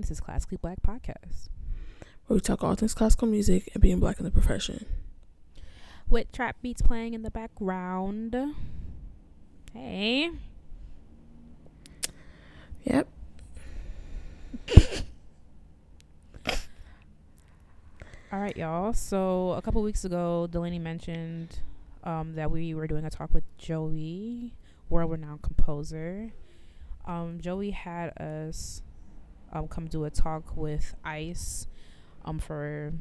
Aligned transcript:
Ross 0.00 0.08
And 0.08 0.12
it's 0.12 0.20
Katie, 0.20 0.34
and 0.34 0.44
this 0.44 0.50
is 0.50 0.56
Classically 0.56 0.58
Black 0.60 0.82
Podcast. 0.82 1.48
Where 2.26 2.36
we 2.36 2.40
talk 2.40 2.64
all 2.64 2.74
things 2.74 2.94
classical 2.94 3.28
music 3.28 3.70
and 3.74 3.82
being 3.82 4.00
black 4.00 4.18
in 4.18 4.24
the 4.24 4.30
profession. 4.30 4.86
With 6.08 6.32
trap 6.32 6.56
beats 6.62 6.80
playing 6.82 7.14
in 7.14 7.22
the 7.22 7.30
background. 7.30 8.36
Hey. 9.74 10.30
Yep. 12.84 13.08
All 18.32 18.40
right, 18.40 18.56
y'all. 18.56 18.92
So 18.92 19.50
a 19.52 19.62
couple 19.62 19.82
weeks 19.82 20.04
ago, 20.04 20.46
Delaney 20.50 20.78
mentioned 20.78 21.58
um, 22.04 22.34
that 22.36 22.50
we 22.50 22.74
were 22.74 22.86
doing 22.86 23.04
a 23.04 23.10
talk 23.10 23.34
with 23.34 23.44
Joey, 23.58 24.54
world-renowned 24.88 25.42
composer. 25.42 26.32
Um, 27.06 27.38
Joey 27.40 27.70
had 27.72 28.16
us 28.18 28.82
um, 29.52 29.68
come 29.68 29.86
do 29.86 30.04
a 30.04 30.10
talk 30.10 30.56
with 30.56 30.94
ICE 31.04 31.66
um, 32.24 32.38
for 32.38 32.92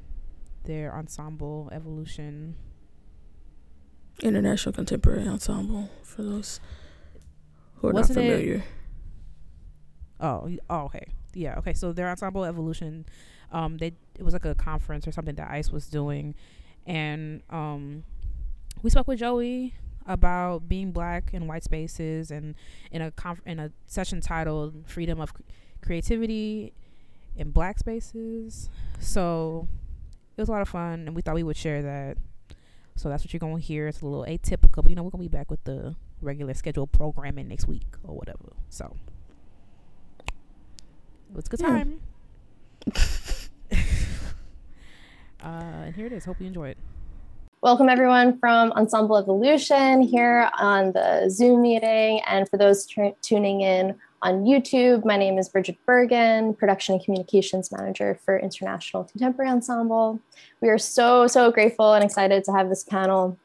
their 0.65 0.95
ensemble 0.95 1.69
evolution. 1.71 2.55
International 4.21 4.73
Contemporary 4.73 5.27
Ensemble 5.27 5.89
for 6.03 6.23
those 6.23 6.59
who 7.75 7.87
are 7.87 7.93
Wasn't 7.93 8.17
not 8.17 8.25
it- 8.25 8.29
familiar. 8.31 8.63
Oh, 10.19 10.49
oh, 10.69 10.79
okay, 10.85 11.05
yeah, 11.33 11.55
okay. 11.59 11.73
So 11.73 11.93
their 11.93 12.09
ensemble 12.09 12.43
evolution, 12.43 13.05
um, 13.53 13.77
they 13.77 13.93
it 14.15 14.23
was 14.23 14.33
like 14.33 14.43
a 14.43 14.53
conference 14.55 15.07
or 15.07 15.13
something 15.13 15.35
that 15.35 15.49
ICE 15.49 15.71
was 15.71 15.87
doing, 15.87 16.35
and 16.85 17.41
um, 17.49 18.03
we 18.81 18.89
spoke 18.89 19.07
with 19.07 19.19
Joey 19.19 19.75
about 20.05 20.67
being 20.67 20.91
black 20.91 21.33
in 21.33 21.47
white 21.47 21.63
spaces 21.63 22.31
and 22.31 22.55
in 22.91 23.01
a 23.01 23.11
conf- 23.11 23.41
in 23.45 23.59
a 23.59 23.71
session 23.87 24.19
titled 24.19 24.83
"Freedom 24.87 25.21
of 25.21 25.29
C- 25.29 25.45
Creativity 25.81 26.73
in 27.35 27.51
Black 27.51 27.79
Spaces." 27.79 28.69
So 28.99 29.67
it 30.37 30.41
was 30.41 30.49
a 30.49 30.51
lot 30.51 30.61
of 30.61 30.69
fun, 30.69 31.07
and 31.07 31.15
we 31.15 31.21
thought 31.21 31.35
we 31.35 31.43
would 31.43 31.57
share 31.57 31.81
that. 31.81 32.17
So 32.95 33.07
that's 33.09 33.23
what 33.23 33.33
you're 33.33 33.39
gonna 33.39 33.59
hear. 33.59 33.87
It's 33.87 34.01
a 34.01 34.05
little 34.07 34.25
atypical, 34.25 34.81
but 34.83 34.89
you 34.89 34.95
know 34.95 35.03
we're 35.03 35.09
gonna 35.11 35.23
be 35.23 35.27
back 35.29 35.49
with 35.49 35.63
the 35.63 35.95
regular 36.21 36.53
scheduled 36.53 36.91
programming 36.91 37.47
next 37.47 37.67
week 37.67 37.87
or 38.03 38.13
whatever. 38.15 38.53
So 38.69 38.95
it 40.27 41.35
was 41.35 41.45
a 41.45 41.49
good 41.49 41.61
Yeah. 41.61 41.67
time. 41.67 42.01
uh, 45.43 45.85
and 45.85 45.95
here 45.95 46.07
it 46.07 46.13
is. 46.13 46.25
Hope 46.25 46.39
you 46.41 46.47
enjoy 46.47 46.69
it. 46.69 46.77
Welcome 47.61 47.89
everyone 47.89 48.37
from 48.39 48.71
Ensemble 48.73 49.17
Evolution 49.17 50.01
here 50.01 50.49
on 50.57 50.91
the 50.93 51.27
Zoom 51.29 51.61
meeting. 51.61 52.21
And 52.27 52.47
for 52.49 52.57
those 52.57 52.85
tu- 52.85 53.15
tuning 53.21 53.61
in 53.61 53.95
on 54.21 54.43
YouTube, 54.43 55.05
my 55.05 55.15
name 55.15 55.37
is 55.37 55.47
Bridget 55.47 55.77
Bergen, 55.85 56.53
Production 56.53 56.95
and 56.95 57.03
Communications 57.03 57.71
Manager 57.71 58.19
for 58.25 58.37
International 58.37 59.05
Contemporary 59.05 59.49
Ensemble. 59.49 60.19
We 60.61 60.69
are 60.69 60.77
so, 60.77 61.27
so 61.27 61.51
grateful 61.51 61.93
and 61.93 62.03
excited 62.03 62.43
to 62.43 62.51
have 62.51 62.69
this 62.69 62.83
panel 62.83 63.37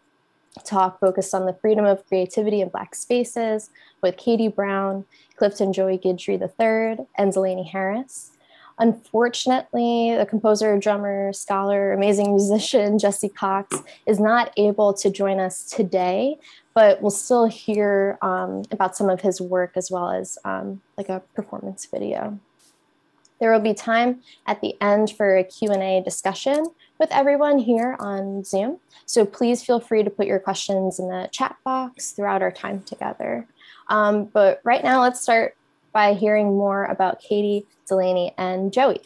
talk 0.64 1.00
focused 1.00 1.34
on 1.34 1.46
the 1.46 1.54
freedom 1.54 1.84
of 1.84 2.06
creativity 2.06 2.60
in 2.60 2.68
Black 2.68 2.94
spaces 2.94 3.70
with 4.02 4.16
Katie 4.16 4.48
Brown, 4.48 5.04
Clifton 5.36 5.72
Joey 5.72 5.98
Guidry 5.98 6.40
III, 6.40 7.06
and 7.16 7.32
Delaney 7.32 7.64
Harris. 7.64 8.32
Unfortunately, 8.78 10.16
the 10.16 10.26
composer, 10.26 10.76
drummer, 10.78 11.32
scholar, 11.32 11.92
amazing 11.92 12.30
musician 12.34 12.98
Jessie 12.98 13.28
Cox 13.28 13.76
is 14.06 14.18
not 14.18 14.52
able 14.56 14.92
to 14.94 15.10
join 15.10 15.38
us 15.38 15.62
today, 15.64 16.38
but 16.74 17.00
we'll 17.00 17.10
still 17.10 17.46
hear 17.46 18.18
um, 18.20 18.62
about 18.70 18.96
some 18.96 19.08
of 19.08 19.20
his 19.20 19.40
work 19.40 19.72
as 19.76 19.90
well 19.90 20.10
as 20.10 20.36
um, 20.44 20.80
like 20.96 21.08
a 21.08 21.22
performance 21.34 21.86
video. 21.86 22.38
There 23.40 23.52
will 23.52 23.60
be 23.60 23.74
time 23.74 24.22
at 24.46 24.60
the 24.60 24.76
end 24.80 25.10
for 25.10 25.36
a 25.36 25.44
Q&A 25.44 26.02
discussion 26.04 26.66
with 26.98 27.10
everyone 27.12 27.58
here 27.58 27.96
on 27.98 28.44
Zoom. 28.44 28.78
So 29.06 29.24
please 29.24 29.62
feel 29.62 29.80
free 29.80 30.02
to 30.02 30.10
put 30.10 30.26
your 30.26 30.38
questions 30.38 30.98
in 30.98 31.08
the 31.08 31.28
chat 31.32 31.56
box 31.64 32.12
throughout 32.12 32.42
our 32.42 32.52
time 32.52 32.82
together. 32.82 33.46
Um, 33.88 34.26
but 34.26 34.60
right 34.64 34.82
now, 34.82 35.02
let's 35.02 35.20
start 35.20 35.56
by 35.92 36.14
hearing 36.14 36.46
more 36.56 36.84
about 36.84 37.20
Katie, 37.20 37.66
Delaney, 37.86 38.34
and 38.38 38.72
Joey. 38.72 39.02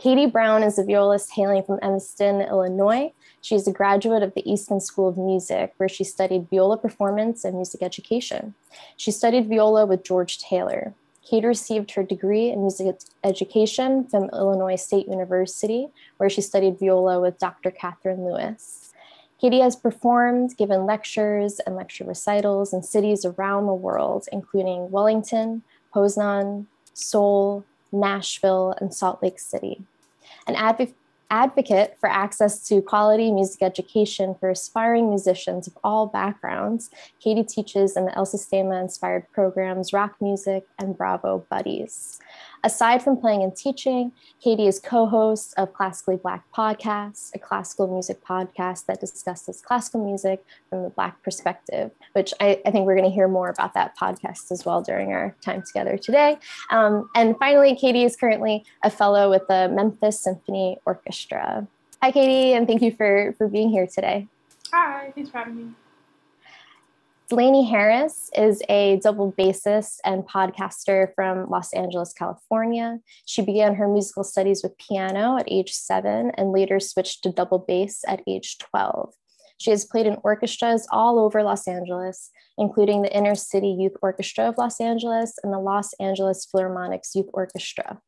Katie 0.00 0.24
Brown 0.24 0.62
is 0.62 0.78
a 0.78 0.82
violist 0.82 1.30
hailing 1.32 1.62
from 1.62 1.78
Evanston, 1.82 2.40
Illinois. 2.40 3.12
She's 3.42 3.68
a 3.68 3.72
graduate 3.72 4.22
of 4.22 4.32
the 4.32 4.50
Eastman 4.50 4.80
School 4.80 5.10
of 5.10 5.18
Music, 5.18 5.74
where 5.76 5.90
she 5.90 6.04
studied 6.04 6.48
viola 6.48 6.78
performance 6.78 7.44
and 7.44 7.54
music 7.54 7.82
education. 7.82 8.54
She 8.96 9.10
studied 9.10 9.50
viola 9.50 9.84
with 9.84 10.02
George 10.02 10.38
Taylor. 10.38 10.94
Katie 11.22 11.46
received 11.46 11.90
her 11.90 12.02
degree 12.02 12.48
in 12.48 12.62
music 12.62 12.96
education 13.22 14.06
from 14.06 14.30
Illinois 14.32 14.76
State 14.76 15.06
University, 15.06 15.88
where 16.16 16.30
she 16.30 16.40
studied 16.40 16.78
viola 16.78 17.20
with 17.20 17.38
Dr. 17.38 17.70
Catherine 17.70 18.24
Lewis. 18.24 18.94
Katie 19.38 19.60
has 19.60 19.76
performed, 19.76 20.56
given 20.56 20.86
lectures 20.86 21.60
and 21.66 21.76
lecture 21.76 22.04
recitals 22.04 22.72
in 22.72 22.82
cities 22.82 23.26
around 23.26 23.66
the 23.66 23.74
world, 23.74 24.28
including 24.32 24.90
Wellington, 24.90 25.62
Poznan, 25.94 26.64
Seoul, 26.94 27.66
Nashville, 27.92 28.74
and 28.80 28.92
Salt 28.94 29.22
Lake 29.22 29.38
City. 29.38 29.82
An 30.46 30.54
advo- 30.54 30.94
advocate 31.30 31.96
for 32.00 32.08
access 32.08 32.66
to 32.68 32.82
quality 32.82 33.30
music 33.30 33.62
education 33.62 34.34
for 34.34 34.50
aspiring 34.50 35.08
musicians 35.08 35.66
of 35.66 35.78
all 35.84 36.06
backgrounds, 36.06 36.90
Katie 37.20 37.44
teaches 37.44 37.96
in 37.96 38.04
the 38.06 38.16
El 38.16 38.26
Sistema 38.26 38.80
inspired 38.80 39.30
programs 39.32 39.92
ROC 39.92 40.20
Music 40.20 40.66
and 40.78 40.96
Bravo 40.96 41.46
Buddies. 41.48 42.18
Aside 42.62 43.02
from 43.02 43.16
playing 43.16 43.42
and 43.42 43.56
teaching, 43.56 44.12
Katie 44.42 44.66
is 44.66 44.78
co 44.78 45.06
host 45.06 45.54
of 45.56 45.72
Classically 45.72 46.16
Black 46.16 46.44
Podcast, 46.54 47.30
a 47.34 47.38
classical 47.38 47.86
music 47.86 48.22
podcast 48.22 48.84
that 48.84 49.00
discusses 49.00 49.62
classical 49.62 50.04
music 50.04 50.44
from 50.68 50.82
the 50.82 50.90
Black 50.90 51.22
perspective, 51.22 51.90
which 52.12 52.34
I, 52.38 52.60
I 52.66 52.70
think 52.70 52.86
we're 52.86 52.96
going 52.96 53.08
to 53.08 53.14
hear 53.14 53.28
more 53.28 53.48
about 53.48 53.72
that 53.74 53.96
podcast 53.96 54.52
as 54.52 54.66
well 54.66 54.82
during 54.82 55.12
our 55.12 55.34
time 55.40 55.62
together 55.66 55.96
today. 55.96 56.36
Um, 56.70 57.08
and 57.14 57.34
finally, 57.38 57.74
Katie 57.76 58.04
is 58.04 58.14
currently 58.14 58.64
a 58.84 58.90
fellow 58.90 59.30
with 59.30 59.46
the 59.48 59.70
Memphis 59.72 60.20
Symphony 60.20 60.76
Orchestra. 60.84 61.66
Hi, 62.02 62.10
Katie, 62.10 62.52
and 62.52 62.66
thank 62.66 62.82
you 62.82 62.92
for, 62.92 63.34
for 63.38 63.48
being 63.48 63.70
here 63.70 63.86
today. 63.86 64.28
Hi, 64.70 65.12
thanks 65.14 65.30
for 65.30 65.38
having 65.38 65.56
me. 65.56 65.74
Delaney 67.30 67.64
Harris 67.64 68.28
is 68.36 68.60
a 68.68 68.98
double 69.04 69.30
bassist 69.30 69.98
and 70.04 70.26
podcaster 70.26 71.14
from 71.14 71.48
Los 71.48 71.72
Angeles, 71.72 72.12
California. 72.12 72.98
She 73.24 73.40
began 73.40 73.76
her 73.76 73.86
musical 73.86 74.24
studies 74.24 74.64
with 74.64 74.76
piano 74.78 75.38
at 75.38 75.46
age 75.46 75.72
seven 75.72 76.32
and 76.36 76.50
later 76.50 76.80
switched 76.80 77.22
to 77.22 77.30
double 77.30 77.60
bass 77.60 78.02
at 78.08 78.20
age 78.26 78.58
12. 78.58 79.14
She 79.58 79.70
has 79.70 79.84
played 79.84 80.06
in 80.06 80.16
orchestras 80.24 80.88
all 80.90 81.20
over 81.20 81.44
Los 81.44 81.68
Angeles, 81.68 82.32
including 82.58 83.02
the 83.02 83.16
Inner 83.16 83.36
City 83.36 83.76
Youth 83.78 83.94
Orchestra 84.02 84.48
of 84.48 84.58
Los 84.58 84.80
Angeles 84.80 85.38
and 85.44 85.52
the 85.52 85.60
Los 85.60 85.92
Angeles 86.00 86.48
Philharmonic's 86.50 87.14
Youth 87.14 87.30
Orchestra. 87.32 88.00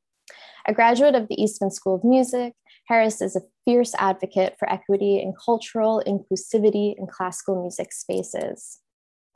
A 0.67 0.75
graduate 0.75 1.15
of 1.15 1.29
the 1.29 1.41
Eastman 1.41 1.71
School 1.71 1.95
of 1.95 2.03
Music, 2.03 2.55
Harris 2.89 3.23
is 3.23 3.37
a 3.37 3.43
fierce 3.65 3.95
advocate 3.99 4.57
for 4.59 4.69
equity 4.69 5.23
and 5.23 5.33
cultural 5.39 6.03
inclusivity 6.05 6.95
in 6.99 7.07
classical 7.07 7.63
music 7.63 7.93
spaces. 7.93 8.82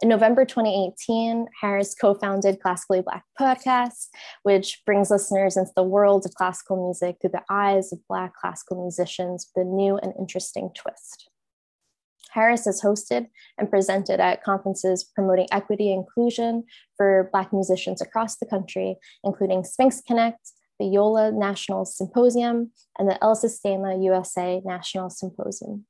In 0.02 0.10
November 0.10 0.44
2018, 0.44 1.46
Harris 1.62 1.94
co 1.94 2.12
founded 2.12 2.60
Classically 2.60 3.00
Black 3.00 3.25
Podcast, 3.40 4.08
which 4.43 4.82
brings 4.84 5.10
listeners 5.10 5.56
into 5.56 5.72
the 5.75 5.82
world 5.82 6.26
of 6.26 6.34
classical 6.34 6.84
music 6.84 7.16
through 7.20 7.31
the 7.31 7.44
eyes 7.48 7.93
of 7.94 8.06
Black 8.06 8.34
classical 8.38 8.82
musicians 8.82 9.50
with 9.54 9.66
a 9.66 9.69
new 9.69 9.96
and 9.96 10.12
interesting 10.19 10.70
twist. 10.76 11.31
Harris 12.32 12.66
has 12.66 12.82
hosted 12.82 13.28
and 13.56 13.70
presented 13.70 14.20
at 14.20 14.43
conferences 14.43 15.02
promoting 15.02 15.46
equity 15.50 15.90
and 15.90 16.00
inclusion 16.00 16.64
for 16.98 17.31
Black 17.32 17.50
musicians 17.50 18.02
across 18.02 18.37
the 18.37 18.44
country, 18.44 18.96
including 19.25 19.64
Sphinx 19.64 20.02
Connect, 20.06 20.52
the 20.78 20.84
YOLA 20.84 21.32
National 21.32 21.87
Symposium, 21.87 22.70
and 22.98 23.08
the 23.08 23.16
El 23.25 23.34
Sistema 23.34 24.04
USA 24.04 24.60
National 24.62 25.08
Symposium. 25.08 25.87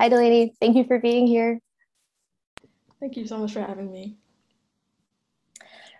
Hi, 0.00 0.08
Delaney. 0.08 0.54
Thank 0.60 0.76
you 0.76 0.84
for 0.84 1.00
being 1.00 1.26
here. 1.26 1.58
Thank 3.00 3.16
you 3.16 3.26
so 3.26 3.38
much 3.38 3.52
for 3.52 3.60
having 3.60 3.90
me. 3.90 4.18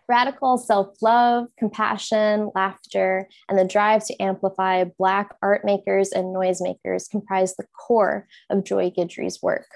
Radical 0.08 0.58
self 0.58 1.00
love, 1.00 1.47
compassion, 1.56 2.50
laughter, 2.55 3.29
and 3.49 3.58
the 3.58 3.64
drive 3.64 4.05
to 4.06 4.20
amplify 4.20 4.85
Black 4.99 5.35
art 5.41 5.64
makers 5.64 6.11
and 6.11 6.35
noisemakers 6.35 7.08
comprise 7.08 7.55
the 7.55 7.67
core 7.79 8.26
of 8.50 8.64
Joy 8.64 8.91
Guidry's 8.91 9.41
work. 9.41 9.69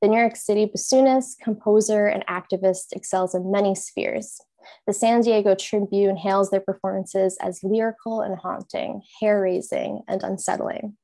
The 0.00 0.08
New 0.08 0.18
York 0.18 0.36
City 0.36 0.66
bassoonist, 0.66 1.38
composer, 1.42 2.06
and 2.06 2.24
activist 2.26 2.92
excels 2.92 3.34
in 3.34 3.50
many 3.50 3.74
spheres. 3.74 4.40
The 4.86 4.92
San 4.92 5.20
Diego 5.20 5.54
Tribune 5.54 6.16
hails 6.16 6.50
their 6.50 6.60
performances 6.60 7.36
as 7.40 7.64
lyrical 7.64 8.20
and 8.20 8.38
haunting, 8.38 9.02
hair 9.20 9.40
raising, 9.40 10.02
and 10.08 10.22
unsettling. 10.22 10.96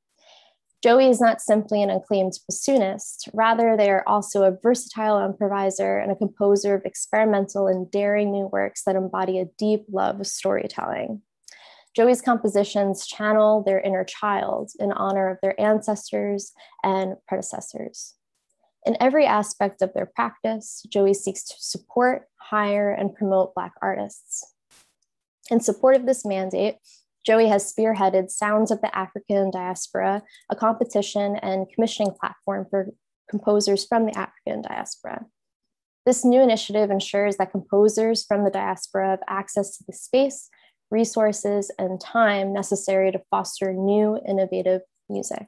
Joey 0.83 1.11
is 1.11 1.21
not 1.21 1.43
simply 1.43 1.83
an 1.83 1.91
acclaimed 1.91 2.33
bassoonist, 2.51 3.29
rather, 3.35 3.77
they 3.77 3.91
are 3.91 4.03
also 4.07 4.45
a 4.45 4.57
versatile 4.63 5.23
improviser 5.23 5.99
and 5.99 6.11
a 6.11 6.17
composer 6.17 6.75
of 6.75 6.87
experimental 6.87 7.67
and 7.67 7.91
daring 7.91 8.33
new 8.33 8.49
works 8.51 8.85
that 8.85 8.97
embody 8.97 9.39
a 9.39 9.51
deep 9.59 9.85
love 9.91 10.21
of 10.21 10.27
storytelling. 10.27 11.21
Joey's 11.95 12.23
compositions 12.23 13.07
channel 13.07 13.63
their 13.63 13.81
inner 13.81 14.05
child 14.05 14.71
in 14.79 14.93
honor 14.93 15.29
of 15.29 15.39
their 15.43 15.61
ancestors 15.61 16.53
and 16.83 17.17
predecessors. 17.29 18.15
In 18.87 18.97
every 19.01 19.27
aspect 19.27 19.83
of 19.83 19.93
their 19.93 20.07
practice, 20.07 20.83
Joey 20.89 21.13
seeks 21.13 21.45
to 21.45 21.55
support, 21.59 22.29
hire, 22.37 22.91
and 22.91 23.15
promote 23.15 23.55
Black 23.55 23.73
artists. 23.83 24.55
In 25.51 25.61
support 25.61 25.97
of 25.97 26.07
this 26.07 26.25
mandate, 26.25 26.77
Joey 27.27 27.49
has 27.49 27.73
spearheaded 27.73 28.31
Sounds 28.31 28.71
of 28.71 28.81
the 28.81 28.97
African 28.97 29.51
Diaspora, 29.51 30.23
a 30.51 30.57
competition 30.57 31.37
and 31.37 31.69
commissioning 31.73 32.15
platform 32.19 32.67
for 32.71 32.89
composers 33.29 33.85
from 33.85 34.07
the 34.07 34.17
African 34.19 34.63
diaspora. 34.63 35.27
This 36.07 36.25
new 36.25 36.41
initiative 36.41 36.91
ensures 36.91 37.37
that 37.37 37.53
composers 37.53 38.25
from 38.25 38.45
the 38.45 38.51
diaspora 38.51 39.11
have 39.11 39.21
access 39.29 39.77
to 39.77 39.85
the 39.87 39.93
space, 39.93 40.49
resources, 40.91 41.71
and 41.79 42.01
time 42.01 42.53
necessary 42.53 43.13
to 43.13 43.23
foster 43.31 43.73
new, 43.73 44.19
innovative 44.27 44.81
music. 45.09 45.47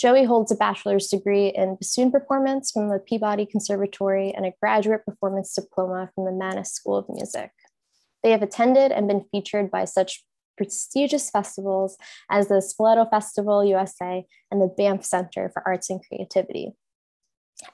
Joey 0.00 0.24
holds 0.24 0.50
a 0.50 0.56
bachelor's 0.56 1.06
degree 1.08 1.48
in 1.48 1.76
bassoon 1.76 2.10
performance 2.10 2.72
from 2.72 2.88
the 2.88 2.98
Peabody 2.98 3.46
Conservatory 3.46 4.32
and 4.32 4.44
a 4.44 4.52
graduate 4.60 5.04
performance 5.04 5.54
diploma 5.54 6.10
from 6.14 6.24
the 6.24 6.32
Mannes 6.32 6.72
School 6.72 6.96
of 6.96 7.06
Music. 7.08 7.50
They 8.22 8.30
have 8.30 8.42
attended 8.42 8.90
and 8.90 9.06
been 9.06 9.26
featured 9.30 9.70
by 9.70 9.84
such 9.84 10.24
prestigious 10.56 11.30
festivals 11.30 11.96
as 12.30 12.48
the 12.48 12.56
Spoleto 12.56 13.08
Festival 13.08 13.64
USA 13.64 14.24
and 14.50 14.60
the 14.60 14.72
Banff 14.76 15.04
Center 15.04 15.50
for 15.52 15.62
Arts 15.66 15.90
and 15.90 16.00
Creativity. 16.06 16.72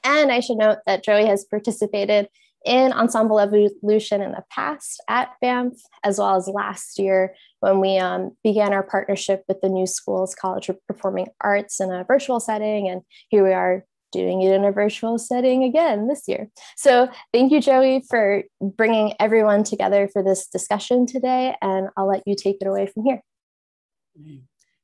And 0.04 0.30
I 0.30 0.40
should 0.40 0.58
note 0.58 0.78
that 0.86 1.04
Joey 1.04 1.26
has 1.26 1.44
participated 1.44 2.28
in 2.64 2.92
Ensemble 2.92 3.40
Evolution 3.40 4.20
in 4.20 4.32
the 4.32 4.44
past 4.50 5.02
at 5.08 5.30
Banff, 5.40 5.74
as 6.04 6.18
well 6.18 6.36
as 6.36 6.46
last 6.46 6.98
year 6.98 7.34
when 7.60 7.80
we 7.80 7.96
um, 7.96 8.36
began 8.44 8.74
our 8.74 8.82
partnership 8.82 9.44
with 9.48 9.60
the 9.62 9.68
New 9.68 9.86
Schools 9.86 10.34
College 10.34 10.68
of 10.68 10.78
Performing 10.86 11.28
Arts 11.40 11.80
in 11.80 11.90
a 11.90 12.04
virtual 12.04 12.38
setting. 12.38 12.88
And 12.88 13.02
here 13.28 13.44
we 13.44 13.52
are 13.52 13.84
doing 14.12 14.42
it 14.42 14.52
in 14.52 14.64
a 14.64 14.72
virtual 14.72 15.18
setting 15.18 15.64
again 15.64 16.08
this 16.08 16.24
year. 16.26 16.48
So 16.76 17.08
thank 17.32 17.52
you, 17.52 17.60
Joey, 17.60 18.04
for 18.08 18.44
bringing 18.60 19.14
everyone 19.20 19.64
together 19.64 20.08
for 20.12 20.22
this 20.22 20.46
discussion 20.46 21.06
today. 21.06 21.54
And 21.60 21.88
I'll 21.96 22.08
let 22.08 22.22
you 22.26 22.34
take 22.34 22.58
it 22.60 22.66
away 22.66 22.86
from 22.86 23.04
here. 23.04 23.22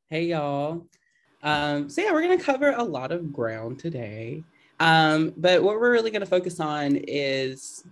Hey, 0.09 0.27
y'all. 0.27 0.87
Um, 1.43 1.89
so, 1.89 2.01
yeah, 2.03 2.13
we're 2.13 2.23
going 2.23 2.39
to 2.39 2.45
cover 2.45 2.73
a 2.73 2.83
lot 2.83 3.13
of 3.13 3.33
ground 3.33 3.79
today. 3.79 4.45
Um, 4.81 5.33
but 5.37 5.63
what 5.63 5.81
we're 5.81 5.93
really 5.93 6.11
going 6.11 6.21
to 6.21 6.27
focus 6.27 6.61
on 6.61 6.97
is 6.97 7.85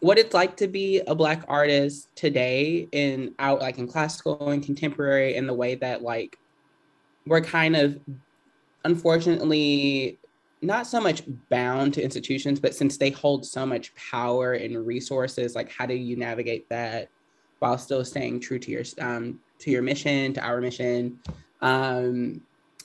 what 0.00 0.18
it's 0.18 0.34
like 0.34 0.56
to 0.58 0.68
be 0.68 1.00
a 1.06 1.14
black 1.14 1.44
artist 1.48 2.08
today 2.14 2.86
in 2.92 3.34
out 3.38 3.60
like 3.60 3.78
in 3.78 3.88
classical 3.88 4.50
and 4.50 4.62
contemporary 4.62 5.34
in 5.36 5.46
the 5.46 5.54
way 5.54 5.74
that 5.74 6.02
like 6.02 6.38
we're 7.26 7.40
kind 7.40 7.76
of 7.76 7.98
unfortunately 8.86 10.18
not 10.62 10.86
so 10.86 11.00
much 11.00 11.22
bound 11.50 11.92
to 11.94 12.02
institutions, 12.02 12.58
but 12.58 12.74
since 12.74 12.96
they 12.96 13.10
hold 13.10 13.44
so 13.44 13.66
much 13.66 13.94
power 13.94 14.54
and 14.54 14.86
resources, 14.86 15.54
like 15.54 15.70
how 15.70 15.84
do 15.84 15.94
you 15.94 16.16
navigate 16.16 16.68
that 16.70 17.08
while 17.58 17.76
still 17.76 18.04
staying 18.04 18.40
true 18.40 18.58
to 18.58 18.70
your 18.70 18.84
um, 19.00 19.38
to 19.58 19.70
your 19.70 19.82
mission, 19.82 20.32
to 20.32 20.40
our 20.40 20.60
mission? 20.60 21.18
Um, 21.60 22.40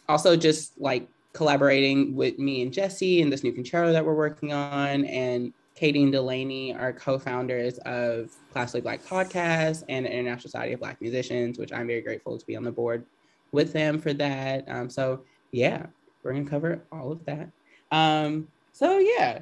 also, 0.09 0.35
just 0.35 0.79
like 0.81 1.07
collaborating 1.33 2.13
with 2.15 2.37
me 2.37 2.61
and 2.61 2.73
Jesse 2.73 3.21
and 3.21 3.31
this 3.31 3.43
new 3.43 3.53
concerto 3.53 3.93
that 3.93 4.05
we're 4.05 4.15
working 4.15 4.51
on, 4.51 5.05
and 5.05 5.53
Katie 5.75 6.03
and 6.03 6.11
Delaney 6.11 6.73
are 6.73 6.91
co-founders 6.91 7.77
of 7.79 8.31
Classically 8.51 8.81
Black 8.81 9.01
Podcast 9.05 9.83
and 9.87 10.05
the 10.05 10.11
International 10.11 10.41
Society 10.41 10.73
of 10.73 10.81
Black 10.81 10.99
Musicians, 10.99 11.57
which 11.57 11.71
I'm 11.71 11.87
very 11.87 12.01
grateful 12.01 12.37
to 12.37 12.45
be 12.45 12.57
on 12.57 12.63
the 12.63 12.71
board 12.71 13.05
with 13.51 13.71
them 13.71 13.99
for 13.99 14.13
that. 14.13 14.65
Um, 14.67 14.89
so 14.89 15.23
yeah, 15.51 15.87
we're 16.23 16.33
gonna 16.33 16.49
cover 16.49 16.85
all 16.91 17.11
of 17.11 17.25
that. 17.25 17.49
Um, 17.91 18.47
so 18.71 18.99
yeah, 18.99 19.39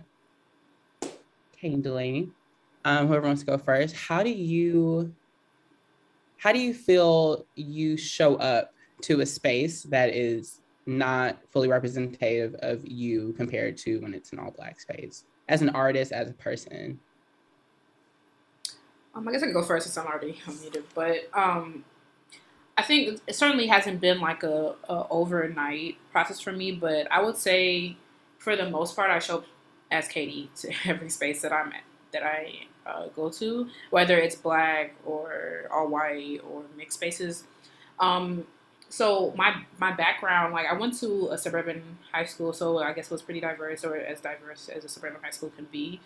Kane 1.60 1.82
Delaney, 1.82 2.30
um, 2.86 3.08
whoever 3.08 3.28
wants 3.28 3.42
to 3.42 3.48
go 3.48 3.58
first, 3.58 3.96
how 3.96 4.24
do 4.24 4.30
you 4.30 5.14
how 6.38 6.54
do 6.54 6.60
you 6.60 6.74
feel 6.74 7.46
you 7.56 7.98
show 7.98 8.36
up 8.38 8.72
to 9.02 9.22
a 9.22 9.26
space 9.26 9.84
that 9.84 10.16
is 10.16 10.62
not 10.86 11.38
fully 11.52 11.68
representative 11.68 12.56
of 12.60 12.88
you 12.88 13.34
compared 13.34 13.78
to 13.78 14.00
when 14.00 14.14
it's 14.14 14.32
an 14.32 14.40
all 14.40 14.52
black 14.52 14.80
space 14.80 15.26
as 15.50 15.62
an 15.62 15.70
artist, 15.70 16.12
as 16.12 16.30
a 16.30 16.34
person? 16.34 17.00
Um, 19.14 19.28
I 19.28 19.32
guess 19.32 19.44
I 19.44 19.48
can 19.48 19.54
go 19.54 19.64
first 19.64 19.86
since 19.86 19.98
I'm 19.98 20.08
already 20.08 20.40
unmuted, 20.46 20.84
but 20.96 21.30
um, 21.34 21.84
I 22.80 22.82
think 22.82 23.20
it 23.28 23.36
certainly 23.36 23.68
hasn't 23.68 24.00
been 24.00 24.22
like 24.22 24.42
a, 24.44 24.74
a, 24.88 25.06
overnight 25.10 25.98
process 26.14 26.40
for 26.40 26.54
me, 26.54 26.72
but 26.72 27.12
I 27.12 27.22
would 27.22 27.36
say 27.36 27.98
for 28.38 28.56
the 28.56 28.70
most 28.70 28.96
part, 28.96 29.12
I 29.12 29.20
show 29.20 29.40
up 29.40 29.46
as 29.92 30.08
Katie 30.08 30.50
to 30.62 30.72
every 30.86 31.10
space 31.10 31.42
that 31.42 31.52
I'm 31.52 31.74
at, 31.74 31.84
that 32.14 32.24
I 32.24 32.68
uh, 32.86 33.08
go 33.08 33.30
to, 33.32 33.68
whether 33.90 34.18
it's 34.18 34.36
black 34.36 34.96
or 35.06 35.68
all 35.70 35.90
white 35.90 36.40
or 36.50 36.64
mixed 36.78 37.00
spaces. 37.00 37.44
Um, 38.00 38.46
so 38.88 39.34
my 39.36 39.62
my 39.78 39.92
background, 39.92 40.54
like 40.54 40.66
I 40.66 40.74
went 40.74 40.98
to 41.02 41.28
a 41.32 41.38
suburban 41.38 41.98
high 42.14 42.24
school, 42.24 42.54
so 42.54 42.78
I 42.78 42.94
guess 42.94 43.08
it 43.08 43.12
was 43.12 43.22
pretty 43.22 43.42
diverse, 43.42 43.84
or 43.84 43.98
as 43.98 44.22
diverse 44.22 44.70
as 44.70 44.86
a 44.86 44.88
suburban 44.88 45.22
high 45.22 45.32
school 45.32 45.50
can 45.50 45.66
be. 45.66 46.00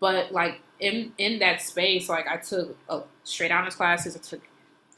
But 0.00 0.32
like 0.32 0.62
in 0.80 1.12
in 1.16 1.38
that 1.38 1.62
space, 1.62 2.08
like 2.08 2.26
I 2.26 2.38
took 2.38 2.76
uh, 2.88 3.02
straight 3.22 3.52
honors 3.52 3.76
classes, 3.76 4.16
I 4.16 4.18
took 4.18 4.42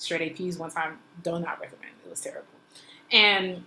straight 0.01 0.37
APs 0.37 0.59
one 0.59 0.71
time. 0.71 0.99
Do 1.23 1.33
not 1.33 1.61
recommend. 1.61 1.93
It 2.05 2.11
was 2.11 2.21
terrible. 2.21 2.47
And 3.13 3.65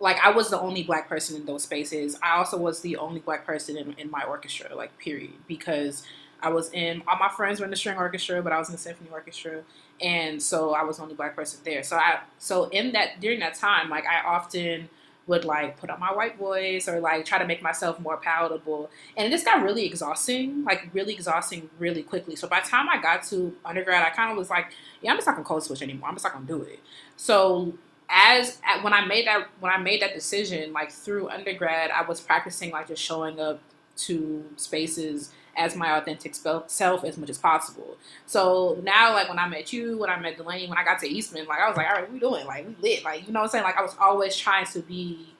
like 0.00 0.18
I 0.22 0.30
was 0.30 0.50
the 0.50 0.60
only 0.60 0.82
black 0.82 1.08
person 1.08 1.36
in 1.36 1.46
those 1.46 1.62
spaces. 1.62 2.18
I 2.22 2.36
also 2.36 2.56
was 2.56 2.80
the 2.80 2.96
only 2.96 3.20
black 3.20 3.46
person 3.46 3.76
in, 3.76 3.92
in 3.94 4.10
my 4.10 4.22
orchestra, 4.22 4.74
like 4.74 4.96
period, 4.98 5.32
because 5.46 6.04
I 6.40 6.48
was 6.50 6.72
in 6.72 7.02
all 7.06 7.18
my 7.18 7.28
friends 7.28 7.60
were 7.60 7.64
in 7.64 7.70
the 7.70 7.76
string 7.76 7.96
orchestra, 7.96 8.42
but 8.42 8.52
I 8.52 8.58
was 8.58 8.68
in 8.68 8.72
the 8.72 8.80
symphony 8.80 9.10
orchestra, 9.10 9.62
and 10.00 10.42
so 10.42 10.74
I 10.74 10.82
was 10.82 10.96
the 10.96 11.04
only 11.04 11.14
black 11.14 11.36
person 11.36 11.60
there. 11.64 11.82
So 11.82 11.96
I 11.96 12.20
so 12.38 12.64
in 12.70 12.92
that 12.92 13.20
during 13.20 13.40
that 13.40 13.54
time, 13.54 13.90
like 13.90 14.04
I 14.06 14.26
often 14.26 14.88
would 15.26 15.44
like 15.44 15.78
put 15.78 15.88
on 15.90 16.00
my 16.00 16.12
white 16.12 16.36
voice 16.36 16.88
or 16.88 17.00
like 17.00 17.24
try 17.24 17.38
to 17.38 17.46
make 17.46 17.62
myself 17.62 18.00
more 18.00 18.16
palatable. 18.16 18.90
And 19.16 19.26
it 19.26 19.30
just 19.30 19.44
got 19.44 19.62
really 19.62 19.86
exhausting, 19.86 20.64
like 20.64 20.88
really 20.92 21.14
exhausting 21.14 21.70
really 21.78 22.02
quickly. 22.02 22.36
So 22.36 22.48
by 22.48 22.60
the 22.60 22.68
time 22.68 22.88
I 22.88 23.00
got 23.00 23.22
to 23.24 23.54
undergrad, 23.64 24.04
I 24.04 24.10
kind 24.10 24.30
of 24.30 24.36
was 24.36 24.50
like, 24.50 24.72
yeah, 25.00 25.10
I'm 25.10 25.16
just 25.16 25.26
not 25.26 25.36
gonna 25.36 25.44
code 25.44 25.62
switch 25.62 25.82
anymore. 25.82 26.08
I'm 26.08 26.14
just 26.14 26.24
not 26.24 26.32
gonna 26.32 26.46
do 26.46 26.62
it. 26.62 26.80
So 27.16 27.74
as 28.08 28.58
when 28.82 28.92
I 28.92 29.04
made 29.06 29.26
that 29.26 29.48
when 29.60 29.72
I 29.72 29.78
made 29.78 30.02
that 30.02 30.14
decision, 30.14 30.72
like 30.72 30.90
through 30.90 31.30
undergrad, 31.30 31.90
I 31.90 32.02
was 32.02 32.20
practicing 32.20 32.70
like 32.70 32.88
just 32.88 33.02
showing 33.02 33.40
up 33.40 33.60
to 33.94 34.44
spaces 34.56 35.32
as 35.56 35.76
my 35.76 35.98
authentic 35.98 36.34
self 36.34 37.04
as 37.04 37.18
much 37.18 37.30
as 37.30 37.38
possible. 37.38 37.96
So 38.26 38.78
now, 38.82 39.12
like 39.12 39.28
when 39.28 39.38
I 39.38 39.48
met 39.48 39.72
you, 39.72 39.98
when 39.98 40.10
I 40.10 40.18
met 40.18 40.36
Delaney, 40.36 40.68
when 40.68 40.78
I 40.78 40.84
got 40.84 40.98
to 41.00 41.08
Eastman, 41.08 41.46
like 41.46 41.60
I 41.60 41.68
was 41.68 41.76
like, 41.76 41.88
all 41.88 41.94
right, 41.94 42.12
we 42.12 42.18
doing? 42.18 42.46
Like 42.46 42.66
we 42.66 42.76
lit. 42.80 43.04
Like 43.04 43.26
you 43.26 43.32
know 43.32 43.40
what 43.40 43.46
I'm 43.46 43.50
saying? 43.50 43.64
Like 43.64 43.76
I 43.76 43.82
was 43.82 43.94
always 44.00 44.36
trying 44.36 44.66
to 44.66 44.80
be 44.80 45.34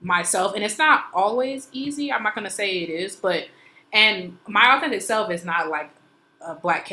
myself, 0.00 0.54
and 0.54 0.64
it's 0.64 0.78
not 0.78 1.06
always 1.12 1.68
easy. 1.72 2.12
I'm 2.12 2.22
not 2.22 2.34
gonna 2.34 2.50
say 2.50 2.78
it 2.78 2.90
is, 2.90 3.16
but 3.16 3.48
and 3.92 4.38
my 4.46 4.76
authentic 4.76 5.02
self 5.02 5.30
is 5.30 5.44
not 5.44 5.68
like 5.68 5.90
a 6.40 6.54
black 6.54 6.86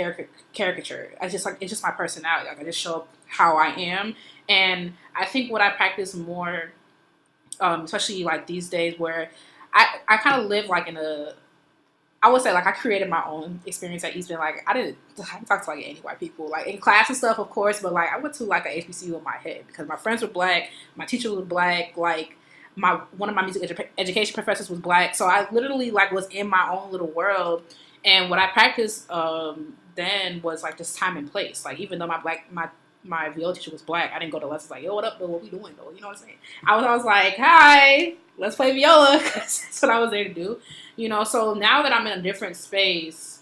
caricature. 0.53 1.13
I 1.21 1.29
just 1.29 1.45
like 1.45 1.57
it's 1.61 1.71
just 1.71 1.83
my 1.83 1.91
personality. 1.91 2.49
Like 2.49 2.59
I 2.59 2.63
just 2.63 2.79
show 2.79 2.95
up 2.95 3.07
how 3.27 3.57
I 3.57 3.67
am, 3.67 4.15
and 4.49 4.93
I 5.15 5.25
think 5.25 5.51
what 5.51 5.61
I 5.61 5.69
practice 5.71 6.15
more, 6.15 6.71
um, 7.59 7.81
especially 7.81 8.23
like 8.23 8.47
these 8.47 8.69
days, 8.69 8.97
where 8.97 9.29
I 9.73 9.99
I 10.07 10.17
kind 10.17 10.41
of 10.41 10.47
live 10.47 10.67
like 10.67 10.87
in 10.87 10.97
a 10.97 11.33
I 12.25 12.29
would 12.29 12.41
say 12.41 12.51
like 12.51 12.65
I 12.65 12.71
created 12.71 13.07
my 13.07 13.23
own 13.27 13.59
experience 13.67 14.03
at 14.03 14.15
Eastman. 14.15 14.39
Like 14.39 14.63
I 14.65 14.73
didn't, 14.73 14.97
I 15.31 15.35
didn't 15.35 15.47
talk 15.47 15.63
to 15.63 15.69
like 15.69 15.85
any 15.85 15.99
white 15.99 16.19
people, 16.19 16.49
like 16.49 16.65
in 16.65 16.79
class 16.79 17.07
and 17.07 17.15
stuff, 17.15 17.37
of 17.37 17.51
course. 17.51 17.83
But 17.83 17.93
like 17.93 18.11
I 18.11 18.17
went 18.17 18.33
to 18.35 18.45
like 18.45 18.65
a 18.65 18.69
HBCU 18.69 19.15
in 19.15 19.23
my 19.23 19.37
head 19.37 19.65
because 19.67 19.87
my 19.87 19.95
friends 19.95 20.23
were 20.23 20.27
black, 20.27 20.71
my 20.95 21.05
teacher 21.05 21.31
was 21.31 21.45
black, 21.45 21.95
like 21.95 22.35
my 22.75 22.95
one 23.15 23.29
of 23.29 23.35
my 23.35 23.43
music 23.43 23.61
edu- 23.61 23.87
education 23.99 24.33
professors 24.33 24.71
was 24.71 24.79
black. 24.79 25.13
So 25.13 25.27
I 25.27 25.47
literally 25.51 25.91
like 25.91 26.11
was 26.11 26.25
in 26.29 26.49
my 26.49 26.67
own 26.67 26.91
little 26.91 27.11
world. 27.11 27.61
And 28.03 28.31
what 28.31 28.39
I 28.39 28.47
practiced 28.47 29.09
um, 29.11 29.75
then 29.93 30.41
was 30.41 30.63
like 30.63 30.79
just 30.79 30.97
time 30.97 31.17
and 31.17 31.31
place. 31.31 31.63
Like 31.63 31.79
even 31.79 31.99
though 31.99 32.07
my 32.07 32.19
black 32.19 32.51
my 32.51 32.69
my 33.03 33.29
viola 33.29 33.53
teacher 33.53 33.69
was 33.69 33.83
black, 33.83 34.11
I 34.15 34.17
didn't 34.17 34.31
go 34.31 34.39
to 34.39 34.47
lessons 34.47 34.71
like, 34.71 34.81
yo, 34.81 34.95
what 34.95 35.03
up, 35.03 35.19
though? 35.19 35.27
What 35.27 35.43
we 35.43 35.49
doing, 35.51 35.75
though? 35.77 35.91
You 35.91 36.01
know 36.01 36.07
what 36.07 36.17
I'm 36.17 36.23
saying? 36.23 36.37
I 36.65 36.75
was, 36.75 36.85
I 36.85 36.95
was 36.95 37.05
like, 37.05 37.35
hi, 37.37 38.15
let's 38.35 38.55
play 38.55 38.71
viola, 38.71 39.19
that's 39.35 39.79
what 39.79 39.91
I 39.91 39.99
was 39.99 40.09
there 40.09 40.23
to 40.23 40.33
do 40.33 40.59
you 40.95 41.09
know 41.09 41.23
so 41.23 41.53
now 41.53 41.81
that 41.81 41.93
i'm 41.93 42.07
in 42.07 42.19
a 42.19 42.21
different 42.21 42.55
space 42.55 43.41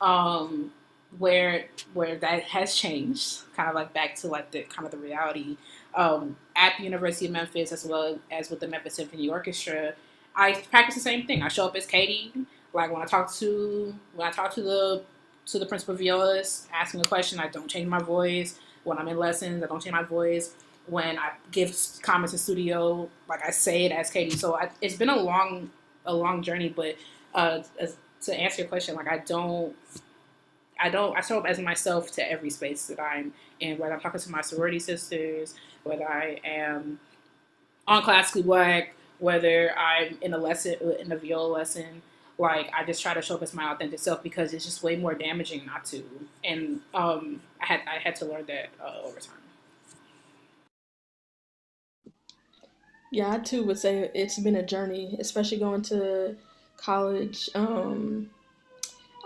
um 0.00 0.70
where 1.18 1.66
where 1.92 2.16
that 2.16 2.42
has 2.44 2.74
changed, 2.74 3.40
kind 3.56 3.68
of 3.68 3.74
like 3.74 3.92
back 3.92 4.14
to 4.16 4.28
like 4.28 4.50
the 4.50 4.62
kind 4.62 4.84
of 4.86 4.90
the 4.90 4.98
reality 4.98 5.56
um, 5.94 6.36
at 6.56 6.74
the 6.78 6.84
University 6.84 7.26
of 7.26 7.32
Memphis 7.32 7.72
as 7.72 7.84
well 7.84 8.18
as 8.30 8.50
with 8.50 8.60
the 8.60 8.68
Memphis 8.68 8.94
Symphony 8.94 9.28
Orchestra. 9.28 9.94
I 10.34 10.52
practice 10.70 10.96
the 10.96 11.00
same 11.00 11.26
thing. 11.26 11.42
I 11.42 11.48
show 11.48 11.66
up 11.66 11.76
as 11.76 11.86
Katie. 11.86 12.32
Like 12.72 12.92
when 12.92 13.02
I 13.02 13.06
talk 13.06 13.32
to 13.34 13.94
when 14.14 14.26
I 14.26 14.30
talk 14.30 14.54
to 14.54 14.62
the 14.62 15.02
to 15.46 15.58
the 15.58 15.66
principal 15.66 15.94
violist, 15.94 16.68
asking 16.72 17.00
a 17.00 17.04
question, 17.04 17.38
I 17.38 17.48
don't 17.48 17.68
change 17.68 17.86
my 17.88 18.00
voice. 18.00 18.58
When 18.82 18.98
I'm 18.98 19.08
in 19.08 19.16
lessons, 19.16 19.62
I 19.62 19.66
don't 19.66 19.82
change 19.82 19.94
my 19.94 20.02
voice. 20.02 20.54
When 20.86 21.18
I 21.18 21.32
give 21.52 21.74
comments 22.02 22.32
in 22.32 22.38
studio, 22.38 23.08
like 23.28 23.46
I 23.46 23.50
say 23.50 23.86
it 23.86 23.92
as 23.92 24.10
Katie. 24.10 24.36
So 24.36 24.56
I, 24.56 24.70
it's 24.82 24.96
been 24.96 25.08
a 25.08 25.16
long 25.16 25.70
a 26.04 26.14
long 26.14 26.42
journey, 26.42 26.68
but 26.68 26.96
uh, 27.34 27.62
as, 27.78 27.96
to 28.22 28.34
answer 28.34 28.62
your 28.62 28.68
question, 28.68 28.94
like 28.94 29.08
I 29.08 29.18
don't 29.18 29.74
I 30.80 30.88
don't 30.88 31.16
I 31.16 31.20
show 31.20 31.38
up 31.38 31.46
as 31.46 31.58
myself 31.58 32.10
to 32.12 32.30
every 32.30 32.50
space 32.50 32.86
that 32.86 33.00
I'm 33.00 33.32
in, 33.60 33.78
whether 33.78 33.94
I'm 33.94 34.00
talking 34.00 34.20
to 34.20 34.30
my 34.30 34.40
sorority 34.40 34.78
sisters, 34.78 35.54
whether 35.84 36.08
I 36.08 36.40
am 36.44 36.98
on 37.86 38.02
classically 38.02 38.42
black, 38.42 38.94
whether 39.18 39.76
I'm 39.76 40.18
in 40.20 40.34
a 40.34 40.38
lesson 40.38 40.76
in 41.00 41.12
a 41.12 41.16
viola 41.16 41.48
lesson. 41.48 42.02
Like 42.36 42.70
I 42.76 42.84
just 42.84 43.00
try 43.00 43.14
to 43.14 43.22
show 43.22 43.36
up 43.36 43.42
as 43.42 43.54
my 43.54 43.72
authentic 43.72 44.00
self 44.00 44.22
because 44.22 44.52
it's 44.52 44.64
just 44.64 44.82
way 44.82 44.96
more 44.96 45.14
damaging 45.14 45.64
not 45.66 45.84
to. 45.86 46.02
And 46.42 46.80
um, 46.92 47.40
I 47.62 47.66
had 47.66 47.80
I 47.86 47.98
had 47.98 48.16
to 48.16 48.24
learn 48.24 48.46
that 48.46 48.70
uh, 48.82 49.02
over 49.04 49.20
time. 49.20 49.43
Yeah, 53.14 53.30
I 53.30 53.38
too 53.38 53.62
would 53.62 53.78
say 53.78 54.10
it's 54.12 54.40
been 54.40 54.56
a 54.56 54.66
journey, 54.66 55.16
especially 55.20 55.58
going 55.58 55.82
to 55.82 56.34
college. 56.76 57.48
Um, 57.54 58.28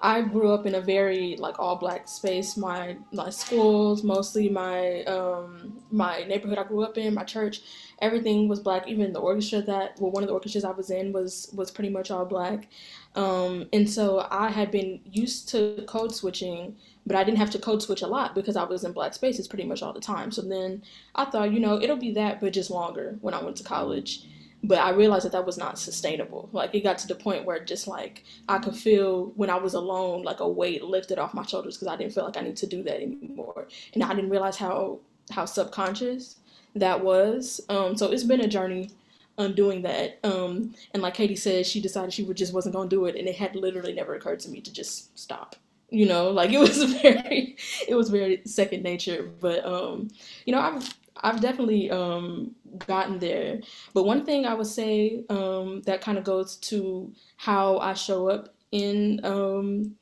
I 0.02 0.20
grew 0.20 0.52
up 0.52 0.66
in 0.66 0.74
a 0.74 0.80
very 0.82 1.36
like 1.38 1.58
all 1.58 1.76
black 1.76 2.06
space. 2.06 2.58
My 2.58 2.98
my 3.14 3.30
schools, 3.30 4.04
mostly 4.04 4.50
my 4.50 5.04
um 5.04 5.80
my 5.90 6.22
neighborhood 6.24 6.58
I 6.58 6.64
grew 6.64 6.82
up 6.82 6.98
in, 6.98 7.14
my 7.14 7.24
church, 7.24 7.62
everything 8.02 8.46
was 8.46 8.60
black. 8.60 8.86
Even 8.88 9.14
the 9.14 9.20
orchestra 9.20 9.62
that 9.62 9.98
well 9.98 10.10
one 10.10 10.22
of 10.22 10.28
the 10.28 10.34
orchestras 10.34 10.64
I 10.64 10.72
was 10.72 10.90
in 10.90 11.10
was 11.14 11.50
was 11.54 11.70
pretty 11.70 11.88
much 11.88 12.10
all 12.10 12.26
black. 12.26 12.68
Um, 13.14 13.70
and 13.72 13.88
so 13.88 14.26
I 14.30 14.50
had 14.50 14.70
been 14.70 15.00
used 15.10 15.48
to 15.52 15.82
code 15.88 16.14
switching, 16.14 16.76
but 17.08 17.16
I 17.16 17.24
didn't 17.24 17.38
have 17.38 17.50
to 17.50 17.58
code 17.58 17.82
switch 17.82 18.02
a 18.02 18.06
lot 18.06 18.36
because 18.36 18.54
I 18.54 18.62
was 18.64 18.84
in 18.84 18.92
black 18.92 19.14
spaces 19.14 19.48
pretty 19.48 19.64
much 19.64 19.82
all 19.82 19.92
the 19.92 20.00
time. 20.00 20.30
So 20.30 20.42
then 20.42 20.82
I 21.16 21.24
thought, 21.24 21.52
you 21.52 21.58
know, 21.58 21.80
it'll 21.80 21.96
be 21.96 22.12
that, 22.12 22.40
but 22.40 22.52
just 22.52 22.70
longer 22.70 23.16
when 23.20 23.34
I 23.34 23.42
went 23.42 23.56
to 23.56 23.64
college 23.64 24.22
but 24.62 24.78
I 24.78 24.90
realized 24.90 25.24
that 25.24 25.32
that 25.32 25.46
was 25.46 25.56
not 25.56 25.78
sustainable. 25.78 26.48
Like 26.52 26.74
it 26.74 26.82
got 26.82 26.98
to 26.98 27.08
the 27.08 27.14
point 27.14 27.44
where 27.44 27.62
just 27.64 27.86
like 27.86 28.24
I 28.48 28.58
could 28.58 28.74
feel 28.74 29.26
when 29.36 29.50
I 29.50 29.56
was 29.56 29.74
alone, 29.74 30.22
like 30.22 30.40
a 30.40 30.48
weight 30.48 30.82
lifted 30.82 31.18
off 31.18 31.34
my 31.34 31.44
shoulders 31.44 31.76
because 31.76 31.88
I 31.88 31.96
didn't 31.96 32.12
feel 32.12 32.24
like 32.24 32.36
I 32.36 32.40
need 32.40 32.56
to 32.56 32.66
do 32.66 32.82
that 32.82 33.00
anymore, 33.00 33.68
and 33.94 34.02
I 34.02 34.14
didn't 34.14 34.30
realize 34.30 34.56
how 34.56 34.98
how 35.30 35.44
subconscious 35.44 36.36
that 36.74 37.04
was. 37.04 37.60
Um, 37.68 37.96
so 37.96 38.10
it's 38.10 38.24
been 38.24 38.40
a 38.40 38.48
journey 38.48 38.90
undoing 39.36 39.82
that. 39.82 40.18
Um, 40.24 40.74
and 40.92 41.02
like 41.02 41.14
Katie 41.14 41.36
said, 41.36 41.64
she 41.64 41.80
decided 41.80 42.12
she 42.12 42.24
just 42.34 42.52
wasn't 42.52 42.74
gonna 42.74 42.88
do 42.88 43.06
it, 43.06 43.14
and 43.14 43.28
it 43.28 43.36
had 43.36 43.54
literally 43.54 43.92
never 43.92 44.14
occurred 44.14 44.40
to 44.40 44.50
me 44.50 44.60
to 44.60 44.72
just 44.72 45.16
stop. 45.16 45.54
You 45.90 46.06
know, 46.06 46.30
like 46.30 46.50
it 46.50 46.58
was 46.58 46.82
very, 47.02 47.56
it 47.88 47.94
was 47.94 48.10
very 48.10 48.42
second 48.44 48.82
nature. 48.82 49.30
But 49.40 49.64
um, 49.64 50.08
you 50.44 50.52
know, 50.52 50.60
I've 50.60 50.94
I've 51.16 51.40
definitely 51.40 51.90
um, 51.90 52.54
gotten 52.86 53.18
there. 53.18 53.60
But 53.94 54.04
one 54.04 54.24
thing 54.24 54.46
I 54.46 54.54
would 54.54 54.66
say 54.66 55.24
um, 55.30 55.82
that 55.82 56.00
kind 56.00 56.18
of 56.18 56.24
goes 56.24 56.56
to 56.70 57.12
how 57.36 57.78
I 57.78 57.94
show 57.94 58.28
up 58.28 58.54
in 58.70 59.20
um, 59.24 59.96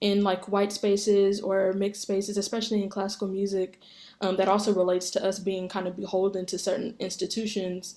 in 0.00 0.22
like 0.22 0.48
white 0.48 0.72
spaces 0.72 1.40
or 1.40 1.72
mixed 1.72 2.02
spaces, 2.02 2.36
especially 2.36 2.82
in 2.82 2.88
classical 2.88 3.28
music, 3.28 3.80
um, 4.20 4.36
that 4.36 4.48
also 4.48 4.72
relates 4.74 5.10
to 5.10 5.24
us 5.24 5.38
being 5.38 5.68
kind 5.68 5.88
of 5.88 5.96
beholden 5.96 6.46
to 6.46 6.58
certain 6.58 6.94
institutions. 6.98 7.96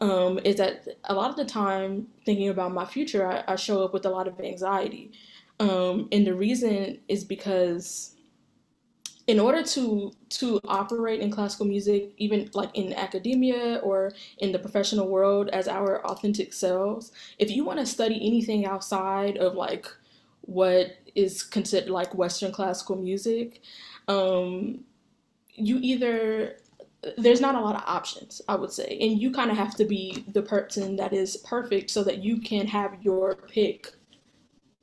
Um, 0.00 0.38
is 0.44 0.56
that 0.56 0.86
a 1.04 1.14
lot 1.14 1.30
of 1.30 1.36
the 1.36 1.44
time 1.44 2.08
thinking 2.26 2.48
about 2.48 2.72
my 2.74 2.84
future, 2.84 3.26
I, 3.26 3.44
I 3.52 3.56
show 3.56 3.82
up 3.82 3.94
with 3.94 4.04
a 4.04 4.10
lot 4.10 4.28
of 4.28 4.38
anxiety. 4.40 5.12
Um, 5.58 6.08
and 6.12 6.26
the 6.26 6.34
reason 6.34 6.98
is 7.08 7.24
because 7.24 8.16
in 9.26 9.40
order 9.40 9.62
to 9.62 10.12
to 10.28 10.60
operate 10.68 11.20
in 11.20 11.30
classical 11.30 11.66
music 11.66 12.12
even 12.16 12.48
like 12.54 12.70
in 12.74 12.92
academia 12.92 13.80
or 13.82 14.12
in 14.38 14.52
the 14.52 14.58
professional 14.58 15.08
world 15.08 15.48
as 15.50 15.66
our 15.66 16.04
authentic 16.06 16.52
selves 16.52 17.12
if 17.38 17.50
you 17.50 17.64
want 17.64 17.78
to 17.78 17.86
study 17.86 18.16
anything 18.22 18.66
outside 18.66 19.36
of 19.38 19.54
like 19.54 19.86
what 20.42 20.96
is 21.14 21.42
considered 21.42 21.90
like 21.90 22.14
western 22.14 22.52
classical 22.52 22.96
music 22.96 23.60
um, 24.08 24.84
you 25.54 25.78
either 25.80 26.58
there's 27.18 27.40
not 27.40 27.54
a 27.54 27.60
lot 27.60 27.74
of 27.74 27.82
options 27.86 28.40
i 28.48 28.54
would 28.54 28.72
say. 28.72 28.96
And 29.00 29.20
you 29.20 29.32
kind 29.32 29.50
of 29.50 29.56
have 29.56 29.74
to 29.76 29.84
be 29.84 30.24
the 30.28 30.42
person 30.42 30.96
that 30.96 31.12
is 31.12 31.38
perfect 31.38 31.90
so 31.90 32.04
that 32.04 32.22
you 32.22 32.40
can 32.40 32.66
have 32.66 32.96
your 33.02 33.34
pick 33.34 33.92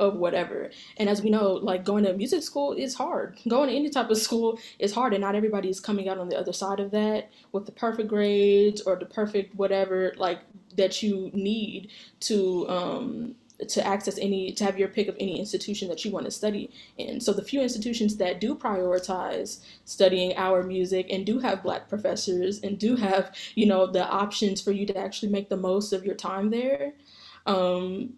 of 0.03 0.15
whatever. 0.15 0.69
And 0.97 1.09
as 1.09 1.21
we 1.21 1.29
know, 1.29 1.53
like 1.53 1.83
going 1.83 2.03
to 2.03 2.13
music 2.13 2.43
school 2.43 2.73
is 2.73 2.95
hard. 2.95 3.39
Going 3.47 3.69
to 3.69 3.75
any 3.75 3.89
type 3.89 4.09
of 4.09 4.17
school 4.17 4.59
is 4.79 4.93
hard, 4.93 5.13
and 5.13 5.21
not 5.21 5.35
everybody 5.35 5.69
is 5.69 5.79
coming 5.79 6.09
out 6.09 6.17
on 6.17 6.29
the 6.29 6.37
other 6.37 6.53
side 6.53 6.79
of 6.79 6.91
that 6.91 7.29
with 7.51 7.65
the 7.65 7.71
perfect 7.71 8.09
grades 8.09 8.81
or 8.81 8.95
the 8.95 9.05
perfect 9.05 9.55
whatever 9.55 10.13
like 10.17 10.39
that 10.75 11.03
you 11.03 11.29
need 11.33 11.89
to 12.21 12.67
um, 12.69 13.35
to 13.67 13.85
access 13.85 14.17
any 14.17 14.51
to 14.51 14.63
have 14.63 14.77
your 14.77 14.87
pick 14.87 15.07
of 15.07 15.15
any 15.19 15.39
institution 15.39 15.87
that 15.87 16.03
you 16.03 16.11
want 16.11 16.25
to 16.25 16.31
study 16.31 16.71
in. 16.97 17.19
So 17.19 17.33
the 17.33 17.43
few 17.43 17.61
institutions 17.61 18.17
that 18.17 18.41
do 18.41 18.55
prioritize 18.55 19.63
studying 19.85 20.35
our 20.35 20.63
music 20.63 21.07
and 21.09 21.25
do 21.25 21.39
have 21.39 21.63
black 21.63 21.87
professors 21.87 22.59
and 22.61 22.77
do 22.77 22.95
have 22.95 23.35
you 23.55 23.65
know 23.65 23.87
the 23.87 24.05
options 24.05 24.61
for 24.61 24.71
you 24.71 24.85
to 24.87 24.97
actually 24.97 25.31
make 25.31 25.49
the 25.49 25.57
most 25.57 25.93
of 25.93 26.05
your 26.05 26.15
time 26.15 26.49
there. 26.49 26.93
Um, 27.45 28.13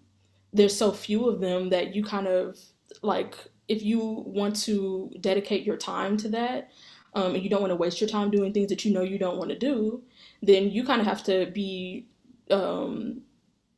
there's 0.56 0.76
so 0.76 0.92
few 0.92 1.28
of 1.28 1.42
them 1.42 1.70
that 1.70 1.94
you 1.94 2.04
kind 2.04 2.28
of 2.28 2.58
like 3.02 3.36
if 3.68 3.84
you 3.84 4.24
want 4.26 4.56
to 4.56 5.12
dedicate 5.20 5.66
your 5.66 5.78
time 5.78 6.16
to 6.18 6.30
that 6.30 6.72
um, 7.14 7.36
and 7.36 7.44
you 7.44 7.50
don't 7.50 7.62
want 7.62 7.72
to 7.72 7.76
waste 7.76 8.00
your 8.00 8.10
time 8.10 8.32
doing 8.32 8.54
things 8.54 8.70
that 8.70 8.86
you 8.86 8.94
know 8.94 9.02
you 9.02 9.20
don't 9.20 9.38
want 9.38 9.50
to 9.50 9.58
do 9.58 10.02
then 10.42 10.70
you 10.70 10.86
kind 10.86 11.02
of 11.02 11.08
have 11.08 11.24
to 11.24 11.48
be 11.48 12.08
um, 12.52 13.22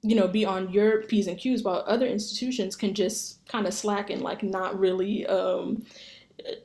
you 0.03 0.15
know 0.15 0.27
be 0.27 0.45
on 0.45 0.71
your 0.71 1.01
p's 1.03 1.27
and 1.27 1.39
q's 1.39 1.63
while 1.63 1.83
other 1.87 2.05
institutions 2.05 2.75
can 2.75 2.93
just 2.93 3.45
kind 3.47 3.65
of 3.65 3.73
slack 3.73 4.09
and 4.09 4.21
like 4.21 4.43
not 4.43 4.79
really 4.79 5.25
um, 5.25 5.83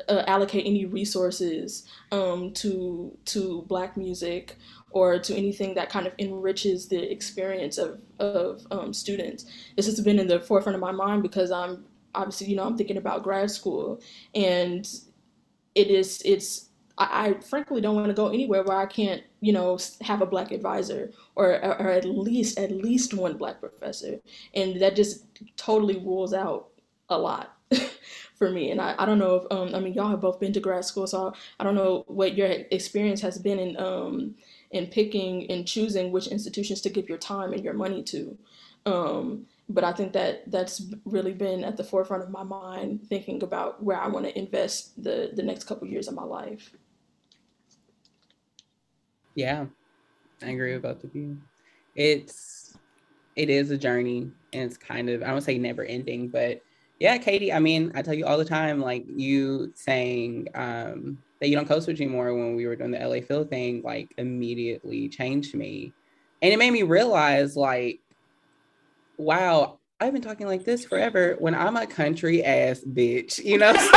uh, 0.08 0.22
allocate 0.26 0.66
any 0.66 0.84
resources 0.84 1.86
um, 2.10 2.52
to 2.52 3.16
to 3.24 3.62
black 3.62 3.96
music 3.96 4.56
or 4.92 5.18
to 5.18 5.34
anything 5.34 5.74
that 5.74 5.88
kind 5.88 6.06
of 6.06 6.12
enriches 6.18 6.88
the 6.88 7.10
experience 7.10 7.78
of, 7.78 8.00
of 8.18 8.66
um, 8.70 8.92
students. 8.92 9.46
This 9.76 9.86
has 9.86 10.00
been 10.00 10.18
in 10.18 10.26
the 10.26 10.40
forefront 10.40 10.74
of 10.74 10.80
my 10.80 10.92
mind 10.92 11.22
because 11.22 11.50
I'm 11.50 11.84
obviously, 12.14 12.48
you 12.48 12.56
know, 12.56 12.64
I'm 12.64 12.76
thinking 12.76 12.98
about 12.98 13.22
grad 13.22 13.50
school 13.50 14.00
and 14.34 14.88
it 15.74 15.88
is, 15.88 16.22
it's, 16.24 16.68
I, 16.98 17.28
I 17.28 17.40
frankly 17.40 17.80
don't 17.80 17.96
want 17.96 18.08
to 18.08 18.14
go 18.14 18.28
anywhere 18.28 18.62
where 18.62 18.76
I 18.76 18.86
can't, 18.86 19.22
you 19.40 19.52
know, 19.52 19.78
have 20.02 20.20
a 20.20 20.26
black 20.26 20.52
advisor 20.52 21.10
or, 21.34 21.54
or 21.54 21.90
at 21.90 22.04
least, 22.04 22.58
at 22.58 22.70
least 22.70 23.14
one 23.14 23.36
black 23.36 23.60
professor. 23.60 24.20
And 24.54 24.80
that 24.80 24.94
just 24.94 25.24
totally 25.56 25.98
rules 25.98 26.34
out 26.34 26.68
a 27.08 27.18
lot. 27.18 27.56
for 28.42 28.50
me. 28.50 28.72
And 28.72 28.80
I, 28.80 28.96
I 28.98 29.06
don't 29.06 29.20
know 29.20 29.36
if 29.36 29.44
um, 29.52 29.72
I 29.72 29.78
mean 29.78 29.94
y'all 29.94 30.08
have 30.08 30.20
both 30.20 30.40
been 30.40 30.52
to 30.54 30.58
grad 30.58 30.84
school, 30.84 31.06
so 31.06 31.32
I 31.60 31.62
don't 31.62 31.76
know 31.76 32.02
what 32.08 32.36
your 32.36 32.48
experience 32.72 33.20
has 33.20 33.38
been 33.38 33.60
in 33.60 33.76
um, 33.76 34.34
in 34.72 34.86
picking 34.86 35.50
and 35.50 35.66
choosing 35.66 36.10
which 36.10 36.26
institutions 36.26 36.80
to 36.80 36.90
give 36.90 37.08
your 37.08 37.18
time 37.18 37.52
and 37.52 37.64
your 37.64 37.74
money 37.74 38.02
to. 38.02 38.36
Um, 38.84 39.46
but 39.68 39.84
I 39.84 39.92
think 39.92 40.12
that 40.14 40.50
that's 40.50 40.82
really 41.04 41.32
been 41.32 41.62
at 41.62 41.76
the 41.76 41.84
forefront 41.84 42.22
of 42.22 42.30
my 42.30 42.42
mind, 42.42 43.06
thinking 43.08 43.42
about 43.42 43.82
where 43.82 43.98
I 43.98 44.08
want 44.08 44.26
to 44.26 44.36
invest 44.38 45.02
the 45.02 45.30
the 45.34 45.42
next 45.42 45.64
couple 45.64 45.86
years 45.86 46.08
of 46.08 46.14
my 46.14 46.24
life. 46.24 46.74
Yeah, 49.34 49.66
I 50.42 50.50
agree 50.50 50.72
with 50.74 50.82
both 50.82 51.04
of 51.04 51.14
you. 51.14 51.38
It's 51.94 52.76
it 53.36 53.48
is 53.48 53.70
a 53.70 53.78
journey, 53.78 54.30
and 54.52 54.62
it's 54.62 54.76
kind 54.76 55.08
of 55.08 55.22
I 55.22 55.28
don't 55.28 55.42
say 55.42 55.58
never 55.58 55.84
ending, 55.84 56.28
but 56.28 56.62
yeah, 56.98 57.18
Katie. 57.18 57.52
I 57.52 57.58
mean, 57.58 57.92
I 57.94 58.02
tell 58.02 58.14
you 58.14 58.26
all 58.26 58.38
the 58.38 58.44
time, 58.44 58.80
like 58.80 59.04
you 59.08 59.72
saying 59.74 60.48
um, 60.54 61.18
that 61.42 61.48
you 61.48 61.56
don't 61.56 61.66
code 61.66 61.82
switch 61.82 62.00
anymore 62.00 62.32
when 62.34 62.54
we 62.54 62.68
were 62.68 62.76
doing 62.76 62.92
the 62.92 63.00
LA 63.00 63.20
Phil 63.20 63.44
thing, 63.44 63.82
like 63.82 64.14
immediately 64.16 65.08
changed 65.08 65.56
me. 65.56 65.92
And 66.40 66.52
it 66.52 66.56
made 66.56 66.70
me 66.70 66.84
realize, 66.84 67.56
like, 67.56 67.98
wow, 69.16 69.80
I've 69.98 70.12
been 70.12 70.22
talking 70.22 70.46
like 70.46 70.64
this 70.64 70.84
forever 70.84 71.34
when 71.40 71.56
I'm 71.56 71.76
a 71.76 71.84
country 71.84 72.44
ass 72.44 72.84
bitch, 72.88 73.44
you 73.44 73.58
know? 73.58 73.72
So 73.72 73.80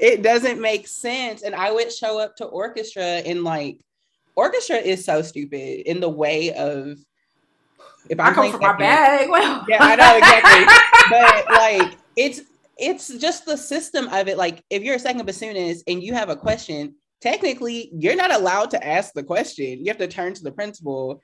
it 0.00 0.24
doesn't 0.24 0.60
make 0.60 0.88
sense. 0.88 1.42
And 1.42 1.54
I 1.54 1.70
would 1.70 1.92
show 1.92 2.18
up 2.18 2.34
to 2.38 2.46
orchestra 2.46 3.04
and 3.04 3.44
like, 3.44 3.78
orchestra 4.34 4.78
is 4.78 5.04
so 5.04 5.22
stupid 5.22 5.88
in 5.88 6.00
the 6.00 6.10
way 6.10 6.52
of 6.52 6.98
if 8.10 8.18
I'm 8.18 8.32
I 8.32 8.34
come 8.34 8.50
from 8.50 8.60
my 8.60 8.76
bag. 8.76 9.30
Well, 9.30 9.64
yeah, 9.68 9.78
I 9.80 9.94
know 9.94 10.16
exactly. 10.16 10.66
but 11.10 11.46
like, 11.52 11.96
it's 12.16 12.40
it's 12.78 13.08
just 13.18 13.46
the 13.46 13.56
system 13.56 14.08
of 14.08 14.28
it. 14.28 14.36
Like 14.36 14.64
if 14.70 14.82
you're 14.82 14.96
a 14.96 14.98
second 14.98 15.26
bassoonist 15.26 15.82
and 15.86 16.02
you 16.02 16.14
have 16.14 16.28
a 16.28 16.36
question, 16.36 16.94
technically 17.20 17.90
you're 17.92 18.16
not 18.16 18.32
allowed 18.32 18.70
to 18.70 18.86
ask 18.86 19.12
the 19.14 19.22
question. 19.22 19.80
You 19.80 19.86
have 19.86 19.98
to 19.98 20.08
turn 20.08 20.34
to 20.34 20.42
the 20.42 20.52
principal. 20.52 21.20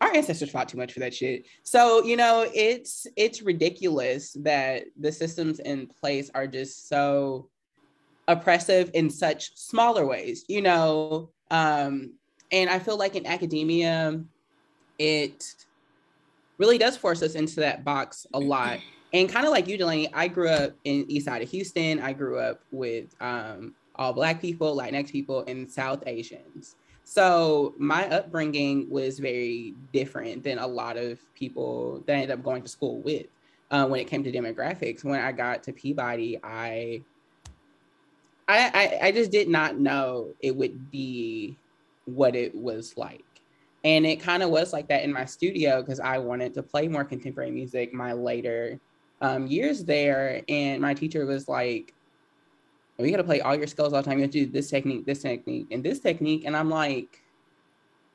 Our 0.00 0.14
ancestors 0.14 0.50
fought 0.50 0.68
too 0.68 0.78
much 0.78 0.92
for 0.92 1.00
that 1.00 1.14
shit. 1.14 1.46
So, 1.62 2.04
you 2.04 2.16
know, 2.16 2.48
it's 2.54 3.06
it's 3.16 3.42
ridiculous 3.42 4.32
that 4.40 4.84
the 4.98 5.12
systems 5.12 5.60
in 5.60 5.86
place 5.86 6.30
are 6.34 6.46
just 6.46 6.88
so 6.88 7.48
oppressive 8.28 8.90
in 8.94 9.10
such 9.10 9.56
smaller 9.56 10.06
ways, 10.06 10.44
you 10.48 10.62
know. 10.62 11.30
Um, 11.50 12.14
and 12.52 12.70
I 12.70 12.78
feel 12.78 12.96
like 12.96 13.16
in 13.16 13.26
academia, 13.26 14.22
it 14.98 15.54
really 16.58 16.78
does 16.78 16.96
force 16.96 17.22
us 17.22 17.34
into 17.34 17.56
that 17.56 17.84
box 17.84 18.26
a 18.34 18.38
lot. 18.38 18.78
And 19.12 19.28
kind 19.28 19.44
of 19.44 19.52
like 19.52 19.66
you, 19.66 19.76
Delaney, 19.76 20.08
I 20.12 20.28
grew 20.28 20.48
up 20.48 20.72
in 20.84 21.04
east 21.08 21.26
side 21.26 21.42
of 21.42 21.50
Houston. 21.50 22.00
I 22.00 22.12
grew 22.12 22.38
up 22.38 22.60
with 22.70 23.14
um, 23.20 23.74
all 23.96 24.12
black 24.12 24.40
people, 24.40 24.76
Latinx 24.76 25.10
people, 25.10 25.44
and 25.48 25.70
South 25.70 26.02
Asians. 26.06 26.76
So 27.04 27.74
my 27.76 28.08
upbringing 28.08 28.88
was 28.88 29.18
very 29.18 29.74
different 29.92 30.44
than 30.44 30.58
a 30.58 30.66
lot 30.66 30.96
of 30.96 31.18
people 31.34 32.04
that 32.06 32.12
I 32.12 32.20
ended 32.20 32.38
up 32.38 32.44
going 32.44 32.62
to 32.62 32.68
school 32.68 33.00
with. 33.00 33.26
Uh, 33.72 33.86
when 33.86 34.00
it 34.00 34.06
came 34.06 34.24
to 34.24 34.32
demographics, 34.32 35.04
when 35.04 35.20
I 35.20 35.30
got 35.32 35.62
to 35.64 35.72
Peabody, 35.72 36.38
I, 36.42 37.02
I, 38.48 38.70
I, 38.74 39.06
I 39.06 39.12
just 39.12 39.30
did 39.30 39.48
not 39.48 39.78
know 39.78 40.34
it 40.40 40.54
would 40.54 40.90
be 40.90 41.56
what 42.04 42.34
it 42.34 42.54
was 42.54 42.96
like. 42.96 43.24
And 43.84 44.04
it 44.04 44.20
kind 44.20 44.42
of 44.42 44.50
was 44.50 44.72
like 44.72 44.88
that 44.88 45.04
in 45.04 45.12
my 45.12 45.24
studio 45.24 45.82
because 45.82 46.00
I 46.00 46.18
wanted 46.18 46.52
to 46.54 46.62
play 46.62 46.88
more 46.88 47.04
contemporary 47.04 47.50
music 47.50 47.92
my 47.92 48.12
later 48.12 48.78
um, 49.20 49.46
years 49.46 49.84
there. 49.84 50.42
And 50.48 50.80
my 50.80 50.94
teacher 50.94 51.26
was 51.26 51.48
like, 51.48 51.94
we 52.98 53.10
got 53.10 53.18
to 53.18 53.24
play 53.24 53.40
all 53.40 53.54
your 53.54 53.66
skills 53.66 53.92
all 53.92 54.02
the 54.02 54.08
time. 54.08 54.18
You 54.18 54.24
have 54.24 54.32
to 54.32 54.44
do 54.44 54.50
this 54.50 54.70
technique, 54.70 55.06
this 55.06 55.22
technique, 55.22 55.68
and 55.70 55.82
this 55.82 56.00
technique. 56.00 56.44
And 56.44 56.56
I'm 56.56 56.68
like, 56.68 57.22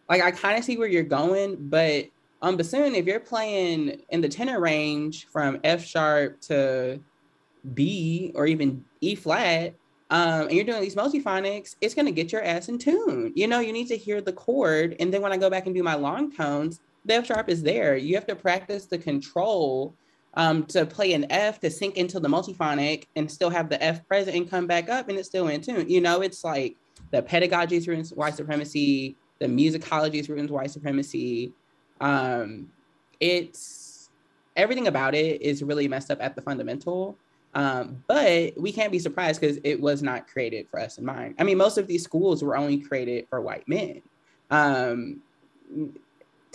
like 0.10 0.22
I 0.22 0.32
kind 0.32 0.58
of 0.58 0.64
see 0.64 0.78
where 0.78 0.88
you're 0.88 1.04
going, 1.04 1.58
but 1.70 2.06
on 2.42 2.58
bassoon, 2.58 2.94
if 2.94 3.06
you're 3.06 3.20
playing 3.20 4.02
in 4.10 4.22
the 4.22 4.30
tenor 4.30 4.60
range 4.60 5.28
from 5.28 5.60
F 5.64 5.84
sharp 5.84 6.40
to 6.42 7.00
B 7.74 8.32
or 8.36 8.46
even 8.46 8.86
E 9.02 9.16
flat, 9.16 9.74
um, 10.12 10.42
and 10.42 10.52
you're 10.52 10.64
doing 10.64 10.82
these 10.82 10.96
multiphonics, 10.96 11.76
it's 11.82 11.96
going 11.96 12.06
to 12.06 12.12
get 12.12 12.32
your 12.32 12.44
ass 12.44 12.70
in 12.70 12.78
tune. 12.78 13.34
You 13.36 13.48
know, 13.48 13.60
you 13.60 13.74
need 13.74 13.88
to 13.88 13.98
hear 13.98 14.22
the 14.22 14.34
chord. 14.34 14.96
And 15.00 15.12
then 15.12 15.24
when 15.24 15.32
I 15.32 15.38
go 15.38 15.50
back 15.50 15.66
and 15.66 15.74
do 15.74 15.82
my 15.82 15.96
long 15.96 16.32
tones, 16.32 16.82
the 17.06 17.16
F 17.16 17.26
sharp 17.26 17.50
is 17.50 17.64
there. 17.64 17.98
You 17.98 18.14
have 18.16 18.28
to 18.28 18.36
practice 18.36 18.86
the 18.86 19.00
control 19.00 19.96
um, 20.36 20.66
to 20.66 20.86
play 20.86 21.14
an 21.14 21.26
F 21.30 21.60
to 21.62 21.70
sink 21.70 21.98
into 21.98 22.20
the 22.20 22.28
multiphonic 22.28 23.06
and 23.16 23.30
still 23.32 23.50
have 23.50 23.70
the 23.70 23.82
F 23.82 24.06
present 24.08 24.36
and 24.36 24.50
come 24.50 24.68
back 24.68 24.90
up 24.90 25.10
and 25.10 25.18
it's 25.18 25.28
still 25.28 25.48
in 25.48 25.62
tune. 25.62 25.90
You 25.90 26.02
know, 26.02 26.22
it's 26.22 26.44
like 26.44 26.76
the 27.12 27.22
pedagogy 27.22 27.78
in 27.78 28.04
white 28.06 28.36
supremacy, 28.36 29.16
the 29.40 29.48
musicology 29.48 30.28
in 30.30 30.48
white 30.48 30.72
supremacy. 30.72 31.54
Um, 32.02 32.70
it's 33.20 34.10
everything 34.56 34.88
about 34.88 35.16
it 35.16 35.42
is 35.42 35.64
really 35.64 35.88
messed 35.88 36.12
up 36.12 36.20
at 36.22 36.36
the 36.36 36.42
fundamental. 36.42 37.18
Um, 37.54 38.04
but 38.08 38.60
we 38.60 38.74
can't 38.74 38.92
be 38.92 39.00
surprised 39.00 39.40
because 39.40 39.58
it 39.64 39.80
was 39.80 40.04
not 40.04 40.28
created 40.28 40.68
for 40.70 40.80
us 40.80 40.98
in 40.98 41.06
mind. 41.06 41.36
I 41.40 41.44
mean, 41.46 41.58
most 41.58 41.78
of 41.78 41.88
these 41.88 42.04
schools 42.04 42.44
were 42.44 42.58
only 42.58 42.78
created 42.78 43.28
for 43.30 43.40
white 43.40 43.66
men. 43.68 44.02
Um, 44.52 45.22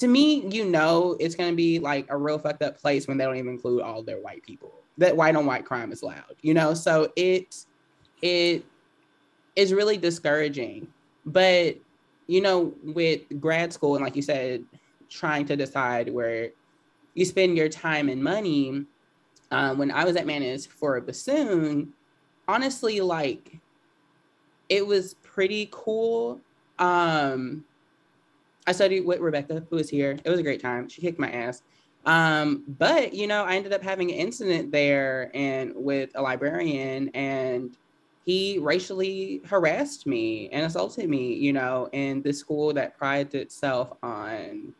to 0.00 0.08
me, 0.08 0.46
you 0.48 0.64
know, 0.64 1.16
it's 1.20 1.34
to 1.34 1.54
be 1.54 1.78
like 1.78 2.06
a 2.08 2.16
real 2.16 2.38
fucked 2.38 2.62
up 2.62 2.80
place 2.80 3.06
when 3.06 3.18
they 3.18 3.24
don't 3.24 3.36
even 3.36 3.52
include 3.52 3.82
all 3.82 4.02
their 4.02 4.20
white 4.20 4.42
people. 4.42 4.72
That 4.98 5.16
white 5.16 5.36
on 5.36 5.46
white 5.46 5.64
crime 5.64 5.92
is 5.92 6.02
loud, 6.02 6.36
you 6.42 6.54
know. 6.54 6.74
So 6.74 7.12
it 7.16 7.64
it 8.22 8.64
is 9.56 9.72
really 9.72 9.96
discouraging. 9.96 10.88
But 11.26 11.76
you 12.26 12.40
know, 12.40 12.74
with 12.82 13.22
grad 13.40 13.72
school 13.72 13.94
and 13.94 14.04
like 14.04 14.16
you 14.16 14.22
said, 14.22 14.64
trying 15.08 15.46
to 15.46 15.56
decide 15.56 16.12
where 16.12 16.50
you 17.14 17.24
spend 17.24 17.56
your 17.56 17.68
time 17.68 18.08
and 18.08 18.22
money 18.22 18.86
um, 19.50 19.78
when 19.78 19.90
I 19.90 20.04
was 20.04 20.16
at 20.16 20.26
Mannes 20.26 20.64
for 20.64 20.96
a 20.96 21.02
bassoon, 21.02 21.92
honestly, 22.48 23.00
like 23.00 23.58
it 24.68 24.86
was 24.86 25.14
pretty 25.14 25.68
cool. 25.72 26.40
Um, 26.78 27.64
I 28.66 28.72
studied 28.72 29.04
with 29.06 29.20
Rebecca, 29.20 29.64
who 29.68 29.76
was 29.76 29.88
here. 29.88 30.18
It 30.24 30.30
was 30.30 30.38
a 30.38 30.42
great 30.42 30.60
time. 30.60 30.88
She 30.88 31.00
kicked 31.00 31.18
my 31.18 31.30
ass. 31.30 31.62
Um, 32.06 32.64
but 32.78 33.12
you 33.12 33.26
know, 33.26 33.44
I 33.44 33.56
ended 33.56 33.72
up 33.72 33.82
having 33.82 34.10
an 34.10 34.16
incident 34.16 34.72
there 34.72 35.30
and 35.34 35.72
with 35.74 36.10
a 36.14 36.22
librarian, 36.22 37.10
and 37.10 37.76
he 38.24 38.58
racially 38.58 39.42
harassed 39.44 40.06
me 40.06 40.48
and 40.50 40.64
assaulted 40.64 41.08
me. 41.08 41.34
You 41.34 41.52
know, 41.52 41.88
in 41.92 42.22
the 42.22 42.32
school 42.32 42.72
that 42.74 42.96
prides 42.96 43.34
itself 43.34 43.92
on 44.02 44.74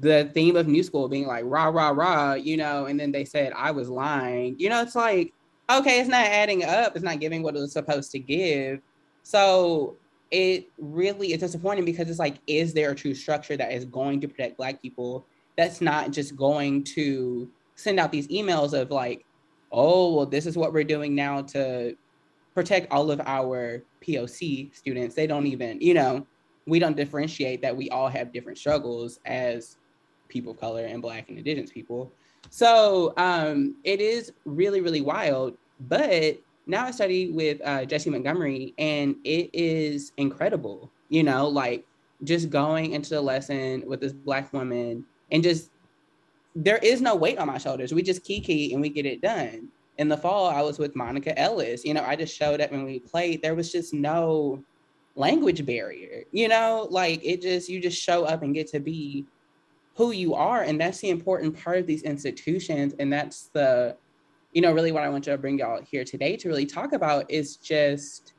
the 0.00 0.30
theme 0.32 0.56
of 0.56 0.66
new 0.66 0.82
school 0.82 1.08
being 1.08 1.26
like 1.26 1.44
rah 1.46 1.66
rah 1.66 1.90
rah, 1.90 2.34
you 2.34 2.56
know, 2.56 2.86
and 2.86 2.98
then 2.98 3.12
they 3.12 3.24
said 3.24 3.52
I 3.54 3.70
was 3.70 3.88
lying. 3.88 4.56
You 4.58 4.70
know, 4.70 4.82
it's 4.82 4.96
like 4.96 5.32
okay, 5.70 6.00
it's 6.00 6.08
not 6.08 6.26
adding 6.26 6.64
up. 6.64 6.94
It's 6.94 7.04
not 7.04 7.20
giving 7.20 7.42
what 7.42 7.56
it 7.56 7.60
was 7.60 7.72
supposed 7.72 8.10
to 8.12 8.18
give. 8.18 8.80
So 9.22 9.96
it 10.30 10.68
really 10.78 11.32
is 11.32 11.40
disappointing 11.40 11.84
because 11.84 12.08
it's 12.08 12.18
like, 12.18 12.36
is 12.46 12.72
there 12.72 12.90
a 12.90 12.94
true 12.94 13.14
structure 13.14 13.56
that 13.56 13.72
is 13.72 13.84
going 13.84 14.20
to 14.20 14.28
protect 14.28 14.56
Black 14.56 14.80
people? 14.82 15.26
That's 15.56 15.80
not 15.80 16.10
just 16.10 16.36
going 16.36 16.84
to 16.84 17.48
send 17.76 18.00
out 18.00 18.10
these 18.10 18.28
emails 18.28 18.78
of 18.78 18.90
like, 18.90 19.24
oh, 19.70 20.14
well, 20.14 20.26
this 20.26 20.46
is 20.46 20.56
what 20.56 20.72
we're 20.72 20.84
doing 20.84 21.14
now 21.14 21.42
to 21.42 21.96
protect 22.54 22.90
all 22.92 23.10
of 23.10 23.20
our 23.26 23.82
POC 24.02 24.74
students. 24.74 25.14
They 25.14 25.26
don't 25.26 25.46
even, 25.46 25.80
you 25.80 25.94
know, 25.94 26.26
we 26.66 26.78
don't 26.78 26.96
differentiate 26.96 27.62
that 27.62 27.76
we 27.76 27.90
all 27.90 28.08
have 28.08 28.32
different 28.32 28.58
struggles 28.58 29.20
as 29.24 29.76
people 30.28 30.52
of 30.52 30.60
color 30.60 30.84
and 30.86 31.02
black 31.02 31.28
and 31.28 31.38
indigenous 31.38 31.70
people 31.70 32.12
so 32.50 33.12
um, 33.16 33.76
it 33.84 34.00
is 34.00 34.32
really 34.44 34.80
really 34.80 35.00
wild 35.00 35.56
but 35.80 36.38
now 36.66 36.84
i 36.84 36.90
study 36.90 37.30
with 37.30 37.60
uh, 37.64 37.84
jessie 37.84 38.10
montgomery 38.10 38.74
and 38.78 39.16
it 39.24 39.50
is 39.52 40.12
incredible 40.16 40.90
you 41.08 41.22
know 41.22 41.48
like 41.48 41.84
just 42.22 42.50
going 42.50 42.92
into 42.92 43.10
the 43.10 43.20
lesson 43.20 43.82
with 43.86 44.00
this 44.00 44.12
black 44.12 44.52
woman 44.52 45.04
and 45.30 45.42
just 45.42 45.70
there 46.54 46.78
is 46.78 47.00
no 47.00 47.16
weight 47.16 47.38
on 47.38 47.46
my 47.46 47.58
shoulders. 47.58 47.92
We 47.92 48.02
just 48.02 48.24
kiki 48.24 48.72
and 48.72 48.80
we 48.80 48.88
get 48.88 49.06
it 49.06 49.20
done. 49.20 49.68
In 49.98 50.08
the 50.08 50.16
fall 50.16 50.46
i 50.46 50.60
was 50.60 50.78
with 50.78 50.96
monica 50.96 51.38
ellis. 51.38 51.84
You 51.84 51.94
know 51.94 52.04
i 52.04 52.16
just 52.16 52.36
showed 52.36 52.60
up 52.60 52.72
when 52.72 52.84
we 52.84 52.98
played. 52.98 53.42
There 53.42 53.54
was 53.54 53.70
just 53.70 53.94
no 53.94 54.62
language 55.14 55.64
barrier. 55.64 56.24
You 56.32 56.48
know, 56.48 56.88
like 56.90 57.20
it 57.24 57.42
just 57.42 57.68
you 57.68 57.80
just 57.80 58.00
show 58.00 58.24
up 58.24 58.42
and 58.42 58.54
get 58.54 58.68
to 58.68 58.80
be 58.80 59.24
who 59.96 60.10
you 60.10 60.34
are 60.34 60.62
and 60.62 60.80
that's 60.80 60.98
the 60.98 61.10
important 61.10 61.56
part 61.56 61.78
of 61.78 61.86
these 61.86 62.02
institutions 62.02 62.94
and 62.98 63.12
that's 63.12 63.50
the 63.52 63.96
you 64.54 64.62
know 64.62 64.72
really 64.72 64.92
what 64.92 65.02
I 65.02 65.08
want 65.08 65.24
to 65.24 65.36
bring 65.36 65.58
y'all 65.58 65.82
here 65.82 66.04
today 66.04 66.36
to 66.36 66.48
really 66.48 66.64
talk 66.64 66.92
about 66.92 67.30
is 67.30 67.56
just 67.56 68.32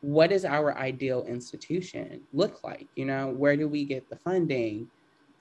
what 0.00 0.30
does 0.30 0.44
our 0.44 0.76
ideal 0.76 1.24
institution 1.24 2.20
look 2.32 2.64
like? 2.64 2.88
You 2.96 3.04
know, 3.04 3.28
where 3.28 3.56
do 3.56 3.68
we 3.68 3.84
get 3.84 4.08
the 4.10 4.16
funding? 4.16 4.88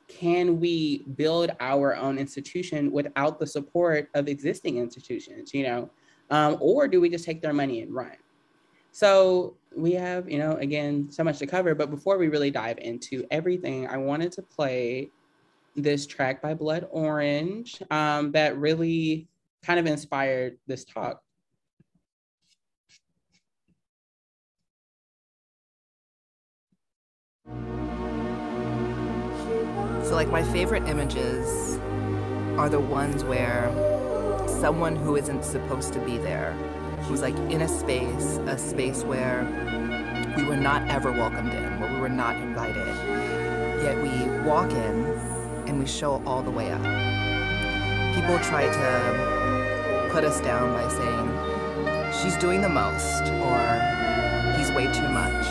Can 0.08 0.60
we 0.60 1.00
build 1.16 1.52
our 1.60 1.96
own 1.96 2.18
institution 2.18 2.92
without 2.92 3.40
the 3.40 3.48
support 3.48 4.10
of 4.14 4.28
existing 4.28 4.78
institutions, 4.78 5.54
you 5.54 5.64
know? 5.64 5.90
Um, 6.30 6.58
or 6.60 6.88
do 6.88 7.02
we 7.02 7.10
just 7.10 7.26
take 7.26 7.42
their 7.42 7.54
money 7.54 7.82
and 7.82 7.94
run? 7.94 8.16
So 8.92 9.56
we 9.76 9.94
have, 9.94 10.30
you 10.30 10.38
know, 10.38 10.54
again, 10.58 11.12
so 11.12 11.24
much 11.24 11.40
to 11.40 11.48
cover. 11.48 11.76
But 11.76 11.90
before 11.90 12.18
we 12.18 12.28
really 12.28 12.52
dive 12.52 12.78
into 12.78 13.26
everything, 13.32 13.88
I 13.88 13.98
wanted 13.98 14.32
to 14.34 14.42
play 14.42 15.10
this 15.76 16.06
track 16.06 16.42
by 16.42 16.54
Blood 16.54 16.88
Orange 16.92 17.82
um, 17.90 18.32
that 18.32 18.58
really 18.58 19.28
kind 19.64 19.80
of 19.80 19.86
inspired 19.86 20.58
this 20.68 20.86
talk. 20.86 21.22
So, 30.04 30.16
like, 30.16 30.30
my 30.30 30.44
favorite 30.44 30.88
images 30.88 31.80
are 32.58 32.70
the 32.70 32.80
ones 32.80 33.24
where 33.24 33.72
someone 34.48 34.96
who 34.96 35.16
isn't 35.16 35.44
supposed 35.44 35.94
to 35.94 36.00
be 36.00 36.18
there 36.18 36.52
who's 37.04 37.22
like 37.22 37.36
in 37.52 37.62
a 37.62 37.68
space, 37.68 38.38
a 38.46 38.58
space 38.58 39.04
where 39.04 39.44
we 40.38 40.44
were 40.44 40.56
not 40.56 40.88
ever 40.88 41.12
welcomed 41.12 41.54
in, 41.54 41.80
where 41.80 41.94
we 41.94 42.00
were 42.00 42.10
not 42.10 42.36
invited. 42.38 42.88
Yet 43.84 44.02
we 44.02 44.48
walk 44.48 44.72
in 44.72 45.04
and 45.68 45.80
we 45.80 45.86
show 45.86 46.24
all 46.26 46.42
the 46.42 46.52
way 46.52 46.72
up. 46.72 46.82
People 48.16 48.40
try 48.40 48.72
to 48.72 49.33
put 50.14 50.24
us 50.24 50.40
down 50.42 50.72
by 50.72 50.88
saying, 50.90 52.14
she's 52.22 52.38
doing 52.38 52.62
the 52.62 52.70
most, 52.70 53.24
or 53.24 54.56
he's 54.56 54.72
way 54.74 54.86
too 54.94 55.10
much. 55.10 55.48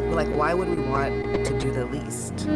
We're 0.00 0.16
like, 0.16 0.34
why 0.34 0.52
would 0.54 0.68
we 0.68 0.82
want 0.82 1.44
to 1.46 1.56
do 1.60 1.70
the 1.70 1.86
least? 1.86 2.48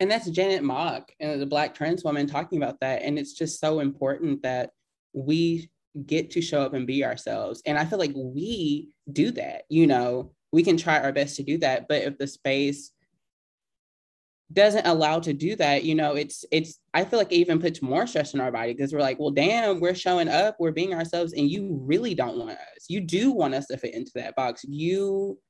and 0.00 0.10
that's 0.10 0.28
Janet 0.28 0.64
Mock, 0.64 1.12
uh, 1.22 1.36
the 1.36 1.46
Black 1.46 1.72
trans 1.72 2.02
woman, 2.02 2.26
talking 2.26 2.60
about 2.60 2.80
that. 2.80 3.02
And 3.02 3.16
it's 3.16 3.32
just 3.32 3.60
so 3.60 3.78
important 3.78 4.42
that 4.42 4.70
we 5.12 5.70
get 6.04 6.32
to 6.32 6.42
show 6.42 6.62
up 6.62 6.74
and 6.74 6.86
be 6.86 7.04
ourselves. 7.04 7.62
And 7.64 7.78
I 7.78 7.84
feel 7.84 8.00
like 8.00 8.12
we 8.14 8.90
do 9.10 9.30
that. 9.30 9.62
You 9.70 9.86
know, 9.86 10.32
we 10.54 10.62
can 10.62 10.76
try 10.76 11.00
our 11.00 11.12
best 11.12 11.34
to 11.34 11.42
do 11.42 11.58
that. 11.58 11.88
But 11.88 12.02
if 12.02 12.16
the 12.16 12.28
space 12.28 12.92
doesn't 14.52 14.86
allow 14.86 15.18
to 15.18 15.32
do 15.32 15.56
that, 15.56 15.82
you 15.82 15.96
know, 15.96 16.14
it's 16.14 16.44
it's 16.52 16.78
I 16.94 17.04
feel 17.04 17.18
like 17.18 17.32
it 17.32 17.36
even 17.38 17.60
puts 17.60 17.82
more 17.82 18.06
stress 18.06 18.34
on 18.34 18.40
our 18.40 18.52
body 18.52 18.72
because 18.72 18.92
we're 18.92 19.00
like, 19.00 19.18
well, 19.18 19.32
damn, 19.32 19.80
we're 19.80 19.96
showing 19.96 20.28
up, 20.28 20.54
we're 20.60 20.70
being 20.70 20.94
ourselves, 20.94 21.32
and 21.32 21.50
you 21.50 21.80
really 21.82 22.14
don't 22.14 22.38
want 22.38 22.52
us. 22.52 22.86
You 22.88 23.00
do 23.00 23.32
want 23.32 23.54
us 23.54 23.66
to 23.66 23.76
fit 23.76 23.94
into 23.94 24.12
that 24.14 24.36
box. 24.36 24.62
You 24.62 25.40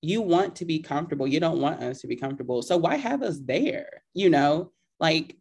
you 0.00 0.22
want 0.22 0.56
to 0.56 0.64
be 0.64 0.78
comfortable. 0.78 1.26
You 1.26 1.40
don't 1.40 1.60
want 1.60 1.82
us 1.82 2.00
to 2.00 2.06
be 2.06 2.16
comfortable. 2.16 2.62
So 2.62 2.78
why 2.78 2.96
have 2.96 3.22
us 3.22 3.38
there? 3.44 4.02
You 4.14 4.30
know, 4.30 4.72
like 4.98 5.36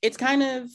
it's 0.00 0.16
kind 0.16 0.44
of 0.44 0.70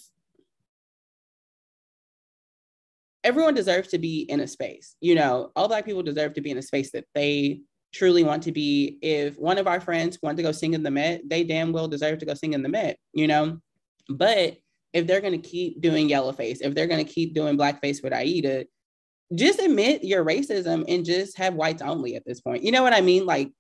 everyone 3.26 3.56
deserves 3.56 3.90
to 3.90 3.98
be 3.98 4.22
in 4.22 4.40
a 4.40 4.48
space. 4.48 4.96
You 5.02 5.16
know, 5.16 5.52
all 5.56 5.68
black 5.68 5.84
people 5.84 6.04
deserve 6.04 6.34
to 6.36 6.42
be 6.42 6.52
in 6.52 6.58
a 6.58 6.62
space 6.62 6.92
that 6.92 7.06
they 7.14 7.62
truly 7.94 8.24
want 8.24 8.44
to 8.44 8.52
be. 8.52 9.00
If 9.02 9.38
one 9.38 9.58
of 9.58 9.68
our 9.68 9.82
friends 9.82 10.20
want 10.22 10.38
to 10.38 10.44
go 10.44 10.52
sing 10.52 10.76
in 10.76 10.84
the 10.84 10.92
Met, 10.92 11.22
they 11.28 11.44
damn 11.44 11.74
well 11.74 11.88
deserve 11.88 12.20
to 12.20 12.26
go 12.26 12.36
sing 12.36 12.54
in 12.54 12.62
the 12.62 12.70
Met, 12.70 12.98
you 13.14 13.28
know? 13.28 13.60
But 14.08 14.58
if 14.94 15.08
they're 15.08 15.22
going 15.22 15.42
to 15.42 15.50
keep 15.50 15.82
doing 15.82 16.08
yellowface, 16.08 16.60
if 16.62 16.76
they're 16.76 16.88
going 16.88 17.04
to 17.04 17.12
keep 17.12 17.34
doing 17.34 17.58
blackface 17.58 18.04
with 18.04 18.14
Aida, 18.14 18.66
just 19.34 19.60
admit 19.60 20.04
your 20.04 20.24
racism 20.24 20.86
and 20.88 21.04
just 21.04 21.38
have 21.38 21.56
whites 21.56 21.82
only 21.82 22.16
at 22.16 22.24
this 22.26 22.42
point. 22.42 22.64
You 22.64 22.72
know 22.72 22.84
what 22.84 22.94
I 22.94 23.02
mean? 23.02 23.26
Like 23.26 23.52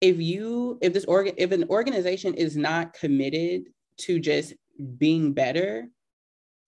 if 0.00 0.20
you 0.20 0.78
if 0.82 0.92
this 0.92 1.06
organ 1.06 1.34
if 1.38 1.50
an 1.50 1.64
organization 1.70 2.34
is 2.34 2.56
not 2.56 2.92
committed 2.92 3.62
to 4.00 4.20
just 4.20 4.52
being 4.98 5.32
better, 5.32 5.88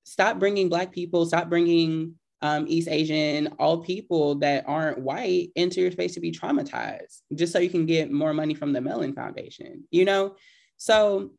stop 0.05 0.39
bringing 0.39 0.71
black 0.71 0.91
people, 0.91 1.27
stop 1.27 1.51
bringing 1.51 2.15
um, 2.43 2.67
East 2.69 2.89
Asian, 2.89 3.49
all 3.59 3.83
people 3.83 4.35
that 4.37 4.65
aren't 4.67 4.99
white 4.99 5.51
into 5.57 5.81
your 5.81 5.91
space 5.91 6.15
to 6.15 6.21
be 6.21 6.33
traumatized, 6.33 7.23
just 7.35 7.53
so 7.53 7.59
you 7.59 7.71
can 7.71 7.87
get 7.87 8.11
more 8.11 8.35
money 8.35 8.55
from 8.55 8.73
the 8.73 8.81
Mellon 8.81 9.15
Foundation, 9.15 9.85
you 9.91 10.05
know? 10.05 10.37
So 10.77 11.33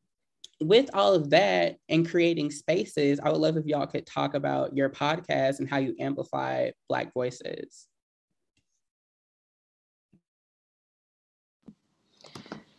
with 0.60 0.89
all 0.93 1.13
of 1.13 1.29
that 1.29 1.77
and 1.88 2.10
creating 2.10 2.51
spaces, 2.51 3.19
I 3.21 3.29
would 3.29 3.41
love 3.41 3.57
if 3.57 3.65
y'all 3.65 3.86
could 3.86 4.07
talk 4.07 4.33
about 4.33 4.75
your 4.75 4.89
podcast 4.89 5.60
and 5.60 5.69
how 5.69 5.77
you 5.77 5.95
amplify 5.99 6.71
Black 6.89 7.13
voices. 7.13 7.88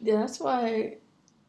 Yeah, 0.01 0.17
that's 0.17 0.41
why 0.41 0.99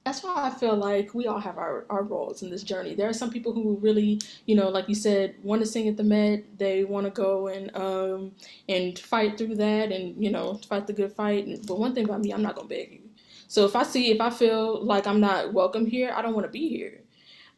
that's 0.09 0.23
why 0.23 0.33
I 0.47 0.49
feel 0.49 0.75
like 0.75 1.13
we 1.13 1.27
all 1.27 1.39
have 1.39 1.59
our, 1.59 1.85
our 1.91 2.01
roles 2.01 2.41
in 2.41 2.49
this 2.49 2.63
journey. 2.63 2.95
There 2.95 3.07
are 3.07 3.13
some 3.13 3.29
people 3.29 3.53
who 3.53 3.77
really, 3.79 4.19
you 4.47 4.55
know, 4.55 4.67
like 4.69 4.89
you 4.89 4.95
said, 4.95 5.35
want 5.43 5.61
to 5.61 5.67
sing 5.67 5.87
at 5.87 5.97
the 5.97 6.03
Met. 6.03 6.57
They 6.57 6.83
want 6.83 7.05
to 7.05 7.11
go 7.11 7.47
and 7.47 7.75
um 7.77 8.31
and 8.67 8.97
fight 8.97 9.37
through 9.37 9.55
that 9.55 9.91
and 9.91 10.21
you 10.21 10.31
know 10.31 10.55
fight 10.67 10.87
the 10.87 10.93
good 10.93 11.13
fight. 11.13 11.45
But 11.67 11.77
one 11.77 11.93
thing 11.93 12.05
about 12.05 12.21
me, 12.21 12.31
I'm 12.31 12.41
not 12.41 12.55
gonna 12.55 12.67
beg 12.67 12.91
you. 12.91 13.09
So 13.47 13.65
if 13.65 13.75
I 13.75 13.83
see, 13.83 14.09
if 14.09 14.19
I 14.19 14.31
feel 14.31 14.83
like 14.83 15.05
I'm 15.05 15.19
not 15.19 15.53
welcome 15.53 15.85
here, 15.85 16.11
I 16.15 16.23
don't 16.23 16.33
want 16.33 16.47
to 16.47 16.51
be 16.51 16.67
here. 16.69 17.01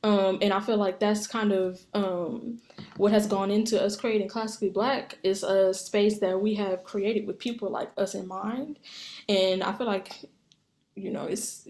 Um, 0.03 0.39
and 0.41 0.51
I 0.51 0.59
feel 0.59 0.77
like 0.77 0.99
that's 0.99 1.27
kind 1.27 1.53
of 1.53 1.79
um, 1.93 2.59
what 2.97 3.13
has 3.13 3.27
gone 3.27 3.49
into 3.49 3.81
us 3.81 3.95
creating 3.95 4.27
classically 4.27 4.71
black 4.71 5.19
is 5.23 5.43
a 5.43 5.73
space 5.73 6.19
that 6.19 6.41
we 6.41 6.55
have 6.55 6.83
created 6.83 7.27
with 7.27 7.39
people 7.39 7.69
like 7.69 7.91
us 7.97 8.13
in 8.13 8.27
mind. 8.27 8.79
And 9.29 9.63
I 9.63 9.71
feel 9.71 9.87
like, 9.87 10.11
you 10.95 11.11
know, 11.11 11.25
it's 11.25 11.67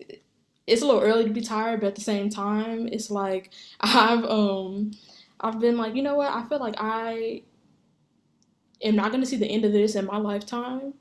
it's 0.72 0.82
a 0.82 0.86
little 0.86 1.02
early 1.02 1.26
to 1.26 1.32
be 1.32 1.42
tired, 1.42 1.82
but 1.82 1.88
at 1.88 1.96
the 1.96 2.02
same 2.02 2.30
time, 2.30 2.88
it's 2.88 3.12
like 3.12 3.52
I've 3.82 4.24
um 4.26 4.92
I've 5.40 5.60
been 5.60 5.78
like, 5.78 5.96
you 5.96 6.04
know 6.04 6.16
what? 6.16 6.32
I 6.34 6.48
feel 6.48 6.60
like 6.60 6.76
I 6.80 7.44
am 8.84 8.96
not 8.96 9.12
going 9.12 9.22
to 9.24 9.28
see 9.30 9.38
the 9.38 9.48
end 9.48 9.66
of 9.66 9.72
this 9.72 9.96
in 9.96 10.06
my 10.06 10.18
lifetime 10.18 10.94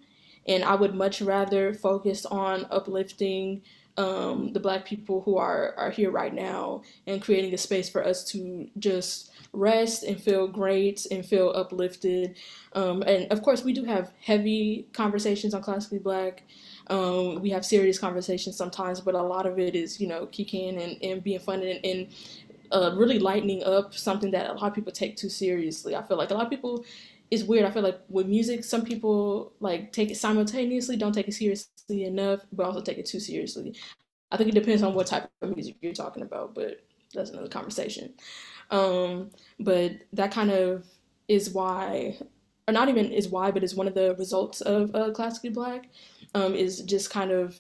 and 0.47 0.65
I 0.65 0.75
would 0.75 0.95
much 0.95 1.21
rather 1.23 1.75
focus 1.75 2.27
on 2.27 2.67
uplifting 2.71 3.63
um, 3.97 4.53
the 4.53 4.61
black 4.61 4.87
people 4.87 5.23
who 5.23 5.37
are, 5.37 5.75
are 5.77 5.91
here 5.91 6.11
right 6.11 6.33
now 6.33 6.83
and 7.07 7.21
creating 7.23 7.53
a 7.55 7.59
space 7.59 7.91
for 7.91 8.05
us 8.05 8.25
to 8.33 8.69
just 8.79 9.31
rest 9.53 10.03
and 10.05 10.21
feel 10.21 10.49
great 10.49 11.07
and 11.11 11.27
feel 11.27 11.51
uplifted. 11.55 12.37
Um, 12.73 13.03
and 13.03 13.31
of 13.31 13.43
course, 13.43 13.65
we 13.65 13.73
do 13.73 13.85
have 13.85 14.13
heavy 14.23 14.89
conversations 14.93 15.55
on 15.55 15.63
Classically 15.63 15.99
Black. 15.99 16.45
Um, 16.91 17.41
we 17.41 17.51
have 17.51 17.65
serious 17.65 17.99
conversations 17.99 18.57
sometimes, 18.57 19.01
but 19.01 19.15
a 19.15 19.23
lot 19.23 19.47
of 19.47 19.59
it 19.59 19.75
is, 19.75 20.01
you 20.01 20.09
know, 20.09 20.27
kicking 20.27 20.81
and, 20.81 21.03
and 21.03 21.25
being 21.25 21.39
fun 21.39 21.63
and, 21.63 21.85
and 21.85 22.09
uh, 22.73 22.93
really 22.97 23.19
lightening 23.19 23.65
up 23.65 23.95
something 23.95 24.31
that 24.33 24.51
a 24.51 24.53
lot 24.53 24.69
of 24.69 24.75
people 24.75 24.93
take 24.93 25.17
too 25.17 25.29
seriously. 25.29 25.97
I 25.97 26.03
feel 26.03 26.19
like 26.19 26.31
a 26.31 26.35
lot 26.35 26.45
of 26.45 26.51
people 26.51 26.85
it's 27.31 27.45
weird. 27.45 27.65
I 27.65 27.71
feel 27.71 27.83
like 27.83 28.01
with 28.09 28.27
music, 28.27 28.65
some 28.65 28.85
people 28.85 29.53
like 29.61 29.93
take 29.93 30.11
it 30.11 30.17
simultaneously, 30.17 30.97
don't 30.97 31.13
take 31.13 31.29
it 31.29 31.35
seriously 31.35 32.05
enough, 32.05 32.41
but 32.53 32.67
also 32.67 32.81
take 32.81 32.99
it 32.99 33.07
too 33.07 33.21
seriously. 33.21 33.77
I 34.33 34.37
think 34.37 34.49
it 34.49 34.55
depends 34.55 34.83
on 34.83 34.95
what 34.95 35.07
type 35.07 35.31
of 35.43 35.55
music 35.55 35.77
you're 35.81 35.93
talking 35.93 36.23
about, 36.23 36.55
but 36.55 36.83
that's 37.15 37.31
another 37.31 37.49
conversation. 37.49 38.15
Um, 38.71 39.31
but 39.59 39.93
that 40.13 40.33
kind 40.33 40.51
of 40.51 40.87
is 41.29 41.51
why, 41.51 42.17
or 42.67 42.73
not 42.73 42.89
even 42.89 43.13
is 43.13 43.29
why, 43.29 43.51
but 43.51 43.63
is 43.63 43.75
one 43.75 43.89
of 43.89 43.95
the 43.95 44.15
results 44.17 44.61
of 44.61 44.95
uh, 44.95 45.11
classically 45.13 45.51
black, 45.51 45.89
um, 46.35 46.55
is 46.55 46.81
just 46.81 47.11
kind 47.11 47.31
of 47.31 47.59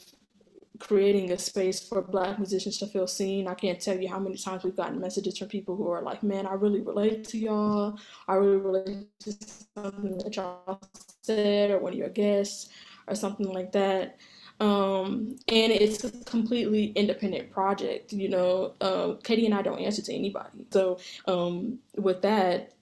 creating 0.80 1.30
a 1.30 1.38
space 1.38 1.86
for 1.86 2.02
black 2.02 2.38
musicians 2.38 2.78
to 2.78 2.86
feel 2.86 3.06
seen. 3.06 3.46
I 3.46 3.54
can't 3.54 3.80
tell 3.80 3.98
you 3.98 4.08
how 4.08 4.18
many 4.18 4.36
times 4.36 4.64
we've 4.64 4.76
gotten 4.76 5.00
messages 5.00 5.38
from 5.38 5.48
people 5.48 5.76
who 5.76 5.88
are 5.90 6.02
like, 6.02 6.22
man, 6.22 6.46
I 6.46 6.54
really 6.54 6.80
relate 6.80 7.24
to 7.28 7.38
y'all. 7.38 7.98
I 8.26 8.34
really 8.34 8.56
relate 8.56 9.20
to 9.20 9.32
something 9.76 10.18
that 10.18 10.34
y'all 10.34 10.80
said 11.22 11.70
or 11.70 11.78
one 11.78 11.92
of 11.92 11.98
your 11.98 12.08
guests 12.08 12.70
or 13.06 13.14
something 13.14 13.52
like 13.52 13.72
that. 13.72 14.18
Um, 14.58 15.36
and 15.48 15.72
it's 15.72 16.04
a 16.04 16.10
completely 16.24 16.86
independent 16.88 17.50
project, 17.50 18.12
you 18.12 18.28
know. 18.28 18.74
Um, 18.80 19.18
Katie 19.22 19.46
and 19.46 19.54
I 19.54 19.62
don't 19.62 19.78
answer 19.80 20.02
to 20.02 20.14
anybody. 20.14 20.66
So 20.70 20.98
um, 21.26 21.78
with 21.96 22.20
that, 22.22 22.74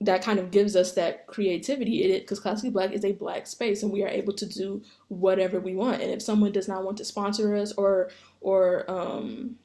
that 0.00 0.22
kind 0.22 0.38
of 0.38 0.50
gives 0.50 0.76
us 0.76 0.92
that 0.92 1.26
creativity 1.26 2.04
in 2.04 2.10
it 2.12 2.20
because 2.20 2.38
classically 2.38 2.70
black 2.70 2.92
is 2.92 3.04
a 3.04 3.12
black 3.12 3.46
space 3.46 3.82
and 3.82 3.92
we 3.92 4.04
are 4.04 4.08
able 4.08 4.32
to 4.32 4.46
do 4.46 4.80
whatever 5.08 5.58
we 5.58 5.74
want. 5.74 6.00
And 6.00 6.12
if 6.12 6.22
someone 6.22 6.52
does 6.52 6.68
not 6.68 6.84
want 6.84 6.98
to 6.98 7.04
sponsor 7.04 7.56
us 7.56 7.72
or 7.72 8.10
or 8.40 8.88
um 8.88 9.56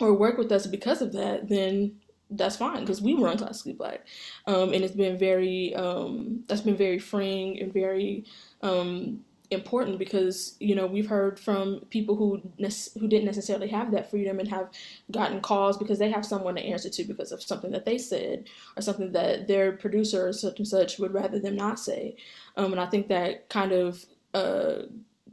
or 0.00 0.14
work 0.14 0.38
with 0.38 0.50
us 0.50 0.66
because 0.66 1.02
of 1.02 1.12
that 1.12 1.48
then 1.48 2.00
that's 2.30 2.56
fine 2.56 2.80
because 2.80 3.00
we 3.00 3.14
run 3.14 3.38
classically 3.38 3.72
black. 3.72 4.06
Um 4.46 4.72
and 4.72 4.82
it's 4.82 4.94
been 4.94 5.18
very 5.18 5.74
um 5.76 6.42
that's 6.48 6.62
been 6.62 6.76
very 6.76 6.98
freeing 6.98 7.60
and 7.60 7.72
very 7.72 8.24
um 8.62 9.20
important 9.50 9.98
because 9.98 10.56
you 10.60 10.74
know 10.74 10.86
we've 10.86 11.08
heard 11.08 11.38
from 11.38 11.80
people 11.90 12.14
who 12.14 12.40
who 12.98 13.08
didn't 13.08 13.24
necessarily 13.24 13.68
have 13.68 13.90
that 13.90 14.10
freedom 14.10 14.38
and 14.38 14.48
have 14.48 14.70
gotten 15.10 15.40
calls 15.40 15.76
because 15.76 15.98
they 15.98 16.10
have 16.10 16.24
someone 16.24 16.54
to 16.54 16.62
answer 16.62 16.88
to 16.88 17.04
because 17.04 17.32
of 17.32 17.42
something 17.42 17.72
that 17.72 17.84
they 17.84 17.98
said 17.98 18.48
or 18.76 18.82
something 18.82 19.12
that 19.12 19.48
their 19.48 19.72
producer 19.72 20.28
or 20.28 20.32
such 20.32 20.58
and 20.58 20.68
such 20.68 20.98
would 20.98 21.12
rather 21.12 21.40
them 21.40 21.56
not 21.56 21.78
say. 21.80 22.16
Um, 22.56 22.72
and 22.72 22.80
i 22.80 22.86
think 22.86 23.08
that 23.08 23.48
kind 23.48 23.72
of 23.72 24.04
uh, 24.34 24.82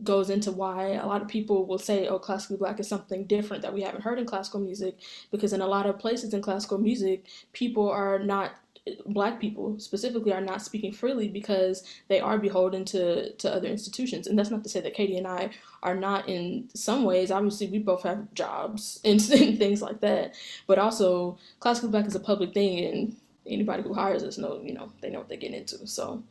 goes 0.03 0.29
into 0.29 0.51
why 0.51 0.91
a 0.93 1.05
lot 1.05 1.21
of 1.21 1.27
people 1.27 1.65
will 1.65 1.77
say 1.79 2.07
oh 2.07 2.19
classically 2.19 2.57
black 2.57 2.79
is 2.79 2.87
something 2.87 3.25
different 3.25 3.63
that 3.63 3.73
we 3.73 3.81
haven't 3.81 4.01
heard 4.01 4.19
in 4.19 4.25
classical 4.25 4.59
music 4.59 4.97
because 5.31 5.53
in 5.53 5.61
a 5.61 5.67
lot 5.67 5.87
of 5.87 5.97
places 5.97 6.33
in 6.33 6.41
classical 6.41 6.77
music 6.77 7.25
people 7.53 7.89
are 7.89 8.19
not 8.19 8.55
black 9.05 9.39
people 9.39 9.79
specifically 9.79 10.33
are 10.33 10.41
not 10.41 10.61
speaking 10.61 10.91
freely 10.91 11.27
because 11.27 11.83
they 12.07 12.19
are 12.19 12.37
beholden 12.37 12.85
to, 12.85 13.33
to 13.33 13.53
other 13.53 13.67
institutions. 13.67 14.27
And 14.27 14.37
that's 14.37 14.49
not 14.49 14.63
to 14.63 14.69
say 14.69 14.81
that 14.81 14.93
Katie 14.93 15.17
and 15.17 15.27
I 15.27 15.51
are 15.83 15.95
not 15.95 16.27
in 16.27 16.69
some 16.73 17.03
ways. 17.03 17.31
Obviously, 17.31 17.67
we 17.67 17.79
both 17.79 18.03
have 18.03 18.33
jobs 18.33 18.99
and, 19.03 19.19
and 19.31 19.57
things 19.57 19.81
like 19.81 20.01
that. 20.01 20.35
But 20.65 20.79
also, 20.79 21.37
classical 21.59 21.89
black 21.89 22.05
is 22.05 22.15
a 22.15 22.19
public 22.19 22.53
thing, 22.53 22.85
and 22.85 23.15
anybody 23.45 23.83
who 23.83 23.93
hires 23.93 24.23
us 24.23 24.37
know, 24.37 24.61
you 24.63 24.73
know, 24.73 24.91
they 25.01 25.09
know 25.09 25.19
what 25.19 25.29
they 25.29 25.37
get 25.37 25.53
into. 25.53 25.87
So, 25.87 26.23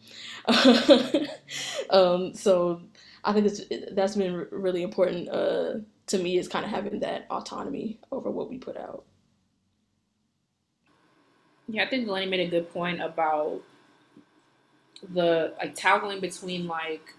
um, 1.90 2.34
so 2.34 2.82
I 3.24 3.32
think 3.32 3.46
it's, 3.46 3.62
that's 3.92 4.16
been 4.16 4.46
really 4.50 4.82
important 4.82 5.28
uh, 5.28 5.74
to 6.08 6.18
me 6.18 6.38
is 6.38 6.48
kind 6.48 6.64
of 6.64 6.70
having 6.70 7.00
that 7.00 7.26
autonomy 7.30 7.98
over 8.12 8.30
what 8.30 8.48
we 8.48 8.58
put 8.58 8.76
out. 8.76 9.04
Yeah, 11.68 11.85
I 11.85 11.87
think 11.88 12.07
Delaney 12.07 12.26
made 12.26 12.40
a 12.40 12.48
good 12.50 12.72
point 12.72 13.00
about 13.00 13.62
the 15.12 15.52
like 15.59 15.74
toggling 15.74 16.20
between 16.20 16.66
like 16.66 17.14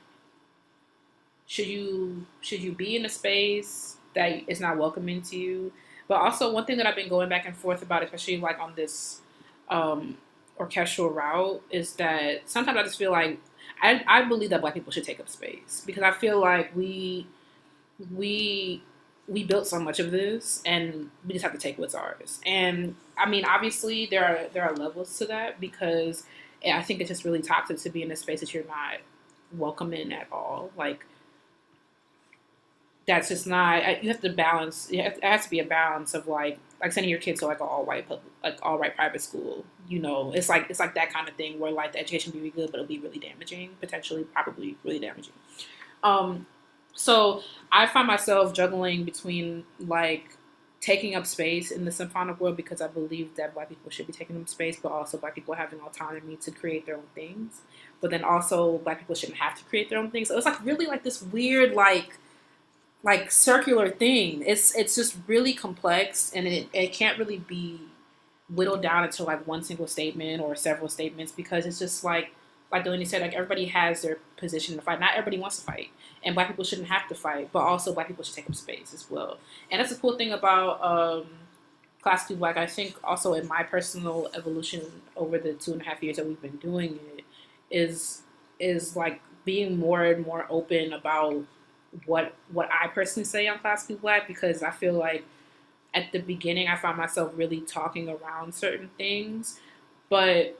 should 1.46 1.68
you 1.68 2.26
should 2.42 2.60
you 2.62 2.72
be 2.72 2.96
in 2.96 3.06
a 3.06 3.10
space 3.10 3.98
that 4.14 4.42
is 4.48 4.60
not 4.60 4.78
welcoming 4.78 5.22
to 5.22 5.38
you 5.38 5.72
but 6.08 6.16
also 6.16 6.52
one 6.52 6.66
thing 6.66 6.78
that 6.78 6.86
i've 6.86 6.96
been 6.96 7.10
going 7.10 7.30
back 7.30 7.46
and 7.46 7.56
forth 7.56 7.82
about 7.82 8.04
especially 8.04 8.38
like 8.38 8.60
on 8.60 8.74
this 8.76 9.22
um 9.70 10.18
orchestral 10.60 11.10
route 11.10 11.62
is 11.70 11.94
that 11.94 12.50
sometimes 12.50 12.78
i 12.78 12.84
just 12.84 12.98
feel 12.98 13.12
like 13.12 13.40
i, 13.82 14.04
I 14.08 14.24
believe 14.24 14.50
that 14.50 14.62
black 14.62 14.74
people 14.74 14.92
should 14.92 15.04
take 15.04 15.20
up 15.20 15.30
space 15.30 15.84
because 15.86 16.04
i 16.04 16.12
feel 16.12 16.40
like 16.40 16.76
we 16.76 17.28
we 18.14 18.84
we 19.28 19.44
built 19.44 19.68
so 19.68 19.80
much 19.80 20.00
of 20.00 20.12
this 20.12 20.62
and 20.66 21.10
we 21.26 21.34
just 21.34 21.44
have 21.44 21.54
to 21.54 21.60
take 21.60 21.78
what's 21.78 21.96
ours. 21.96 22.40
And 22.46 22.96
I 23.18 23.30
mean, 23.30 23.46
obviously 23.46 24.06
there 24.06 24.26
are 24.26 24.40
there 24.54 24.64
are 24.64 24.76
levels 24.76 25.18
to 25.20 25.26
that 25.26 25.60
because 25.60 26.24
I 26.66 26.82
think 26.82 27.02
it's 27.02 27.10
just 27.10 27.26
really 27.26 27.42
toxic 27.42 27.78
to 27.80 27.90
be 27.90 28.02
in 28.02 28.12
a 28.12 28.16
space 28.16 28.40
that 28.42 28.54
you're 28.54 28.66
not 28.66 29.00
welcome 29.56 29.94
in 29.94 30.12
at 30.12 30.28
all. 30.32 30.72
Like 30.78 31.06
that's 33.08 33.30
just 33.30 33.48
not. 33.48 34.04
You 34.04 34.10
have 34.10 34.22
to 34.22 34.30
balance. 34.30 34.90
It 34.92 35.24
has 35.24 35.46
to 35.46 35.50
be 35.50 35.60
a 35.60 35.66
balance 35.66 36.14
of 36.14 36.28
like 36.28 36.60
like 36.82 36.92
sending 36.92 37.10
your 37.10 37.20
kids 37.20 37.40
to 37.40 37.48
like 37.48 37.60
an 37.60 37.68
all 37.68 37.86
white 37.86 38.08
public, 38.08 38.32
like 38.44 38.60
all 38.62 38.78
white 38.78 38.96
private 38.96 39.22
school. 39.22 39.66
You 39.88 40.00
know, 40.00 40.32
it's 40.34 40.50
like 40.50 40.70
it's 40.70 40.80
like 40.80 40.94
that 40.96 41.12
kind 41.12 41.28
of 41.28 41.36
thing 41.36 41.60
where 41.60 41.72
like 41.72 41.94
the 41.94 42.00
education 42.00 42.32
be 42.32 42.40
really 42.40 42.52
good, 42.52 42.72
but 42.72 42.76
it'll 42.76 42.88
be 42.88 43.00
really 43.00 43.20
damaging, 43.20 43.72
potentially, 43.80 44.26
probably 44.26 44.78
really 44.84 45.00
damaging. 45.00 45.34
Um, 46.04 46.46
so 46.94 47.42
I 47.72 47.88
find 47.88 48.08
myself 48.08 48.54
juggling 48.54 49.06
between 49.06 49.64
like 49.80 50.37
taking 50.88 51.16
up 51.16 51.26
space 51.26 51.70
in 51.70 51.84
the 51.84 51.92
symphonic 51.92 52.40
world 52.40 52.56
because 52.56 52.80
I 52.80 52.88
believe 52.88 53.36
that 53.36 53.54
black 53.54 53.68
people 53.68 53.92
should 53.92 54.08
be 54.08 54.14
taking 54.14 54.38
up 54.38 54.48
space, 54.48 54.80
but 54.82 54.90
also 54.90 55.18
black 55.18 55.36
people 55.36 55.54
having 55.54 55.82
autonomy 55.82 56.38
to 56.38 56.50
create 56.50 56.86
their 56.86 56.96
own 56.96 57.10
things. 57.14 57.60
But 58.00 58.10
then 58.10 58.24
also 58.24 58.78
black 58.78 59.00
people 59.00 59.14
shouldn't 59.14 59.38
have 59.38 59.58
to 59.58 59.66
create 59.66 59.90
their 59.90 60.00
own 60.00 60.12
things. 60.12 60.30
So 60.30 60.38
it's 60.38 60.46
like 60.46 60.64
really 60.64 60.86
like 60.86 61.04
this 61.04 61.22
weird 61.22 61.74
like 61.74 62.18
like 63.04 63.32
circular 63.32 63.90
thing. 63.90 64.46
It's 64.48 64.74
it's 64.78 64.96
just 64.96 65.18
really 65.28 65.54
complex 65.54 66.32
and 66.34 66.48
it, 66.48 66.70
it 66.72 66.94
can't 66.94 67.20
really 67.20 67.40
be 67.40 67.82
whittled 68.50 68.82
down 68.82 69.04
into 69.04 69.26
like 69.26 69.46
one 69.46 69.64
single 69.64 69.88
statement 69.88 70.42
or 70.42 70.56
several 70.56 70.88
statements 70.88 71.34
because 71.34 71.66
it's 71.66 71.80
just 71.80 72.06
like 72.06 72.32
like 72.72 72.84
Delaney 72.84 73.06
said, 73.06 73.22
like 73.22 73.34
everybody 73.34 73.66
has 73.66 74.02
their 74.02 74.18
position 74.36 74.76
to 74.76 74.82
fight. 74.82 75.00
Not 75.00 75.12
everybody 75.14 75.40
wants 75.40 75.60
to 75.60 75.66
fight, 75.66 75.90
and 76.24 76.36
black 76.36 76.48
people 76.48 76.64
shouldn't 76.64 76.90
have 76.90 77.08
to 77.08 77.16
fight, 77.16 77.50
but 77.52 77.60
also 77.60 77.94
black 77.94 78.08
people 78.08 78.24
should 78.24 78.36
take 78.36 78.50
up 78.50 78.56
space 78.56 78.94
as 78.94 79.10
well. 79.10 79.38
And 79.72 79.80
that's 79.80 79.94
the 79.94 80.00
cool 80.00 80.18
thing 80.18 80.34
about 80.34 80.84
um, 80.84 81.28
classically 82.02 82.36
black. 82.36 82.58
I 82.58 82.66
think 82.66 82.96
also 83.04 83.34
in 83.34 83.48
my 83.48 83.64
personal 83.64 84.30
evolution 84.36 84.82
over 85.16 85.38
the 85.38 85.54
two 85.54 85.74
and 85.74 85.82
a 85.82 85.86
half 85.86 86.04
years 86.04 86.18
that 86.18 86.26
we've 86.26 86.42
been 86.42 86.58
doing 86.58 87.00
it 87.18 87.24
is 87.70 88.22
is 88.60 88.96
like 88.96 89.22
being 89.46 89.78
more 89.78 90.04
and 90.04 90.26
more 90.26 90.46
open 90.50 90.94
about 90.94 91.44
what 92.06 92.34
what 92.52 92.70
I 92.72 92.88
personally 92.88 93.26
say 93.26 93.48
on 93.48 93.60
classically 93.60 93.96
black 93.96 94.28
because 94.28 94.62
I 94.62 94.72
feel 94.72 94.94
like 94.94 95.24
at 95.94 96.12
the 96.12 96.20
beginning 96.20 96.68
I 96.68 96.76
found 96.76 96.98
myself 96.98 97.32
really 97.36 97.62
talking 97.62 98.10
around 98.10 98.54
certain 98.54 98.90
things, 98.98 99.60
but 100.10 100.60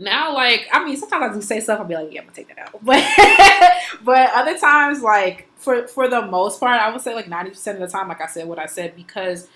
now 0.00 0.34
like 0.34 0.66
I 0.72 0.84
mean 0.84 0.96
sometimes 0.96 1.30
I 1.30 1.34
do 1.34 1.42
say 1.42 1.60
stuff 1.60 1.78
I'll 1.78 1.86
be 1.86 1.94
like 1.94 2.12
yeah 2.12 2.20
I'm 2.20 2.26
gonna 2.26 2.36
take 2.36 2.48
that 2.48 2.58
out. 2.58 2.82
But 2.82 3.04
but 4.04 4.30
other 4.34 4.58
times 4.58 5.02
like 5.02 5.48
for 5.56 5.86
for 5.86 6.08
the 6.08 6.22
most 6.22 6.58
part 6.58 6.80
I 6.80 6.90
would 6.90 7.00
say 7.02 7.14
like 7.14 7.26
90% 7.26 7.74
of 7.74 7.80
the 7.80 7.86
time 7.86 8.08
like 8.08 8.20
I 8.20 8.26
said 8.26 8.48
what 8.48 8.58
I 8.58 8.66
said 8.66 8.96
because 8.96 9.46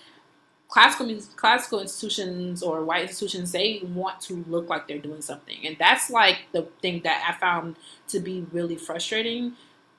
classical 0.69 1.19
classical 1.37 1.81
institutions 1.81 2.63
or 2.63 2.85
white 2.85 3.03
institutions 3.03 3.53
they 3.53 3.81
want 3.95 4.21
to 4.21 4.45
look 4.49 4.69
like 4.69 4.87
they're 4.87 4.99
doing 4.99 5.23
something. 5.23 5.67
And 5.67 5.77
that's 5.79 6.11
like 6.11 6.47
the 6.53 6.63
thing 6.83 7.01
that 7.05 7.25
I 7.29 7.39
found 7.41 7.77
to 8.09 8.21
be 8.21 8.47
really 8.53 8.77
frustrating 8.77 9.55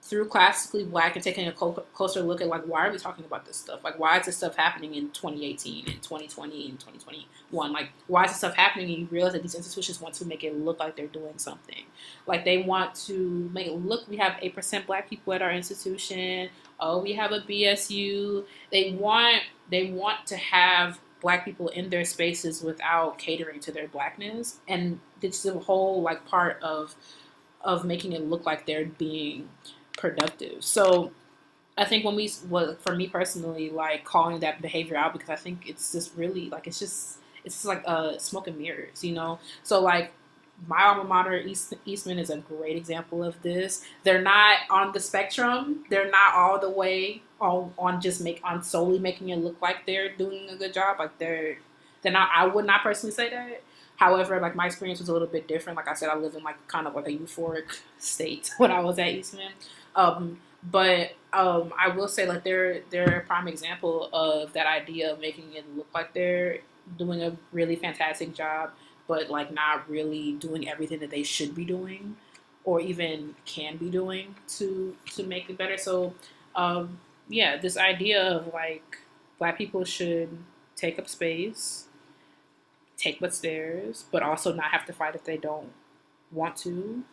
through 0.05 0.25
classically 0.25 0.83
black 0.83 1.15
and 1.15 1.23
taking 1.23 1.47
a 1.47 1.51
closer 1.51 2.21
look 2.21 2.39
at 2.39 2.47
like 2.47 2.63
why 2.65 2.85
are 2.87 2.91
we 2.91 2.97
talking 2.99 3.25
about 3.25 3.43
this 3.43 3.57
stuff? 3.57 3.83
Like 3.83 3.97
why 3.97 4.19
is 4.19 4.27
this 4.27 4.37
stuff 4.37 4.55
happening 4.55 4.93
in 4.93 5.09
2018 5.09 5.89
and 5.89 6.01
2020 6.01 6.69
and 6.69 6.79
2021 6.79 7.73
like 7.73 7.89
why 8.05 8.25
is 8.25 8.29
this 8.29 8.37
stuff 8.37 8.55
happening 8.55 8.89
and 8.89 8.99
you 8.99 9.07
realize 9.09 9.33
that 9.33 9.41
these 9.41 9.55
institutions 9.55 9.99
want 9.99 10.13
to 10.13 10.25
make 10.25 10.43
it 10.43 10.55
look 10.55 10.79
like 10.79 10.95
they're 10.95 11.07
doing 11.07 11.37
something. 11.37 11.85
Like 12.27 12.45
they 12.45 12.59
want 12.59 12.93
to 13.07 13.49
make 13.51 13.65
it 13.65 13.73
look 13.73 14.07
we 14.07 14.17
have 14.17 14.33
8% 14.33 14.85
black 14.85 15.09
people 15.09 15.33
at 15.33 15.41
our 15.41 15.51
institution. 15.51 16.49
Oh 16.79 17.01
we 17.01 17.13
have 17.13 17.31
a 17.31 17.39
bsu 17.39 18.45
they 18.71 18.91
want 18.91 19.41
they 19.71 19.89
want 19.89 20.27
to 20.27 20.37
have 20.37 20.99
black 21.19 21.43
people 21.43 21.69
in 21.69 21.89
their 21.89 22.05
spaces 22.05 22.61
without 22.61 23.17
catering 23.17 23.59
to 23.61 23.71
their 23.71 23.87
blackness. 23.87 24.59
And 24.67 24.99
it's 25.23 25.41
the 25.41 25.57
whole 25.57 26.03
like 26.03 26.27
part 26.27 26.61
of 26.61 26.93
of 27.61 27.83
making 27.83 28.11
it 28.11 28.21
look 28.21 28.45
like 28.45 28.67
they're 28.67 28.85
being 28.85 29.49
productive. 29.97 30.63
So 30.63 31.11
I 31.77 31.85
think 31.85 32.05
when 32.05 32.15
we, 32.15 32.31
well, 32.49 32.75
for 32.79 32.95
me 32.95 33.07
personally, 33.07 33.69
like 33.69 34.05
calling 34.05 34.39
that 34.39 34.61
behavior 34.61 34.95
out 34.97 35.13
because 35.13 35.29
I 35.29 35.35
think 35.35 35.67
it's 35.67 35.91
just 35.91 36.15
really 36.15 36.49
like 36.49 36.67
it's 36.67 36.79
just 36.79 37.19
it's 37.43 37.55
just 37.55 37.65
like 37.65 37.83
uh, 37.85 38.17
smoke 38.17 38.47
and 38.47 38.57
mirrors, 38.57 39.03
you 39.03 39.13
know. 39.13 39.39
So 39.63 39.81
like 39.81 40.13
my 40.67 40.83
alma 40.83 41.03
mater, 41.03 41.37
East, 41.37 41.73
Eastman, 41.85 42.17
is 42.17 42.29
a 42.29 42.37
great 42.37 42.77
example 42.77 43.23
of 43.23 43.41
this. 43.41 43.83
They're 44.03 44.21
not 44.21 44.59
on 44.69 44.93
the 44.93 44.99
spectrum. 44.99 45.83
They're 45.89 46.09
not 46.09 46.33
all 46.33 46.59
the 46.59 46.69
way 46.69 47.21
on 47.41 47.73
on 47.77 48.01
just 48.01 48.21
make 48.21 48.39
on 48.43 48.63
solely 48.63 48.99
making 48.99 49.29
it 49.29 49.37
look 49.37 49.61
like 49.61 49.85
they're 49.85 50.15
doing 50.15 50.49
a 50.49 50.55
good 50.55 50.73
job. 50.73 50.97
Like 50.99 51.17
they're 51.17 51.57
they're 52.01 52.11
not. 52.11 52.29
I 52.33 52.47
would 52.47 52.65
not 52.65 52.83
personally 52.83 53.13
say 53.13 53.29
that. 53.29 53.61
However, 53.97 54.39
like 54.39 54.55
my 54.55 54.65
experience 54.65 54.99
was 54.99 55.09
a 55.09 55.13
little 55.13 55.27
bit 55.27 55.47
different. 55.47 55.77
Like 55.77 55.87
I 55.87 55.93
said, 55.93 56.09
I 56.09 56.15
lived 56.15 56.35
in 56.35 56.43
like 56.43 56.67
kind 56.67 56.87
of 56.87 56.95
like 56.95 57.07
a 57.07 57.11
euphoric 57.11 57.77
state 57.99 58.51
when 58.57 58.71
I 58.71 58.79
was 58.79 58.97
at 58.99 59.09
Eastman. 59.09 59.51
Um, 59.95 60.39
but 60.71 61.11
um, 61.33 61.73
I 61.77 61.89
will 61.89 62.07
say 62.07 62.25
like 62.27 62.43
they're 62.43 62.81
they're 62.89 63.19
a 63.19 63.21
prime 63.21 63.47
example 63.47 64.09
of 64.13 64.53
that 64.53 64.67
idea 64.67 65.13
of 65.13 65.19
making 65.19 65.53
it 65.53 65.65
look 65.75 65.87
like 65.93 66.13
they're 66.13 66.59
doing 66.97 67.21
a 67.21 67.35
really 67.51 67.75
fantastic 67.75 68.33
job, 68.33 68.71
but 69.07 69.29
like 69.29 69.53
not 69.53 69.89
really 69.89 70.33
doing 70.33 70.67
everything 70.67 70.99
that 70.99 71.09
they 71.09 71.23
should 71.23 71.55
be 71.55 71.65
doing 71.65 72.15
or 72.63 72.79
even 72.79 73.35
can 73.45 73.77
be 73.77 73.89
doing 73.89 74.35
to 74.47 74.95
to 75.13 75.23
make 75.23 75.49
it 75.49 75.57
better. 75.57 75.77
So 75.77 76.13
um, 76.55 76.99
yeah, 77.27 77.57
this 77.57 77.77
idea 77.77 78.21
of 78.21 78.53
like 78.53 78.97
black 79.37 79.57
people 79.57 79.83
should 79.83 80.29
take 80.75 80.97
up 80.97 81.07
space, 81.07 81.85
take 82.97 83.21
what's 83.21 83.39
theirs, 83.39 84.05
but 84.11 84.23
also 84.23 84.53
not 84.53 84.71
have 84.71 84.85
to 84.85 84.93
fight 84.93 85.15
if 85.15 85.23
they 85.23 85.37
don't 85.37 85.71
want 86.31 86.55
to 86.57 87.03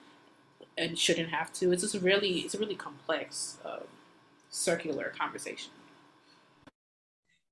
and 0.78 0.98
shouldn't 0.98 1.30
have 1.30 1.52
to. 1.54 1.72
It's 1.72 1.82
just 1.82 2.02
really 2.02 2.40
it's 2.40 2.54
a 2.54 2.58
really 2.58 2.74
complex 2.74 3.58
uh, 3.64 3.80
circular 4.50 5.12
conversation. 5.18 5.72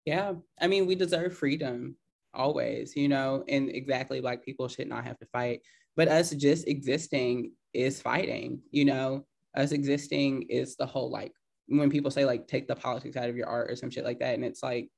Yeah, 0.05 0.35
I 0.61 0.67
mean, 0.67 0.87
we 0.87 0.95
deserve 0.95 1.37
freedom 1.37 1.97
always, 2.33 2.97
you 2.97 3.09
know, 3.09 3.45
and 3.49 3.69
exactly 3.69 4.21
like 4.21 4.45
people 4.45 4.69
should 4.69 4.89
not 4.89 5.05
have 5.05 5.19
to 5.19 5.27
fight, 5.27 5.61
but 5.97 6.09
us 6.09 6.31
just 6.31 6.69
existing 6.69 7.53
is 7.75 8.01
fighting, 8.01 8.61
you 8.71 8.85
know. 8.85 9.27
Us 9.57 9.73
existing 9.73 10.43
is 10.43 10.77
the 10.77 10.87
whole 10.87 11.11
like 11.11 11.33
when 11.67 11.91
people 11.91 12.11
say 12.11 12.25
like 12.25 12.47
take 12.47 12.69
the 12.69 12.75
politics 12.75 13.17
out 13.17 13.29
of 13.29 13.37
your 13.37 13.49
art 13.49 13.71
or 13.71 13.77
some 13.77 13.91
shit 13.91 14.05
like 14.05 14.21
that, 14.21 14.35
and 14.35 14.45
it's 14.45 14.63
like 14.63 14.89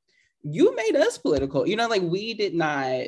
you 0.43 0.75
made 0.77 0.97
us 0.97 1.19
political, 1.19 1.67
you 1.67 1.77
know, 1.77 1.89
like 1.89 2.03
we 2.03 2.35
did 2.35 2.55
not. 2.55 3.07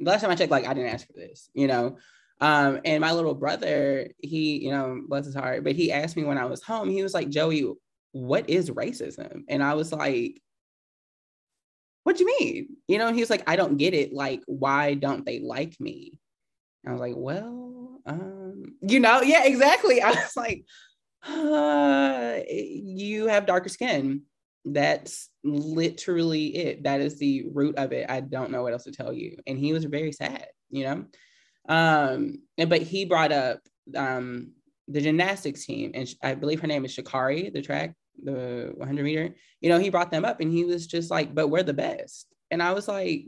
Last 0.00 0.22
time 0.22 0.30
I 0.30 0.34
checked, 0.34 0.50
like 0.50 0.66
I 0.66 0.74
didn't 0.74 0.92
ask 0.92 1.06
for 1.06 1.12
this, 1.12 1.48
you 1.54 1.68
know. 1.68 1.96
Um, 2.42 2.80
and 2.84 3.00
my 3.00 3.12
little 3.12 3.34
brother, 3.34 4.08
he, 4.18 4.64
you 4.64 4.72
know, 4.72 5.00
bless 5.06 5.26
his 5.26 5.34
heart, 5.36 5.62
but 5.62 5.76
he 5.76 5.92
asked 5.92 6.16
me 6.16 6.24
when 6.24 6.38
I 6.38 6.46
was 6.46 6.60
home, 6.60 6.90
he 6.90 7.00
was 7.00 7.14
like, 7.14 7.28
Joey, 7.28 7.72
what 8.10 8.50
is 8.50 8.68
racism? 8.68 9.44
And 9.48 9.62
I 9.62 9.74
was 9.74 9.92
like, 9.92 10.42
what 12.02 12.16
do 12.16 12.24
you 12.24 12.36
mean? 12.40 12.76
You 12.88 12.98
know, 12.98 13.12
he 13.12 13.20
was 13.20 13.30
like, 13.30 13.48
I 13.48 13.54
don't 13.54 13.76
get 13.76 13.94
it. 13.94 14.12
Like, 14.12 14.42
why 14.46 14.94
don't 14.94 15.24
they 15.24 15.38
like 15.38 15.78
me? 15.78 16.18
And 16.82 16.90
I 16.90 16.92
was 16.92 17.00
like, 17.00 17.14
well, 17.16 18.00
um, 18.06 18.74
you 18.80 18.98
know, 18.98 19.20
yeah, 19.22 19.44
exactly. 19.44 20.02
I 20.02 20.10
was 20.10 20.36
like, 20.36 20.64
uh, 21.24 22.40
you 22.50 23.28
have 23.28 23.46
darker 23.46 23.68
skin. 23.68 24.22
That's 24.64 25.30
literally 25.44 26.56
it. 26.56 26.82
That 26.82 27.00
is 27.00 27.20
the 27.20 27.46
root 27.52 27.76
of 27.76 27.92
it. 27.92 28.10
I 28.10 28.18
don't 28.18 28.50
know 28.50 28.64
what 28.64 28.72
else 28.72 28.84
to 28.84 28.92
tell 28.92 29.12
you. 29.12 29.36
And 29.46 29.56
he 29.56 29.72
was 29.72 29.84
very 29.84 30.10
sad, 30.10 30.48
you 30.70 30.82
know? 30.82 31.04
Um, 31.68 32.42
and, 32.58 32.68
but 32.68 32.82
he 32.82 33.04
brought 33.04 33.32
up 33.32 33.60
um, 33.96 34.52
the 34.88 35.00
gymnastics 35.00 35.64
team, 35.64 35.92
and 35.94 36.12
I 36.22 36.34
believe 36.34 36.60
her 36.60 36.66
name 36.66 36.84
is 36.84 36.94
Sha'Carri, 36.96 37.52
the 37.52 37.62
track, 37.62 37.94
the 38.22 38.72
100 38.76 39.02
meter. 39.04 39.34
You 39.60 39.68
know, 39.68 39.78
he 39.78 39.90
brought 39.90 40.10
them 40.10 40.24
up, 40.24 40.40
and 40.40 40.52
he 40.52 40.64
was 40.64 40.86
just 40.86 41.10
like, 41.10 41.34
"But 41.34 41.48
we're 41.48 41.62
the 41.62 41.72
best." 41.72 42.26
And 42.50 42.62
I 42.62 42.72
was 42.72 42.86
like, 42.86 43.24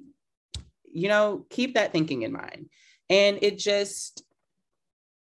you 0.93 1.09
know, 1.09 1.45
keep 1.51 1.75
that 1.75 1.93
thinking 1.93 2.23
in 2.23 2.33
mind. 2.33 2.69
And 3.11 3.39
it 3.43 3.59
just, 3.59 4.23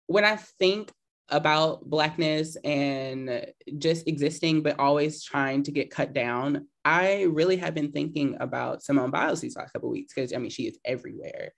when 0.08 0.26
I 0.26 0.36
think 0.36 0.91
about 1.30 1.89
blackness 1.89 2.58
and 2.63 3.45
just 3.78 4.08
existing, 4.08 4.63
but 4.63 4.80
always 4.80 5.24
trying 5.24 5.63
to 5.63 5.71
get 5.71 5.89
cut 5.89 6.13
down, 6.13 6.67
I 6.84 7.24
really 7.24 7.58
have 7.58 7.74
been 7.74 7.91
thinking 7.91 8.36
about 8.39 8.84
Simone 8.84 9.12
Biles 9.12 9.39
these 9.39 9.56
last 9.56 9.71
couple 9.71 9.89
weeks 9.89 10.13
because 10.13 10.34
I 10.34 10.38
mean 10.38 10.50
she 10.50 10.63
is 10.63 10.78
everywhere, 10.84 11.54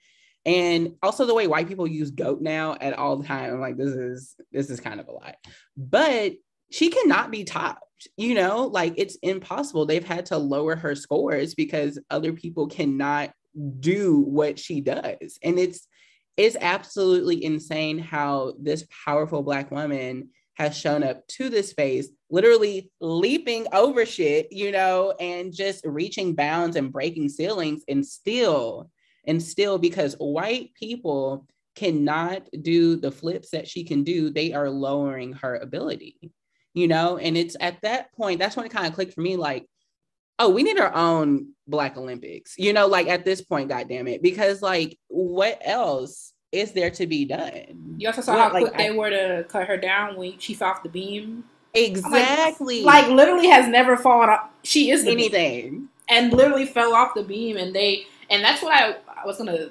and 0.46 0.96
also 1.02 1.26
the 1.26 1.34
way 1.34 1.48
white 1.48 1.68
people 1.68 1.88
use 1.88 2.12
goat 2.12 2.42
now 2.42 2.76
at 2.82 2.94
all 2.94 3.16
the 3.16 3.28
time 3.28 3.54
i'm 3.54 3.62
like 3.62 3.78
this 3.78 3.92
is 3.92 4.36
this 4.52 4.70
is 4.70 4.80
kind 4.80 5.00
of 5.00 5.08
a 5.08 5.12
lie. 5.12 5.36
But 5.78 6.34
she 6.72 6.90
cannot 6.90 7.32
be 7.32 7.44
topped 7.44 7.84
you 8.18 8.36
know? 8.36 8.68
Like 8.68 8.94
it's 8.98 9.16
impossible. 9.22 9.86
They've 9.86 10.04
had 10.04 10.26
to 10.28 10.38
lower 10.38 10.76
her 10.76 10.96
scores 10.96 11.56
because 11.56 12.00
other 12.10 12.34
people 12.34 12.68
cannot 12.68 13.32
do 13.80 14.20
what 14.20 14.60
she 14.60 14.82
does. 14.82 15.38
And 15.44 15.60
it's 15.60 15.88
it's 16.36 16.58
absolutely 16.60 17.44
insane 17.44 18.00
how 18.00 18.54
this 18.60 18.88
powerful 19.06 19.44
black 19.44 19.70
woman 19.70 20.30
has 20.56 20.76
shown 20.76 21.04
up 21.04 21.26
to 21.28 21.50
this 21.50 21.70
space, 21.70 22.10
literally 22.32 22.92
leaping 23.00 23.68
over 23.72 24.04
shit, 24.06 24.52
you 24.52 24.72
know, 24.72 25.14
and 25.20 25.54
just 25.54 25.86
reaching 25.86 26.34
bounds 26.34 26.76
and 26.76 26.92
breaking 26.92 27.30
ceilings, 27.30 27.84
and 27.88 28.06
still, 28.06 28.90
and 29.26 29.42
still, 29.42 29.78
because 29.78 30.16
white 30.16 30.74
people 30.74 31.48
cannot 31.76 32.48
do 32.62 32.96
the 32.96 33.12
flips 33.12 33.50
that 33.52 33.68
she 33.68 33.84
can 33.84 34.04
do, 34.04 34.30
they 34.30 34.54
are 34.54 34.70
lowering 34.70 35.34
her 35.34 35.56
ability, 35.56 36.32
you 36.74 36.88
know? 36.88 37.18
And 37.18 37.36
it's 37.38 37.56
at 37.60 37.82
that 37.82 38.14
point, 38.14 38.40
that's 38.40 38.56
when 38.56 38.66
it 38.66 38.72
kind 38.72 38.88
of 38.88 38.94
clicked 38.94 39.14
for 39.14 39.22
me 39.22 39.38
like, 39.38 39.66
oh, 40.40 40.50
we 40.50 40.64
need 40.64 40.80
our 40.80 40.94
own 40.94 41.54
Black 41.68 41.98
Olympics, 41.98 42.56
you 42.58 42.74
know, 42.74 42.88
like 42.88 43.08
at 43.08 43.26
this 43.26 43.42
point, 43.42 43.70
God 43.70 43.88
damn 43.88 44.08
it, 44.08 44.22
because 44.22 44.62
like, 44.62 44.98
what 45.08 45.60
else 45.64 46.34
is 46.52 46.74
there 46.74 46.92
to 46.92 47.08
be 47.08 47.26
done? 47.26 47.96
You 47.98 48.08
also 48.10 48.22
saw 48.22 48.38
how 48.38 48.50
quick 48.50 48.64
like, 48.64 48.78
they 48.78 48.90
I- 48.90 48.96
were 48.96 49.10
to 49.10 49.46
cut 49.48 49.68
her 49.68 49.78
down 49.78 50.18
when 50.18 50.38
she 50.40 50.54
fell 50.54 50.70
off 50.70 50.84
the 50.84 50.90
beam. 50.90 51.46
Exactly. 51.74 52.84
Like 52.84 53.08
literally 53.08 53.48
has 53.48 53.68
never 53.68 53.98
fallen 53.98 54.30
off. 54.30 54.50
She 54.64 54.92
is 54.92 55.04
the 55.04 55.16
beam. 55.16 55.20
anything. 55.20 55.90
and 56.10 56.32
literally 56.32 56.68
fell 56.68 56.94
off 56.94 57.16
the 57.16 57.24
beam 57.24 57.58
and 57.58 57.74
they 57.74 58.06
and 58.30 58.44
that's 58.44 58.62
what 58.62 58.74
I, 58.74 58.98
I 59.24 59.28
was 59.28 59.38
gonna 59.38 59.70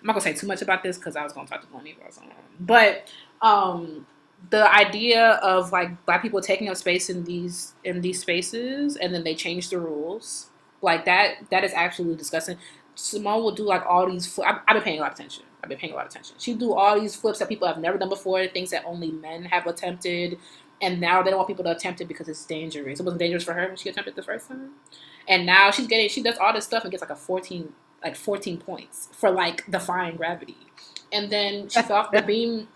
I'm 0.00 0.06
not 0.06 0.14
gonna 0.14 0.22
say 0.22 0.32
too 0.32 0.46
much 0.46 0.62
about 0.62 0.82
this 0.82 0.98
because 0.98 1.16
I 1.16 1.24
was 1.24 1.32
gonna 1.32 1.48
talk 1.48 1.60
to 1.62 1.66
Bonnie 1.68 1.96
about 1.98 2.14
something. 2.14 2.32
But 2.60 3.10
um 3.42 4.06
the 4.50 4.72
idea 4.74 5.32
of 5.42 5.72
like 5.72 6.04
black 6.06 6.22
people 6.22 6.40
taking 6.40 6.68
up 6.68 6.76
space 6.76 7.10
in 7.10 7.24
these 7.24 7.74
in 7.84 8.00
these 8.00 8.20
spaces 8.20 8.96
and 8.96 9.14
then 9.14 9.24
they 9.24 9.34
change 9.34 9.70
the 9.70 9.78
rules 9.78 10.48
like 10.82 11.04
that 11.04 11.36
that 11.50 11.64
is 11.64 11.72
actually 11.74 12.14
disgusting. 12.16 12.56
Simone 12.94 13.42
will 13.42 13.52
do 13.52 13.64
like 13.64 13.84
all 13.86 14.10
these 14.10 14.26
fl- 14.26 14.42
I've, 14.42 14.56
I've 14.68 14.74
been 14.74 14.82
paying 14.82 14.98
a 14.98 15.02
lot 15.02 15.12
of 15.12 15.18
attention. 15.18 15.44
I've 15.62 15.68
been 15.68 15.78
paying 15.78 15.92
a 15.92 15.96
lot 15.96 16.06
of 16.06 16.10
attention. 16.12 16.36
She 16.38 16.54
do 16.54 16.72
all 16.74 17.00
these 17.00 17.16
flips 17.16 17.38
that 17.40 17.48
people 17.48 17.68
have 17.68 17.78
never 17.78 17.98
done 17.98 18.08
before, 18.08 18.46
things 18.48 18.70
that 18.70 18.84
only 18.86 19.12
men 19.12 19.44
have 19.44 19.66
attempted, 19.66 20.38
and 20.82 21.00
now 21.00 21.22
they 21.22 21.30
don't 21.30 21.38
want 21.38 21.48
people 21.48 21.64
to 21.64 21.72
attempt 21.72 22.00
it 22.00 22.08
because 22.08 22.28
it's 22.28 22.44
dangerous. 22.46 23.00
It 23.00 23.04
wasn't 23.04 23.20
dangerous 23.20 23.44
for 23.44 23.54
her 23.54 23.68
when 23.68 23.76
she 23.76 23.88
attempted 23.90 24.16
the 24.16 24.22
first 24.22 24.48
time 24.48 24.70
and 25.28 25.46
now 25.46 25.70
she's 25.70 25.86
getting 25.86 26.08
she 26.08 26.22
does 26.22 26.38
all 26.38 26.52
this 26.52 26.64
stuff 26.64 26.84
and 26.84 26.90
gets 26.90 27.02
like 27.02 27.10
a 27.10 27.16
14 27.16 27.72
like 28.02 28.16
14 28.16 28.58
points 28.58 29.08
for 29.12 29.30
like 29.30 29.68
defying 29.70 30.16
gravity. 30.16 30.56
And 31.12 31.30
then 31.30 31.68
she 31.68 31.82
fell 31.82 31.96
off 31.96 32.12
the 32.12 32.22
beam 32.26 32.68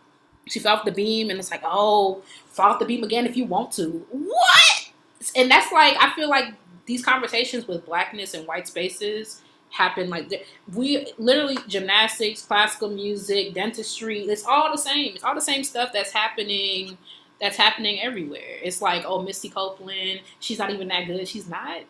she 0.47 0.61
fell 0.61 0.77
off 0.77 0.85
the 0.85 0.93
beam 0.93 1.31
and 1.31 1.39
it's 1.39 1.51
like 1.51 1.63
oh 1.65 2.23
fall 2.47 2.73
off 2.73 2.79
the 2.79 2.85
beam 2.85 3.03
again 3.03 3.27
if 3.27 3.37
you 3.37 3.45
want 3.45 3.73
to. 3.73 4.07
What? 4.11 4.91
And 5.37 5.51
that's 5.51 5.73
like 5.73 5.97
i 6.01 6.13
feel 6.15 6.29
like 6.29 6.55
these 6.87 7.05
conversations 7.05 7.67
with 7.67 7.87
blackness 7.87 8.35
and 8.35 8.47
white 8.47 8.69
spaces 8.69 9.43
happen 9.71 10.09
like 10.11 10.47
we 10.75 11.13
literally 11.19 11.57
gymnastics 11.67 12.43
classical 12.43 12.91
music 12.91 13.55
dentistry 13.55 14.21
it's 14.21 14.45
all 14.45 14.71
the 14.71 14.79
same. 14.79 15.15
It's 15.15 15.25
all 15.25 15.35
the 15.35 15.41
same 15.41 15.65
stuff 15.65 15.91
that's 15.93 16.13
happening 16.13 16.99
that's 17.41 17.57
happening 17.57 18.01
everywhere. 18.01 18.59
It's 18.63 18.83
like 18.83 19.05
oh 19.07 19.23
misty 19.23 19.49
copeland 19.49 20.21
she's 20.41 20.59
not 20.59 20.71
even 20.71 20.89
that 20.89 21.07
good. 21.07 21.27
She's 21.27 21.49
not. 21.49 21.83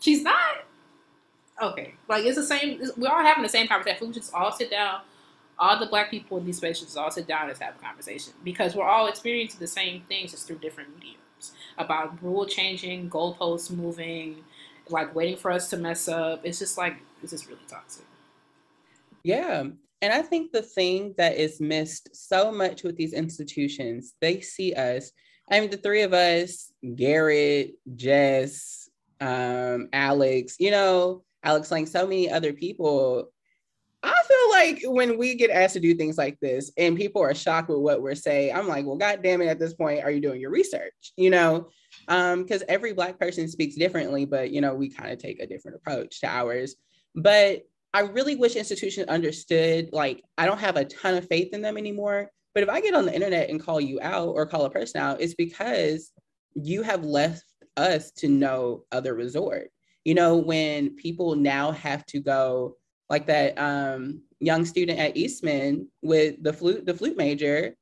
She's 0.00 0.22
not. 0.22 0.67
Okay, 1.62 1.94
like 2.08 2.24
it's 2.24 2.36
the 2.36 2.44
same. 2.44 2.74
it's- 2.80 2.96
We're 2.96 3.08
all 3.08 3.22
having 3.22 3.42
the 3.42 3.48
same 3.48 3.66
conversation. 3.66 4.06
We 4.08 4.14
should 4.14 4.22
just 4.22 4.34
all 4.34 4.52
sit 4.52 4.70
down. 4.70 5.00
All 5.58 5.78
the 5.78 5.86
black 5.86 6.08
people 6.10 6.38
in 6.38 6.46
these 6.46 6.58
spaces 6.58 6.96
all 6.96 7.10
sit 7.10 7.26
down 7.26 7.50
and 7.50 7.58
have 7.58 7.74
a 7.74 7.78
conversation 7.84 8.32
because 8.44 8.76
we're 8.76 8.84
all 8.88 9.08
experiencing 9.08 9.58
the 9.58 9.66
same 9.66 10.02
things 10.02 10.30
just 10.30 10.46
through 10.46 10.58
different 10.58 10.94
mediums 10.94 11.52
about 11.78 12.22
rule 12.22 12.46
changing, 12.46 13.10
goalposts 13.10 13.68
moving, 13.68 14.44
like 14.88 15.12
waiting 15.16 15.36
for 15.36 15.50
us 15.50 15.68
to 15.70 15.76
mess 15.76 16.06
up. 16.06 16.40
It's 16.44 16.60
just 16.60 16.78
like 16.78 16.98
it's 17.24 17.32
just 17.32 17.48
really 17.48 17.60
toxic. 17.66 18.04
Yeah. 19.24 19.64
And 20.00 20.12
I 20.12 20.22
think 20.22 20.52
the 20.52 20.62
thing 20.62 21.14
that 21.18 21.36
is 21.36 21.60
missed 21.60 22.14
so 22.14 22.52
much 22.52 22.84
with 22.84 22.96
these 22.96 23.12
institutions, 23.12 24.14
they 24.20 24.40
see 24.40 24.74
us. 24.74 25.10
I 25.50 25.58
mean, 25.58 25.70
the 25.70 25.76
three 25.76 26.02
of 26.02 26.12
us, 26.12 26.72
Garrett, 26.94 27.72
Jess, 27.96 28.88
um, 29.20 29.88
Alex, 29.92 30.54
you 30.60 30.70
know, 30.70 31.24
Alex, 31.42 31.70
like 31.70 31.86
so 31.86 32.06
many 32.06 32.30
other 32.30 32.52
people. 32.52 33.30
I 34.02 34.14
feel 34.28 34.50
like 34.50 34.96
when 34.96 35.18
we 35.18 35.34
get 35.34 35.50
asked 35.50 35.74
to 35.74 35.80
do 35.80 35.94
things 35.94 36.16
like 36.16 36.38
this 36.40 36.70
and 36.76 36.96
people 36.96 37.20
are 37.20 37.34
shocked 37.34 37.68
with 37.68 37.80
what 37.80 38.00
we're 38.00 38.14
saying, 38.14 38.54
I'm 38.54 38.68
like, 38.68 38.86
well, 38.86 38.96
God 38.96 39.22
damn 39.24 39.42
it, 39.42 39.48
at 39.48 39.58
this 39.58 39.74
point, 39.74 40.04
are 40.04 40.10
you 40.10 40.20
doing 40.20 40.40
your 40.40 40.50
research? 40.50 41.12
You 41.16 41.30
know, 41.30 41.68
um, 42.06 42.42
because 42.42 42.62
every 42.68 42.92
Black 42.92 43.18
person 43.18 43.48
speaks 43.48 43.74
differently, 43.74 44.24
but, 44.24 44.50
you 44.50 44.60
know, 44.60 44.74
we 44.74 44.88
kind 44.88 45.10
of 45.10 45.18
take 45.18 45.40
a 45.40 45.46
different 45.46 45.76
approach 45.78 46.20
to 46.20 46.28
ours. 46.28 46.76
But 47.16 47.62
I 47.92 48.00
really 48.02 48.36
wish 48.36 48.54
institutions 48.54 49.08
understood, 49.08 49.90
like, 49.92 50.22
I 50.36 50.46
don't 50.46 50.60
have 50.60 50.76
a 50.76 50.84
ton 50.84 51.16
of 51.16 51.26
faith 51.26 51.52
in 51.52 51.62
them 51.62 51.76
anymore. 51.76 52.30
But 52.54 52.62
if 52.62 52.68
I 52.68 52.80
get 52.80 52.94
on 52.94 53.06
the 53.06 53.14
internet 53.14 53.50
and 53.50 53.62
call 53.62 53.80
you 53.80 53.98
out 54.00 54.28
or 54.28 54.46
call 54.46 54.64
a 54.64 54.70
person 54.70 55.00
out, 55.00 55.20
it's 55.20 55.34
because 55.34 56.12
you 56.54 56.82
have 56.82 57.04
left 57.04 57.44
us 57.76 58.10
to 58.12 58.28
no 58.28 58.84
other 58.92 59.14
resort. 59.14 59.70
You 60.04 60.14
know, 60.14 60.36
when 60.36 60.96
people 60.96 61.34
now 61.34 61.72
have 61.72 62.06
to 62.06 62.20
go 62.20 62.76
like 63.10 63.26
that 63.26 63.58
um, 63.58 64.22
young 64.40 64.64
student 64.64 64.98
at 64.98 65.16
Eastman 65.16 65.88
with 66.02 66.42
the 66.42 66.52
flute, 66.52 66.86
the 66.86 66.94
flute 66.94 67.16
major, 67.16 67.74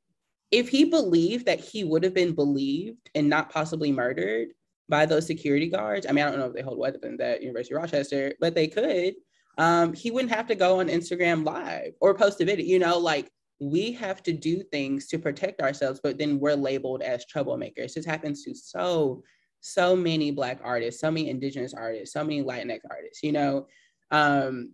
if 0.51 0.69
he 0.69 0.85
believed 0.85 1.47
that 1.47 1.61
he 1.61 1.85
would 1.85 2.05
have 2.05 2.15
been 2.15 2.35
believed 2.35 3.11
and 3.15 3.29
not 3.29 3.51
possibly 3.51 3.93
murdered 3.93 4.49
by 4.89 5.05
those 5.05 5.27
security 5.27 5.69
guards, 5.69 6.07
I 6.09 6.13
mean, 6.13 6.25
I 6.25 6.31
don't 6.31 6.39
know 6.39 6.47
if 6.47 6.55
they 6.55 6.63
hold 6.63 6.79
weapons 6.79 7.21
at 7.21 7.43
University 7.43 7.75
of 7.75 7.83
Rochester, 7.83 8.33
but 8.41 8.55
they 8.55 8.69
could. 8.69 9.15
Um, 9.59 9.93
he 9.93 10.11
wouldn't 10.11 10.35
have 10.35 10.47
to 10.49 10.55
go 10.55 10.81
on 10.81 10.89
Instagram 10.89 11.45
live 11.45 11.93
or 12.01 12.15
post 12.15 12.41
a 12.41 12.45
video. 12.45 12.67
You 12.67 12.79
know, 12.79 12.99
like 12.99 13.31
we 13.59 13.93
have 13.93 14.23
to 14.25 14.33
do 14.33 14.63
things 14.63 15.07
to 15.09 15.19
protect 15.19 15.61
ourselves, 15.61 16.01
but 16.03 16.19
then 16.19 16.39
we're 16.39 16.55
labeled 16.55 17.03
as 17.03 17.25
troublemakers. 17.25 17.95
This 17.95 18.05
happens 18.05 18.45
to 18.45 18.55
so 18.55 19.23
so 19.67 19.97
many 19.97 20.31
black 20.31 20.61
artists, 20.63 21.01
so 21.01 21.11
many 21.11 21.29
indigenous 21.29 21.75
artists, 21.75 22.13
so 22.13 22.23
many 22.23 22.43
Latinx 22.43 22.81
artists, 22.89 23.23
you 23.23 23.33
know. 23.33 23.67
Um, 24.13 24.71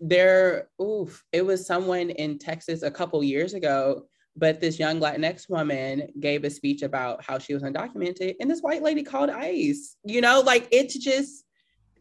there, 0.00 0.68
oof, 0.80 1.22
it 1.32 1.44
was 1.44 1.66
someone 1.66 2.08
in 2.10 2.38
Texas 2.38 2.82
a 2.82 2.90
couple 2.90 3.22
years 3.22 3.52
ago, 3.52 4.06
but 4.34 4.60
this 4.60 4.78
young 4.78 4.98
Latinx 4.98 5.50
woman 5.50 6.08
gave 6.20 6.44
a 6.44 6.50
speech 6.50 6.82
about 6.82 7.22
how 7.22 7.38
she 7.38 7.52
was 7.52 7.62
undocumented, 7.62 8.34
and 8.40 8.50
this 8.50 8.62
white 8.62 8.82
lady 8.82 9.02
called 9.02 9.28
ICE. 9.28 9.96
You 10.04 10.22
know, 10.22 10.40
like 10.40 10.68
it's 10.70 10.96
just, 10.96 11.44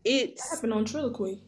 That 0.05 0.11
it's 0.11 0.49
happened 0.49 0.73
on 0.73 0.85
Trilloquy. 0.85 1.41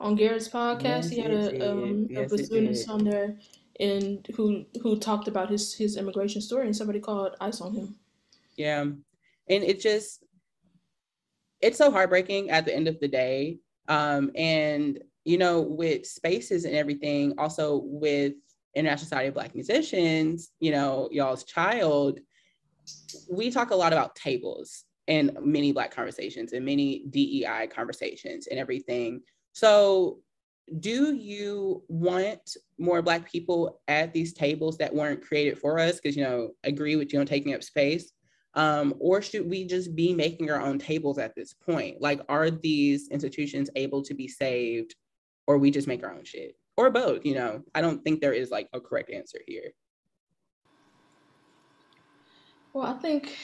On 0.00 0.14
Garrett's 0.14 0.48
podcast, 0.48 0.82
Yes, 0.82 1.08
he 1.08 1.18
had 1.20 1.32
a, 1.32 1.70
um, 1.70 2.06
a 2.10 2.12
Yes, 2.12 2.32
it 2.32 2.50
bassoonist 2.50 2.88
on 2.90 3.04
there, 3.04 3.38
and 3.80 4.24
who 4.36 4.64
who 4.82 4.98
talked 4.98 5.28
about 5.28 5.50
his 5.50 5.74
his 5.74 5.96
immigration 5.96 6.42
story, 6.42 6.66
and 6.66 6.76
somebody 6.76 7.00
called 7.00 7.36
ICE 7.40 7.60
on 7.62 7.72
him. 7.72 7.96
Yeah. 8.56 8.84
And 9.50 9.64
it 9.64 9.80
just, 9.80 10.24
it's 11.60 11.78
so 11.78 11.90
heartbreaking 11.90 12.50
at 12.50 12.64
the 12.64 12.74
end 12.74 12.88
of 12.88 13.00
the 13.00 13.08
day. 13.08 13.58
Um, 13.88 14.30
and, 14.34 15.00
you 15.24 15.38
know, 15.38 15.60
with 15.60 16.06
spaces 16.06 16.64
and 16.64 16.74
everything, 16.74 17.34
also 17.38 17.82
with 17.84 18.34
International 18.74 19.04
Society 19.04 19.28
of 19.28 19.34
Black 19.34 19.54
Musicians, 19.54 20.50
you 20.60 20.70
know, 20.70 21.08
y'all's 21.10 21.44
child, 21.44 22.20
we 23.30 23.50
talk 23.50 23.70
a 23.70 23.76
lot 23.76 23.92
about 23.92 24.14
tables 24.14 24.84
and 25.08 25.36
many 25.42 25.72
Black 25.72 25.90
conversations 25.90 26.52
and 26.52 26.64
many 26.64 27.04
DEI 27.10 27.68
conversations 27.70 28.46
and 28.46 28.58
everything. 28.58 29.22
So, 29.52 30.18
do 30.80 31.14
you 31.14 31.82
want 31.88 32.56
more 32.78 33.00
Black 33.00 33.30
people 33.30 33.80
at 33.88 34.12
these 34.12 34.34
tables 34.34 34.76
that 34.76 34.94
weren't 34.94 35.22
created 35.22 35.58
for 35.58 35.78
us? 35.78 35.98
Because, 35.98 36.14
you 36.14 36.22
know, 36.22 36.50
agree 36.62 36.94
with 36.96 37.10
you 37.10 37.20
on 37.20 37.26
taking 37.26 37.54
up 37.54 37.62
space. 37.62 38.12
Um, 38.58 38.94
or 38.98 39.22
should 39.22 39.48
we 39.48 39.64
just 39.64 39.94
be 39.94 40.12
making 40.12 40.50
our 40.50 40.60
own 40.60 40.80
tables 40.80 41.16
at 41.16 41.36
this 41.36 41.54
point? 41.54 42.00
Like, 42.00 42.20
are 42.28 42.50
these 42.50 43.08
institutions 43.08 43.70
able 43.76 44.02
to 44.02 44.14
be 44.14 44.26
saved, 44.26 44.96
or 45.46 45.58
we 45.58 45.70
just 45.70 45.86
make 45.86 46.02
our 46.02 46.12
own 46.12 46.24
shit, 46.24 46.56
or 46.76 46.90
both? 46.90 47.24
You 47.24 47.36
know, 47.36 47.62
I 47.76 47.80
don't 47.80 48.02
think 48.02 48.20
there 48.20 48.32
is 48.32 48.50
like 48.50 48.68
a 48.72 48.80
correct 48.80 49.10
answer 49.10 49.38
here. 49.46 49.70
Well, 52.72 52.84
I 52.84 52.94
think, 52.94 53.36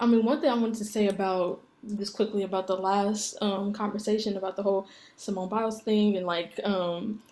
I 0.00 0.06
mean, 0.06 0.24
one 0.24 0.40
thing 0.40 0.50
I 0.50 0.54
wanted 0.54 0.78
to 0.78 0.84
say 0.84 1.06
about 1.06 1.62
this 1.84 2.10
quickly 2.10 2.42
about 2.42 2.66
the 2.66 2.74
last 2.74 3.36
um, 3.40 3.72
conversation 3.72 4.36
about 4.36 4.56
the 4.56 4.62
whole 4.64 4.88
Simone 5.14 5.48
Biles 5.48 5.82
thing 5.82 6.16
and 6.16 6.26
like, 6.26 6.58
um, 6.64 7.22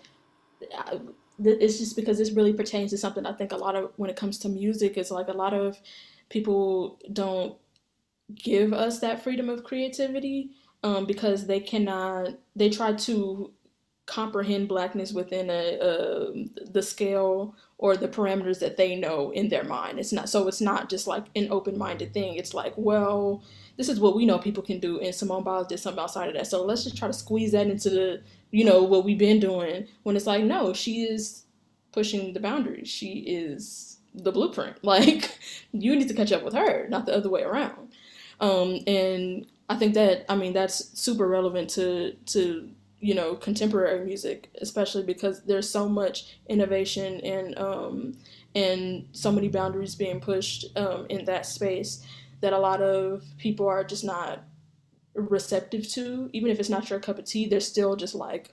I, 0.73 1.01
it's 1.43 1.81
just 1.81 1.97
because 1.97 2.19
this 2.19 2.31
really 2.31 2.53
pertains 2.53 2.93
to 2.93 2.99
something 2.99 3.27
I 3.27 3.33
think 3.33 3.51
a 3.51 3.57
lot 3.57 3.75
of 3.75 3.91
when 3.97 4.11
it 4.11 4.15
comes 4.15 4.39
to 4.39 4.49
music 4.49 4.97
is 4.97 5.11
like 5.11 5.27
a 5.27 5.33
lot 5.33 5.53
of 5.53 5.77
people 6.29 6.99
don't 7.13 7.57
give 8.35 8.73
us 8.73 9.01
that 9.01 9.23
freedom 9.23 9.49
of 9.49 9.65
creativity 9.65 10.51
um, 10.83 11.07
because 11.07 11.47
they 11.47 11.61
cannot 11.61 12.31
they 12.57 12.71
try 12.71 12.93
to 12.93 13.53
comprehend 14.07 14.69
blackness 14.69 15.13
within 15.13 15.49
a, 15.49 15.79
a 15.81 16.67
the 16.71 16.83
scale 16.83 17.55
or 17.79 17.97
the 17.97 18.09
parameters 18.09 18.61
that 18.61 18.77
they 18.77 18.95
know 18.95 19.31
in 19.31 19.49
their 19.49 19.65
mind. 19.65 19.99
It's 19.99 20.13
not 20.13 20.29
so 20.29 20.47
it's 20.47 20.61
not 20.61 20.91
just 20.91 21.07
like 21.07 21.25
an 21.37 21.49
open-minded 21.51 22.13
thing. 22.13 22.35
It's 22.37 22.55
like 22.55 22.75
well 22.77 23.43
this 23.77 23.89
is 23.89 23.99
what 23.99 24.15
we 24.15 24.27
know 24.27 24.39
people 24.39 24.63
can 24.63 24.79
do 24.79 25.01
and 25.01 25.15
simone 25.15 25.43
biles 25.43 25.67
did 25.69 25.81
something 25.81 26.03
outside 26.03 26.29
of 26.29 26.35
that. 26.35 26.47
So 26.47 26.65
let's 26.65 26.85
just 26.85 26.97
try 26.97 27.09
to 27.09 27.15
squeeze 27.15 27.53
that 27.53 27.67
into 27.67 27.91
the 27.91 28.23
you 28.51 28.65
know 28.65 28.83
what 28.83 29.05
we've 29.05 29.19
been 29.19 29.41
doing 29.41 29.87
when 30.03 30.17
it's 30.17 30.27
like 30.27 30.45
no 30.45 30.73
she 30.75 31.05
is 31.05 31.45
pushing 31.93 32.33
the 32.33 32.41
boundaries. 32.41 32.89
She 32.89 33.21
is 33.21 33.94
the 34.15 34.33
blueprint. 34.33 34.77
Like 34.83 35.39
you 35.73 35.97
need 35.97 36.09
to 36.09 36.15
catch 36.15 36.33
up 36.33 36.43
with 36.43 36.55
her, 36.55 36.87
not 36.89 37.07
the 37.07 37.17
other 37.17 37.29
way 37.29 37.43
around. 37.43 37.93
Um, 38.41 38.81
and 38.87 39.47
I 39.69 39.77
think 39.77 39.95
that 39.95 40.25
I 40.29 40.37
mean 40.37 40.53
that's 40.53 40.99
super 40.99 41.27
relevant 41.27 41.71
to 41.71 42.13
to 42.27 42.71
you 43.01 43.15
know 43.15 43.35
contemporary 43.35 44.05
music, 44.05 44.51
especially 44.61 45.03
because 45.03 45.43
there's 45.45 45.69
so 45.69 45.89
much 45.89 46.37
innovation 46.49 47.21
and 47.21 47.59
um, 47.59 48.17
and 48.55 49.09
so 49.13 49.33
many 49.33 49.49
boundaries 49.49 49.95
being 49.95 50.21
pushed 50.21 50.67
um, 50.77 51.07
in 51.09 51.25
that 51.25 51.47
space 51.47 52.05
that 52.41 52.53
a 52.53 52.59
lot 52.59 52.83
of 52.83 53.25
people 53.39 53.67
are 53.67 53.85
just 53.85 54.05
not 54.05 54.45
receptive 55.15 55.89
to. 55.89 56.29
Even 56.33 56.51
if 56.51 56.61
it's 56.61 56.69
not 56.69 56.91
your 56.91 57.01
cup 57.01 57.19
of 57.19 57.25
tea, 57.25 57.47
they're 57.47 57.61
still 57.61 57.97
just 57.97 58.15
like 58.15 58.53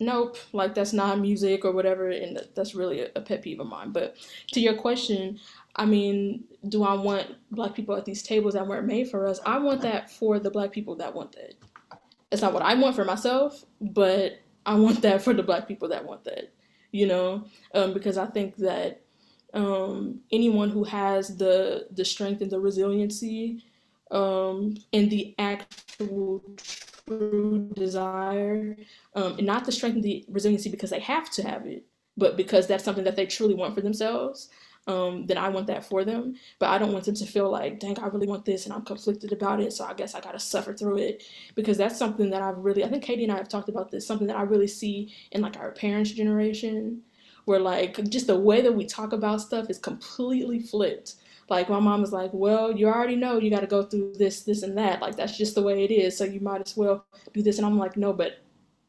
nope, 0.00 0.38
like 0.52 0.74
that's 0.74 0.92
not 0.92 1.20
music 1.20 1.64
or 1.64 1.72
whatever, 1.72 2.08
and 2.10 2.40
that's 2.54 2.74
really 2.74 3.06
a, 3.14 3.20
pet 3.20 3.42
peeve 3.42 3.60
of 3.60 3.66
mine. 3.66 3.92
But 3.92 4.16
to 4.52 4.60
your 4.60 4.74
question, 4.74 5.38
I 5.76 5.84
mean, 5.84 6.44
do 6.68 6.82
I 6.82 6.94
want 6.94 7.36
black 7.50 7.74
people 7.74 7.94
at 7.94 8.04
these 8.04 8.22
tables 8.22 8.54
that 8.54 8.66
weren't 8.66 8.86
made 8.86 9.10
for 9.10 9.26
us? 9.26 9.38
I 9.44 9.58
want 9.58 9.82
that 9.82 10.10
for 10.10 10.38
the 10.38 10.50
black 10.50 10.72
people 10.72 10.96
that 10.96 11.14
want 11.14 11.32
that. 11.32 11.54
It's 12.32 12.42
not 12.42 12.52
what 12.52 12.62
I 12.62 12.74
want 12.74 12.96
for 12.96 13.04
myself, 13.04 13.64
but 13.80 14.40
I 14.64 14.74
want 14.74 15.02
that 15.02 15.22
for 15.22 15.34
the 15.34 15.42
black 15.42 15.68
people 15.68 15.88
that 15.88 16.04
want 16.04 16.24
that. 16.24 16.52
You 16.92 17.06
know, 17.06 17.44
um, 17.74 17.92
because 17.92 18.18
I 18.18 18.26
think 18.26 18.56
that 18.56 19.02
um, 19.54 20.20
anyone 20.32 20.70
who 20.70 20.84
has 20.84 21.36
the 21.36 21.86
the 21.92 22.04
strength 22.04 22.40
and 22.40 22.50
the 22.50 22.58
resiliency 22.58 23.62
um, 24.10 24.76
and 24.92 25.10
the 25.10 25.34
actual 25.38 26.42
true 27.10 27.70
desire, 27.74 28.76
um, 29.14 29.38
and 29.38 29.46
not 29.46 29.64
the 29.64 29.72
strength 29.72 29.96
and 29.96 30.04
the 30.04 30.24
resiliency 30.28 30.70
because 30.70 30.90
they 30.90 31.00
have 31.00 31.30
to 31.30 31.42
have 31.42 31.66
it, 31.66 31.84
but 32.16 32.36
because 32.36 32.66
that's 32.66 32.84
something 32.84 33.04
that 33.04 33.16
they 33.16 33.26
truly 33.26 33.54
want 33.54 33.74
for 33.74 33.80
themselves. 33.80 34.48
Um, 34.86 35.26
then 35.26 35.36
I 35.36 35.50
want 35.50 35.66
that 35.66 35.84
for 35.84 36.04
them. 36.04 36.36
But 36.58 36.70
I 36.70 36.78
don't 36.78 36.92
want 36.92 37.04
them 37.04 37.14
to 37.16 37.26
feel 37.26 37.50
like, 37.50 37.78
dang, 37.78 37.98
I 37.98 38.06
really 38.06 38.26
want 38.26 38.44
this 38.44 38.64
and 38.64 38.74
I'm 38.74 38.84
conflicted 38.84 39.30
about 39.30 39.60
it. 39.60 39.72
So 39.72 39.84
I 39.84 39.92
guess 39.94 40.14
I 40.14 40.20
got 40.20 40.32
to 40.32 40.38
suffer 40.38 40.72
through 40.72 40.98
it 40.98 41.22
because 41.54 41.76
that's 41.76 41.98
something 41.98 42.30
that 42.30 42.42
I've 42.42 42.58
really, 42.58 42.82
I 42.82 42.88
think 42.88 43.04
Katie 43.04 43.24
and 43.24 43.32
I 43.32 43.36
have 43.36 43.48
talked 43.48 43.68
about 43.68 43.90
this, 43.90 44.06
something 44.06 44.26
that 44.26 44.36
I 44.36 44.42
really 44.42 44.66
see 44.66 45.14
in 45.32 45.42
like 45.42 45.58
our 45.58 45.72
parents' 45.72 46.12
generation 46.12 47.02
where 47.44 47.60
like 47.60 48.02
just 48.08 48.26
the 48.26 48.38
way 48.38 48.62
that 48.62 48.72
we 48.72 48.86
talk 48.86 49.12
about 49.12 49.42
stuff 49.42 49.68
is 49.68 49.78
completely 49.78 50.60
flipped. 50.60 51.16
Like 51.50 51.68
my 51.68 51.80
mom 51.80 52.00
was 52.00 52.12
like, 52.12 52.30
"Well, 52.32 52.72
you 52.72 52.86
already 52.86 53.16
know 53.16 53.38
you 53.38 53.50
got 53.50 53.60
to 53.60 53.66
go 53.66 53.82
through 53.82 54.14
this, 54.16 54.42
this, 54.42 54.62
and 54.62 54.78
that. 54.78 55.02
Like 55.02 55.16
that's 55.16 55.36
just 55.36 55.54
the 55.56 55.62
way 55.62 55.84
it 55.84 55.90
is. 55.90 56.16
So 56.16 56.24
you 56.24 56.40
might 56.40 56.62
as 56.66 56.76
well 56.76 57.04
do 57.34 57.42
this." 57.42 57.58
And 57.58 57.66
I'm 57.66 57.78
like, 57.78 57.96
"No, 57.96 58.12
but 58.12 58.38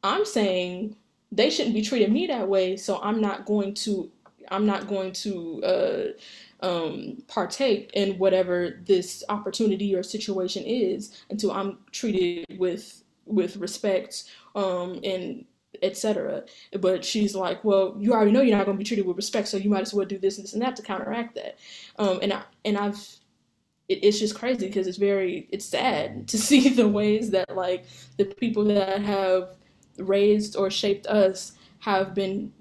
I'm 0.03 0.25
saying 0.25 0.95
they 1.31 1.49
shouldn't 1.49 1.75
be 1.75 1.81
treating 1.81 2.13
me 2.13 2.27
that 2.27 2.47
way. 2.47 2.77
So 2.77 3.01
I'm 3.01 3.19
not 3.19 3.45
going 3.45 3.73
to. 3.75 4.11
I'm 4.49 4.65
not 4.65 4.87
going 4.87 5.11
to." 5.13 5.63
Uh, 5.63 6.19
um, 6.63 7.23
partake 7.27 7.89
in 7.95 8.19
whatever 8.19 8.81
this 8.85 9.23
opportunity 9.29 9.95
or 9.95 10.03
situation 10.03 10.63
is 10.63 11.23
until 11.31 11.51
I'm 11.51 11.79
treated 11.91 12.59
with 12.59 13.03
with 13.25 13.57
respect 13.57 14.25
um, 14.55 14.99
and 15.03 15.45
etc. 15.81 16.43
But 16.79 17.03
she's 17.03 17.35
like, 17.35 17.63
well, 17.63 17.95
you 17.99 18.13
already 18.13 18.31
know 18.31 18.41
you're 18.41 18.57
not 18.57 18.65
going 18.65 18.77
to 18.77 18.81
be 18.81 18.87
treated 18.87 19.05
with 19.05 19.17
respect, 19.17 19.47
so 19.47 19.57
you 19.57 19.69
might 19.69 19.81
as 19.81 19.93
well 19.93 20.05
do 20.05 20.17
this 20.17 20.37
and 20.37 20.45
this 20.45 20.53
and 20.53 20.61
that 20.61 20.75
to 20.75 20.81
counteract 20.81 21.35
that. 21.35 21.57
Um, 21.97 22.19
and 22.21 22.33
I 22.33 22.43
and 22.65 22.77
I've 22.77 22.99
it, 23.91 24.03
it's 24.03 24.19
just 24.19 24.35
crazy 24.35 24.67
because 24.67 24.87
it's 24.87 24.97
very 24.97 25.47
it's 25.51 25.65
sad 25.65 26.27
to 26.29 26.37
see 26.37 26.69
the 26.69 26.87
ways 26.87 27.31
that 27.31 27.55
like 27.55 27.85
the 28.17 28.25
people 28.25 28.63
that 28.65 29.01
have 29.01 29.55
raised 29.97 30.55
or 30.55 30.69
shaped 30.71 31.05
us 31.07 31.53
have 31.79 32.13
been 32.13 32.51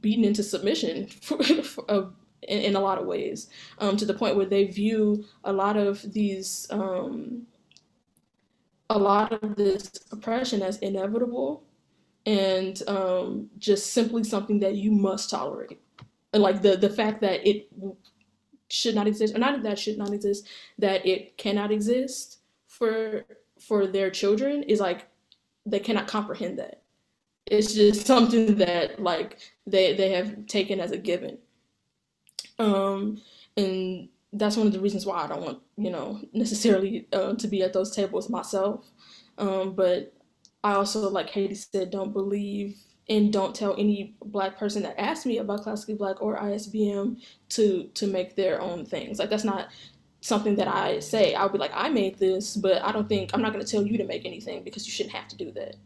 beaten 0.00 0.24
into 0.24 0.42
submission 0.42 1.06
for, 1.22 1.42
for, 1.42 2.12
in, 2.42 2.60
in, 2.60 2.76
a 2.76 2.80
lot 2.80 2.98
of 2.98 3.06
ways 3.06 3.48
um, 3.78 3.96
to 3.96 4.04
the 4.04 4.12
point 4.12 4.36
where 4.36 4.44
they 4.44 4.64
view 4.64 5.24
a 5.44 5.52
lot 5.52 5.76
of 5.76 6.12
these 6.12 6.66
um, 6.70 7.46
a 8.90 8.98
lot 8.98 9.32
of 9.32 9.56
this 9.56 9.90
oppression 10.12 10.60
as 10.60 10.78
inevitable 10.78 11.62
and 12.26 12.82
um, 12.86 13.50
just 13.58 13.92
simply 13.92 14.24
something 14.24 14.60
that 14.60 14.74
you 14.76 14.90
must 14.90 15.30
tolerate. 15.30 15.80
And 16.32 16.42
like 16.42 16.62
the 16.62 16.76
the 16.76 16.90
fact 16.90 17.20
that 17.20 17.46
it 17.46 17.68
should 18.68 18.94
not 18.94 19.06
exist, 19.06 19.34
or 19.34 19.38
not 19.38 19.62
that 19.62 19.78
should 19.78 19.98
not 19.98 20.12
exist, 20.12 20.48
that 20.78 21.06
it 21.06 21.36
cannot 21.36 21.70
exist 21.70 22.38
for 22.66 23.24
for 23.60 23.86
their 23.86 24.10
children 24.10 24.62
is 24.64 24.80
like 24.80 25.06
they 25.66 25.78
cannot 25.78 26.08
comprehend 26.08 26.58
that. 26.58 26.82
It's 27.46 27.74
just 27.74 28.06
something 28.06 28.56
that 28.56 29.00
like 29.00 29.38
they 29.66 29.94
they 29.94 30.12
have 30.12 30.46
taken 30.46 30.80
as 30.80 30.90
a 30.90 30.98
given. 30.98 31.38
Um, 32.58 33.20
and 33.56 34.08
that's 34.32 34.56
one 34.56 34.66
of 34.66 34.72
the 34.72 34.80
reasons 34.80 35.06
why 35.06 35.22
I 35.22 35.28
don't 35.28 35.42
want 35.42 35.58
you 35.76 35.90
know 35.90 36.20
necessarily 36.32 37.06
uh, 37.12 37.34
to 37.34 37.46
be 37.46 37.62
at 37.62 37.72
those 37.72 37.94
tables 37.94 38.30
myself. 38.30 38.90
Um, 39.38 39.74
but 39.74 40.12
I 40.64 40.72
also, 40.72 41.08
like 41.10 41.28
Katie 41.28 41.54
said, 41.54 41.90
don't 41.90 42.12
believe 42.12 42.76
and 43.10 43.32
don't 43.32 43.54
tell 43.54 43.74
any 43.78 44.16
black 44.24 44.58
person 44.58 44.82
that 44.82 44.98
asks 44.98 45.26
me 45.26 45.38
about 45.38 45.62
classically 45.62 45.94
black 45.94 46.22
or 46.22 46.38
ISBM 46.38 47.20
to 47.50 47.90
to 47.94 48.06
make 48.06 48.34
their 48.34 48.62
own 48.62 48.86
things. 48.86 49.18
Like 49.18 49.28
that's 49.28 49.44
not 49.44 49.68
something 50.22 50.56
that 50.56 50.68
I 50.68 51.00
say. 51.00 51.34
I'll 51.34 51.50
be 51.50 51.58
like, 51.58 51.72
I 51.74 51.90
made 51.90 52.18
this, 52.18 52.56
but 52.56 52.82
I 52.82 52.92
don't 52.92 53.06
think 53.06 53.30
I'm 53.34 53.42
not 53.42 53.52
to 53.64 53.70
tell 53.70 53.86
you 53.86 53.98
to 53.98 54.06
make 54.06 54.24
anything 54.24 54.64
because 54.64 54.86
you 54.86 54.92
shouldn't 54.92 55.14
have 55.14 55.28
to 55.28 55.36
do 55.36 55.52
that. 55.52 55.76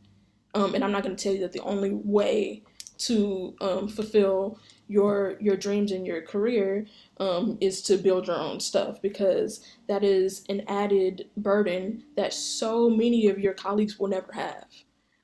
Um, 0.55 0.76
and 0.76 0.85
I'm 0.85 0.93
not 0.93 1.03
to 1.16 1.22
tell 1.22 1.35
you 1.35 1.41
that 1.41 1.53
the 1.53 1.62
only 1.62 1.91
way 1.91 2.62
to 2.99 3.57
um, 3.61 3.89
fulfill 3.89 4.61
your 4.89 5.36
your 5.41 5.57
dreams 5.57 5.93
and 5.93 6.07
your 6.07 6.22
career 6.22 6.86
um, 7.20 7.59
is 7.61 7.82
to 7.82 7.97
build 7.97 8.26
your 8.26 8.36
own 8.36 8.59
stuff 8.59 9.01
because 9.03 9.64
that 9.86 10.03
is 10.03 10.45
an 10.49 10.62
added 10.66 11.26
burden 11.36 12.03
that 12.16 12.32
so 12.32 12.89
many 12.89 13.28
of 13.28 13.39
your 13.39 13.55
colleagues 13.55 13.99
will 13.99 14.09
never 14.09 14.32
have. 14.32 14.66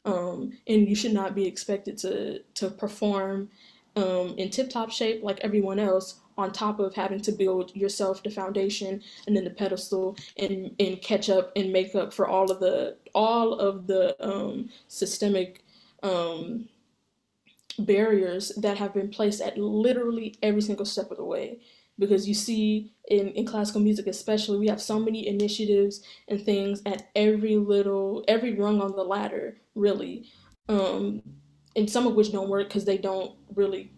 Um, 0.04 0.58
and 0.66 0.86
you 0.86 0.94
should 0.94 1.14
not 1.14 1.34
be 1.34 1.46
expected 1.46 1.96
to 1.98 2.40
to 2.54 2.70
perform 2.70 3.48
um, 3.96 4.34
in 4.36 4.50
tip 4.50 4.70
top 4.70 4.90
shape 4.90 5.22
like 5.22 5.40
everyone 5.40 5.78
else 5.78 6.20
on 6.36 6.52
top 6.52 6.80
of 6.80 6.94
having 6.94 7.20
to 7.20 7.32
build 7.32 7.74
yourself 7.76 8.22
the 8.22 8.30
foundation 8.30 9.00
and 9.26 9.36
then 9.36 9.44
the 9.44 9.50
pedestal 9.50 10.16
and 10.36 10.74
and 10.78 11.00
catch 11.00 11.30
up 11.30 11.52
and 11.56 11.72
make 11.72 11.94
up 11.94 12.12
for 12.12 12.26
all 12.26 12.50
of 12.50 12.60
the 12.60 12.96
all 13.14 13.54
of 13.54 13.86
the 13.86 14.16
um, 14.24 14.68
systemic 14.88 15.62
um, 16.02 16.68
barriers 17.78 18.52
that 18.56 18.78
have 18.78 18.94
been 18.94 19.08
placed 19.08 19.40
at 19.40 19.58
literally 19.58 20.36
every 20.42 20.62
single 20.62 20.86
step 20.86 21.10
of 21.10 21.16
the 21.16 21.24
way. 21.24 21.60
Because 21.98 22.26
you 22.26 22.34
see 22.34 22.92
in, 23.08 23.28
in 23.30 23.46
classical 23.46 23.80
music 23.80 24.08
especially 24.08 24.58
we 24.58 24.66
have 24.66 24.82
so 24.82 24.98
many 24.98 25.28
initiatives 25.28 26.02
and 26.26 26.44
things 26.44 26.82
at 26.86 27.08
every 27.14 27.56
little 27.56 28.24
every 28.26 28.54
rung 28.54 28.80
on 28.80 28.96
the 28.96 29.04
ladder 29.04 29.58
really. 29.74 30.28
Um 30.68 31.22
and 31.76 31.88
some 31.88 32.06
of 32.06 32.14
which 32.14 32.32
don't 32.32 32.48
work 32.48 32.68
because 32.68 32.84
they 32.84 32.98
don't 32.98 33.32
really 33.54 33.92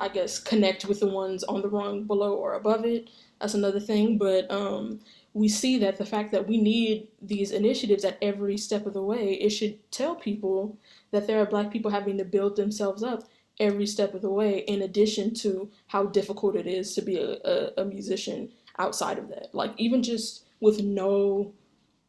i 0.00 0.08
guess 0.08 0.38
connect 0.38 0.84
with 0.86 1.00
the 1.00 1.06
ones 1.06 1.42
on 1.44 1.60
the 1.60 1.68
rung 1.68 2.04
below 2.04 2.34
or 2.34 2.54
above 2.54 2.84
it. 2.84 3.10
That's 3.40 3.54
another 3.54 3.80
thing 3.80 4.18
but 4.18 4.50
um 4.50 5.00
we 5.32 5.48
see 5.48 5.78
that 5.78 5.96
the 5.96 6.04
fact 6.04 6.32
that 6.32 6.48
we 6.48 6.60
need 6.60 7.08
these 7.22 7.52
initiatives 7.52 8.04
at 8.04 8.18
every 8.20 8.56
step 8.56 8.86
of 8.86 8.94
the 8.94 9.02
way 9.02 9.34
it 9.34 9.50
should 9.50 9.78
tell 9.92 10.14
people 10.14 10.76
that 11.12 11.26
there 11.26 11.40
are 11.40 11.46
black 11.46 11.70
people 11.70 11.90
having 11.90 12.18
to 12.18 12.24
build 12.24 12.56
themselves 12.56 13.02
up 13.02 13.24
every 13.60 13.86
step 13.86 14.14
of 14.14 14.22
the 14.22 14.30
way 14.30 14.60
in 14.60 14.82
addition 14.82 15.32
to 15.34 15.70
how 15.88 16.06
difficult 16.06 16.56
it 16.56 16.66
is 16.66 16.94
to 16.94 17.02
be 17.02 17.16
a, 17.18 17.36
a, 17.44 17.82
a 17.82 17.84
musician 17.84 18.48
outside 18.78 19.18
of 19.18 19.28
that. 19.28 19.48
Like 19.52 19.72
even 19.76 20.02
just 20.02 20.44
with 20.60 20.82
no 20.82 21.52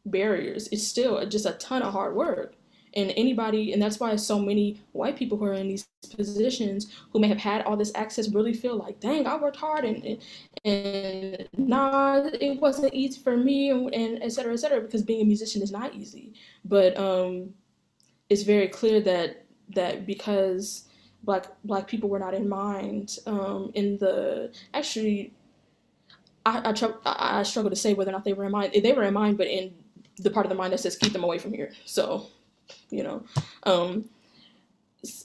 barriers 0.04 0.68
it's 0.72 0.84
still 0.84 1.24
just 1.26 1.46
a 1.46 1.52
ton 1.52 1.82
of 1.82 1.92
hard 1.92 2.14
work. 2.14 2.54
And 2.94 3.12
anybody 3.16 3.72
and 3.72 3.80
that's 3.80 4.00
why 4.00 4.16
so 4.16 4.38
many 4.38 4.80
white 4.92 5.16
people 5.16 5.38
who 5.38 5.44
are 5.44 5.54
in 5.54 5.68
these 5.68 5.86
positions 6.16 6.92
who 7.12 7.20
may 7.20 7.28
have 7.28 7.38
had 7.38 7.62
all 7.62 7.76
this 7.76 7.92
access 7.94 8.28
really 8.28 8.52
feel 8.52 8.76
like 8.76 9.00
dang 9.00 9.26
i 9.26 9.36
worked 9.36 9.56
hard 9.56 9.84
and 9.84 10.18
and, 10.64 11.48
nah 11.56 12.28
it 12.40 12.60
wasn't 12.60 12.92
easy 12.94 13.20
for 13.20 13.36
me 13.36 13.70
and, 13.70 13.92
and 13.94 14.22
et 14.22 14.32
cetera 14.32 14.52
et 14.52 14.58
cetera 14.58 14.80
because 14.80 15.02
being 15.02 15.22
a 15.22 15.24
musician 15.24 15.62
is 15.62 15.72
not 15.72 15.94
easy. 15.94 16.34
But 16.64 16.96
um 16.96 17.54
it's 18.30 18.42
very 18.42 18.68
clear 18.68 19.00
that 19.00 19.44
that 19.70 20.06
because 20.06 20.88
black 21.22 21.46
black 21.64 21.86
people 21.86 22.08
were 22.08 22.18
not 22.18 22.34
in 22.34 22.48
mind 22.48 23.18
um, 23.26 23.70
in 23.74 23.98
the 23.98 24.52
actually 24.74 25.32
I, 26.44 26.70
I, 26.70 26.72
tr- 26.72 26.98
I 27.04 27.42
struggle 27.44 27.70
to 27.70 27.76
say 27.76 27.94
whether 27.94 28.10
or 28.10 28.12
not 28.12 28.24
they 28.24 28.32
were 28.32 28.44
in 28.44 28.52
mind 28.52 28.72
they 28.74 28.92
were 28.92 29.04
in 29.04 29.14
mind 29.14 29.38
but 29.38 29.46
in 29.46 29.72
the 30.18 30.30
part 30.30 30.46
of 30.46 30.50
the 30.50 30.56
mind 30.56 30.72
that 30.72 30.80
says 30.80 30.96
keep 30.96 31.12
them 31.12 31.24
away 31.24 31.38
from 31.38 31.52
here. 31.52 31.72
So 31.84 32.26
you 32.90 33.02
know 33.02 33.24
um, 33.64 34.08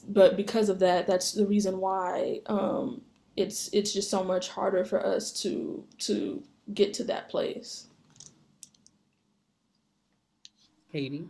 but 0.08 0.36
because 0.36 0.68
of 0.68 0.78
that 0.80 1.06
that's 1.06 1.32
the 1.32 1.46
reason 1.46 1.78
why 1.78 2.40
um, 2.46 3.02
it's 3.38 3.70
it's 3.72 3.92
just 3.92 4.10
so 4.10 4.24
much 4.24 4.48
harder 4.48 4.84
for 4.84 5.04
us 5.04 5.32
to 5.32 5.84
to 5.98 6.42
get 6.74 6.92
to 6.92 7.04
that 7.04 7.28
place 7.28 7.86
Katie 10.92 11.28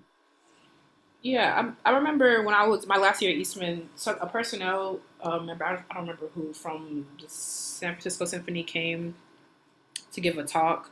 Yeah, 1.23 1.73
I, 1.85 1.91
I 1.91 1.97
remember 1.97 2.43
when 2.45 2.55
I 2.55 2.67
was 2.67 2.87
my 2.87 2.97
last 2.97 3.21
year 3.21 3.33
at 3.33 3.37
Eastman, 3.37 3.91
so 3.97 4.17
a 4.21 4.27
personnel 4.27 5.01
uh, 5.21 5.39
member, 5.39 5.65
I 5.65 5.73
don't, 5.75 5.85
I 5.91 5.95
don't 5.95 6.03
remember 6.05 6.29
who, 6.35 6.53
from 6.53 7.07
the 7.21 7.29
San 7.29 7.93
Francisco 7.93 8.25
Symphony 8.25 8.63
came 8.63 9.17
to 10.13 10.21
give 10.21 10.39
a 10.39 10.45
talk. 10.45 10.91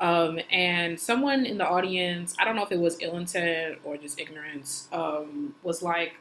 Um, 0.00 0.40
and 0.50 0.98
someone 0.98 1.46
in 1.46 1.58
the 1.58 1.66
audience, 1.66 2.34
I 2.38 2.44
don't 2.44 2.56
know 2.56 2.64
if 2.64 2.72
it 2.72 2.80
was 2.80 2.98
ill 3.00 3.16
intent 3.16 3.78
or 3.84 3.96
just 3.96 4.18
ignorance, 4.20 4.88
um, 4.92 5.54
was 5.62 5.82
like, 5.82 6.16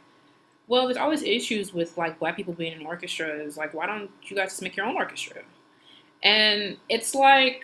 well, 0.68 0.86
there's 0.86 0.98
always 0.98 1.22
issues 1.22 1.74
with 1.74 1.98
like 1.98 2.20
black 2.20 2.36
people 2.36 2.54
being 2.54 2.80
in 2.80 2.86
orchestras. 2.86 3.58
Like, 3.58 3.74
why 3.74 3.86
don't 3.86 4.10
you 4.24 4.36
guys 4.36 4.50
just 4.50 4.62
make 4.62 4.76
your 4.76 4.86
own 4.86 4.96
orchestra? 4.96 5.42
And 6.24 6.78
it's 6.90 7.14
like, 7.14 7.64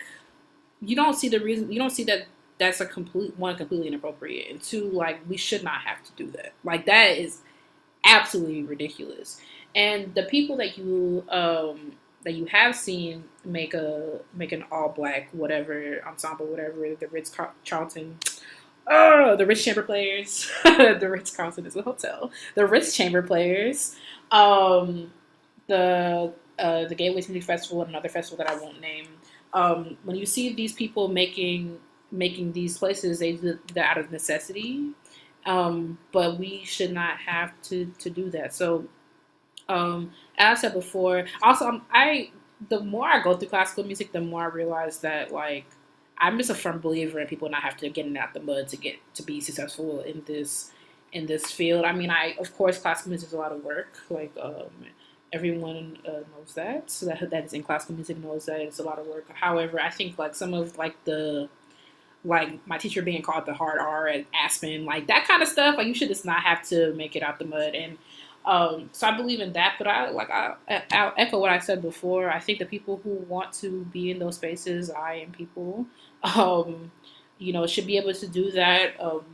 you 0.80 0.94
don't 0.94 1.14
see 1.14 1.28
the 1.28 1.40
reason, 1.40 1.72
you 1.72 1.78
don't 1.78 1.90
see 1.90 2.04
that 2.04 2.26
that's 2.62 2.80
a 2.80 2.86
complete 2.86 3.36
one 3.36 3.56
completely 3.56 3.88
inappropriate 3.88 4.48
and 4.50 4.62
two 4.62 4.88
like 4.90 5.18
we 5.28 5.36
should 5.36 5.64
not 5.64 5.80
have 5.80 6.02
to 6.04 6.12
do 6.12 6.30
that 6.30 6.52
like 6.62 6.86
that 6.86 7.18
is 7.18 7.40
absolutely 8.04 8.62
ridiculous 8.62 9.40
and 9.74 10.14
the 10.14 10.22
people 10.24 10.56
that 10.56 10.78
you 10.78 11.24
um 11.28 11.92
that 12.24 12.34
you 12.34 12.44
have 12.44 12.76
seen 12.76 13.24
make 13.44 13.74
a 13.74 14.20
make 14.32 14.52
an 14.52 14.64
all 14.70 14.90
black 14.90 15.28
whatever 15.32 16.00
ensemble 16.06 16.46
whatever 16.46 16.94
the 17.00 17.08
Ritz 17.08 17.36
Carlton 17.68 18.16
oh 18.86 19.36
the 19.36 19.46
Ritz 19.46 19.64
Chamber 19.64 19.82
Players. 19.82 20.50
The 20.64 21.08
Ritz 21.10 21.34
Carlton 21.34 21.66
is 21.66 21.76
a 21.76 21.82
hotel. 21.82 22.30
The 22.54 22.66
Ritz 22.66 22.96
Chamber 22.96 23.22
Players 23.22 23.96
um 24.30 25.12
the 25.68 26.32
uh, 26.58 26.84
the 26.86 26.94
Gateway 26.94 27.16
Music 27.16 27.42
Festival 27.42 27.82
and 27.82 27.90
another 27.90 28.08
festival 28.08 28.44
that 28.44 28.52
I 28.52 28.60
won't 28.60 28.80
name. 28.80 29.08
Um, 29.54 29.96
when 30.04 30.16
you 30.16 30.26
see 30.26 30.54
these 30.54 30.72
people 30.72 31.08
making 31.08 31.78
making 32.10 32.52
these 32.52 32.76
places 32.78 33.18
they 33.18 33.32
do 33.32 33.58
that 33.74 33.96
out 33.96 33.98
of 33.98 34.10
necessity. 34.12 34.90
Um, 35.44 35.98
but 36.12 36.38
we 36.38 36.64
should 36.64 36.92
not 36.92 37.18
have 37.18 37.52
to 37.62 37.86
to 37.98 38.10
do 38.10 38.30
that. 38.30 38.54
So 38.54 38.86
um, 39.68 40.12
as 40.38 40.58
i 40.58 40.60
said 40.62 40.74
before 40.74 41.24
also 41.42 41.66
um, 41.66 41.82
i 41.92 42.30
the 42.68 42.80
more 42.80 43.06
i 43.08 43.22
go 43.22 43.36
through 43.36 43.48
classical 43.48 43.84
music 43.84 44.12
the 44.12 44.20
more 44.20 44.42
i 44.42 44.46
realize 44.46 44.98
that 44.98 45.32
like 45.32 45.66
i'm 46.22 46.38
just 46.38 46.50
a 46.50 46.54
firm 46.54 46.78
believer 46.80 47.20
in 47.20 47.26
people 47.26 47.48
not 47.50 47.62
have 47.62 47.76
to 47.76 47.88
get 47.90 48.16
out 48.16 48.32
the 48.32 48.40
mud 48.40 48.68
to 48.68 48.76
get 48.76 48.96
to 49.14 49.22
be 49.22 49.40
successful 49.40 50.00
in 50.00 50.22
this 50.26 50.70
in 51.12 51.26
this 51.26 51.50
field 51.50 51.84
i 51.84 51.92
mean 51.92 52.10
i 52.10 52.34
of 52.38 52.56
course 52.56 52.78
classical 52.78 53.10
music 53.10 53.28
is 53.28 53.34
a 53.34 53.38
lot 53.38 53.52
of 53.52 53.62
work 53.62 53.98
like 54.08 54.32
um, 54.40 54.70
everyone 55.32 55.98
uh, 56.06 56.22
knows 56.34 56.54
that 56.54 56.90
so 56.90 57.06
that 57.06 57.28
that 57.30 57.44
is 57.44 57.52
in 57.52 57.62
classical 57.62 57.94
music 57.94 58.16
knows 58.18 58.46
that 58.46 58.60
it's 58.60 58.78
a 58.78 58.82
lot 58.82 58.98
of 58.98 59.06
work 59.06 59.26
however 59.34 59.78
i 59.80 59.90
think 59.90 60.18
like 60.18 60.34
some 60.34 60.54
of 60.54 60.78
like 60.78 61.04
the 61.04 61.48
like 62.24 62.66
my 62.66 62.78
teacher 62.78 63.02
being 63.02 63.22
called 63.22 63.46
the 63.46 63.54
hard 63.54 63.78
R 63.80 64.06
at 64.08 64.26
Aspen, 64.32 64.84
like 64.84 65.08
that 65.08 65.26
kind 65.26 65.42
of 65.42 65.48
stuff. 65.48 65.76
Like 65.76 65.86
you 65.86 65.94
should 65.94 66.08
just 66.08 66.24
not 66.24 66.42
have 66.42 66.62
to 66.68 66.94
make 66.94 67.16
it 67.16 67.22
out 67.22 67.38
the 67.38 67.44
mud. 67.44 67.74
And 67.74 67.98
um, 68.44 68.90
so 68.92 69.06
I 69.06 69.16
believe 69.16 69.40
in 69.40 69.52
that. 69.52 69.74
But 69.78 69.86
I 69.86 70.10
like 70.10 70.30
I, 70.30 70.54
I'll 70.92 71.12
echo 71.16 71.38
what 71.38 71.50
I 71.50 71.58
said 71.58 71.82
before. 71.82 72.30
I 72.30 72.40
think 72.40 72.58
the 72.58 72.66
people 72.66 73.00
who 73.04 73.10
want 73.10 73.52
to 73.54 73.84
be 73.86 74.10
in 74.10 74.18
those 74.18 74.36
spaces, 74.36 74.90
I 74.90 75.14
am 75.14 75.32
people, 75.32 75.86
um, 76.22 76.90
you 77.38 77.52
know, 77.52 77.66
should 77.66 77.86
be 77.86 77.96
able 77.96 78.14
to 78.14 78.26
do 78.26 78.50
that 78.52 79.00
um, 79.00 79.24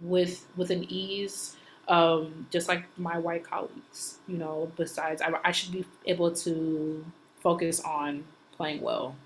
with 0.00 0.46
with 0.56 0.70
an 0.70 0.84
ease. 0.88 1.56
Um, 1.88 2.46
just 2.50 2.68
like 2.68 2.84
my 2.98 3.18
white 3.18 3.42
colleagues, 3.42 4.18
you 4.28 4.36
know. 4.36 4.70
Besides, 4.76 5.22
I, 5.22 5.32
I 5.44 5.50
should 5.50 5.72
be 5.72 5.84
able 6.06 6.32
to 6.32 7.04
focus 7.40 7.80
on 7.80 8.24
playing 8.56 8.80
well, 8.80 9.16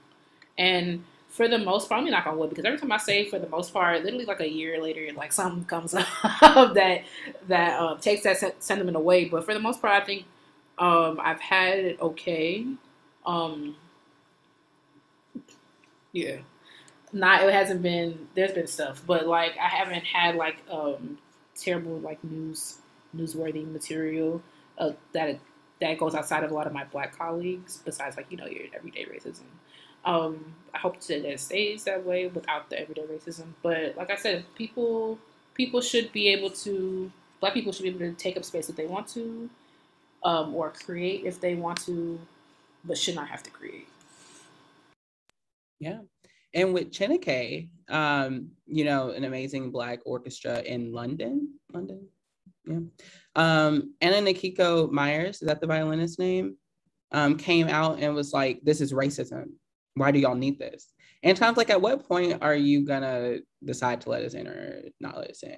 and 0.56 1.04
for 1.34 1.48
the 1.48 1.58
most 1.58 1.88
part, 1.88 2.00
I'm 2.00 2.08
not 2.08 2.24
gonna 2.24 2.36
wood 2.36 2.50
because 2.50 2.64
every 2.64 2.78
time 2.78 2.92
I 2.92 2.96
say 2.96 3.24
for 3.28 3.40
the 3.40 3.48
most 3.48 3.72
part, 3.72 4.04
literally 4.04 4.24
like 4.24 4.38
a 4.38 4.48
year 4.48 4.80
later, 4.80 5.08
like 5.16 5.32
something 5.32 5.64
comes 5.64 5.92
up 6.22 6.74
that 6.74 7.02
that 7.48 7.80
um, 7.80 7.98
takes 7.98 8.22
that 8.22 8.62
sentiment 8.62 8.96
away. 8.96 9.24
But 9.24 9.44
for 9.44 9.52
the 9.52 9.58
most 9.58 9.82
part, 9.82 10.00
I 10.00 10.06
think 10.06 10.26
um, 10.78 11.18
I've 11.20 11.40
had 11.40 11.80
it 11.80 12.00
okay. 12.00 12.64
Um, 13.26 13.74
yeah, 16.12 16.36
not 17.12 17.42
it 17.42 17.52
hasn't 17.52 17.82
been. 17.82 18.28
There's 18.36 18.52
been 18.52 18.68
stuff, 18.68 19.02
but 19.04 19.26
like 19.26 19.56
I 19.58 19.66
haven't 19.66 20.04
had 20.04 20.36
like 20.36 20.58
um, 20.70 21.18
terrible 21.56 21.98
like 21.98 22.22
news 22.22 22.78
newsworthy 23.16 23.68
material 23.68 24.40
uh, 24.78 24.92
that 25.14 25.40
that 25.80 25.98
goes 25.98 26.14
outside 26.14 26.44
of 26.44 26.52
a 26.52 26.54
lot 26.54 26.68
of 26.68 26.72
my 26.72 26.84
black 26.84 27.18
colleagues. 27.18 27.82
Besides, 27.84 28.16
like 28.16 28.26
you 28.30 28.36
know, 28.36 28.46
your 28.46 28.66
everyday 28.72 29.04
racism. 29.06 29.42
Um, 30.04 30.54
I 30.74 30.78
hope 30.78 31.00
that 31.00 31.24
it 31.24 31.40
stays 31.40 31.84
that 31.84 32.04
way 32.04 32.26
without 32.26 32.68
the 32.68 32.78
everyday 32.78 33.02
racism. 33.02 33.46
But 33.62 33.96
like 33.96 34.10
I 34.10 34.16
said, 34.16 34.44
people 34.54 35.18
people 35.54 35.80
should 35.80 36.12
be 36.12 36.28
able 36.28 36.50
to 36.50 37.10
black 37.40 37.54
people 37.54 37.72
should 37.72 37.84
be 37.84 37.88
able 37.90 38.00
to 38.00 38.12
take 38.12 38.36
up 38.36 38.44
space 38.44 38.68
if 38.68 38.76
they 38.76 38.86
want 38.86 39.06
to, 39.08 39.48
um, 40.24 40.54
or 40.54 40.70
create 40.70 41.24
if 41.24 41.40
they 41.40 41.54
want 41.54 41.80
to, 41.82 42.18
but 42.84 42.98
should 42.98 43.14
not 43.14 43.28
have 43.28 43.42
to 43.44 43.50
create. 43.50 43.86
Yeah. 45.78 46.00
And 46.54 46.72
with 46.72 46.90
Chineke, 46.90 47.68
um, 47.88 48.50
you 48.66 48.84
know, 48.84 49.10
an 49.10 49.24
amazing 49.24 49.70
black 49.70 50.00
orchestra 50.04 50.60
in 50.60 50.92
London, 50.92 51.54
London, 51.72 52.06
yeah. 52.66 52.78
Um, 53.36 53.94
Anne 54.00 54.24
Akiko 54.24 54.90
Meyers, 54.90 55.42
is 55.42 55.48
that 55.48 55.60
the 55.60 55.66
violinist 55.66 56.18
name? 56.18 56.56
Um, 57.12 57.36
came 57.36 57.68
out 57.68 58.00
and 58.00 58.14
was 58.14 58.32
like, 58.32 58.60
"This 58.62 58.80
is 58.80 58.92
racism 58.92 59.50
why 59.94 60.10
do 60.10 60.18
y'all 60.18 60.34
need 60.34 60.58
this? 60.58 60.88
And 61.22 61.36
times 61.36 61.56
like, 61.56 61.70
at 61.70 61.80
what 61.80 62.06
point 62.06 62.42
are 62.42 62.54
you 62.54 62.84
gonna 62.84 63.38
decide 63.64 64.00
to 64.02 64.10
let 64.10 64.22
us 64.22 64.34
in 64.34 64.46
or 64.46 64.82
not 65.00 65.16
let 65.16 65.30
us 65.30 65.42
in? 65.42 65.56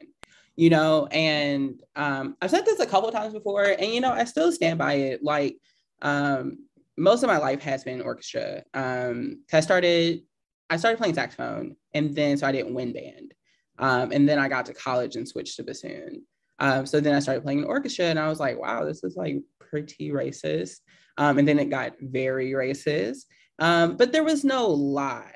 You 0.55 0.71
know, 0.71 1.07
and 1.11 1.83
um, 1.97 2.37
I've 2.41 2.51
said 2.51 2.65
this 2.65 2.81
a 2.81 2.87
couple 2.87 3.11
times 3.11 3.35
before, 3.35 3.65
and 3.65 3.93
you 3.93 4.01
know, 4.01 4.13
I 4.13 4.25
still 4.25 4.53
stand 4.53 4.79
by 4.79 4.95
it. 4.95 5.23
Like, 5.23 5.57
um, 6.03 6.59
most 6.97 7.23
of 7.23 7.29
my 7.29 7.39
life 7.39 7.61
has 7.63 7.85
been 7.85 8.01
orchestra. 8.01 8.63
Um, 8.73 9.43
I 9.53 9.61
started, 9.61 10.23
I 10.71 10.79
started 10.79 10.99
playing 10.99 11.15
saxophone, 11.15 11.77
and 11.93 12.15
then 12.15 12.39
so 12.39 12.47
I 12.47 12.53
didn't 12.53 12.75
wind 12.75 12.95
band, 12.95 13.35
um, 13.79 14.13
and 14.13 14.29
then 14.29 14.39
I 14.39 14.49
got 14.49 14.67
to 14.67 14.75
college 14.75 15.17
and 15.17 15.29
switched 15.29 15.57
to 15.57 15.63
bassoon. 15.63 16.23
Um, 16.59 16.87
so 16.87 17.01
then 17.01 17.15
I 17.15 17.19
started 17.19 17.43
playing 17.43 17.61
an 17.61 17.65
orchestra, 17.67 18.07
and 18.07 18.19
I 18.19 18.29
was 18.29 18.41
like, 18.41 18.59
wow, 18.59 18.85
this 18.85 19.05
is 19.05 19.17
like 19.17 19.37
pretty 19.59 20.11
racist. 20.11 20.77
Um, 21.19 21.39
and 21.39 21.49
then 21.49 21.59
it 21.59 21.71
got 21.71 21.95
very 22.01 22.53
racist. 22.53 23.25
Um, 23.59 23.97
but 23.97 24.13
there 24.13 24.25
was 24.25 24.45
no 24.45 24.69
lie 24.69 25.33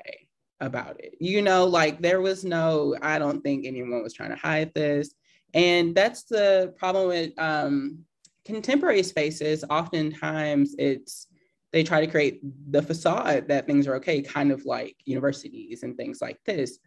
about 0.59 0.99
it. 0.99 1.15
You 1.19 1.41
know, 1.41 1.65
like 1.65 2.01
there 2.01 2.21
was 2.21 2.43
no, 2.43 2.95
I 3.01 3.17
don't 3.19 3.41
think 3.41 3.65
anyone 3.65 4.03
was 4.03 4.13
trying 4.13 4.29
to 4.29 4.35
hide 4.35 4.73
this. 4.73 5.13
And 5.53 5.95
that's 5.95 6.23
the 6.23 6.73
problem 6.77 7.07
with 7.07 7.37
um, 7.39 7.99
contemporary 8.45 9.03
spaces. 9.03 9.63
Oftentimes 9.69 10.75
it's, 10.77 11.27
they 11.73 11.83
try 11.83 12.01
to 12.05 12.11
create 12.11 12.41
the 12.69 12.81
facade 12.81 13.47
that 13.47 13.65
things 13.65 13.87
are 13.87 13.95
okay, 13.95 14.21
kind 14.21 14.51
of 14.51 14.65
like 14.65 14.95
universities 15.05 15.83
and 15.83 15.97
things 15.97 16.21
like 16.21 16.39
this. 16.45 16.77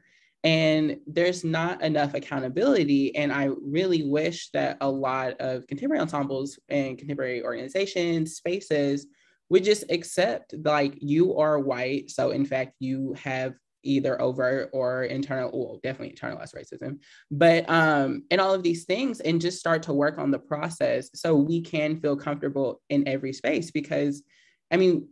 And 0.44 0.98
there's 1.06 1.42
not 1.42 1.82
enough 1.82 2.12
accountability. 2.12 3.16
And 3.16 3.32
I 3.32 3.48
really 3.62 4.02
wish 4.02 4.50
that 4.50 4.76
a 4.82 4.88
lot 4.88 5.40
of 5.40 5.66
contemporary 5.66 6.02
ensembles 6.02 6.58
and 6.68 6.98
contemporary 6.98 7.42
organizations, 7.42 8.36
spaces, 8.36 9.06
would 9.48 9.64
just 9.64 9.84
accept 9.90 10.54
like 10.64 10.94
you 11.00 11.36
are 11.38 11.58
white. 11.58 12.10
So 12.10 12.30
in 12.30 12.44
fact, 12.44 12.74
you 12.80 13.14
have 13.22 13.54
either 13.86 14.20
overt 14.20 14.70
or 14.72 15.04
internal, 15.04 15.50
well, 15.52 15.80
definitely 15.82 16.16
internalized 16.16 16.54
racism, 16.54 16.98
but 17.30 17.68
um, 17.68 18.22
and 18.30 18.40
all 18.40 18.54
of 18.54 18.62
these 18.62 18.84
things, 18.84 19.20
and 19.20 19.40
just 19.40 19.58
start 19.58 19.82
to 19.82 19.92
work 19.92 20.18
on 20.18 20.30
the 20.30 20.38
process 20.38 21.10
so 21.14 21.34
we 21.34 21.60
can 21.60 22.00
feel 22.00 22.16
comfortable 22.16 22.80
in 22.88 23.06
every 23.06 23.32
space. 23.32 23.70
Because, 23.70 24.22
I 24.70 24.78
mean, 24.78 25.08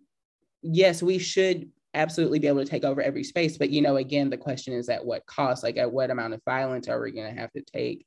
yes, 0.62 1.02
we 1.02 1.18
should 1.18 1.68
absolutely 1.92 2.38
be 2.38 2.46
able 2.46 2.64
to 2.64 2.70
take 2.70 2.84
over 2.84 3.02
every 3.02 3.24
space, 3.24 3.58
but 3.58 3.68
you 3.68 3.82
know, 3.82 3.96
again, 3.96 4.30
the 4.30 4.38
question 4.38 4.72
is 4.72 4.88
at 4.88 5.04
what 5.04 5.26
cost? 5.26 5.62
Like, 5.62 5.76
at 5.76 5.92
what 5.92 6.10
amount 6.10 6.32
of 6.32 6.40
violence 6.46 6.88
are 6.88 6.98
we 6.98 7.12
going 7.12 7.32
to 7.32 7.38
have 7.38 7.52
to 7.52 7.62
take 7.62 8.06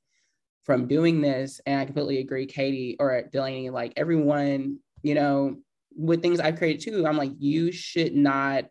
from 0.63 0.87
doing 0.87 1.21
this? 1.21 1.61
And 1.67 1.79
I 1.79 1.85
completely 1.85 2.17
agree, 2.17 2.47
Katie 2.47 2.95
or 2.99 3.21
Delaney. 3.31 3.69
Like, 3.69 3.93
everyone, 3.95 4.79
you 5.03 5.13
know, 5.13 5.57
with 5.95 6.21
things 6.21 6.39
I've 6.39 6.57
created 6.57 6.81
too, 6.81 7.07
I'm 7.07 7.17
like, 7.17 7.31
you 7.39 7.71
should 7.71 8.15
not 8.15 8.65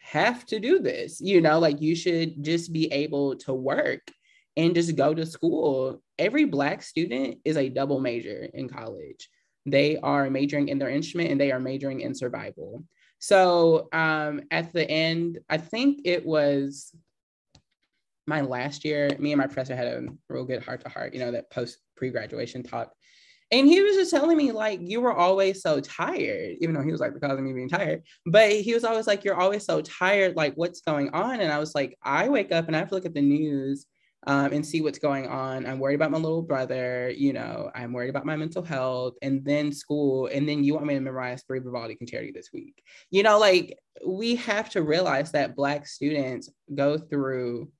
have 0.00 0.44
to 0.46 0.58
do 0.58 0.80
this. 0.80 1.20
You 1.20 1.40
know, 1.40 1.58
like 1.58 1.80
you 1.80 1.94
should 1.94 2.42
just 2.42 2.72
be 2.72 2.90
able 2.92 3.36
to 3.36 3.52
work 3.52 4.00
and 4.56 4.74
just 4.74 4.96
go 4.96 5.14
to 5.14 5.26
school. 5.26 6.02
Every 6.18 6.44
Black 6.44 6.82
student 6.82 7.38
is 7.44 7.56
a 7.56 7.68
double 7.68 8.00
major 8.00 8.48
in 8.52 8.68
college. 8.68 9.28
They 9.66 9.98
are 9.98 10.30
majoring 10.30 10.68
in 10.68 10.78
their 10.78 10.88
instrument 10.88 11.30
and 11.30 11.40
they 11.40 11.52
are 11.52 11.60
majoring 11.60 12.00
in 12.00 12.14
survival. 12.14 12.82
So 13.18 13.88
um, 13.92 14.42
at 14.50 14.72
the 14.72 14.88
end, 14.88 15.38
I 15.48 15.58
think 15.58 16.02
it 16.04 16.24
was 16.24 16.94
my 18.26 18.42
last 18.42 18.84
year, 18.84 19.10
me 19.18 19.32
and 19.32 19.40
my 19.40 19.46
professor 19.46 19.74
had 19.74 19.86
a 19.86 20.06
real 20.28 20.44
good 20.44 20.62
heart 20.62 20.82
to 20.82 20.88
heart, 20.88 21.14
you 21.14 21.20
know, 21.20 21.32
that 21.32 21.50
post 21.50 21.78
pre 21.96 22.10
graduation 22.10 22.62
talk. 22.62 22.92
And 23.50 23.66
he 23.66 23.80
was 23.80 23.96
just 23.96 24.10
telling 24.10 24.36
me, 24.36 24.52
like, 24.52 24.80
you 24.82 25.00
were 25.00 25.14
always 25.14 25.62
so 25.62 25.80
tired, 25.80 26.56
even 26.60 26.74
though 26.74 26.82
he 26.82 26.92
was 26.92 27.00
like 27.00 27.14
the 27.14 27.20
cause 27.20 27.38
of 27.38 27.40
me 27.40 27.52
being 27.52 27.68
tired. 27.68 28.02
But 28.26 28.52
he 28.52 28.74
was 28.74 28.84
always 28.84 29.06
like, 29.06 29.24
you're 29.24 29.40
always 29.40 29.64
so 29.64 29.80
tired. 29.80 30.36
Like, 30.36 30.54
what's 30.54 30.82
going 30.82 31.10
on? 31.10 31.40
And 31.40 31.50
I 31.50 31.58
was 31.58 31.74
like, 31.74 31.96
I 32.02 32.28
wake 32.28 32.52
up 32.52 32.66
and 32.66 32.76
I 32.76 32.78
have 32.78 32.88
to 32.88 32.94
look 32.94 33.06
at 33.06 33.14
the 33.14 33.22
news 33.22 33.86
um, 34.26 34.52
and 34.52 34.66
see 34.66 34.80
what's 34.80 34.98
going 34.98 35.26
on. 35.28 35.64
I'm 35.64 35.78
worried 35.78 35.94
about 35.94 36.10
my 36.10 36.18
little 36.18 36.42
brother, 36.42 37.10
you 37.10 37.32
know, 37.32 37.70
I'm 37.74 37.92
worried 37.92 38.10
about 38.10 38.26
my 38.26 38.36
mental 38.36 38.62
health, 38.62 39.14
and 39.22 39.44
then 39.44 39.72
school, 39.72 40.26
and 40.26 40.48
then 40.48 40.64
you 40.64 40.74
want 40.74 40.86
me 40.86 40.94
to 40.94 41.00
memorize 41.00 41.42
three 41.46 41.60
Vivaldi 41.60 41.96
concerti 41.96 42.34
this 42.34 42.50
week. 42.52 42.82
You 43.10 43.22
know, 43.22 43.38
like 43.38 43.78
we 44.06 44.36
have 44.36 44.70
to 44.70 44.82
realize 44.82 45.32
that 45.32 45.56
Black 45.56 45.86
students 45.86 46.50
go 46.74 46.98
through 46.98 47.70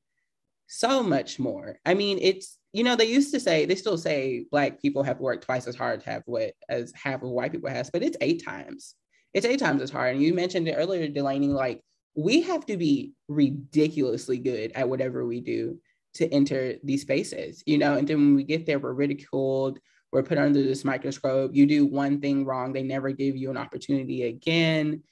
so 0.68 1.02
much 1.02 1.38
more. 1.38 1.78
I 1.84 1.94
mean, 1.94 2.18
it's 2.20 2.57
you 2.72 2.84
know 2.84 2.96
they 2.96 3.06
used 3.06 3.32
to 3.32 3.40
say 3.40 3.64
they 3.64 3.74
still 3.74 3.98
say 3.98 4.44
Black 4.50 4.80
people 4.80 5.02
have 5.02 5.20
worked 5.20 5.44
twice 5.44 5.66
as 5.66 5.76
hard 5.76 6.00
to 6.00 6.10
have 6.10 6.22
what 6.26 6.52
as 6.68 6.92
half 6.94 7.22
of 7.22 7.30
white 7.30 7.52
people 7.52 7.70
has, 7.70 7.90
but 7.90 8.02
it's 8.02 8.16
eight 8.20 8.44
times. 8.44 8.94
It's 9.34 9.46
eight 9.46 9.60
times 9.60 9.82
as 9.82 9.90
hard. 9.90 10.14
And 10.14 10.22
you 10.22 10.34
mentioned 10.34 10.68
it 10.68 10.74
earlier, 10.74 11.06
Delaney, 11.08 11.48
like 11.48 11.82
we 12.14 12.40
have 12.42 12.66
to 12.66 12.76
be 12.76 13.12
ridiculously 13.28 14.38
good 14.38 14.72
at 14.74 14.88
whatever 14.88 15.26
we 15.26 15.40
do 15.40 15.78
to 16.14 16.28
enter 16.32 16.74
these 16.82 17.02
spaces, 17.02 17.62
you 17.66 17.78
know, 17.78 17.94
and 17.94 18.08
then 18.08 18.16
when 18.16 18.34
we 18.34 18.42
get 18.42 18.66
there, 18.66 18.78
we're 18.78 18.92
ridiculed, 18.92 19.78
we're 20.12 20.22
put 20.22 20.38
under 20.38 20.62
this 20.62 20.84
microscope. 20.84 21.54
You 21.54 21.66
do 21.66 21.86
one 21.86 22.20
thing 22.20 22.44
wrong, 22.44 22.72
they 22.72 22.82
never 22.82 23.12
give 23.12 23.36
you 23.36 23.50
an 23.50 23.56
opportunity 23.56 24.24
again. 24.24 25.02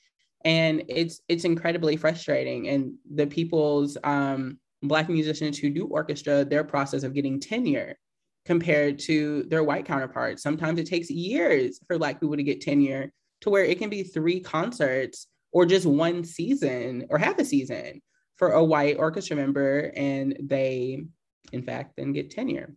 And 0.44 0.84
it's 0.88 1.20
it's 1.28 1.44
incredibly 1.44 1.96
frustrating. 1.96 2.68
And 2.68 2.94
the 3.14 3.26
people's 3.26 3.96
um, 4.02 4.58
black 4.82 5.08
musicians 5.08 5.58
who 5.58 5.70
do 5.70 5.86
orchestra, 5.86 6.44
their 6.44 6.64
process 6.64 7.02
of 7.02 7.14
getting 7.14 7.40
tenure 7.40 7.96
compared 8.44 8.98
to 9.00 9.42
their 9.44 9.64
white 9.64 9.84
counterparts. 9.84 10.42
Sometimes 10.42 10.78
it 10.78 10.86
takes 10.86 11.10
years 11.10 11.80
for 11.86 11.98
black 11.98 12.20
people 12.20 12.36
to 12.36 12.42
get 12.42 12.60
tenure 12.60 13.12
to 13.40 13.50
where 13.50 13.64
it 13.64 13.78
can 13.78 13.90
be 13.90 14.02
three 14.02 14.40
concerts 14.40 15.26
or 15.52 15.66
just 15.66 15.86
one 15.86 16.24
season 16.24 17.06
or 17.10 17.18
half 17.18 17.38
a 17.38 17.44
season 17.44 18.00
for 18.36 18.50
a 18.50 18.64
white 18.64 18.98
orchestra 18.98 19.36
member 19.36 19.92
and 19.96 20.36
they 20.42 21.04
in 21.52 21.62
fact 21.62 21.94
then 21.96 22.12
get 22.12 22.30
tenure 22.30 22.74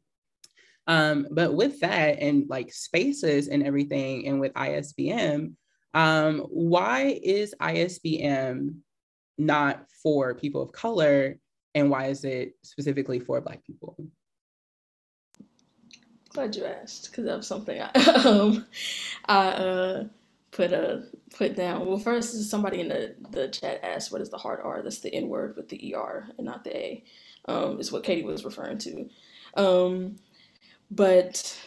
um, 0.88 1.28
but 1.32 1.54
with 1.54 1.80
that 1.82 2.20
and 2.20 2.50
like 2.50 2.74
spaces 2.74 3.47
and 3.47 3.66
everything 3.66 4.28
and 4.28 4.39
with 4.39 4.54
isbm 4.54 5.54
um, 5.93 6.39
why 6.50 7.20
is 7.22 7.54
isbm 7.62 8.76
not 9.38 9.86
for 10.04 10.36
people 10.36 10.62
of 10.62 10.72
color 10.72 11.38
and 11.76 11.89
why 11.89 12.07
is 12.07 12.24
it 12.24 12.55
specifically 12.63 13.20
for 13.20 13.41
black 13.41 13.65
people 13.65 13.95
glad 16.30 16.55
you 16.55 16.65
asked 16.65 17.09
because 17.09 17.26
that 17.26 17.38
was 17.38 17.47
something 17.47 17.82
i 17.82 17.89
um 18.26 18.65
i 19.26 19.47
uh 19.49 20.03
put 20.51 20.74
a 20.74 21.03
put 21.36 21.55
down. 21.55 21.86
Well, 21.86 21.97
first 21.97 22.49
somebody 22.49 22.82
in 22.82 22.89
the 22.89 23.15
the 23.32 23.47
chat 23.47 23.84
asked, 23.84 24.11
"What 24.11 24.22
is 24.22 24.30
the 24.30 24.38
hard 24.38 24.59
R?" 24.63 24.82
That's 24.82 24.99
the 24.99 25.13
N 25.13 25.30
word 25.30 25.55
with 25.55 25.70
the 25.70 25.95
ER 25.95 26.28
and 26.38 26.45
not 26.45 26.63
the 26.63 26.76
A. 26.76 27.03
Um, 27.45 27.80
is 27.80 27.91
what 27.91 28.03
Katie 28.03 28.24
was 28.24 28.45
referring 28.45 28.78
to. 28.80 29.09
Um, 29.55 30.17
but 30.91 31.57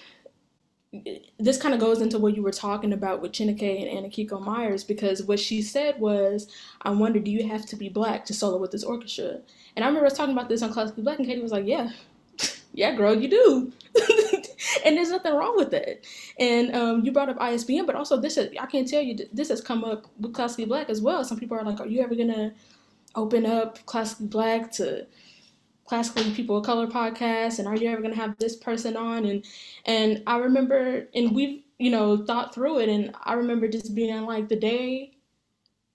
this 1.39 1.61
kind 1.61 1.75
of 1.75 1.81
goes 1.81 2.03
into 2.03 2.19
what 2.19 2.37
you 2.37 2.43
were 2.43 2.53
talking 2.53 2.93
about 2.93 3.23
with 3.23 3.33
Chineke 3.33 3.81
and 3.81 3.89
Anne 3.89 4.11
Akiko 4.11 4.41
Meyers 4.41 4.85
because 4.85 5.23
what 5.23 5.41
she 5.41 5.63
said 5.63 5.99
was, 5.99 6.49
"I 6.83 6.91
wonder, 6.91 7.19
do 7.19 7.31
you 7.31 7.49
have 7.49 7.65
to 7.67 7.77
be 7.77 7.89
black 7.89 8.27
to 8.27 8.35
solo 8.35 8.59
with 8.59 8.73
this 8.73 8.85
orchestra?" 8.85 9.41
And 9.75 9.85
I 9.85 9.89
remember 9.89 10.07
us 10.07 10.17
talking 10.17 10.35
about 10.35 10.51
this 10.51 10.63
on 10.63 10.73
Classically 10.73 11.03
Black, 11.03 11.19
and 11.19 11.27
Katie 11.27 11.41
was 11.41 11.53
like, 11.53 11.67
"Yeah, 11.67 11.91
yeah, 12.75 12.95
girl, 12.95 13.15
you 13.15 13.29
do." 13.29 13.73
and 14.85 14.97
there's 14.97 15.11
nothing 15.11 15.35
wrong 15.35 15.57
with 15.57 15.71
that. 15.71 16.05
And 16.39 16.75
um, 16.75 17.05
you 17.05 17.13
brought 17.13 17.31
up 17.31 17.39
ISBM, 17.39 17.87
but 17.87 17.95
also 17.95 18.19
this 18.19 18.37
is, 18.37 18.55
I 18.61 18.67
can't 18.67 18.89
tell 18.89 19.03
you 19.03 19.17
this 19.33 19.49
has 19.49 19.61
come 19.61 19.85
up 19.85 20.07
with 20.21 20.35
Classically 20.35 20.67
Black 20.67 20.91
as 20.91 21.01
well. 21.01 21.25
Some 21.25 21.39
people 21.39 21.57
are 21.57 21.65
like, 21.65 21.81
are 21.81 21.87
you 21.87 22.03
ever 22.03 22.15
gonna 22.15 22.53
open 23.15 23.47
up 23.47 23.85
Classically 23.87 24.27
Black 24.27 24.73
to 24.73 25.07
classically 25.85 26.33
people 26.35 26.57
of 26.59 26.65
color 26.65 26.87
podcast 26.87 27.59
and 27.59 27.69
are 27.69 27.77
you 27.77 27.89
ever 27.91 28.01
going 28.01 28.15
to 28.15 28.21
have 28.21 28.37
this 28.39 28.57
person 28.57 28.97
on? 28.97 29.25
And 29.25 29.45
and 29.87 30.23
i 30.27 30.39
remember 30.39 31.09
and 31.15 31.35
we've 31.35 31.63
you 31.79 31.91
know 31.91 32.25
thought 32.25 32.55
through 32.55 32.81
it 32.81 32.89
and 32.89 33.15
i 33.25 33.35
remember 33.35 33.69
just 33.69 33.95
being 33.95 34.23
like 34.23 34.49
the 34.49 34.57
day 34.57 35.13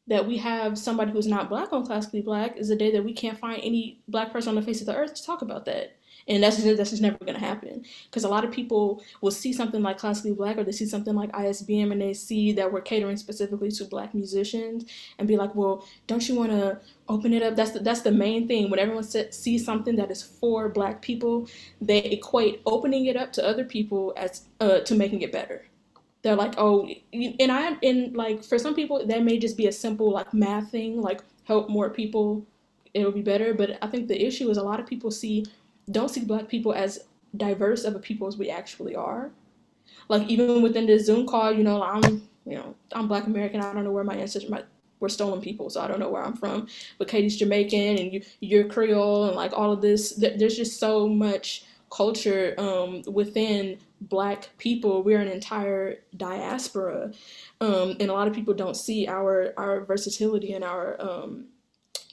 that 0.08 0.26
we 0.26 0.38
have 0.38 0.78
somebody 0.78 1.12
who's 1.12 1.28
not 1.28 1.50
black 1.50 1.72
on 1.74 1.86
classically 1.86 2.22
black 2.22 2.58
is 2.58 2.70
the 2.70 2.76
day 2.76 2.92
that 2.92 3.04
we 3.04 3.14
can't 3.14 3.38
find 3.38 3.62
any 3.64 4.00
black 4.08 4.32
person 4.32 4.50
on 4.50 4.56
the 4.56 4.62
face 4.62 4.82
of 4.82 4.88
the 4.88 4.96
earth 4.96 5.14
to 5.14 5.24
talk 5.24 5.42
about 5.42 5.66
that 5.66 5.96
and 6.28 6.44
that's 6.44 6.58
just, 6.58 6.78
that's 6.78 6.90
just 6.90 7.02
never 7.02 7.18
going 7.20 7.34
to 7.34 7.40
happen. 7.40 7.86
Because 8.06 8.24
a 8.24 8.28
lot 8.28 8.44
of 8.44 8.52
people 8.52 9.02
will 9.22 9.32
see 9.32 9.54
something 9.54 9.82
like 9.82 9.98
classically 9.98 10.34
black 10.34 10.58
or 10.58 10.64
they 10.64 10.72
see 10.72 10.86
something 10.86 11.16
like 11.16 11.32
isbm 11.32 11.92
and 11.92 12.02
they 12.02 12.14
see 12.14 12.52
that 12.54 12.72
we're 12.72 12.82
catering 12.82 13.18
specifically 13.18 13.72
to 13.72 13.86
black 13.86 14.14
musicians 14.14 14.86
and 15.18 15.28
be 15.28 15.38
like 15.38 15.54
well 15.56 15.86
don't 16.08 16.28
you 16.28 16.36
want 16.36 16.52
to 16.52 16.80
open 17.10 17.34
it 17.34 17.42
up? 17.42 17.56
That's 17.56 17.72
the, 17.72 17.80
that's 17.80 18.02
the 18.02 18.12
main 18.12 18.48
thing. 18.48 18.70
When 18.70 18.80
everyone 18.80 19.04
sees 19.04 19.66
something 19.66 19.96
that 19.96 20.12
is 20.12 20.22
for 20.22 20.70
black 20.70 21.02
people 21.02 21.48
they 21.82 22.04
equate 22.04 22.62
opening 22.66 23.06
it 23.06 23.16
up 23.16 23.32
to 23.34 23.46
other 23.46 23.64
people 23.64 24.14
as 24.18 24.44
uh, 24.60 24.80
to 24.80 24.96
making 24.96 25.22
it 25.22 25.32
better. 25.32 25.66
They're 26.24 26.36
like 26.36 26.56
oh 26.58 26.90
and 27.14 27.52
i 27.52 27.78
and 27.84 28.16
like 28.16 28.44
for 28.44 28.60
some 28.60 28.76
people 28.76 29.06
that 29.06 29.24
may 29.24 29.38
just 29.38 29.56
be 29.56 29.68
a 29.68 29.72
simple 29.72 30.12
like 30.12 30.34
math 30.34 30.72
thing 30.72 31.02
like 31.02 31.22
help 31.46 31.70
more 31.70 31.90
people 31.90 32.46
it'll 32.94 33.12
be 33.12 33.22
better. 33.22 33.54
But 33.54 33.78
i 33.82 33.88
think 33.88 34.08
the 34.08 34.22
issue 34.22 34.50
is 34.50 34.58
a 34.58 34.64
lot 34.64 34.80
of 34.82 34.88
people 34.88 35.10
see 35.10 35.46
don't 35.90 36.10
see 36.10 36.24
black 36.24 36.48
people 36.48 36.74
as 36.74 37.06
diverse 37.36 37.84
of 37.84 37.96
a 37.96 38.00
people 38.00 38.28
as 38.28 38.38
we 38.38 38.50
actually 38.50 38.96
are. 38.96 39.32
Like 40.10 40.28
even 40.30 40.62
within 40.62 40.86
this 40.86 41.06
Zoom 41.06 41.28
call, 41.28 41.52
you 41.52 41.64
know, 41.64 41.82
I'm 41.84 42.28
you 42.46 42.56
know 42.56 42.76
I'm 42.94 43.08
Black 43.08 43.26
American. 43.26 43.62
I 43.62 43.74
don't 43.74 43.84
know 43.84 43.92
where 43.92 44.04
my 44.04 44.16
ancestors 44.16 44.50
my 44.50 44.64
we're 45.00 45.10
stolen 45.10 45.42
people, 45.42 45.70
so 45.70 45.82
I 45.82 45.88
don't 45.88 46.00
know 46.00 46.10
where 46.10 46.24
I'm 46.24 46.36
from. 46.36 46.68
But 46.98 47.08
Katie's 47.08 47.38
Jamaican, 47.38 47.98
and 47.98 48.14
you 48.14 48.22
you're 48.40 48.68
Creole, 48.68 49.26
and 49.26 49.36
like 49.36 49.54
all 49.54 49.72
of 49.72 49.82
this. 49.82 50.14
There's 50.14 50.56
just 50.56 50.80
so 50.80 51.08
much 51.08 51.66
culture 51.90 52.54
um, 52.58 53.04
within 53.08 53.78
Black 54.02 54.50
people. 54.58 55.04
We're 55.04 55.22
an 55.22 55.28
entire 55.28 56.00
diaspora, 56.16 57.12
um, 57.62 57.96
and 58.00 58.10
a 58.10 58.14
lot 58.14 58.28
of 58.28 58.34
people 58.34 58.54
don't 58.54 58.78
see 58.78 59.08
our 59.08 59.54
our 59.58 59.82
versatility 59.86 60.54
and 60.54 60.64
our 60.64 61.00
um, 61.02 61.46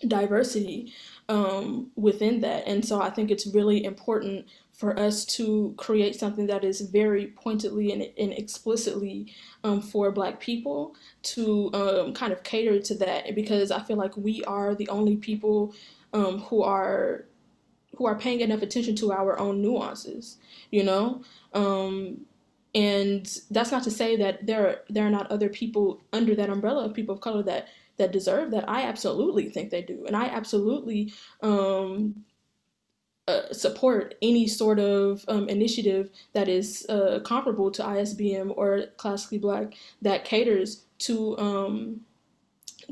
diversity 0.07 0.93
um, 1.29 1.91
within 1.97 2.41
that. 2.41 2.66
And 2.66 2.85
so 2.85 3.01
I 3.01 3.11
think 3.11 3.31
it's 3.31 3.47
really 3.47 3.85
important 3.85 4.47
for 4.72 4.99
us 4.99 5.25
to 5.25 5.72
create 5.77 6.16
something 6.16 6.47
that 6.49 6.64
is 6.64 6.81
very 6.81 7.29
pointedly 7.29 7.93
and, 7.93 8.03
and 8.18 8.33
explicitly 8.33 9.33
um, 9.62 9.81
for 9.81 10.11
Black 10.11 10.41
people 10.41 10.97
to 11.22 11.70
um, 11.72 12.12
kind 12.12 12.33
of 12.33 12.43
cater 12.43 12.81
to 12.81 12.95
that 12.97 13.35
because 13.35 13.70
I 13.70 13.81
feel 13.83 13.97
like 13.97 14.16
we 14.16 14.43
are 14.45 14.75
the 14.75 14.89
only 14.89 15.16
people 15.16 15.75
um, 16.12 16.41
who 16.41 16.62
are 16.62 17.27
who 17.97 18.07
are 18.07 18.18
paying 18.18 18.41
enough 18.41 18.61
attention 18.61 18.97
to 18.97 19.12
our 19.12 19.39
own 19.39 19.62
nuances, 19.62 20.39
you 20.72 20.83
know. 20.83 21.22
Um, 21.53 22.27
and 22.75 23.39
that's 23.53 23.70
not 23.70 23.85
to 23.85 23.91
say 23.91 24.16
that 24.16 24.47
there 24.47 24.66
are, 24.66 24.77
there 24.89 25.07
are 25.07 25.11
not 25.11 25.31
other 25.31 25.49
people 25.49 26.03
under 26.12 26.35
that 26.35 26.51
umbrella 26.51 26.87
of 26.87 26.95
people 26.95 27.14
of 27.14 27.20
color 27.20 27.43
that 27.45 27.68
that 27.97 28.12
deserve 28.12 28.51
that. 28.53 28.68
I 28.68 28.82
absolutely 28.82 29.51
think 29.51 29.70
they 29.70 29.82
do, 29.82 30.05
and 30.07 30.16
I 30.16 30.26
absolutely 30.26 31.12
um, 31.42 32.24
uh, 33.26 33.53
support 33.53 34.16
any 34.20 34.47
sort 34.47 34.78
of 34.78 35.24
um, 35.28 35.49
initiative 35.49 36.11
that 36.34 36.49
is 36.49 36.84
uh, 36.88 37.20
comparable 37.24 37.70
to 37.70 37.82
ISBM 37.82 38.53
or 38.57 38.86
Classically 38.97 39.38
Black 39.38 39.74
that 40.03 40.24
caters 40.24 40.84
to 40.99 41.38
um, 41.38 42.01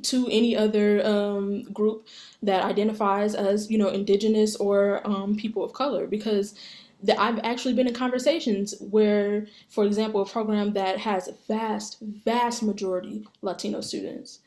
to 0.00 0.26
any 0.30 0.56
other 0.56 1.06
um, 1.06 1.64
group 1.64 2.06
that 2.42 2.64
identifies 2.64 3.34
as 3.34 3.70
you 3.70 3.76
know 3.76 3.88
indigenous 3.88 4.56
or 4.56 5.06
um, 5.06 5.36
people 5.36 5.62
of 5.62 5.74
color 5.74 6.06
because 6.06 6.54
that 7.02 7.18
I've 7.18 7.40
actually 7.40 7.74
been 7.74 7.88
in 7.88 7.94
conversations 7.94 8.74
where, 8.80 9.46
for 9.68 9.84
example, 9.84 10.22
a 10.22 10.26
program 10.26 10.72
that 10.74 10.98
has 10.98 11.28
a 11.28 11.34
vast, 11.48 11.98
vast 12.00 12.62
majority 12.62 13.26
Latino 13.42 13.80
students 13.80 14.38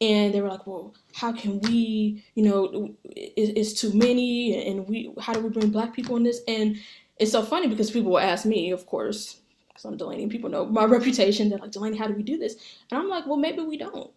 and 0.00 0.32
they 0.32 0.40
were 0.40 0.48
like, 0.48 0.66
well, 0.66 0.94
how 1.14 1.32
can 1.32 1.60
we, 1.60 2.24
you 2.34 2.44
know, 2.44 2.94
it, 3.04 3.32
it's 3.56 3.72
too 3.72 3.92
many, 3.92 4.68
and 4.68 4.86
we, 4.88 5.12
how 5.20 5.32
do 5.32 5.40
we 5.40 5.48
bring 5.48 5.70
black 5.70 5.92
people 5.94 6.16
in 6.16 6.22
this? 6.22 6.40
And 6.46 6.76
it's 7.18 7.32
so 7.32 7.42
funny 7.42 7.66
because 7.66 7.90
people 7.90 8.12
will 8.12 8.20
ask 8.20 8.44
me, 8.46 8.70
of 8.70 8.86
course, 8.86 9.40
because 9.68 9.84
I'm 9.84 9.96
Delaney, 9.96 10.22
and 10.22 10.32
people 10.32 10.50
know 10.50 10.66
my 10.66 10.84
reputation. 10.86 11.48
They're 11.48 11.58
like, 11.58 11.72
Delaney, 11.72 11.96
how 11.96 12.06
do 12.06 12.14
we 12.14 12.22
do 12.22 12.38
this? 12.38 12.56
And 12.90 13.00
I'm 13.00 13.08
like, 13.08 13.26
well, 13.26 13.36
maybe 13.36 13.62
we 13.62 13.76
don't, 13.76 14.10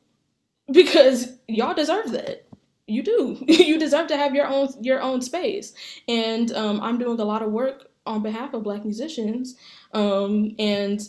because 0.72 1.38
y'all 1.48 1.74
deserve 1.74 2.12
that. 2.12 2.46
You 2.88 3.04
do. 3.04 3.38
you 3.48 3.80
deserve 3.80 4.08
to 4.08 4.18
have 4.18 4.36
your 4.36 4.48
own 4.48 4.70
your 4.82 5.02
own 5.02 5.22
space. 5.22 5.74
And 6.08 6.52
um, 6.54 6.82
I'm 6.82 6.98
doing 6.98 7.20
a 7.20 7.24
lot 7.26 7.42
of 7.42 7.52
work 7.52 7.88
on 8.06 8.22
behalf 8.24 8.54
of 8.54 8.64
Black 8.64 8.84
musicians, 8.84 9.56
um, 9.94 10.56
and 10.60 11.02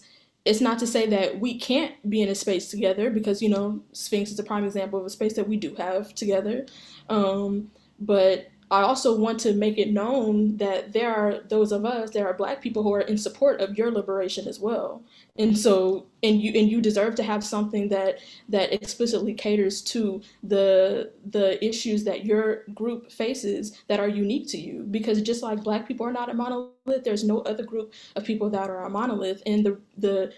it's 0.45 0.61
not 0.61 0.79
to 0.81 0.87
say 0.87 1.07
that 1.07 1.39
we 1.39 1.59
can't 1.59 1.95
be 2.09 2.21
in 2.23 2.29
a 2.29 2.35
space 2.35 2.69
together 2.69 3.11
because 3.11 3.41
you 3.41 3.49
know 3.49 3.83
Sphinx 3.93 4.31
is 4.31 4.39
a 4.39 4.45
prime 4.45 4.65
example 4.65 4.99
of 4.99 5.07
a 5.07 5.11
space 5.11 5.35
that 5.35 5.49
we 5.49 5.57
do 5.57 5.75
have 5.77 6.15
together. 6.15 6.67
Um, 7.09 7.71
but 8.01 8.49
I 8.71 8.81
also 8.81 9.15
want 9.17 9.39
to 9.41 9.53
make 9.53 9.77
it 9.77 9.93
known 9.93 10.57
that 10.57 10.95
there 10.95 11.15
are 11.15 11.41
those 11.49 11.73
of 11.73 11.85
us, 11.85 12.11
there 12.11 12.27
are 12.27 12.33
black 12.33 12.63
people 12.63 12.83
who 12.83 12.95
are 12.95 13.03
in 13.03 13.19
support 13.19 13.61
of 13.61 13.77
your 13.77 13.91
liberation 13.91 14.49
as 14.49 14.59
well. 14.59 15.03
And 15.39 15.57
so 15.59 16.09
and 16.23 16.43
you 16.43 16.53
and 16.59 16.71
you 16.71 16.83
deserve 16.83 17.15
to 17.15 17.23
have 17.23 17.43
something 17.43 17.89
that 17.89 18.19
that 18.51 18.71
explicitly 18.73 19.33
caters 19.33 19.81
to 19.85 20.21
the 20.43 21.11
the 21.25 21.63
issues 21.65 22.05
that 22.05 22.27
your 22.27 22.65
group 22.75 23.11
faces 23.11 23.83
that 23.89 23.99
are 23.99 24.09
unique 24.09 24.47
to 24.49 24.59
you. 24.59 24.83
Because 24.91 25.23
just 25.23 25.43
like 25.43 25.65
black 25.65 25.89
people 25.89 26.07
are 26.07 26.13
not 26.13 26.29
a 26.29 26.35
monolith, 26.35 27.05
there's 27.05 27.25
no 27.25 27.41
other 27.41 27.65
group 27.65 27.95
of 28.15 28.25
people 28.25 28.51
that 28.51 28.69
are 28.69 28.85
a 28.85 28.91
monolith. 28.91 29.43
And 29.47 29.65
the 29.65 29.81
the 29.97 30.35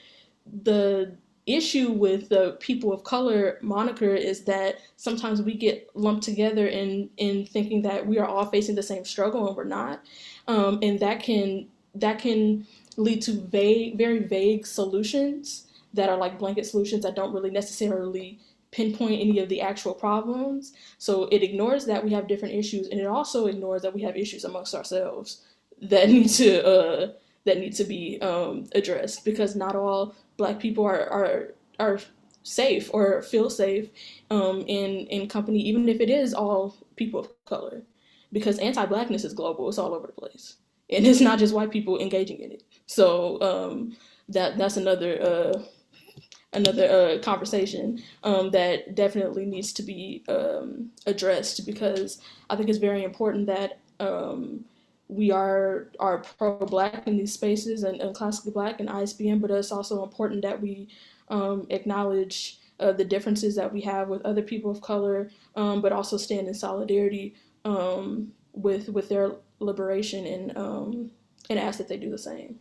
the 0.63 1.17
issue 1.47 1.91
with 1.91 2.29
the 2.29 2.57
people 2.61 2.93
of 2.93 3.05
color 3.05 3.59
moniker 3.63 4.15
is 4.15 4.45
that 4.45 4.77
sometimes 4.97 5.43
we 5.43 5.55
get 5.55 5.91
lumped 5.95 6.23
together 6.23 6.69
in 6.69 7.11
in 7.19 7.45
thinking 7.47 7.83
that 7.83 8.07
we 8.07 8.19
are 8.19 8.27
all 8.27 8.47
facing 8.47 8.75
the 8.75 8.83
same 8.83 9.05
struggle 9.05 9.47
and 9.47 9.57
we're 9.57 9.65
not 9.65 10.03
um, 10.49 10.79
and 10.83 11.01
that 11.01 11.23
can 11.23 11.69
that 11.95 12.19
can 12.19 12.67
lead 12.97 13.23
to 13.23 13.33
vague 13.33 13.97
very 13.97 14.21
vague 14.21 14.67
solutions 14.67 15.67
that 15.93 16.09
are 16.09 16.17
like 16.17 16.39
blanket 16.39 16.67
solutions 16.67 17.03
that 17.03 17.15
don't 17.15 17.33
really 17.33 17.51
necessarily 17.51 18.39
pinpoint 18.71 19.21
any 19.21 19.39
of 19.39 19.49
the 19.49 19.61
actual 19.61 19.95
problems 19.95 20.73
so 20.99 21.25
it 21.31 21.43
ignores 21.43 21.85
that 21.87 22.05
we 22.05 22.13
have 22.13 22.27
different 22.27 22.55
issues 22.55 22.89
and 22.89 23.01
it 23.01 23.07
also 23.07 23.47
ignores 23.47 23.83
that 23.83 23.95
we 23.95 24.03
have 24.03 24.17
issues 24.17 24.45
amongst 24.45 24.75
ourselves 24.75 25.43
that 25.81 26.09
need 26.15 26.29
to 26.29 26.65
uh, 26.67 27.13
that 27.45 27.59
need 27.59 27.75
to 27.75 27.85
be 27.85 28.21
um, 28.21 28.67
addressed 28.75 29.25
because 29.25 29.55
not 29.55 29.77
all 29.77 30.15
black 30.37 30.59
people 30.59 30.85
are 30.85 31.09
are 31.11 31.55
are 31.79 32.01
safe 32.43 32.91
or 32.93 33.23
feel 33.23 33.51
safe 33.51 33.89
um, 34.31 34.61
in 34.67 35.07
in 35.09 35.29
company, 35.29 35.59
even 35.61 35.89
if 35.89 36.01
it 36.01 36.11
is 36.11 36.35
all 36.35 36.77
people 36.97 37.21
of 37.21 37.45
color, 37.47 37.83
because 38.33 38.59
anti-blackness 38.59 39.25
is 39.25 39.33
global. 39.33 39.69
It's 39.69 39.79
all 39.79 39.95
over 39.95 40.07
the 40.07 40.13
place, 40.13 40.57
and 40.91 41.07
it's 41.07 41.21
not 41.21 41.39
just 41.39 41.55
white 41.55 41.71
people 41.71 41.99
engaging 41.99 42.41
in 42.41 42.53
it. 42.53 42.63
So 42.87 43.41
um, 43.41 43.97
that 44.29 44.59
that's 44.59 44.77
another. 44.77 45.21
Uh, 45.23 45.63
another 46.55 46.87
uh, 46.89 47.19
conversation 47.21 48.01
um, 48.23 48.51
that 48.53 48.95
definitely 48.95 49.45
needs 49.45 49.73
to 49.73 49.83
be 49.83 50.23
um, 50.29 50.91
addressed 51.07 51.67
because 51.67 52.21
I 52.49 52.57
think 52.57 52.69
it's 52.69 52.79
very 52.79 53.03
important 53.03 53.47
that 53.47 53.81
um, 54.01 54.65
we 55.09 55.31
are 55.31 55.89
are 56.01 56.19
pro-black 56.19 57.07
in 57.07 57.17
these 57.17 57.33
spaces 57.33 57.83
and, 57.83 58.01
and 58.01 58.15
classically 58.15 58.53
black 58.53 58.81
and 58.81 58.89
ISBM, 58.89 59.41
but 59.41 59.51
it's 59.51 59.73
also 59.73 60.03
important 60.03 60.43
that 60.43 60.61
we 60.61 60.89
um, 61.29 61.67
acknowledge 61.71 62.59
uh, 62.81 62.93
the 62.93 63.05
differences 63.05 63.55
that 63.57 63.73
we 63.73 63.81
have 63.81 64.09
with 64.09 64.23
other 64.23 64.43
people 64.43 64.71
of 64.71 64.81
color, 64.81 65.31
um, 65.57 65.83
but 65.83 65.93
also 65.93 66.17
stand 66.17 66.49
in 66.49 66.55
solidarity 66.55 67.35
with 68.53 68.89
with 68.89 69.09
their 69.09 69.33
liberation 69.59 70.27
and 70.27 70.57
um, 70.57 71.11
and 71.51 71.59
ask 71.59 71.79
that 71.79 71.89
they 71.89 71.97
do 71.97 72.11
the 72.11 72.19
same. 72.19 72.59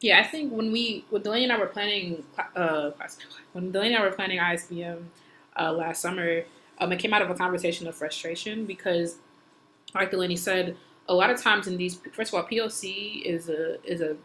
Yeah, 0.00 0.18
I 0.20 0.22
think 0.24 0.52
when 0.52 0.72
we 0.72 1.04
when 1.10 1.22
Delaney 1.22 1.44
and 1.44 1.52
I 1.52 1.58
were 1.58 1.66
planning 1.66 2.24
uh, 2.56 2.90
when 3.52 3.70
Delaney 3.70 3.94
and 3.94 4.02
I 4.02 4.06
were 4.06 4.12
planning 4.14 4.38
ISBM 4.38 5.04
uh, 5.58 5.72
last 5.72 6.00
summer 6.00 6.44
um, 6.80 6.92
it 6.92 6.98
came 6.98 7.12
out 7.12 7.22
of 7.22 7.30
a 7.30 7.34
conversation 7.34 7.86
of 7.86 7.94
frustration 7.94 8.64
because, 8.64 9.16
like 9.94 10.10
Delaney 10.10 10.36
said, 10.36 10.76
a 11.08 11.14
lot 11.14 11.30
of 11.30 11.40
times 11.40 11.66
in 11.66 11.76
these, 11.76 12.00
first 12.12 12.32
of 12.32 12.38
all, 12.38 12.44
POC 12.48 13.22
is 13.22 13.48
a 13.50 13.82
is 13.84 14.00
a 14.00 14.16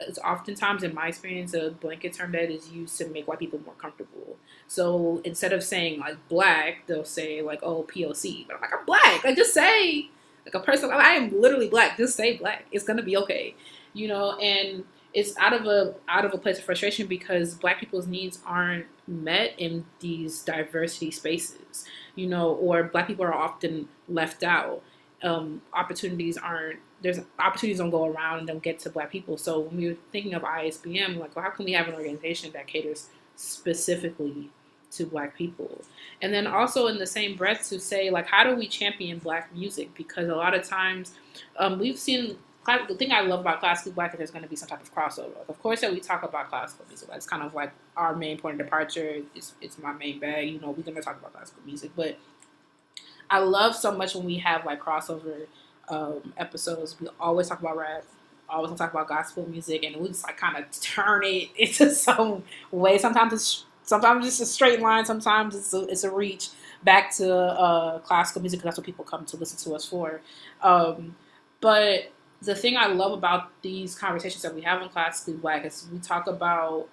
is 0.00 0.18
oftentimes 0.18 0.82
in 0.82 0.94
my 0.94 1.08
experience 1.08 1.54
a 1.54 1.70
blanket 1.70 2.14
term 2.14 2.32
that 2.32 2.50
is 2.50 2.70
used 2.70 2.96
to 2.98 3.06
make 3.08 3.28
white 3.28 3.38
people 3.38 3.60
more 3.64 3.74
comfortable. 3.74 4.36
So 4.66 5.20
instead 5.24 5.52
of 5.52 5.62
saying 5.62 6.00
like 6.00 6.16
black, 6.28 6.86
they'll 6.86 7.04
say 7.04 7.42
like 7.42 7.60
oh 7.62 7.84
POC, 7.84 8.46
but 8.46 8.56
I'm 8.56 8.62
like 8.62 8.72
I'm 8.74 8.86
black. 8.86 9.24
Like 9.24 9.36
just 9.36 9.54
say 9.54 10.08
like 10.44 10.54
a 10.54 10.60
person. 10.60 10.90
I 10.92 11.10
am 11.12 11.40
literally 11.40 11.68
black. 11.68 11.96
Just 11.96 12.16
say 12.16 12.36
black. 12.38 12.66
It's 12.72 12.84
gonna 12.84 13.02
be 13.02 13.16
okay, 13.18 13.54
you 13.92 14.08
know. 14.08 14.36
And 14.38 14.84
it's 15.12 15.36
out 15.38 15.52
of 15.52 15.66
a 15.66 15.94
out 16.08 16.24
of 16.24 16.32
a 16.32 16.38
place 16.38 16.58
of 16.58 16.64
frustration 16.64 17.06
because 17.06 17.54
black 17.54 17.80
people's 17.80 18.06
needs 18.06 18.38
aren't 18.46 18.86
met 19.08 19.54
in 19.58 19.84
these 20.00 20.42
diversity 20.42 21.10
spaces 21.10 21.84
you 22.14 22.26
know, 22.26 22.50
or 22.54 22.84
black 22.84 23.06
people 23.06 23.24
are 23.24 23.34
often 23.34 23.88
left 24.08 24.42
out. 24.42 24.82
Um, 25.22 25.62
opportunities 25.72 26.36
aren't 26.36 26.78
there's 27.02 27.18
opportunities 27.38 27.78
don't 27.78 27.90
go 27.90 28.04
around 28.04 28.38
and 28.40 28.46
don't 28.46 28.62
get 28.62 28.78
to 28.80 28.90
black 28.90 29.10
people. 29.10 29.38
So 29.38 29.60
when 29.60 29.76
we 29.78 29.88
were 29.88 29.96
thinking 30.12 30.34
of 30.34 30.42
ISBM, 30.42 31.16
like, 31.16 31.34
well, 31.34 31.44
how 31.44 31.50
can 31.50 31.64
we 31.64 31.72
have 31.72 31.88
an 31.88 31.94
organization 31.94 32.52
that 32.52 32.66
caters 32.66 33.08
specifically 33.36 34.50
to 34.92 35.06
black 35.06 35.34
people? 35.34 35.82
And 36.20 36.32
then 36.32 36.46
also 36.46 36.88
in 36.88 36.98
the 36.98 37.06
same 37.06 37.36
breath 37.36 37.70
to 37.70 37.80
say, 37.80 38.10
like, 38.10 38.26
how 38.26 38.44
do 38.44 38.54
we 38.54 38.68
champion 38.68 39.18
black 39.18 39.54
music? 39.54 39.94
Because 39.94 40.28
a 40.28 40.34
lot 40.34 40.54
of 40.54 40.62
times 40.62 41.14
um, 41.58 41.78
we've 41.78 41.98
seen 41.98 42.36
the 42.86 42.94
thing 42.94 43.12
I 43.12 43.20
love 43.20 43.40
about 43.40 43.60
classical 43.60 43.92
black 43.92 44.12
is 44.12 44.18
there's 44.18 44.30
going 44.30 44.42
to 44.42 44.48
be 44.48 44.56
some 44.56 44.68
type 44.68 44.82
of 44.82 44.94
crossover. 44.94 45.48
Of 45.48 45.60
course, 45.62 45.80
that 45.80 45.92
we 45.92 46.00
talk 46.00 46.22
about 46.22 46.48
classical 46.48 46.84
music. 46.88 47.08
That's 47.08 47.26
kind 47.26 47.42
of 47.42 47.54
like 47.54 47.72
our 47.96 48.14
main 48.14 48.38
point 48.38 48.60
of 48.60 48.66
departure. 48.66 49.22
It's, 49.34 49.54
it's 49.60 49.78
my 49.78 49.92
main 49.92 50.18
bag. 50.18 50.50
You 50.50 50.60
know, 50.60 50.70
we're 50.70 50.82
going 50.82 50.96
to 50.96 51.02
talk 51.02 51.18
about 51.18 51.32
classical 51.32 51.62
music, 51.64 51.90
but 51.96 52.18
I 53.30 53.38
love 53.38 53.76
so 53.76 53.92
much 53.92 54.14
when 54.14 54.24
we 54.24 54.38
have 54.38 54.64
like 54.64 54.80
crossover 54.80 55.46
um, 55.88 56.32
episodes. 56.36 57.00
We 57.00 57.08
always 57.18 57.48
talk 57.48 57.60
about 57.60 57.76
rap. 57.76 58.04
Always 58.48 58.76
talk 58.76 58.92
about 58.92 59.06
gospel 59.06 59.48
music, 59.48 59.84
and 59.84 59.96
we 59.96 60.08
just 60.08 60.24
like 60.24 60.36
kind 60.36 60.56
of 60.56 60.64
turn 60.80 61.22
it 61.24 61.50
into 61.56 61.94
some 61.94 62.42
way. 62.72 62.98
Sometimes 62.98 63.32
it's 63.32 63.64
sometimes 63.84 64.26
it's 64.26 64.40
a 64.40 64.46
straight 64.46 64.80
line. 64.80 65.04
Sometimes 65.04 65.54
it's 65.54 65.72
a, 65.72 65.86
it's 65.86 66.04
a 66.04 66.10
reach 66.10 66.48
back 66.82 67.14
to 67.16 67.32
uh, 67.32 67.98
classical 68.00 68.40
music 68.40 68.58
because 68.58 68.70
that's 68.70 68.78
what 68.78 68.86
people 68.86 69.04
come 69.04 69.24
to 69.26 69.36
listen 69.36 69.58
to 69.70 69.76
us 69.76 69.86
for. 69.86 70.20
Um, 70.62 71.14
but 71.60 72.10
the 72.42 72.54
thing 72.54 72.76
I 72.76 72.86
love 72.86 73.12
about 73.12 73.50
these 73.62 73.94
conversations 73.94 74.42
that 74.42 74.54
we 74.54 74.62
have 74.62 74.80
in 74.82 74.88
Classically 74.88 75.34
Black 75.34 75.64
is 75.64 75.86
we 75.92 75.98
talk 75.98 76.26
about 76.26 76.88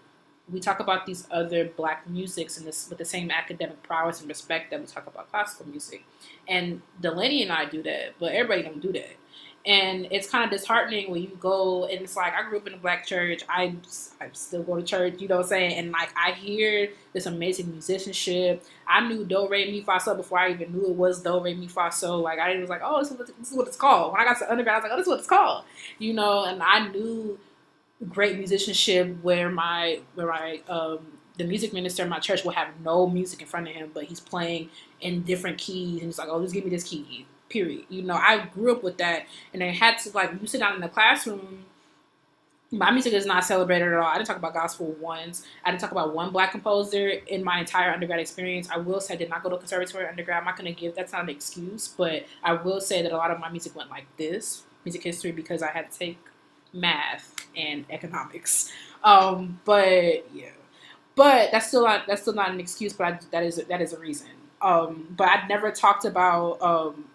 we 0.50 0.62
talk 0.62 0.80
about 0.80 1.06
these 1.06 1.28
other 1.30 1.66
black 1.66 2.10
musics 2.10 2.58
and 2.58 2.66
this 2.66 2.88
with 2.88 2.98
the 2.98 3.06
same 3.06 3.30
academic 3.30 3.84
prowess 3.84 4.22
and 4.22 4.30
respect 4.30 4.72
that 4.72 4.80
we 4.80 4.86
talk 4.86 5.06
about 5.06 5.30
classical 5.30 5.68
music. 5.68 6.06
And 6.48 6.82
Delaney 7.02 7.44
and 7.44 7.52
I 7.52 7.66
do 7.66 7.84
that, 7.84 8.14
but 8.18 8.32
everybody 8.32 8.64
don't 8.64 8.82
do 8.82 8.94
that 8.94 9.18
and 9.68 10.08
it's 10.12 10.30
kind 10.30 10.46
of 10.46 10.50
disheartening 10.50 11.12
when 11.12 11.22
you 11.22 11.38
go 11.42 11.86
and 11.86 12.02
it's 12.02 12.16
like 12.16 12.34
I 12.34 12.50
grew 12.50 12.58
up 12.58 12.68
in 12.68 12.74
a 12.74 12.78
black 12.78 13.06
church. 13.06 13.44
I 13.50 13.76
I 14.22 14.30
still 14.32 14.64
go 14.64 14.78
to 14.78 14.82
church, 14.82 15.20
you 15.20 15.28
know 15.28 15.36
what 15.36 15.44
I'm 15.44 15.50
saying? 15.50 15.74
And 15.78 15.92
like 15.92 16.10
I 16.16 16.32
hear 16.32 16.90
this 17.12 17.26
amazing 17.26 17.70
musicianship. 17.72 18.64
I 18.88 19.06
knew 19.06 19.26
do 19.26 19.48
re 19.50 19.70
mi 19.70 19.82
fa 19.82 20.00
sol 20.00 20.16
before 20.16 20.40
I 20.40 20.52
even 20.52 20.72
knew 20.72 20.86
it 20.86 20.96
was 20.96 21.22
do 21.22 21.42
re 21.42 21.54
mi 21.54 21.68
fa 21.68 21.92
sol. 21.92 22.20
Like 22.22 22.40
I 22.40 22.58
was 22.58 22.70
like, 22.70 22.82
oh, 22.82 23.00
this 23.00 23.12
is, 23.12 23.18
what, 23.18 23.28
this 23.28 23.52
is 23.52 23.58
what 23.58 23.68
it's 23.68 23.76
called. 23.76 24.14
When 24.14 24.22
I 24.22 24.24
got 24.24 24.40
to 24.40 24.50
undergrad, 24.50 24.76
I 24.76 24.78
was 24.78 24.84
like, 24.84 24.94
oh, 24.94 24.98
this 24.98 25.06
is 25.06 25.10
what 25.10 25.20
it's 25.20 25.28
called. 25.28 25.66
You 26.00 26.14
know, 26.14 26.46
and 26.46 26.64
I 26.64 26.88
knew 26.88 27.38
great 28.08 28.38
musicianship 28.38 29.18
where 29.22 29.50
my 29.50 30.00
where 30.16 30.28
my 30.28 30.62
um, 30.70 31.00
the 31.38 31.44
music 31.44 31.74
minister 31.74 32.04
in 32.04 32.10
my 32.10 32.20
church 32.20 32.46
will 32.46 32.54
have 32.54 32.70
no 32.86 33.06
music 33.06 33.42
in 33.42 33.48
front 33.48 33.68
of 33.68 33.76
him, 33.76 33.92
but 33.94 34.06
he's 34.06 34.22
playing 34.22 34.70
in 35.02 35.24
different 35.24 35.58
keys, 35.58 35.96
and 36.00 36.04
he's 36.04 36.18
like, 36.18 36.30
"Oh, 36.32 36.42
just 36.42 36.54
give 36.54 36.64
me 36.64 36.70
this 36.70 36.86
key." 36.86 37.28
Period. 37.50 37.86
You 37.90 38.04
know, 38.04 38.16
I 38.16 38.46
grew 38.54 38.74
up 38.74 38.84
with 38.84 38.98
that, 38.98 39.26
and 39.54 39.64
I 39.64 39.68
had 39.68 39.98
to 40.00 40.12
like 40.12 40.32
you 40.42 40.48
sit 40.48 40.60
down 40.60 40.76
in 40.76 40.82
the 40.82 40.90
classroom. 40.90 41.66
My 42.70 42.92
music 42.92 43.14
is 43.14 43.26
not 43.26 43.46
celebrated 43.46 43.88
at 43.88 43.94
all. 43.94 44.04
I 44.04 44.16
didn't 44.16 44.28
talk 44.28 44.36
about 44.36 44.54
gospel 44.54 44.94
once. 45.00 45.46
I 45.64 45.72
didn't 45.72 45.80
talk 45.80 45.92
about 45.92 46.14
one 46.14 46.32
black 46.32 46.52
composer 46.52 47.08
in 47.08 47.42
my 47.42 47.60
entire 47.60 47.92
undergrad 47.92 48.20
experience. 48.20 48.68
I 48.70 48.78
will 48.78 49.00
say 49.00 49.14
I 49.14 49.18
did 49.18 49.30
not 49.30 49.42
go 49.42 49.50
to 49.50 49.58
conservatory 49.58 50.06
undergrad. 50.06 50.40
I'm 50.40 50.44
not 50.44 50.58
going 50.58 50.74
to 50.74 50.78
give 50.78 50.94
that's 50.94 51.14
not 51.14 51.24
an 51.24 51.30
excuse, 51.30 51.88
but 51.88 52.26
I 52.44 52.54
will 52.54 52.82
say 52.82 53.02
that 53.02 53.14
a 53.14 53.16
lot 53.18 53.32
of 53.32 53.40
my 53.40 53.50
music 53.50 53.74
went 53.74 53.90
like 53.90 54.06
this, 54.18 54.64
music 54.84 55.04
history, 55.04 55.32
because 55.32 55.64
I 55.64 55.72
had 55.72 55.90
to 55.90 55.98
take 55.98 56.18
math 56.74 57.34
and 57.56 57.86
economics. 57.90 58.72
Um, 59.04 59.60
but 59.64 60.28
yeah, 60.34 60.50
but 61.16 61.52
that's 61.52 61.68
still 61.68 61.86
not 61.86 62.06
that's 62.08 62.22
still 62.22 62.34
not 62.34 62.52
an 62.52 62.60
excuse. 62.60 62.94
But 62.94 63.08
I, 63.08 63.20
that 63.32 63.44
is 63.44 63.56
that 63.56 63.82
is 63.82 63.94
a 63.94 64.00
reason. 64.00 64.28
Um, 64.62 65.08
but 65.16 65.30
I've 65.30 65.48
never 65.48 65.72
talked 65.72 66.06
about 66.06 66.62
um, 66.62 67.06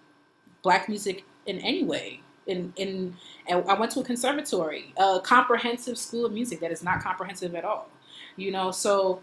black 0.62 0.88
music 0.88 1.24
in 1.46 1.58
any 1.60 1.84
way. 1.84 2.20
In 2.46 2.72
in 2.76 3.16
and 3.46 3.64
I 3.68 3.74
went 3.74 3.92
to 3.92 4.00
a 4.00 4.04
conservatory, 4.04 4.92
a 4.96 5.20
comprehensive 5.22 5.96
school 5.96 6.24
of 6.26 6.32
music 6.32 6.60
that 6.60 6.72
is 6.72 6.82
not 6.82 7.00
comprehensive 7.00 7.54
at 7.54 7.64
all. 7.64 7.88
You 8.36 8.50
know, 8.50 8.70
so 8.70 9.20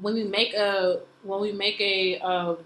when 0.00 0.14
we 0.14 0.24
make 0.24 0.54
a 0.54 1.00
when 1.22 1.40
we 1.40 1.52
make 1.52 1.80
a 1.80 2.18
um, 2.20 2.58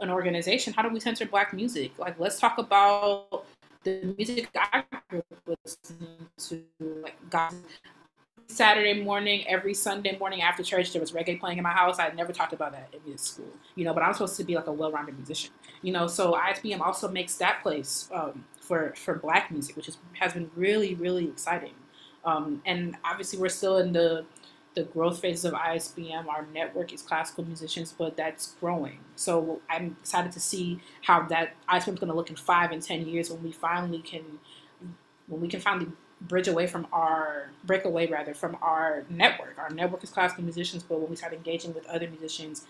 an 0.00 0.10
organization, 0.10 0.72
how 0.72 0.82
do 0.82 0.88
we 0.88 1.00
center 1.00 1.26
black 1.26 1.52
music? 1.52 1.98
Like, 1.98 2.18
let's 2.18 2.40
talk 2.40 2.58
about 2.58 3.44
the 3.84 4.14
music 4.16 4.48
I 4.54 4.84
grew 5.08 5.22
listening 5.64 6.28
to, 6.38 6.62
like 7.02 7.16
gospel, 7.30 7.60
Saturday 8.46 9.02
morning, 9.02 9.46
every 9.48 9.74
Sunday 9.74 10.16
morning 10.18 10.42
after 10.42 10.62
church, 10.62 10.92
there 10.92 11.00
was 11.00 11.12
reggae 11.12 11.40
playing 11.40 11.58
in 11.58 11.64
my 11.64 11.72
house. 11.72 11.98
I 11.98 12.10
never 12.10 12.32
talked 12.32 12.52
about 12.52 12.72
that 12.72 12.94
in 13.06 13.18
school, 13.18 13.48
you 13.74 13.84
know. 13.84 13.94
But 13.94 14.02
I'm 14.02 14.12
supposed 14.12 14.36
to 14.36 14.44
be 14.44 14.54
like 14.54 14.66
a 14.66 14.72
well-rounded 14.72 15.16
musician, 15.16 15.50
you 15.82 15.92
know. 15.92 16.06
So 16.06 16.32
ISBM 16.32 16.80
also 16.80 17.08
makes 17.08 17.36
that 17.36 17.62
place 17.62 18.08
um, 18.12 18.44
for 18.60 18.94
for 18.96 19.14
Black 19.14 19.50
music, 19.50 19.76
which 19.76 19.88
is, 19.88 19.98
has 20.20 20.32
been 20.32 20.50
really 20.56 20.94
really 20.94 21.26
exciting. 21.26 21.74
Um, 22.24 22.62
and 22.64 22.96
obviously, 23.04 23.38
we're 23.38 23.48
still 23.48 23.78
in 23.78 23.92
the 23.92 24.24
the 24.74 24.84
growth 24.84 25.20
phase 25.20 25.44
of 25.44 25.52
ISBM, 25.52 26.26
our 26.28 26.46
network 26.54 26.92
is 26.92 27.02
classical 27.02 27.44
musicians, 27.44 27.94
but 27.96 28.16
that's 28.16 28.54
growing. 28.60 28.98
So 29.16 29.60
I'm 29.68 29.96
excited 30.00 30.32
to 30.32 30.40
see 30.40 30.80
how 31.02 31.22
that 31.24 31.54
ISBM 31.68 31.94
is 31.94 31.98
going 31.98 32.08
to 32.08 32.14
look 32.14 32.30
in 32.30 32.36
five 32.36 32.72
and 32.72 32.82
ten 32.82 33.06
years 33.06 33.30
when 33.30 33.42
we 33.42 33.52
finally 33.52 34.00
can, 34.00 34.22
when 35.26 35.40
we 35.40 35.48
can 35.48 35.60
finally 35.60 35.88
bridge 36.22 36.48
away 36.48 36.66
from 36.66 36.86
our 36.92 37.50
break 37.64 37.84
away 37.84 38.06
rather 38.06 38.32
from 38.32 38.56
our 38.62 39.04
network. 39.10 39.58
Our 39.58 39.70
network 39.70 40.04
is 40.04 40.10
classical 40.10 40.44
musicians, 40.44 40.82
but 40.82 41.00
when 41.00 41.10
we 41.10 41.16
start 41.16 41.32
engaging 41.32 41.74
with 41.74 41.86
other 41.86 42.08
musicians 42.08 42.64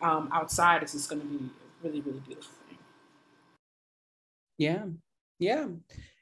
um, 0.00 0.28
outside, 0.32 0.82
it's 0.82 0.92
just 0.92 1.10
going 1.10 1.20
to 1.20 1.26
be 1.28 1.50
really, 1.82 2.00
really 2.00 2.20
beautiful. 2.20 2.52
Yeah, 4.58 4.84
yeah. 5.38 5.66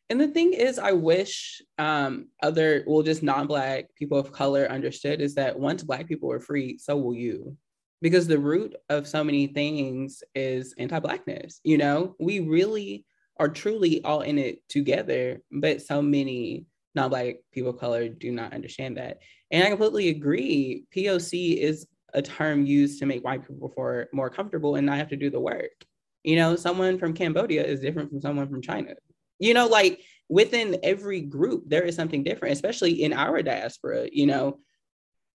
And 0.08 0.20
the 0.20 0.28
thing 0.28 0.54
is, 0.54 0.78
I 0.78 0.92
wish 0.92 1.62
um, 1.78 2.28
other, 2.42 2.84
well, 2.86 3.02
just 3.02 3.22
non-black 3.22 3.94
people 3.94 4.18
of 4.18 4.32
color 4.32 4.66
understood 4.66 5.20
is 5.20 5.34
that 5.36 5.58
once 5.58 5.84
black 5.84 6.08
people 6.08 6.32
are 6.32 6.40
free, 6.40 6.78
so 6.78 6.96
will 6.96 7.14
you, 7.14 7.56
because 8.02 8.26
the 8.26 8.38
root 8.38 8.74
of 8.88 9.06
so 9.06 9.22
many 9.22 9.46
things 9.46 10.22
is 10.34 10.74
anti-blackness. 10.78 11.61
You 11.62 11.78
know, 11.78 12.16
we 12.18 12.40
really 12.40 13.04
are 13.38 13.48
truly 13.48 14.02
all 14.02 14.22
in 14.22 14.38
it 14.38 14.68
together, 14.68 15.42
but 15.52 15.82
so 15.82 16.02
many 16.02 16.66
non-black 16.94 17.36
people 17.52 17.70
of 17.70 17.78
color 17.78 18.08
do 18.08 18.32
not 18.32 18.52
understand 18.52 18.96
that. 18.96 19.18
And 19.52 19.62
I 19.62 19.68
completely 19.68 20.08
agree. 20.08 20.84
POC 20.94 21.58
is 21.58 21.86
a 22.14 22.22
term 22.22 22.66
used 22.66 22.98
to 23.00 23.06
make 23.06 23.24
white 23.24 23.46
people 23.46 23.68
for 23.74 24.08
more 24.12 24.30
comfortable 24.30 24.76
and 24.76 24.86
not 24.86 24.98
have 24.98 25.08
to 25.08 25.16
do 25.16 25.30
the 25.30 25.40
work. 25.40 25.84
You 26.22 26.36
know, 26.36 26.56
someone 26.56 26.98
from 26.98 27.14
Cambodia 27.14 27.64
is 27.64 27.80
different 27.80 28.11
from 28.11 28.20
someone 28.20 28.48
from 28.48 28.62
China. 28.62 28.94
You 29.38 29.54
know 29.54 29.66
like 29.66 30.02
within 30.28 30.78
every 30.82 31.22
group 31.22 31.64
there 31.66 31.82
is 31.82 31.96
something 31.96 32.22
different 32.22 32.52
especially 32.52 33.02
in 33.02 33.12
our 33.12 33.42
diaspora 33.42 34.08
you 34.12 34.26
know. 34.26 34.58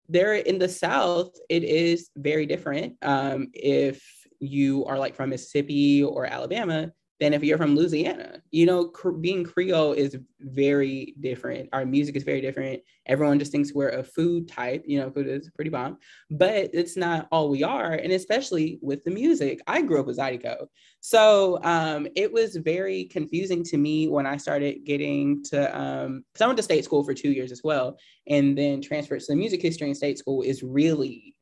There 0.08 0.36
in 0.36 0.60
the 0.60 0.70
south 0.70 1.32
it 1.50 1.64
is 1.64 2.12
very 2.16 2.46
different. 2.46 2.98
Um, 3.02 3.48
if 3.54 4.04
you 4.40 4.86
are 4.86 5.00
like 5.00 5.16
from 5.16 5.32
mississippi 5.32 6.04
or 6.04 6.28
alabama 6.28 6.92
than 7.20 7.34
if 7.34 7.44
you're 7.44 7.58
from 7.58 7.76
Louisiana. 7.76 8.42
You 8.52 8.66
know, 8.66 8.86
cr- 8.90 9.12
being 9.12 9.44
Creole 9.44 9.94
is 9.94 10.18
very 10.42 11.16
different. 11.22 11.70
Our 11.72 11.86
music 11.86 12.16
is 12.16 12.24
very 12.24 12.42
different. 12.42 12.82
Everyone 13.06 13.40
just 13.40 13.52
thinks 13.52 13.74
we're 13.74 13.90
a 13.90 14.04
food 14.04 14.50
type, 14.50 14.84
you 14.86 15.00
know, 15.00 15.10
food 15.10 15.28
is 15.28 15.50
pretty 15.52 15.70
bomb, 15.70 15.98
but 16.30 16.72
it's 16.74 16.98
not 16.98 17.28
all 17.32 17.50
we 17.50 17.64
are. 17.64 17.94
And 17.94 18.12
especially 18.12 18.80
with 18.82 19.04
the 19.06 19.12
music, 19.12 19.62
I 19.66 19.82
grew 19.82 20.00
up 20.00 20.08
with 20.08 20.18
Zydeco. 20.18 20.68
So 21.00 21.60
um, 21.64 22.08
it 22.16 22.32
was 22.32 22.58
very 22.58 23.06
confusing 23.06 23.64
to 23.66 23.78
me 23.78 24.10
when 24.10 24.26
I 24.26 24.36
started 24.36 24.84
getting 24.84 25.44
to, 25.46 25.80
um, 25.80 26.26
cause 26.34 26.42
I 26.42 26.48
went 26.48 26.58
to 26.58 26.64
state 26.64 26.84
school 26.84 27.04
for 27.04 27.14
two 27.14 27.32
years 27.32 27.52
as 27.52 27.62
well, 27.64 27.98
and 28.28 28.58
then 28.58 28.82
transferred 28.82 29.22
to 29.22 29.26
the 29.30 29.36
music 29.36 29.62
history 29.62 29.88
in 29.88 29.96
state 29.96 30.18
school 30.18 30.42
is 30.42 30.64
really 30.64 31.36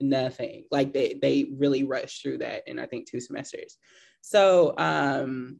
nothing. 0.00 0.64
Like 0.72 0.92
they, 0.92 1.18
they 1.20 1.52
really 1.56 1.84
rushed 1.84 2.22
through 2.22 2.38
that 2.38 2.66
in 2.66 2.80
I 2.80 2.86
think 2.86 3.08
two 3.08 3.20
semesters. 3.20 3.78
So, 4.22 4.74
um, 4.78 5.58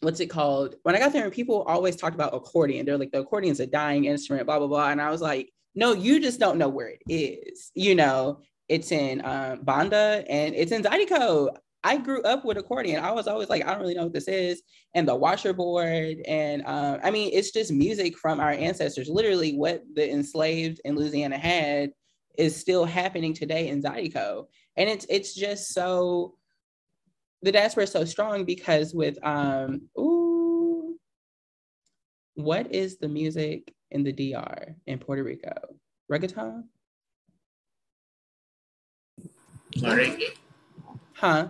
what's 0.00 0.20
it 0.20 0.26
called? 0.26 0.76
When 0.82 0.94
I 0.94 0.98
got 0.98 1.12
there, 1.12 1.24
and 1.24 1.32
people 1.32 1.62
always 1.62 1.96
talked 1.96 2.14
about 2.14 2.34
accordion, 2.34 2.86
they're 2.86 2.98
like, 2.98 3.10
the 3.10 3.24
accordion's 3.24 3.60
a 3.60 3.66
dying 3.66 4.04
instrument, 4.04 4.46
blah, 4.46 4.58
blah, 4.58 4.68
blah. 4.68 4.90
And 4.90 5.00
I 5.00 5.10
was 5.10 5.20
like, 5.20 5.50
no, 5.74 5.92
you 5.94 6.20
just 6.20 6.38
don't 6.38 6.58
know 6.58 6.68
where 6.68 6.88
it 6.88 7.02
is. 7.08 7.70
You 7.74 7.94
know, 7.94 8.40
it's 8.68 8.92
in 8.92 9.24
um, 9.24 9.62
Banda 9.62 10.24
and 10.28 10.54
it's 10.54 10.72
in 10.72 10.82
Zydeco. 10.82 11.56
I 11.84 11.96
grew 11.96 12.22
up 12.22 12.44
with 12.44 12.58
accordion. 12.58 13.02
I 13.02 13.10
was 13.10 13.26
always 13.26 13.48
like, 13.48 13.64
I 13.64 13.72
don't 13.72 13.80
really 13.80 13.94
know 13.94 14.04
what 14.04 14.12
this 14.12 14.28
is. 14.28 14.62
And 14.94 15.08
the 15.08 15.18
washerboard. 15.18 16.20
And 16.28 16.62
um, 16.66 17.00
I 17.02 17.10
mean, 17.10 17.30
it's 17.32 17.50
just 17.50 17.72
music 17.72 18.16
from 18.16 18.38
our 18.38 18.52
ancestors. 18.52 19.08
Literally, 19.08 19.56
what 19.56 19.82
the 19.94 20.08
enslaved 20.08 20.80
in 20.84 20.94
Louisiana 20.94 21.38
had 21.38 21.90
is 22.38 22.54
still 22.56 22.84
happening 22.84 23.34
today 23.34 23.68
in 23.68 23.82
Zydeco. 23.82 24.46
And 24.76 24.88
it's 24.88 25.06
it's 25.08 25.34
just 25.34 25.74
so 25.74 26.34
the 27.42 27.52
diaspora 27.52 27.84
is 27.84 27.90
so 27.90 28.04
strong 28.04 28.44
because 28.44 28.94
with 28.94 29.18
um 29.24 29.82
ooh, 29.98 30.96
what 32.34 32.72
is 32.72 32.98
the 32.98 33.08
music 33.08 33.74
in 33.90 34.04
the 34.04 34.12
DR 34.12 34.74
in 34.86 34.98
Puerto 34.98 35.22
Rico? 35.22 35.52
Reggaeton? 36.10 36.64
Merengue. 39.76 40.36
Huh? 41.14 41.48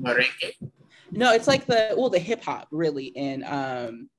Merengue. 0.00 0.70
No, 1.10 1.32
it's 1.32 1.48
like 1.48 1.66
the 1.66 1.94
well, 1.96 2.10
the 2.10 2.18
hip 2.18 2.42
hop 2.44 2.68
really 2.70 3.06
in 3.06 3.44
um 3.44 4.10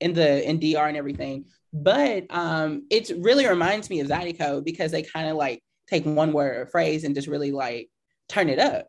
in 0.00 0.14
the 0.14 0.48
in 0.48 0.58
DR 0.58 0.88
and 0.88 0.96
everything. 0.96 1.44
But 1.72 2.24
um 2.30 2.86
it 2.90 3.10
really 3.18 3.46
reminds 3.46 3.90
me 3.90 4.00
of 4.00 4.08
Zydeco 4.08 4.64
because 4.64 4.92
they 4.92 5.02
kind 5.02 5.28
of 5.28 5.36
like 5.36 5.62
take 5.88 6.04
one 6.06 6.32
word 6.32 6.56
or 6.56 6.66
phrase 6.66 7.04
and 7.04 7.14
just 7.14 7.28
really 7.28 7.52
like 7.52 7.90
turn 8.28 8.48
it 8.48 8.58
up. 8.58 8.86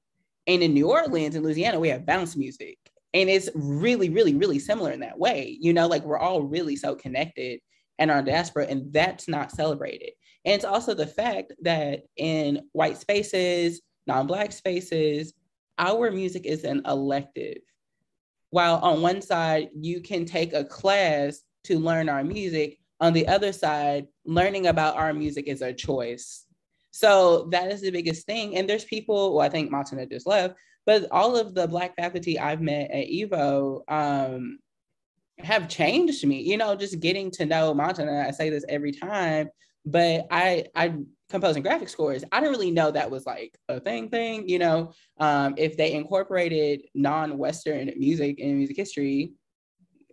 And 0.47 0.61
in 0.61 0.73
New 0.73 0.89
Orleans 0.89 1.35
and 1.35 1.43
Louisiana, 1.43 1.79
we 1.79 1.89
have 1.89 2.05
bounce 2.05 2.35
music. 2.35 2.77
And 3.13 3.29
it's 3.29 3.49
really, 3.53 4.09
really, 4.09 4.33
really 4.33 4.59
similar 4.59 4.91
in 4.91 4.99
that 5.01 5.17
way. 5.17 5.57
You 5.59 5.73
know, 5.73 5.87
like 5.87 6.03
we're 6.03 6.17
all 6.17 6.43
really 6.43 6.75
so 6.75 6.95
connected 6.95 7.59
in 7.99 8.09
our 8.09 8.21
diaspora, 8.21 8.65
and 8.65 8.91
that's 8.91 9.27
not 9.27 9.51
celebrated. 9.51 10.11
And 10.45 10.55
it's 10.55 10.65
also 10.65 10.93
the 10.93 11.07
fact 11.07 11.53
that 11.61 12.03
in 12.17 12.63
white 12.71 12.97
spaces, 12.97 13.81
non 14.07 14.27
Black 14.27 14.51
spaces, 14.51 15.33
our 15.77 16.11
music 16.11 16.45
is 16.45 16.63
an 16.63 16.81
elective. 16.85 17.59
While 18.49 18.77
on 18.77 19.01
one 19.01 19.21
side, 19.21 19.69
you 19.79 20.01
can 20.01 20.25
take 20.25 20.53
a 20.53 20.65
class 20.65 21.41
to 21.65 21.79
learn 21.79 22.09
our 22.09 22.23
music, 22.23 22.79
on 23.03 23.11
the 23.11 23.27
other 23.27 23.51
side, 23.51 24.07
learning 24.23 24.67
about 24.67 24.95
our 24.95 25.13
music 25.13 25.47
is 25.47 25.61
a 25.61 25.73
choice. 25.73 26.45
So 26.93 27.47
that 27.49 27.71
is 27.71 27.81
the 27.81 27.89
biggest 27.89 28.27
thing. 28.27 28.55
And 28.55 28.69
there's 28.69 28.85
people, 28.85 29.35
well, 29.35 29.45
I 29.45 29.49
think 29.49 29.71
Matana 29.71 30.07
just 30.09 30.27
left, 30.27 30.53
but 30.85 31.07
all 31.09 31.35
of 31.35 31.55
the 31.55 31.67
Black 31.67 31.95
faculty 31.95 32.37
I've 32.37 32.61
met 32.61 32.91
at 32.91 33.07
Evo 33.07 33.81
um, 33.87 34.59
have 35.39 35.67
changed 35.67 36.23
me, 36.23 36.41
you 36.41 36.55
know, 36.55 36.75
just 36.75 36.99
getting 36.99 37.31
to 37.31 37.47
know 37.47 37.73
Matana. 37.73 38.27
I 38.27 38.29
say 38.29 38.51
this 38.51 38.63
every 38.69 38.91
time, 38.91 39.49
but 39.83 40.27
I, 40.29 40.65
I, 40.75 40.93
composing 41.31 41.63
graphic 41.63 41.89
scores, 41.89 42.23
I 42.31 42.39
didn't 42.39 42.51
really 42.51 42.69
know 42.69 42.91
that 42.91 43.09
was 43.09 43.25
like 43.25 43.57
a 43.69 43.79
thing 43.79 44.09
thing, 44.09 44.47
you 44.47 44.59
know, 44.59 44.93
um, 45.19 45.55
if 45.57 45.75
they 45.75 45.93
incorporated 45.93 46.83
non-Western 46.93 47.91
music 47.97 48.39
and 48.39 48.55
music 48.55 48.77
history, 48.77 49.33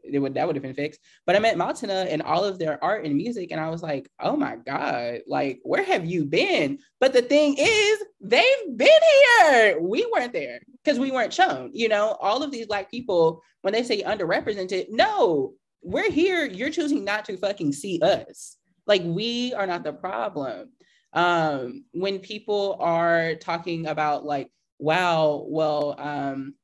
it 0.05 0.18
would 0.18 0.34
that 0.34 0.46
would 0.46 0.57
have 0.57 0.62
been 0.62 0.74
fixed. 0.74 1.01
But 1.26 1.36
I 1.36 1.38
met 1.38 1.57
Matana 1.57 2.07
and 2.11 2.22
all 2.22 2.44
of 2.44 2.59
their 2.59 2.82
art 2.82 3.05
and 3.05 3.16
music, 3.16 3.51
and 3.51 3.61
I 3.61 3.70
was 3.70 3.82
like, 3.82 4.11
oh 4.20 4.36
my 4.36 4.57
God, 4.57 5.20
like 5.26 5.61
where 5.62 5.84
have 5.84 6.07
you 6.07 6.24
been? 6.24 6.78
But 7.01 7.12
the 7.12 7.22
thing 7.22 7.57
is, 7.59 8.03
they've 8.20 8.76
been 8.76 8.88
here. 8.88 9.80
We 9.80 10.09
weren't 10.12 10.32
there 10.32 10.61
because 10.82 10.98
we 10.98 11.11
weren't 11.11 11.32
shown. 11.32 11.70
You 11.72 11.88
know, 11.88 12.16
all 12.20 12.42
of 12.42 12.51
these 12.51 12.66
black 12.66 12.90
people, 12.90 13.42
when 13.62 13.72
they 13.72 13.82
say 13.82 14.03
underrepresented, 14.03 14.86
no, 14.90 15.55
we're 15.82 16.11
here. 16.11 16.44
You're 16.44 16.70
choosing 16.70 17.05
not 17.05 17.24
to 17.26 17.36
fucking 17.36 17.72
see 17.72 18.01
us. 18.03 18.57
Like 18.86 19.03
we 19.05 19.55
are 19.55 19.66
not 19.66 19.84
the 19.84 19.92
problem. 19.92 20.70
Um, 21.12 21.84
when 21.92 22.20
people 22.20 22.76
are 22.80 23.34
talking 23.34 23.86
about 23.86 24.24
like, 24.24 24.51
wow, 24.78 25.44
well, 25.48 25.94
um, 25.98 26.55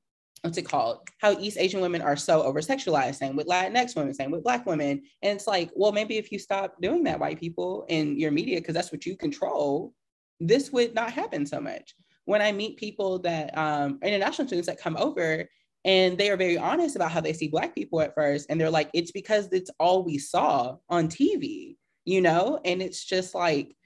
what's 0.42 0.58
it 0.58 0.68
called? 0.68 1.00
How 1.18 1.32
East 1.38 1.58
Asian 1.58 1.80
women 1.80 2.02
are 2.02 2.16
so 2.16 2.42
over 2.42 2.60
sexualized, 2.60 3.16
same 3.16 3.36
with 3.36 3.46
Latinx 3.46 3.96
women, 3.96 4.14
same 4.14 4.30
with 4.30 4.44
Black 4.44 4.66
women. 4.66 5.02
And 5.22 5.36
it's 5.36 5.46
like, 5.46 5.70
well, 5.74 5.92
maybe 5.92 6.16
if 6.16 6.30
you 6.30 6.38
stop 6.38 6.80
doing 6.80 7.04
that, 7.04 7.18
white 7.18 7.40
people 7.40 7.84
in 7.88 8.18
your 8.18 8.30
media, 8.30 8.60
because 8.60 8.74
that's 8.74 8.92
what 8.92 9.06
you 9.06 9.16
control, 9.16 9.92
this 10.40 10.72
would 10.72 10.94
not 10.94 11.12
happen 11.12 11.46
so 11.46 11.60
much. 11.60 11.94
When 12.26 12.42
I 12.42 12.52
meet 12.52 12.76
people 12.76 13.18
that, 13.20 13.56
um, 13.56 13.98
international 14.02 14.46
students 14.46 14.68
that 14.68 14.80
come 14.80 14.96
over 14.96 15.48
and 15.84 16.18
they 16.18 16.30
are 16.30 16.36
very 16.36 16.58
honest 16.58 16.96
about 16.96 17.12
how 17.12 17.20
they 17.20 17.32
see 17.32 17.48
Black 17.48 17.74
people 17.74 18.00
at 18.00 18.14
first, 18.14 18.46
and 18.50 18.60
they're 18.60 18.70
like, 18.70 18.90
it's 18.92 19.12
because 19.12 19.48
it's 19.52 19.70
all 19.78 20.04
we 20.04 20.18
saw 20.18 20.76
on 20.88 21.08
TV, 21.08 21.76
you 22.04 22.20
know? 22.20 22.60
And 22.64 22.82
it's 22.82 23.04
just 23.04 23.34
like, 23.34 23.76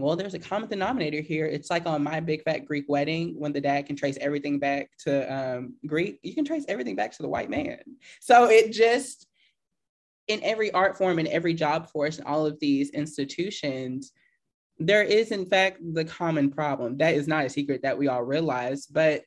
well, 0.00 0.16
there's 0.16 0.34
a 0.34 0.38
common 0.38 0.68
denominator 0.68 1.20
here. 1.20 1.46
It's 1.46 1.70
like 1.70 1.86
on 1.86 2.02
my 2.02 2.20
big 2.20 2.42
fat 2.42 2.64
Greek 2.66 2.84
wedding 2.88 3.34
when 3.38 3.52
the 3.52 3.60
dad 3.60 3.86
can 3.86 3.96
trace 3.96 4.18
everything 4.20 4.58
back 4.58 4.90
to 5.04 5.32
um, 5.32 5.74
Greek, 5.86 6.20
you 6.22 6.34
can 6.34 6.44
trace 6.44 6.64
everything 6.68 6.96
back 6.96 7.12
to 7.12 7.22
the 7.22 7.28
white 7.28 7.50
man. 7.50 7.80
So 8.20 8.48
it 8.48 8.72
just, 8.72 9.26
in 10.26 10.42
every 10.42 10.70
art 10.72 10.96
form, 10.96 11.18
in 11.18 11.26
every 11.26 11.54
job 11.54 11.88
force, 11.90 12.18
in 12.18 12.24
all 12.24 12.46
of 12.46 12.58
these 12.60 12.90
institutions, 12.90 14.12
there 14.78 15.02
is, 15.02 15.32
in 15.32 15.46
fact, 15.46 15.78
the 15.94 16.04
common 16.04 16.50
problem. 16.50 16.98
That 16.98 17.14
is 17.14 17.26
not 17.26 17.44
a 17.44 17.50
secret 17.50 17.82
that 17.82 17.98
we 17.98 18.08
all 18.08 18.22
realize. 18.22 18.86
But 18.86 19.22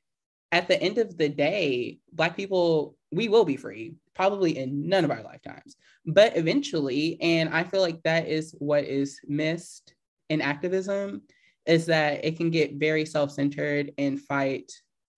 at 0.51 0.67
the 0.67 0.81
end 0.81 0.97
of 0.97 1.17
the 1.17 1.29
day, 1.29 1.99
Black 2.13 2.37
people, 2.37 2.95
we 3.11 3.27
will 3.27 3.45
be 3.45 3.57
free, 3.57 3.95
probably 4.13 4.57
in 4.57 4.87
none 4.87 5.03
of 5.03 5.11
our 5.11 5.23
lifetimes, 5.23 5.75
but 6.05 6.37
eventually. 6.37 7.17
And 7.21 7.49
I 7.49 7.63
feel 7.63 7.81
like 7.81 8.01
that 8.03 8.27
is 8.27 8.55
what 8.59 8.85
is 8.85 9.19
missed 9.27 9.93
in 10.31 10.41
activism 10.41 11.21
is 11.65 11.85
that 11.85 12.25
it 12.25 12.37
can 12.37 12.49
get 12.49 12.75
very 12.75 13.05
self-centered 13.05 13.91
and 13.97 14.19
fight 14.19 14.71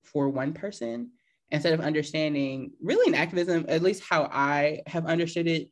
for 0.03 0.27
one 0.29 0.53
person 0.53 1.11
instead 1.51 1.73
of 1.73 1.79
understanding 1.79 2.71
really 2.81 3.07
in 3.07 3.15
activism 3.15 3.65
at 3.69 3.81
least 3.81 4.03
how 4.09 4.23
i 4.31 4.81
have 4.87 5.05
understood 5.05 5.47
it 5.47 5.69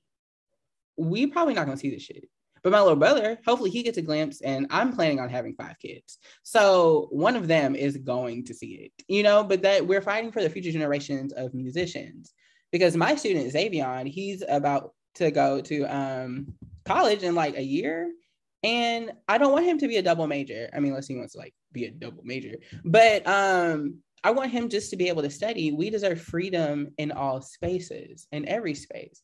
we 0.97 1.27
probably 1.27 1.53
not 1.53 1.65
going 1.65 1.77
to 1.77 1.81
see 1.81 1.89
this 1.89 2.03
shit 2.03 2.25
But 2.63 2.71
my 2.71 2.81
little 2.81 2.95
brother, 2.95 3.39
hopefully 3.45 3.71
he 3.71 3.81
gets 3.83 3.97
a 3.97 4.03
glimpse, 4.03 4.41
and 4.41 4.67
I'm 4.69 4.93
planning 4.93 5.19
on 5.19 5.29
having 5.29 5.55
five 5.55 5.77
kids. 5.79 6.19
So 6.43 7.07
one 7.11 7.35
of 7.35 7.47
them 7.47 7.75
is 7.75 7.97
going 7.97 8.45
to 8.45 8.53
see 8.53 8.73
it, 8.85 8.91
you 9.07 9.23
know, 9.23 9.43
but 9.43 9.63
that 9.63 9.87
we're 9.87 10.01
fighting 10.01 10.31
for 10.31 10.41
the 10.43 10.49
future 10.49 10.71
generations 10.71 11.33
of 11.33 11.53
musicians. 11.53 12.33
Because 12.71 12.95
my 12.95 13.15
student, 13.15 13.51
Xavion, 13.51 14.07
he's 14.07 14.43
about 14.47 14.93
to 15.15 15.31
go 15.31 15.59
to 15.61 15.83
um, 15.85 16.53
college 16.85 17.23
in 17.23 17.33
like 17.35 17.57
a 17.57 17.63
year. 17.63 18.11
And 18.63 19.11
I 19.27 19.37
don't 19.37 19.51
want 19.51 19.65
him 19.65 19.79
to 19.79 19.87
be 19.87 19.97
a 19.97 20.03
double 20.03 20.27
major. 20.27 20.69
I 20.73 20.79
mean, 20.79 20.91
unless 20.91 21.07
he 21.07 21.15
wants 21.15 21.33
to 21.33 21.39
like 21.39 21.53
be 21.71 21.85
a 21.85 21.91
double 21.91 22.23
major, 22.23 22.57
but 22.85 23.25
um, 23.27 23.95
I 24.23 24.31
want 24.31 24.51
him 24.51 24.69
just 24.69 24.91
to 24.91 24.97
be 24.97 25.07
able 25.07 25.23
to 25.23 25.29
study. 25.29 25.71
We 25.71 25.89
deserve 25.89 26.21
freedom 26.21 26.89
in 26.97 27.11
all 27.11 27.41
spaces, 27.41 28.27
in 28.31 28.47
every 28.47 28.75
space. 28.75 29.21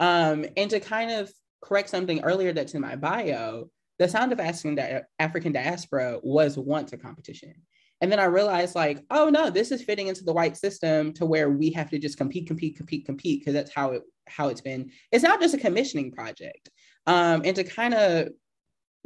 Um, 0.00 0.46
and 0.56 0.70
to 0.70 0.80
kind 0.80 1.10
of 1.10 1.30
correct 1.62 1.90
something 1.90 2.20
earlier 2.22 2.52
that's 2.52 2.74
in 2.74 2.80
my 2.80 2.96
bio, 2.96 3.70
the 3.98 4.08
sound 4.08 4.32
of 4.32 4.40
asking 4.40 4.76
that 4.76 5.04
African 5.18 5.52
diaspora 5.52 6.18
was 6.22 6.58
once 6.58 6.92
a 6.92 6.96
competition. 6.96 7.54
And 8.00 8.10
then 8.10 8.18
I 8.18 8.24
realized, 8.24 8.74
like, 8.74 9.04
oh 9.10 9.28
no, 9.28 9.50
this 9.50 9.70
is 9.70 9.82
fitting 9.82 10.08
into 10.08 10.24
the 10.24 10.32
white 10.32 10.56
system 10.56 11.12
to 11.14 11.26
where 11.26 11.50
we 11.50 11.70
have 11.72 11.90
to 11.90 11.98
just 11.98 12.16
compete, 12.16 12.46
compete, 12.46 12.76
compete, 12.78 13.04
compete, 13.04 13.40
because 13.40 13.52
that's 13.52 13.74
how 13.74 13.92
it 13.92 14.02
how 14.26 14.48
it's 14.48 14.62
been. 14.62 14.90
It's 15.12 15.24
not 15.24 15.40
just 15.40 15.54
a 15.54 15.58
commissioning 15.58 16.12
project. 16.12 16.70
Um, 17.06 17.42
and 17.44 17.54
to 17.56 17.64
kind 17.64 17.94
of 17.94 18.28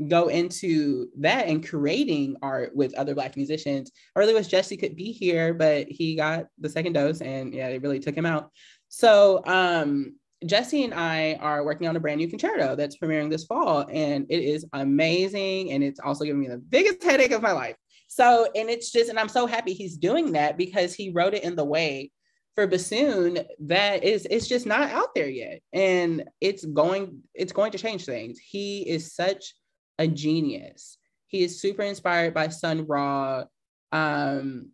go 0.09 0.29
into 0.29 1.09
that 1.19 1.47
and 1.47 1.67
creating 1.67 2.37
art 2.43 2.75
with 2.75 2.95
other 2.95 3.15
black 3.15 3.37
musicians. 3.37 3.93
I 4.15 4.21
really 4.21 4.35
wish 4.35 4.49
Jessie 4.49 4.77
could 4.77 4.97
be 4.97 5.13
here, 5.13 5.55
but 5.55 5.87
he 5.89 6.17
got 6.17 6.47
the 6.59 6.69
second 6.69 6.95
dose 6.95 7.21
and 7.21 7.55
yeah, 7.55 7.69
it 7.69 7.83
really 7.83 8.01
took 8.01 8.17
him 8.17 8.27
out. 8.27 8.51
So 8.89 9.43
um 9.47 10.17
Jessie 10.47 10.85
and 10.85 10.95
I 10.95 11.35
are 11.41 11.65
working 11.65 11.89
on 11.89 11.97
a 11.97 12.01
brand 12.01 12.19
new 12.19 12.29
concerto 12.29 12.77
that's 12.77 12.99
premiering 12.99 13.31
this 13.31 13.45
fall, 13.45 13.87
and 13.91 14.27
it 14.29 14.43
is 14.43 14.67
amazing. 14.73 15.73
And 15.73 15.83
it's 15.83 16.01
also 16.01 16.25
giving 16.25 16.41
me 16.41 16.49
the 16.49 16.59
biggest 16.59 17.03
headache 17.03 17.33
of 17.33 17.43
my 17.43 17.53
life. 17.53 17.77
So, 18.09 18.49
and 18.55 18.69
it's 18.69 18.93
just, 18.93 19.11
and 19.11 19.19
I'm 19.19 19.29
so 19.29 19.47
happy 19.47 19.73
he's 19.73 19.97
doing 19.97 20.33
that 20.33 20.57
because 20.57 20.95
he 20.95 21.11
wrote 21.11 21.35
it 21.35 21.45
in 21.45 21.57
the 21.57 21.65
way 21.65 22.11
for 22.55 22.67
bassoon 22.67 23.39
that 23.61 24.05
is 24.05 24.27
it's 24.31 24.47
just 24.47 24.67
not 24.67 24.91
out 24.91 25.15
there 25.15 25.29
yet. 25.29 25.61
And 25.73 26.25
it's 26.41 26.65
going, 26.65 27.23
it's 27.35 27.53
going 27.53 27.73
to 27.73 27.79
change 27.79 28.05
things. 28.05 28.39
He 28.39 28.89
is 28.89 29.15
such 29.15 29.55
a 29.99 30.07
genius. 30.07 30.99
He 31.27 31.43
is 31.43 31.61
super 31.61 31.83
inspired 31.83 32.35
by 32.35 32.49
Sun 32.49 32.87
Ra. 32.87 33.45
Um, 33.93 34.71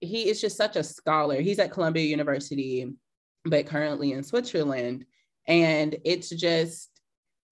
he 0.00 0.28
is 0.28 0.40
just 0.40 0.56
such 0.56 0.76
a 0.76 0.84
scholar. 0.84 1.40
He's 1.40 1.58
at 1.58 1.72
Columbia 1.72 2.04
University, 2.04 2.92
but 3.44 3.66
currently 3.66 4.12
in 4.12 4.22
Switzerland. 4.22 5.04
And 5.46 5.96
it's 6.04 6.30
just 6.30 6.90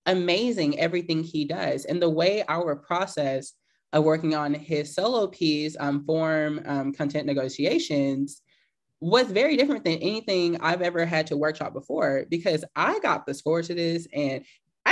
amazing 0.07 0.78
everything 0.78 1.22
he 1.22 1.44
does. 1.44 1.84
And 1.84 2.00
the 2.00 2.11
way 2.11 2.44
our 2.48 2.76
process 2.76 3.55
of 3.92 4.05
working 4.05 4.34
on 4.34 4.52
his 4.52 4.94
solo 4.94 5.28
piece, 5.28 5.76
um, 5.78 6.05
form 6.05 6.61
um, 6.66 6.92
content 6.92 7.26
negotiations, 7.26 8.42
was 9.00 9.30
very 9.30 9.57
different 9.57 9.84
than 9.84 9.98
anything 9.98 10.61
I've 10.61 10.82
ever 10.82 11.05
had 11.05 11.26
to 11.28 11.36
workshop 11.36 11.74
before 11.74 12.24
because 12.28 12.64
I 12.74 12.98
got 13.00 13.26
the 13.26 13.34
score 13.34 13.62
to 13.62 13.74
this 13.74 14.09
and 14.12 14.44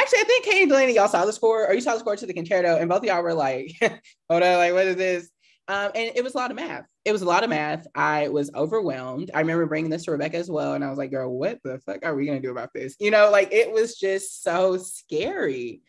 Actually, 0.02 0.18
I 0.18 0.24
think 0.24 0.44
Katie 0.44 0.66
Delaney, 0.66 0.94
y'all 0.96 1.06
saw 1.06 1.24
the 1.24 1.32
score, 1.32 1.64
or 1.68 1.74
you 1.74 1.80
saw 1.80 1.94
the 1.94 2.00
score 2.00 2.16
to 2.16 2.26
the 2.26 2.34
concerto, 2.34 2.76
and 2.76 2.88
both 2.88 2.98
of 2.98 3.04
y'all 3.04 3.22
were 3.22 3.34
like, 3.34 3.72
hold 4.28 4.42
on, 4.42 4.56
like, 4.56 4.72
what 4.72 4.86
is 4.86 4.96
this? 4.96 5.30
Um, 5.68 5.92
and 5.94 6.10
it 6.16 6.24
was 6.24 6.34
a 6.34 6.38
lot 6.38 6.50
of 6.50 6.56
math. 6.56 6.86
It 7.04 7.12
was 7.12 7.22
a 7.22 7.26
lot 7.26 7.44
of 7.44 7.50
math. 7.50 7.86
I 7.94 8.26
was 8.26 8.50
overwhelmed. 8.52 9.30
I 9.32 9.38
remember 9.38 9.64
bringing 9.66 9.92
this 9.92 10.06
to 10.06 10.10
Rebecca 10.10 10.38
as 10.38 10.50
well. 10.50 10.74
And 10.74 10.84
I 10.84 10.88
was 10.88 10.98
like, 10.98 11.12
girl, 11.12 11.30
what 11.32 11.60
the 11.62 11.78
fuck 11.78 12.04
are 12.04 12.16
we 12.16 12.26
going 12.26 12.42
to 12.42 12.46
do 12.46 12.50
about 12.50 12.70
this? 12.74 12.96
You 12.98 13.12
know, 13.12 13.30
like 13.30 13.52
it 13.52 13.70
was 13.70 13.94
just 13.94 14.42
so 14.42 14.76
scary. 14.76 15.82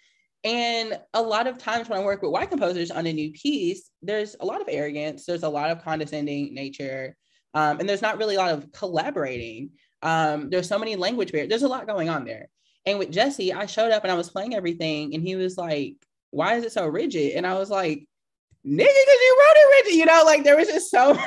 And 0.43 0.99
a 1.15 1.21
lot 1.21 1.47
of 1.47 1.57
times 1.57 1.89
when 1.89 1.99
I 1.99 2.03
work 2.03 2.21
with 2.21 2.31
white 2.31 2.51
composers 2.51 2.91
on 2.91 3.07
a 3.07 3.13
new 3.13 3.31
piece, 3.31 3.89
there's 4.03 4.35
a 4.39 4.45
lot 4.45 4.61
of 4.61 4.67
arrogance, 4.69 5.25
there's 5.25 5.43
a 5.43 5.49
lot 5.49 5.71
of 5.71 5.83
condescending 5.83 6.53
nature, 6.53 7.15
um, 7.55 7.79
and 7.79 7.89
there's 7.89 8.01
not 8.01 8.19
really 8.19 8.35
a 8.35 8.39
lot 8.39 8.53
of 8.53 8.71
collaborating. 8.73 9.71
Um, 10.03 10.51
there's 10.51 10.69
so 10.69 10.77
many 10.77 10.95
language 10.97 11.31
barriers. 11.31 11.49
There's 11.49 11.63
a 11.63 11.67
lot 11.67 11.87
going 11.87 12.09
on 12.09 12.25
there. 12.25 12.49
And 12.85 12.99
with 12.99 13.11
Jessie, 13.11 13.53
I 13.53 13.65
showed 13.65 13.91
up 13.91 14.03
and 14.03 14.11
I 14.11 14.15
was 14.15 14.29
playing 14.29 14.55
everything, 14.55 15.13
and 15.13 15.23
he 15.23 15.35
was 15.35 15.57
like, 15.57 15.95
"Why 16.31 16.55
is 16.55 16.65
it 16.65 16.71
so 16.71 16.85
rigid?" 16.85 17.33
And 17.33 17.47
I 17.47 17.55
was 17.55 17.69
like, 17.69 17.99
"Nigga, 18.65 18.77
because 18.77 18.87
you 18.87 19.37
wrote 19.39 19.57
it 19.57 19.85
rigid." 19.85 19.99
You 19.99 20.05
know, 20.05 20.23
like 20.25 20.43
there 20.43 20.57
was 20.57 20.67
just 20.67 20.91
so 20.91 21.17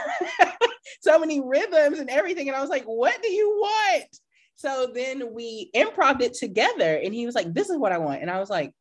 so 1.01 1.19
many 1.19 1.41
rhythms 1.41 1.99
and 1.99 2.11
everything, 2.11 2.49
and 2.49 2.57
I 2.57 2.61
was 2.61 2.71
like, 2.71 2.85
"What 2.85 3.23
do 3.23 3.31
you 3.31 3.49
want?" 3.51 4.05
So 4.57 4.91
then 4.95 5.33
we 5.35 5.71
improv 5.75 6.21
it 6.21 6.35
together, 6.35 7.01
and 7.03 7.15
he 7.15 7.27
was 7.27 7.35
like, 7.35 7.53
"This 7.53 7.71
is 7.71 7.79
what 7.79 7.93
I 7.93 7.99
want," 7.99 8.23
and 8.23 8.31
I 8.31 8.39
was 8.41 8.51
like, 8.51 8.73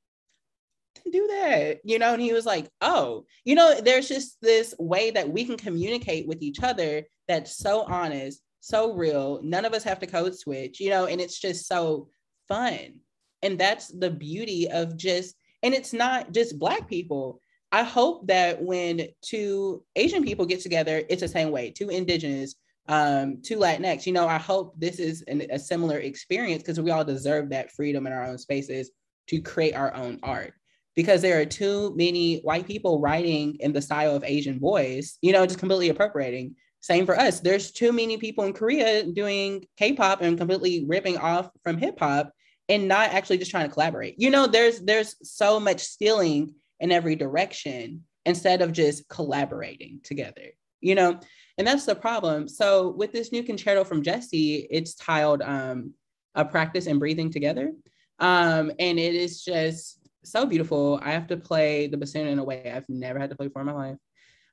do 1.11 1.27
that 1.27 1.79
you 1.83 1.99
know 1.99 2.13
and 2.13 2.21
he 2.21 2.33
was 2.33 2.45
like 2.45 2.67
oh 2.81 3.25
you 3.43 3.55
know 3.55 3.79
there's 3.81 4.07
just 4.07 4.37
this 4.41 4.73
way 4.79 5.11
that 5.11 5.29
we 5.29 5.45
can 5.45 5.57
communicate 5.57 6.27
with 6.27 6.41
each 6.41 6.63
other 6.63 7.03
that's 7.27 7.57
so 7.57 7.83
honest 7.83 8.41
so 8.59 8.93
real 8.93 9.39
none 9.43 9.65
of 9.65 9.73
us 9.73 9.83
have 9.83 9.99
to 9.99 10.07
code 10.07 10.35
switch 10.35 10.79
you 10.79 10.89
know 10.89 11.05
and 11.05 11.21
it's 11.21 11.39
just 11.39 11.67
so 11.67 12.09
fun. 12.47 12.99
And 13.41 13.59
that's 13.59 13.87
the 13.87 14.09
beauty 14.09 14.69
of 14.69 14.97
just, 14.97 15.35
and 15.63 15.73
it's 15.73 15.93
not 15.93 16.31
just 16.31 16.59
Black 16.59 16.87
people. 16.87 17.39
I 17.71 17.83
hope 17.83 18.27
that 18.27 18.61
when 18.61 19.07
two 19.21 19.83
Asian 19.95 20.23
people 20.23 20.45
get 20.45 20.61
together, 20.61 21.03
it's 21.09 21.21
the 21.21 21.27
same 21.27 21.51
way, 21.51 21.71
two 21.71 21.89
Indigenous, 21.89 22.55
um, 22.87 23.41
two 23.41 23.57
Latinx. 23.57 24.05
You 24.05 24.13
know, 24.13 24.27
I 24.27 24.37
hope 24.37 24.79
this 24.79 24.99
is 24.99 25.23
an, 25.23 25.45
a 25.51 25.59
similar 25.59 25.99
experience 25.99 26.61
because 26.63 26.79
we 26.79 26.91
all 26.91 27.03
deserve 27.03 27.49
that 27.49 27.71
freedom 27.71 28.07
in 28.07 28.13
our 28.13 28.23
own 28.23 28.37
spaces 28.37 28.91
to 29.27 29.41
create 29.41 29.75
our 29.75 29.93
own 29.93 30.19
art. 30.23 30.53
Because 30.95 31.21
there 31.21 31.41
are 31.41 31.45
too 31.45 31.93
many 31.97 32.37
white 32.39 32.65
people 32.65 33.01
writing 33.01 33.57
in 33.59 33.73
the 33.73 33.81
style 33.81 34.15
of 34.15 34.23
Asian 34.23 34.59
boys, 34.59 35.17
you 35.21 35.33
know, 35.33 35.45
just 35.45 35.59
completely 35.59 35.89
appropriating. 35.89 36.55
Same 36.85 37.07
for 37.07 37.19
us. 37.19 37.39
There's 37.39 37.71
too 37.71 37.91
many 37.91 38.15
people 38.17 38.43
in 38.43 38.53
Korea 38.53 39.03
doing 39.03 39.65
K-pop 39.75 40.21
and 40.21 40.37
completely 40.37 40.85
ripping 40.85 41.17
off 41.17 41.49
from 41.63 41.79
hip 41.79 41.97
hop 41.97 42.31
and 42.69 42.87
not 42.87 43.09
actually 43.09 43.39
just 43.39 43.49
trying 43.49 43.67
to 43.67 43.73
collaborate. 43.73 44.13
You 44.19 44.29
know, 44.29 44.45
there's 44.45 44.81
there's 44.81 45.15
so 45.23 45.59
much 45.59 45.81
stealing 45.81 46.53
in 46.79 46.91
every 46.91 47.15
direction 47.15 48.03
instead 48.23 48.61
of 48.61 48.71
just 48.71 49.09
collaborating 49.09 49.99
together. 50.03 50.51
You 50.79 50.93
know, 50.93 51.19
and 51.57 51.65
that's 51.65 51.87
the 51.87 51.95
problem. 51.95 52.47
So 52.47 52.91
with 52.91 53.11
this 53.11 53.31
new 53.31 53.41
concerto 53.41 53.83
from 53.83 54.03
Jessie, 54.03 54.67
it's 54.69 54.93
titled 54.93 55.41
um, 55.41 55.95
"A 56.35 56.45
Practice 56.45 56.85
in 56.85 56.99
Breathing 56.99 57.31
Together," 57.31 57.71
um, 58.19 58.71
and 58.77 58.99
it 58.99 59.15
is 59.15 59.43
just 59.43 60.07
so 60.23 60.45
beautiful. 60.45 60.99
I 61.01 61.13
have 61.13 61.25
to 61.29 61.37
play 61.37 61.87
the 61.87 61.97
bassoon 61.97 62.27
in 62.27 62.37
a 62.37 62.43
way 62.43 62.71
I've 62.71 62.87
never 62.89 63.17
had 63.17 63.31
to 63.31 63.35
play 63.35 63.47
before 63.47 63.63
in 63.63 63.65
my 63.65 63.73
life. 63.73 63.97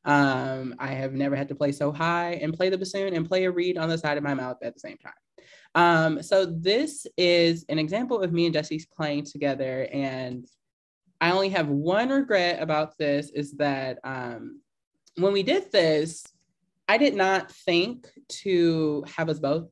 Um, 0.04 0.74
I 0.78 0.88
have 0.88 1.12
never 1.12 1.36
had 1.36 1.48
to 1.48 1.54
play 1.54 1.72
so 1.72 1.92
high 1.92 2.32
and 2.42 2.54
play 2.54 2.68
the 2.68 2.78
bassoon 2.78 3.14
and 3.14 3.28
play 3.28 3.44
a 3.44 3.50
reed 3.50 3.78
on 3.78 3.88
the 3.88 3.98
side 3.98 4.18
of 4.18 4.24
my 4.24 4.34
mouth 4.34 4.58
at 4.62 4.74
the 4.74 4.80
same 4.80 4.98
time. 4.98 5.12
Um, 5.74 6.22
so 6.22 6.44
this 6.44 7.06
is 7.16 7.64
an 7.68 7.78
example 7.78 8.20
of 8.20 8.32
me 8.32 8.46
and 8.46 8.54
Jessie's 8.54 8.86
playing 8.86 9.24
together. 9.24 9.88
And 9.92 10.46
I 11.20 11.30
only 11.30 11.50
have 11.50 11.68
one 11.68 12.10
regret 12.10 12.60
about 12.60 12.98
this 12.98 13.30
is 13.30 13.52
that 13.52 13.98
um, 14.04 14.60
when 15.16 15.32
we 15.32 15.42
did 15.42 15.70
this, 15.70 16.24
I 16.88 16.98
did 16.98 17.14
not 17.14 17.50
think 17.50 18.08
to 18.42 19.04
have 19.16 19.28
us 19.28 19.38
both 19.38 19.68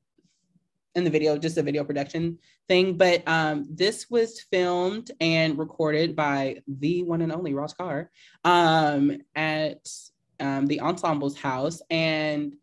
in 0.95 1.05
the 1.05 1.11
video, 1.11 1.37
just 1.39 1.59
a 1.59 1.63
video 1.63 1.85
production 1.85 2.39
thing. 2.69 2.97
But 2.97 3.27
um, 3.27 3.67
this 3.69 4.09
was 4.09 4.41
filmed 4.41 5.11
and 5.21 5.59
recorded 5.59 6.17
by 6.17 6.63
the 6.67 7.03
one 7.03 7.21
and 7.21 7.33
only 7.33 7.53
Ross 7.53 7.75
Carr 7.75 8.11
um, 8.45 9.19
at 9.35 9.87
um, 10.41 10.67
the 10.67 10.81
ensemble's 10.83 11.37
house. 11.37 11.81
And 11.91 12.55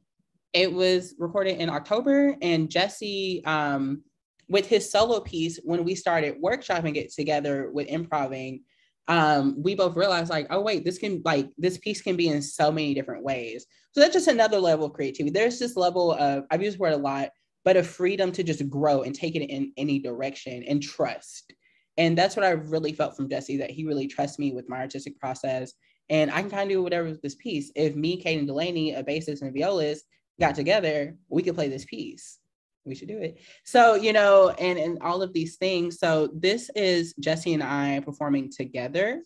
it 0.53 0.71
was 0.71 1.15
recorded 1.19 1.59
in 1.59 1.69
October, 1.69 2.35
and 2.41 2.69
Jessie, 2.69 3.43
um, 3.45 4.03
with 4.49 4.65
his 4.65 4.89
solo 4.89 5.19
piece, 5.19 5.59
when 5.63 5.83
we 5.83 5.93
started 5.93 6.41
workshopping 6.41 6.95
it 6.95 7.13
together 7.13 7.69
with 7.71 7.87
improving, 7.87 8.61
um, 9.09 9.61
we 9.61 9.75
both 9.75 9.95
realized 9.95 10.29
like, 10.29 10.47
oh 10.49 10.61
wait, 10.61 10.83
this 10.83 10.97
can 10.97 11.21
like 11.23 11.49
this 11.57 11.77
piece 11.77 12.01
can 12.01 12.15
be 12.15 12.27
in 12.27 12.41
so 12.41 12.71
many 12.71 12.93
different 12.93 13.23
ways. 13.23 13.65
So 13.91 14.01
that's 14.01 14.13
just 14.13 14.27
another 14.27 14.59
level 14.59 14.85
of 14.85 14.93
creativity. 14.93 15.31
There's 15.31 15.59
this 15.59 15.77
level 15.77 16.13
of 16.13 16.45
I've 16.51 16.61
used 16.61 16.77
the 16.77 16.81
word 16.81 16.93
a 16.93 16.97
lot, 16.97 17.29
but 17.63 17.77
a 17.77 17.83
freedom 17.83 18.31
to 18.33 18.43
just 18.43 18.69
grow 18.69 19.03
and 19.03 19.15
take 19.15 19.35
it 19.35 19.45
in 19.45 19.71
any 19.77 19.99
direction 19.99 20.63
and 20.67 20.81
trust. 20.81 21.53
And 21.97 22.17
that's 22.17 22.35
what 22.35 22.45
I 22.45 22.51
really 22.51 22.93
felt 22.93 23.15
from 23.15 23.29
Jessie 23.29 23.57
that 23.57 23.71
he 23.71 23.85
really 23.85 24.07
trusts 24.07 24.39
me 24.39 24.51
with 24.51 24.69
my 24.69 24.77
artistic 24.77 25.19
process. 25.19 25.73
And 26.09 26.31
I 26.31 26.41
can 26.41 26.49
kind 26.49 26.63
of 26.63 26.69
do 26.69 26.83
whatever 26.83 27.09
with 27.09 27.21
this 27.21 27.35
piece. 27.35 27.71
If 27.75 27.95
me, 27.95 28.17
Kate, 28.17 28.37
and 28.37 28.47
Delaney, 28.47 28.93
a 28.93 29.03
bassist 29.03 29.41
and 29.41 29.49
a 29.49 29.59
violist, 29.59 30.05
got 30.39 30.55
together, 30.55 31.15
we 31.29 31.43
could 31.43 31.55
play 31.55 31.67
this 31.67 31.85
piece. 31.85 32.39
We 32.85 32.95
should 32.95 33.09
do 33.09 33.17
it. 33.17 33.39
So, 33.65 33.95
you 33.95 34.13
know, 34.13 34.49
and 34.51 34.79
and 34.79 34.97
all 35.01 35.21
of 35.21 35.33
these 35.33 35.57
things. 35.57 35.99
So 35.99 36.29
this 36.33 36.69
is 36.75 37.13
Jessie 37.19 37.53
and 37.53 37.63
I 37.63 37.99
performing 37.99 38.49
together. 38.49 39.23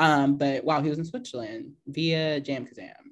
Um, 0.00 0.36
but 0.36 0.64
while 0.64 0.82
he 0.82 0.88
was 0.88 0.98
in 0.98 1.04
Switzerland 1.04 1.72
via 1.86 2.40
JamKazam. 2.40 3.03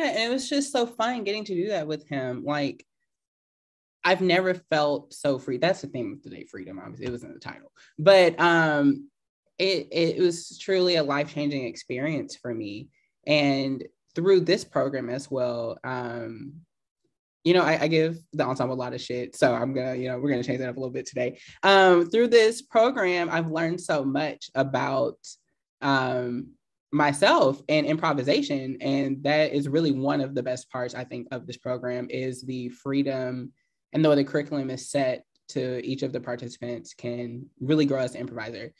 Yeah, 0.00 0.08
and 0.08 0.18
it 0.18 0.32
was 0.32 0.48
just 0.48 0.72
so 0.72 0.86
fun 0.86 1.24
getting 1.24 1.44
to 1.44 1.54
do 1.54 1.68
that 1.68 1.86
with 1.86 2.08
him. 2.08 2.42
Like, 2.42 2.86
I've 4.02 4.22
never 4.22 4.54
felt 4.54 5.12
so 5.12 5.38
free. 5.38 5.58
That's 5.58 5.82
the 5.82 5.88
theme 5.88 6.14
of 6.14 6.22
today, 6.22 6.44
freedom. 6.44 6.78
Obviously, 6.78 7.06
it 7.06 7.12
was 7.12 7.22
in 7.22 7.34
the 7.34 7.38
title, 7.38 7.70
but 7.98 8.40
um, 8.40 9.10
it 9.58 9.88
it 9.92 10.18
was 10.18 10.58
truly 10.58 10.96
a 10.96 11.02
life 11.02 11.34
changing 11.34 11.66
experience 11.66 12.34
for 12.34 12.54
me, 12.54 12.88
and 13.26 13.84
through 14.14 14.40
this 14.40 14.64
program 14.64 15.10
as 15.10 15.30
well. 15.30 15.78
Um, 15.84 16.54
you 17.44 17.52
know, 17.52 17.62
I, 17.62 17.82
I, 17.82 17.88
give 17.88 18.18
the 18.32 18.44
ensemble 18.44 18.74
a 18.74 18.76
lot 18.76 18.92
of 18.92 19.00
shit. 19.00 19.34
So 19.34 19.54
I'm 19.54 19.74
gonna, 19.74 19.94
you 19.94 20.08
know, 20.08 20.18
we're 20.18 20.30
gonna 20.30 20.42
change 20.42 20.60
that 20.60 20.68
up 20.68 20.76
a 20.76 20.80
little 20.80 20.92
bit 20.92 21.06
today. 21.06 21.38
Um, 21.62 22.08
through 22.08 22.28
this 22.28 22.62
program, 22.62 23.28
I've 23.30 23.50
learned 23.50 23.80
so 23.80 24.04
much 24.04 24.50
about 24.54 25.18
um, 25.82 26.52
myself 26.92 27.60
and 27.68 27.86
improvisation, 27.86 28.76
and 28.80 29.22
that 29.22 29.52
is 29.52 29.68
really 29.68 29.92
one 29.92 30.20
of 30.20 30.34
the 30.34 30.42
best 30.42 30.70
parts 30.70 30.94
I 30.94 31.04
think 31.04 31.28
of 31.30 31.46
this 31.46 31.56
program 31.56 32.08
is 32.10 32.42
the 32.42 32.68
freedom 32.70 33.52
and 33.92 34.06
way 34.06 34.14
the 34.16 34.24
curriculum 34.24 34.70
is 34.70 34.90
set 34.90 35.24
to 35.48 35.84
each 35.84 36.02
of 36.02 36.12
the 36.12 36.20
participants 36.20 36.94
can 36.94 37.46
really 37.60 37.84
grow 37.84 37.98
as 37.98 38.14
an 38.14 38.20
improviser 38.20 38.72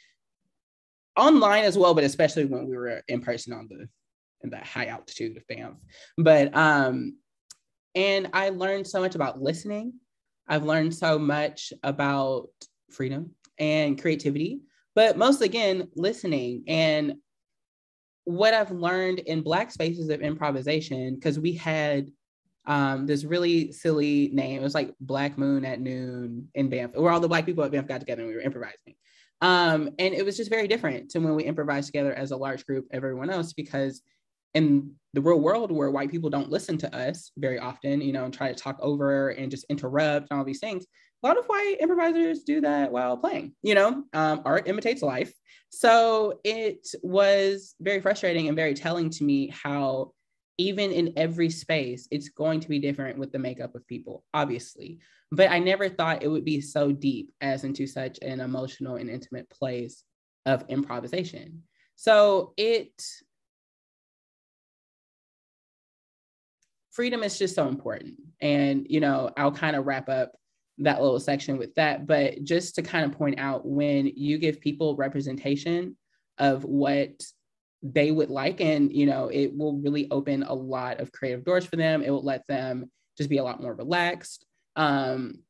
online 1.17 1.65
as 1.65 1.77
well, 1.77 1.95
but 1.95 2.05
especially 2.05 2.45
when 2.45 2.69
we 2.69 2.77
were 2.77 3.03
in 3.09 3.21
person 3.21 3.53
on 3.53 3.69
the 3.69 3.89
in 4.43 4.51
that 4.51 4.67
high 4.67 4.87
altitude 4.87 5.37
of 5.37 5.47
Banff. 5.49 5.77
But 6.17 6.57
um, 6.57 7.17
and 7.95 8.31
I 8.33 8.51
learned 8.51 8.87
so 8.87 9.01
much 9.01 9.15
about 9.15 9.41
listening. 9.41 9.95
I've 10.49 10.65
learned 10.65 10.95
so 10.95 11.19
much 11.19 11.73
about 11.83 12.49
freedom 12.91 13.35
and 13.59 14.01
creativity, 14.01 14.61
but 14.95 15.19
most 15.19 15.43
again, 15.43 15.89
listening. 15.95 16.65
And 16.67 17.17
what 18.25 18.55
I've 18.55 18.71
learned 18.71 19.21
in 19.21 19.43
Black 19.43 19.71
spaces 19.71 20.09
of 20.09 20.21
improvisation, 20.21 21.15
because 21.15 21.39
we 21.39 21.53
had 21.55 22.11
um, 22.67 23.07
this 23.07 23.25
really 23.25 23.73
silly 23.73 24.31
name. 24.33 24.61
It 24.61 24.63
was 24.63 24.75
like 24.75 24.95
Black 25.01 25.39
Moon 25.39 25.65
at 25.65 25.81
Noon 25.81 26.49
in 26.55 26.69
Banff, 26.69 26.95
where 26.95 27.11
all 27.11 27.21
the 27.21 27.29
Black 27.29 27.47
people 27.47 27.65
at 27.65 27.73
Banff 27.73 27.89
got 27.89 28.01
together 28.01 28.23
and 28.23 28.29
we 28.29 28.37
were 28.37 28.43
improvising. 28.43 28.95
Um, 29.41 29.91
and 29.99 30.15
it 30.15 30.25
was 30.25 30.37
just 30.37 30.51
very 30.51 30.69
different 30.69 31.11
to 31.11 31.19
when 31.19 31.35
we 31.35 31.45
improvised 31.45 31.87
together 31.87 32.13
as 32.13 32.31
a 32.31 32.37
large 32.37 32.67
group, 32.67 32.87
everyone 32.93 33.31
else, 33.31 33.55
because 33.55 34.03
in 34.55 34.93
the 35.15 35.21
real 35.21 35.41
world 35.41 35.71
where 35.71 35.91
white 35.91 36.11
people 36.11 36.29
don't 36.29 36.51
listen 36.51 36.77
to 36.79 36.95
us 36.95 37.33
very 37.39 37.59
often, 37.59 38.01
you 38.01 38.13
know, 38.13 38.25
and 38.25 38.35
try 38.35 38.53
to 38.53 38.55
talk 38.55 38.77
over 38.81 39.31
and 39.31 39.51
just 39.51 39.65
interrupt 39.71 40.29
and 40.31 40.39
all 40.39 40.45
these 40.45 40.61
things. 40.61 40.87
A 41.23 41.27
lot 41.27 41.39
of 41.39 41.45
white 41.47 41.77
improvisers 41.81 42.45
do 42.45 42.63
that 42.63 42.91
while 42.91 43.17
playing, 43.17 43.53
you 43.63 43.75
know, 43.75 44.05
um, 44.15 44.43
art 44.45 44.69
imitates 44.69 45.03
life. 45.03 45.33
So 45.69 46.41
it 46.45 46.89
was 47.03 47.75
very 47.81 48.01
frustrating 48.01 48.49
and 48.49 48.57
very 48.57 48.75
telling 48.75 49.11
to 49.11 49.25
me 49.25 49.49
how, 49.49 50.13
even 50.57 50.91
in 50.93 51.13
every 51.17 51.51
space, 51.51 52.09
it's 52.11 52.31
going 52.31 52.61
to 52.61 52.69
be 52.69 52.79
different 52.79 53.19
with 53.19 53.33
the 53.33 53.39
makeup 53.39 53.75
of 53.75 53.87
people, 53.87 54.25
obviously. 54.33 54.99
But 55.31 55.51
I 55.51 55.59
never 55.59 55.89
thought 55.89 56.23
it 56.23 56.29
would 56.29 56.45
be 56.45 56.61
so 56.61 56.91
deep 56.91 57.33
as 57.41 57.65
into 57.65 57.87
such 57.87 58.19
an 58.23 58.41
emotional 58.41 58.97
and 58.97 59.09
intimate 59.09 59.49
place 59.51 60.03
of 60.47 60.65
improvisation. 60.69 61.63
So 61.97 62.55
it 62.57 62.93
freedom 66.91 67.23
is 67.23 67.39
just 67.39 67.55
so 67.55 67.69
important. 67.69 68.15
And, 68.41 68.87
you 68.89 69.01
know, 69.01 69.31
I'll 69.37 69.53
kind 69.53 69.77
of 69.77 69.87
wrap 69.87 70.09
up 70.09 70.33
that 70.81 71.01
little 71.01 71.21
section 71.21 71.59
with 71.59 71.75
that. 71.75 72.07
But 72.07 72.45
just 72.45 72.75
to 72.75 72.83
kind 72.83 73.05
of 73.05 73.17
point 73.17 73.39
out 73.39 73.67
when 73.67 74.07
you 74.07 74.39
give 74.39 74.61
people 74.61 74.97
representation 74.97 75.97
of 76.39 76.65
what 76.65 77.23
they 77.83 78.11
would 78.11 78.31
like, 78.31 78.61
and, 78.61 78.93
you 78.93 79.07
know, 79.07 79.29
it 79.33 79.57
will 79.57 79.79
really 79.79 80.09
open 80.11 80.43
a 80.43 80.55
lot 80.55 81.01
of 81.01 81.13
creative 81.13 81.45
doors 81.45 81.65
for 81.65 81.77
them. 81.77 82.03
It 82.03 82.11
will 82.11 82.25
let 82.25 82.47
them 82.47 82.91
just 83.17 83.31
be 83.31 83.39
a 83.39 83.45
lot 83.45 83.63
more 83.63 83.75
relaxed. 83.75 84.45
Um, 84.77 85.41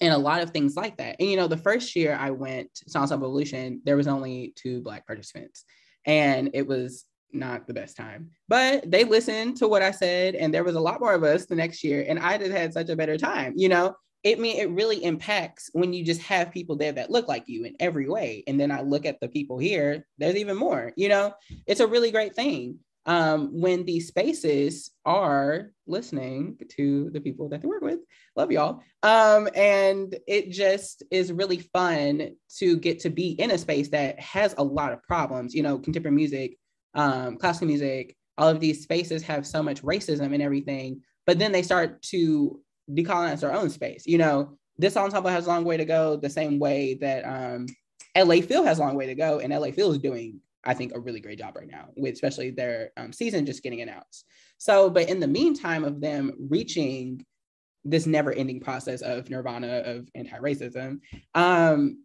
and 0.00 0.12
a 0.12 0.18
lot 0.18 0.42
of 0.42 0.50
things 0.50 0.76
like 0.76 0.96
that. 0.98 1.16
And 1.18 1.28
you 1.28 1.36
know, 1.36 1.48
the 1.48 1.56
first 1.56 1.96
year 1.96 2.16
I 2.18 2.30
went 2.30 2.72
to 2.74 2.98
Ensemble 2.98 3.26
Evolution, 3.26 3.80
there 3.84 3.96
was 3.96 4.06
only 4.06 4.52
two 4.56 4.80
Black 4.80 5.06
participants, 5.06 5.64
and 6.06 6.50
it 6.54 6.66
was 6.66 7.04
not 7.32 7.66
the 7.66 7.74
best 7.74 7.96
time. 7.96 8.30
But 8.48 8.90
they 8.90 9.04
listened 9.04 9.56
to 9.58 9.68
what 9.68 9.82
I 9.82 9.90
said, 9.90 10.34
and 10.34 10.52
there 10.52 10.64
was 10.64 10.76
a 10.76 10.80
lot 10.80 11.00
more 11.00 11.14
of 11.14 11.24
us 11.24 11.46
the 11.46 11.56
next 11.56 11.82
year, 11.82 12.04
and 12.08 12.18
I 12.18 12.38
just 12.38 12.52
had 12.52 12.72
such 12.72 12.88
a 12.88 12.96
better 12.96 13.16
time. 13.16 13.54
You 13.56 13.68
know, 13.68 13.96
it 14.24 14.40
mean 14.40 14.58
it 14.58 14.70
really 14.70 15.02
impacts 15.04 15.70
when 15.72 15.92
you 15.92 16.04
just 16.04 16.20
have 16.22 16.52
people 16.52 16.76
there 16.76 16.92
that 16.92 17.10
look 17.10 17.28
like 17.28 17.44
you 17.46 17.64
in 17.64 17.76
every 17.80 18.08
way. 18.08 18.42
And 18.46 18.58
then 18.58 18.70
I 18.70 18.82
look 18.82 19.06
at 19.06 19.20
the 19.20 19.28
people 19.28 19.58
here, 19.58 20.06
there's 20.18 20.36
even 20.36 20.56
more. 20.56 20.92
You 20.96 21.08
know, 21.08 21.34
it's 21.66 21.80
a 21.80 21.86
really 21.86 22.10
great 22.10 22.34
thing 22.34 22.78
um, 23.06 23.60
when 23.60 23.84
these 23.84 24.08
spaces 24.08 24.90
are 25.04 25.70
listening 25.86 26.58
to 26.76 27.10
the 27.10 27.20
people 27.20 27.48
that 27.48 27.62
they 27.62 27.68
work 27.68 27.82
with. 27.82 28.00
Love 28.36 28.50
y'all. 28.50 28.82
Um, 29.02 29.48
and 29.54 30.14
it 30.26 30.50
just 30.50 31.04
is 31.10 31.32
really 31.32 31.58
fun 31.58 32.32
to 32.58 32.76
get 32.76 33.00
to 33.00 33.10
be 33.10 33.30
in 33.30 33.52
a 33.52 33.58
space 33.58 33.88
that 33.90 34.18
has 34.20 34.54
a 34.58 34.64
lot 34.64 34.92
of 34.92 35.02
problems. 35.04 35.54
You 35.54 35.62
know, 35.62 35.78
contemporary 35.78 36.16
music 36.16 36.58
um, 36.94 37.36
classical 37.36 37.68
music, 37.68 38.16
all 38.36 38.48
of 38.48 38.60
these 38.60 38.82
spaces 38.82 39.22
have 39.22 39.46
so 39.46 39.62
much 39.62 39.82
racism 39.82 40.32
and 40.34 40.42
everything, 40.42 41.02
but 41.26 41.38
then 41.38 41.52
they 41.52 41.62
start 41.62 42.02
to 42.02 42.60
decolonize 42.90 43.44
our 43.44 43.52
own 43.52 43.70
space. 43.70 44.06
You 44.06 44.18
know, 44.18 44.58
this 44.78 44.96
ensemble 44.96 45.30
has 45.30 45.46
a 45.46 45.48
long 45.48 45.64
way 45.64 45.76
to 45.76 45.84
go, 45.84 46.16
the 46.16 46.30
same 46.30 46.58
way 46.58 46.94
that 46.94 47.22
um, 47.22 47.66
LA 48.16 48.40
Phil 48.40 48.64
has 48.64 48.78
a 48.78 48.82
long 48.82 48.94
way 48.94 49.06
to 49.06 49.14
go, 49.14 49.40
and 49.40 49.52
LA 49.52 49.70
Phil 49.70 49.92
is 49.92 49.98
doing, 49.98 50.40
I 50.64 50.74
think, 50.74 50.94
a 50.94 51.00
really 51.00 51.20
great 51.20 51.38
job 51.38 51.56
right 51.56 51.70
now, 51.70 51.88
with 51.96 52.14
especially 52.14 52.50
their 52.50 52.92
um, 52.96 53.12
season 53.12 53.46
just 53.46 53.62
getting 53.62 53.80
announced. 53.80 54.24
So, 54.58 54.88
but 54.90 55.08
in 55.08 55.20
the 55.20 55.26
meantime 55.26 55.84
of 55.84 56.00
them 56.00 56.32
reaching 56.48 57.24
this 57.84 58.06
never-ending 58.06 58.60
process 58.60 59.02
of 59.02 59.30
nirvana 59.30 59.82
of 59.84 60.08
anti-racism, 60.14 61.00
um, 61.34 62.04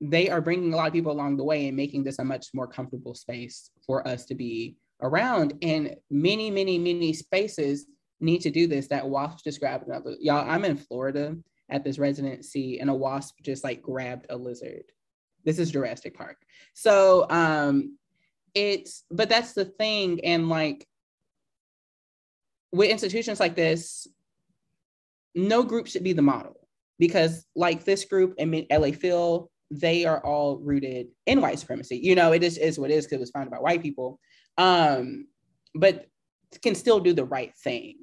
they 0.00 0.28
are 0.28 0.40
bringing 0.40 0.72
a 0.74 0.76
lot 0.76 0.88
of 0.88 0.92
people 0.92 1.12
along 1.12 1.36
the 1.36 1.44
way 1.44 1.68
and 1.68 1.76
making 1.76 2.04
this 2.04 2.18
a 2.18 2.24
much 2.24 2.48
more 2.52 2.66
comfortable 2.66 3.14
space 3.14 3.70
for 3.86 4.06
us 4.06 4.26
to 4.26 4.34
be 4.34 4.76
around. 5.02 5.54
And 5.62 5.96
many, 6.10 6.50
many, 6.50 6.78
many 6.78 7.12
spaces 7.12 7.86
need 8.20 8.40
to 8.42 8.50
do 8.50 8.66
this. 8.66 8.88
That 8.88 9.08
wasp 9.08 9.44
just 9.44 9.60
grabbed 9.60 9.86
another. 9.86 10.14
Y'all, 10.20 10.48
I'm 10.48 10.64
in 10.64 10.76
Florida 10.76 11.36
at 11.70 11.84
this 11.84 11.98
residency, 11.98 12.80
and 12.80 12.90
a 12.90 12.94
wasp 12.94 13.36
just 13.42 13.64
like 13.64 13.82
grabbed 13.82 14.26
a 14.30 14.36
lizard. 14.36 14.84
This 15.44 15.58
is 15.58 15.70
Jurassic 15.70 16.14
Park. 16.14 16.36
So 16.74 17.26
um 17.30 17.98
it's 18.54 19.04
but 19.10 19.28
that's 19.28 19.52
the 19.52 19.64
thing. 19.64 20.24
And 20.24 20.48
like 20.48 20.86
with 22.72 22.90
institutions 22.90 23.40
like 23.40 23.54
this, 23.54 24.06
no 25.34 25.62
group 25.62 25.86
should 25.86 26.04
be 26.04 26.12
the 26.12 26.22
model 26.22 26.68
because 26.98 27.44
like 27.54 27.84
this 27.84 28.04
group 28.04 28.34
in 28.38 28.66
LA 28.70 28.90
Phil, 28.90 29.50
they 29.70 30.04
are 30.04 30.24
all 30.24 30.58
rooted 30.58 31.08
in 31.26 31.40
white 31.40 31.58
supremacy. 31.58 31.98
You 31.98 32.14
know, 32.14 32.32
it 32.32 32.42
is, 32.42 32.58
is 32.58 32.78
what 32.78 32.90
it 32.90 32.94
is 32.94 33.04
because 33.04 33.16
it 33.16 33.20
was 33.20 33.30
founded 33.30 33.52
by 33.52 33.58
white 33.58 33.82
people. 33.82 34.18
Um, 34.58 35.26
but 35.74 36.06
can 36.62 36.74
still 36.74 37.00
do 37.00 37.12
the 37.12 37.24
right 37.24 37.54
thing 37.62 37.98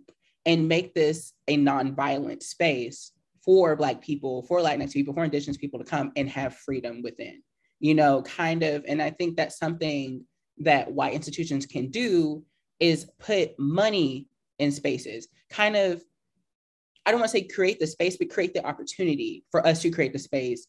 and 0.45 0.68
make 0.68 0.94
this 0.94 1.34
a 1.48 1.57
non-violent 1.57 2.44
space 2.44 3.11
for 3.44 3.76
black 3.76 4.02
people, 4.02 4.44
for 4.44 4.60
Latinx 4.60 4.94
people, 4.94 5.14
for 5.14 5.24
indigenous 5.24 5.57
people 5.57 5.80
to 5.80 5.86
come 5.86 6.11
and 6.15 6.30
have 6.30 6.56
freedom 6.56 7.02
within. 7.02 7.41
You 7.80 7.95
know, 7.95 8.22
kind 8.22 8.64
of, 8.64 8.86
and 8.88 9.02
I 9.02 9.10
think 9.10 9.36
that's 9.36 9.57
something 9.57 10.26
that 10.60 10.91
white 10.91 11.14
institutions 11.14 11.65
can 11.65 11.90
do 11.90 12.44
is 12.80 13.10
put 13.20 13.57
money 13.60 14.28
in 14.60 14.72
spaces, 14.72 15.28
kind 15.49 15.76
of 15.76 16.03
I 17.06 17.11
don't 17.11 17.20
want 17.20 17.32
to 17.32 17.38
say 17.38 17.44
create 17.48 17.80
the 17.80 17.88
space, 17.88 18.18
but 18.18 18.30
create 18.30 18.53
the 18.53 18.65
opportunity 18.65 19.44
for 19.52 19.65
us 19.65 19.82
to 19.82 19.91
create 19.91 20.14
the 20.14 20.20
space 20.20 20.68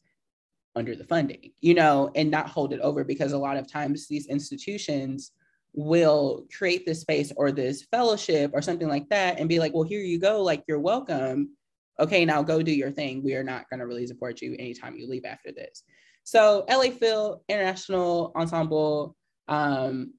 under 0.75 0.97
the 0.97 1.05
funding, 1.05 1.53
you 1.61 1.75
know, 1.75 2.11
and 2.17 2.31
not 2.31 2.49
hold 2.49 2.73
it 2.73 2.81
over 2.81 3.05
because 3.05 3.33
a 3.33 3.39
lot 3.39 3.57
of 3.57 3.71
times 3.71 4.09
these 4.09 4.27
institutions 4.27 5.31
will 5.75 6.47
create 6.57 6.87
this 6.87 7.01
space 7.01 7.33
or 7.37 7.51
this 7.51 7.83
fellowship 7.91 8.53
or 8.55 8.63
something 8.63 8.89
like 8.89 9.09
that 9.09 9.39
and 9.39 9.49
be 9.49 9.59
like, 9.59 9.75
well, 9.75 9.83
here 9.83 10.01
you 10.01 10.19
go, 10.19 10.43
like 10.43 10.63
you're 10.69 10.79
welcome. 10.79 11.51
Okay, 11.99 12.25
now 12.25 12.43
go 12.43 12.63
do 12.63 12.73
your 12.73 12.91
thing. 12.91 13.23
We 13.23 13.35
are 13.35 13.45
not 13.45 13.69
going 13.69 13.81
to 13.81 13.87
really 13.87 14.07
support 14.07 14.41
you 14.41 14.55
anytime 14.59 14.97
you 14.97 15.09
leave 15.09 15.25
after 15.25 15.53
this. 15.53 15.83
So, 16.25 16.65
LA 16.69 16.91
Phil, 16.91 17.43
International 17.49 18.33
Ensemble, 18.35 19.15
um, 19.49 20.15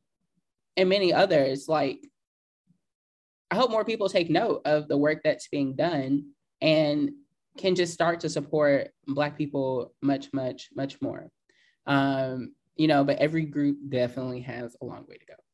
and 0.77 0.90
many 0.90 1.14
others, 1.14 1.68
like, 1.68 1.99
I 3.49 3.56
hope 3.56 3.72
more 3.72 3.86
people 3.86 4.10
take 4.10 4.30
note 4.30 4.61
of 4.65 4.88
the 4.88 4.98
work 4.98 5.22
that's 5.23 5.48
being 5.48 5.76
done 5.76 6.32
and 6.61 7.11
can 7.57 7.76
just 7.76 7.94
start 7.94 8.19
to 8.22 8.30
support 8.30 8.90
Black 9.07 9.38
people 9.38 9.94
much, 10.02 10.27
much, 10.34 10.69
much 10.76 11.02
more. 11.02 11.30
Um, 11.88 12.53
you 12.76 12.88
know, 12.88 13.03
but 13.03 13.19
every 13.19 13.45
group 13.45 13.77
definitely 13.88 14.41
has 14.41 14.76
a 14.82 14.86
long 14.86 15.06
way 15.07 15.15
to 15.15 15.26
go. 15.26 15.44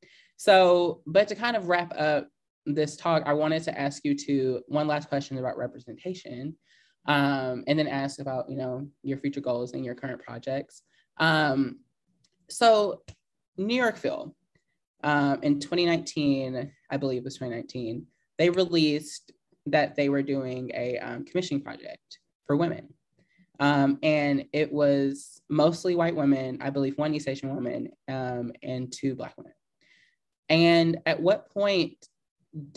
So, 0.41 1.03
but 1.05 1.27
to 1.27 1.35
kind 1.35 1.55
of 1.55 1.67
wrap 1.67 1.93
up 1.95 2.27
this 2.65 2.97
talk, 2.97 3.21
I 3.27 3.33
wanted 3.33 3.61
to 3.61 3.79
ask 3.79 4.03
you 4.03 4.15
to 4.25 4.63
one 4.67 4.87
last 4.87 5.07
question 5.07 5.37
about 5.37 5.55
representation, 5.55 6.55
um, 7.05 7.63
and 7.67 7.77
then 7.77 7.87
ask 7.87 8.19
about 8.19 8.49
you 8.49 8.57
know 8.57 8.87
your 9.03 9.19
future 9.19 9.39
goals 9.39 9.73
and 9.73 9.85
your 9.85 9.93
current 9.93 10.19
projects. 10.19 10.81
Um, 11.17 11.81
so, 12.49 13.03
New 13.57 13.75
York 13.75 13.97
Phil, 13.97 14.35
um, 15.03 15.43
in 15.43 15.59
2019, 15.59 16.71
I 16.89 16.97
believe 16.97 17.19
it 17.19 17.25
was 17.25 17.35
2019, 17.35 18.07
they 18.39 18.49
released 18.49 19.31
that 19.67 19.95
they 19.95 20.09
were 20.09 20.23
doing 20.23 20.71
a 20.73 20.97
um, 20.97 21.23
commissioning 21.23 21.61
project 21.61 22.17
for 22.47 22.55
women. 22.55 22.91
Um, 23.59 23.99
and 24.01 24.45
it 24.53 24.73
was 24.73 25.39
mostly 25.49 25.93
white 25.93 26.15
women, 26.15 26.57
I 26.61 26.71
believe 26.71 26.97
one 26.97 27.13
East 27.13 27.27
Asian 27.27 27.53
woman 27.53 27.89
um, 28.07 28.51
and 28.63 28.91
two 28.91 29.13
Black 29.13 29.37
women. 29.37 29.53
And 30.51 30.99
at 31.05 31.21
what 31.21 31.49
point 31.49 31.95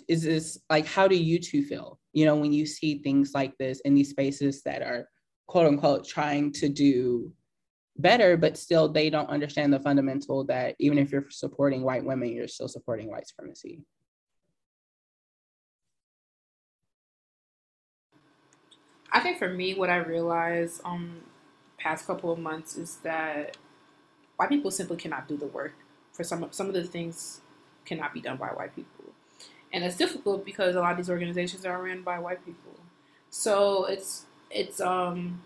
is 0.07 0.23
this 0.23 0.61
like, 0.71 0.87
how 0.87 1.09
do 1.09 1.17
you 1.17 1.41
two 1.41 1.65
feel? 1.65 1.99
You 2.13 2.25
know, 2.25 2.37
when 2.37 2.53
you 2.53 2.67
see 2.67 2.99
things 2.99 3.33
like 3.35 3.59
this 3.59 3.81
in 3.81 3.97
these 3.97 4.11
spaces 4.11 4.63
that 4.63 4.81
are 4.81 5.09
quote 5.49 5.67
unquote 5.67 6.07
trying 6.07 6.53
to 6.53 6.69
do 6.69 7.33
better, 7.97 8.37
but 8.37 8.57
still 8.57 8.89
they 8.89 9.11
don't 9.11 9.29
understand 9.29 9.73
the 9.73 9.81
fundamental 9.81 10.45
that 10.45 10.77
even 10.79 10.99
if 10.99 11.11
you're 11.11 11.27
supporting 11.31 11.83
white 11.83 12.05
women, 12.05 12.29
you're 12.29 12.47
still 12.47 12.69
supporting 12.69 13.11
white 13.11 13.27
supremacy. 13.27 13.83
I 19.11 19.19
think 19.19 19.37
for 19.37 19.49
me, 19.49 19.75
what 19.75 19.91
I 19.91 19.97
realized 19.97 20.81
um 20.85 21.23
past 21.77 22.07
couple 22.07 22.31
of 22.31 22.39
months 22.39 22.77
is 22.77 22.99
that 22.99 23.57
white 24.37 24.49
people 24.49 24.71
simply 24.71 24.97
cannot 24.97 25.27
do 25.27 25.37
the 25.37 25.47
work. 25.47 25.75
For 26.13 26.23
some 26.23 26.47
some 26.53 26.69
of 26.69 26.75
the 26.75 26.85
things 26.85 27.41
cannot 27.85 28.15
be 28.15 28.20
done 28.20 28.36
by 28.36 28.48
white 28.48 28.74
people, 28.74 29.05
and 29.73 29.85
it's 29.85 29.97
difficult 29.97 30.44
because 30.44 30.74
a 30.74 30.81
lot 30.81 30.93
of 30.93 30.97
these 30.97 31.11
organizations 31.11 31.65
are 31.65 31.82
ran 31.82 32.02
by 32.02 32.19
white 32.19 32.44
people. 32.44 32.73
So 33.31 33.85
it's 33.86 34.27
it's 34.51 34.81
um 34.81 35.43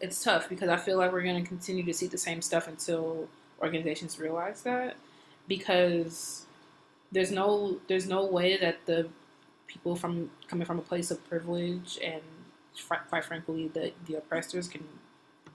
it's 0.00 0.22
tough 0.22 0.48
because 0.48 0.68
I 0.68 0.76
feel 0.76 0.96
like 0.98 1.12
we're 1.12 1.22
going 1.22 1.42
to 1.42 1.48
continue 1.48 1.82
to 1.84 1.92
see 1.92 2.06
the 2.06 2.18
same 2.18 2.40
stuff 2.40 2.68
until 2.68 3.28
organizations 3.60 4.18
realize 4.18 4.62
that 4.62 4.96
because 5.48 6.46
there's 7.10 7.32
no 7.32 7.78
there's 7.88 8.06
no 8.06 8.24
way 8.24 8.56
that 8.56 8.86
the 8.86 9.08
people 9.66 9.96
from 9.96 10.30
coming 10.46 10.64
from 10.64 10.78
a 10.78 10.82
place 10.82 11.10
of 11.10 11.28
privilege 11.28 11.98
and 12.02 12.22
quite 13.08 13.24
frankly, 13.24 13.68
the, 13.68 13.92
the 14.06 14.14
oppressors 14.14 14.68
can 14.68 14.84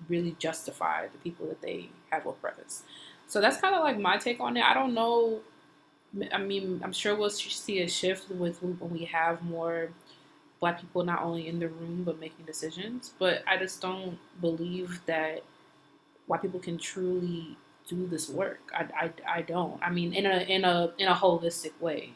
really 0.10 0.36
justify 0.40 1.08
the 1.08 1.18
people 1.20 1.48
that 1.48 1.62
they 1.62 1.90
have 2.12 2.26
oppressed. 2.26 2.84
So 3.28 3.40
that's 3.40 3.58
kind 3.58 3.76
of 3.76 3.84
like 3.84 4.00
my 4.00 4.18
take 4.18 4.40
on 4.40 4.58
it. 4.58 4.64
I 4.64 4.74
don't 4.74 4.94
know. 4.94 5.40
I 6.32 6.38
mean, 6.38 6.82
I'm 6.84 6.94
sure 6.94 7.16
we'll 7.16 7.30
see 7.30 7.82
a 7.82 7.90
shift 7.90 8.30
with 8.30 8.62
when 8.62 8.78
we 8.92 9.06
have 9.06 9.42
more 9.44 9.90
black 10.60 10.80
people 10.80 11.04
not 11.04 11.22
only 11.24 11.48
in 11.48 11.60
the 11.60 11.68
room 11.68 12.04
but 12.04 12.20
making 12.20 12.46
decisions. 12.46 13.14
But 13.20 13.44
I 13.48 13.58
just 13.58 13.82
don't 13.82 14.18
believe 14.40 15.02
that 15.08 15.44
white 16.28 16.42
people 16.42 16.60
can 16.60 16.78
truly 16.78 17.58
do 17.88 18.08
this 18.08 18.30
work. 18.30 18.72
I, 18.74 18.88
I, 19.28 19.38
I 19.38 19.42
don't. 19.42 19.82
I 19.82 19.90
mean, 19.90 20.14
in 20.14 20.26
a 20.26 20.40
in 20.48 20.64
a 20.64 20.94
in 20.98 21.08
a 21.08 21.14
holistic 21.14 21.80
way. 21.82 22.12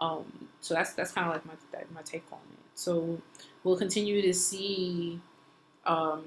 Um, 0.00 0.48
so 0.60 0.74
that's 0.74 0.92
that's 0.94 1.12
kind 1.12 1.28
of 1.28 1.34
like 1.34 1.46
my 1.46 1.54
my 1.94 2.02
take 2.02 2.24
on 2.32 2.38
it. 2.52 2.58
So 2.74 3.20
we'll 3.64 3.78
continue 3.78 4.22
to 4.22 4.34
see 4.34 5.20
um, 5.86 6.24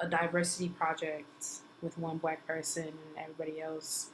a 0.00 0.08
diversity 0.08 0.68
project 0.68 1.46
with 1.82 1.98
one 1.98 2.18
black 2.18 2.46
person 2.46 2.86
and 2.86 3.18
everybody 3.18 3.60
else 3.60 4.10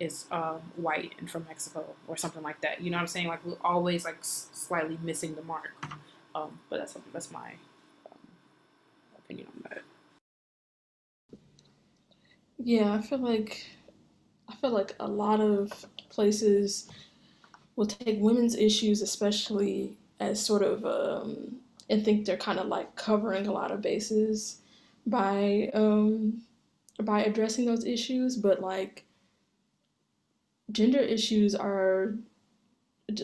is 0.00 0.26
um, 0.30 0.60
white 0.76 1.12
and 1.18 1.30
from 1.30 1.44
Mexico 1.48 1.84
or 2.06 2.16
something 2.16 2.42
like 2.42 2.60
that. 2.60 2.80
You 2.80 2.90
know 2.90 2.96
what 2.96 3.02
I'm 3.02 3.08
saying? 3.08 3.28
Like 3.28 3.44
we're 3.44 3.56
always 3.62 4.04
like 4.04 4.18
slightly 4.22 4.98
missing 5.02 5.34
the 5.34 5.42
mark. 5.42 5.70
Um, 6.34 6.58
but 6.70 6.78
that's 6.78 6.96
that's 7.12 7.30
my 7.30 7.54
um, 8.10 8.18
opinion 9.18 9.48
on 9.56 9.62
that. 9.70 9.82
Yeah, 12.58 12.92
I 12.92 13.00
feel 13.00 13.18
like 13.18 13.66
I 14.48 14.54
feel 14.56 14.70
like 14.70 14.94
a 15.00 15.06
lot 15.08 15.40
of 15.40 15.86
places 16.08 16.88
will 17.76 17.86
take 17.86 18.18
women's 18.20 18.56
issues, 18.56 19.02
especially 19.02 19.96
as 20.20 20.44
sort 20.44 20.62
of 20.62 20.84
um, 20.84 21.56
and 21.88 22.04
think 22.04 22.26
they're 22.26 22.36
kind 22.36 22.58
of 22.58 22.66
like 22.66 22.94
covering 22.96 23.46
a 23.46 23.52
lot 23.52 23.70
of 23.70 23.80
bases 23.80 24.58
by 25.06 25.70
um, 25.74 26.42
by 27.02 27.22
addressing 27.22 27.64
those 27.66 27.84
issues, 27.84 28.36
but 28.36 28.60
like 28.60 29.04
gender 30.70 30.98
issues 30.98 31.54
are 31.54 32.14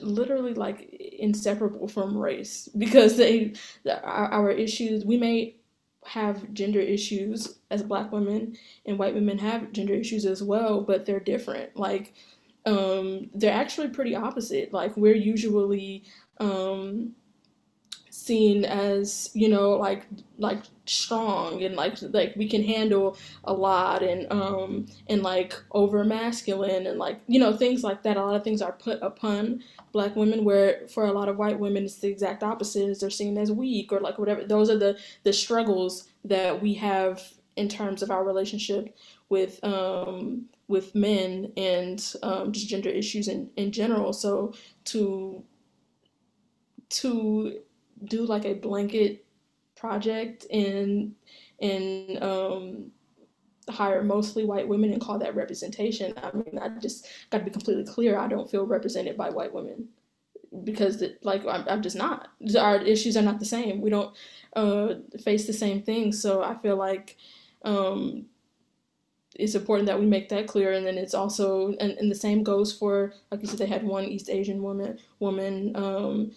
literally 0.02 0.54
like 0.54 0.88
inseparable 1.18 1.86
from 1.88 2.16
race 2.16 2.68
because 2.78 3.16
they 3.16 3.52
our, 3.86 4.26
our 4.28 4.50
issues 4.50 5.04
we 5.04 5.16
may 5.18 5.54
have 6.06 6.52
gender 6.54 6.80
issues 6.80 7.58
as 7.70 7.82
black 7.82 8.10
women 8.12 8.56
and 8.86 8.98
white 8.98 9.14
women 9.14 9.38
have 9.38 9.72
gender 9.72 9.94
issues 9.94 10.24
as 10.24 10.42
well 10.42 10.80
but 10.82 11.06
they're 11.06 11.20
different. 11.20 11.76
Like 11.76 12.14
um, 12.66 13.30
they're 13.34 13.52
actually 13.52 13.88
pretty 13.88 14.14
opposite. 14.14 14.72
Like 14.72 14.96
we're 14.96 15.16
usually 15.16 16.04
um, 16.40 17.12
seen 18.24 18.64
as 18.64 19.30
you 19.34 19.48
know 19.48 19.72
like 19.72 20.06
like 20.38 20.62
strong 20.86 21.62
and 21.62 21.76
like 21.76 21.96
like 22.12 22.34
we 22.36 22.48
can 22.48 22.62
handle 22.62 23.16
a 23.44 23.52
lot 23.52 24.02
and 24.02 24.30
um 24.32 24.86
and 25.08 25.22
like 25.22 25.54
over 25.72 26.04
masculine 26.04 26.86
and 26.86 26.98
like 26.98 27.20
you 27.26 27.38
know 27.38 27.56
things 27.56 27.82
like 27.82 28.02
that. 28.02 28.16
A 28.16 28.24
lot 28.24 28.34
of 28.34 28.44
things 28.44 28.62
are 28.62 28.72
put 28.72 28.98
upon 29.02 29.62
black 29.92 30.16
women 30.16 30.44
where 30.44 30.86
for 30.88 31.04
a 31.04 31.12
lot 31.12 31.28
of 31.28 31.36
white 31.36 31.58
women 31.58 31.84
it's 31.84 31.96
the 31.98 32.08
exact 32.08 32.42
opposite. 32.42 32.88
Is 32.88 33.00
they're 33.00 33.10
seen 33.10 33.36
as 33.38 33.52
weak 33.52 33.92
or 33.92 34.00
like 34.00 34.18
whatever. 34.18 34.44
Those 34.44 34.70
are 34.70 34.78
the 34.78 34.98
the 35.22 35.32
struggles 35.32 36.08
that 36.24 36.62
we 36.62 36.74
have 36.74 37.22
in 37.56 37.68
terms 37.68 38.02
of 38.02 38.10
our 38.10 38.24
relationship 38.24 38.96
with 39.28 39.62
um 39.62 40.46
with 40.66 40.94
men 40.94 41.52
and 41.56 42.14
um, 42.22 42.52
just 42.52 42.68
gender 42.68 42.88
issues 42.88 43.28
in, 43.28 43.50
in 43.56 43.70
general. 43.70 44.12
So 44.12 44.54
to 44.86 45.44
to 46.90 47.60
do 48.06 48.24
like 48.24 48.44
a 48.44 48.54
blanket 48.54 49.24
project 49.76 50.46
and 50.50 51.14
and 51.60 52.22
um, 52.22 52.90
hire 53.68 54.02
mostly 54.02 54.44
white 54.44 54.68
women 54.68 54.92
and 54.92 55.00
call 55.00 55.18
that 55.18 55.34
representation. 55.34 56.14
I 56.22 56.34
mean, 56.36 56.58
I 56.60 56.68
just 56.78 57.08
got 57.30 57.38
to 57.38 57.44
be 57.44 57.50
completely 57.50 57.84
clear. 57.84 58.18
I 58.18 58.28
don't 58.28 58.50
feel 58.50 58.66
represented 58.66 59.16
by 59.16 59.30
white 59.30 59.52
women 59.52 59.88
because, 60.64 61.02
like, 61.22 61.46
I'm, 61.46 61.64
I'm, 61.68 61.82
just 61.82 61.96
not. 61.96 62.28
Our 62.58 62.76
issues 62.82 63.16
are 63.16 63.22
not 63.22 63.38
the 63.38 63.46
same. 63.46 63.80
We 63.80 63.90
don't 63.90 64.14
uh, 64.54 64.94
face 65.22 65.46
the 65.46 65.52
same 65.52 65.82
things. 65.82 66.20
So 66.20 66.42
I 66.42 66.54
feel 66.56 66.76
like 66.76 67.16
um, 67.64 68.26
it's 69.36 69.54
important 69.54 69.86
that 69.86 69.98
we 69.98 70.06
make 70.06 70.28
that 70.28 70.46
clear. 70.46 70.72
And 70.72 70.86
then 70.86 70.98
it's 70.98 71.14
also, 71.14 71.74
and, 71.80 71.92
and 71.92 72.10
the 72.10 72.16
same 72.16 72.42
goes 72.42 72.72
for, 72.72 73.14
like 73.30 73.40
you 73.40 73.48
said, 73.48 73.58
they 73.58 73.66
had 73.66 73.84
one 73.84 74.04
East 74.04 74.28
Asian 74.28 74.62
woman, 74.62 74.98
woman 75.18 75.74
um, 75.76 76.32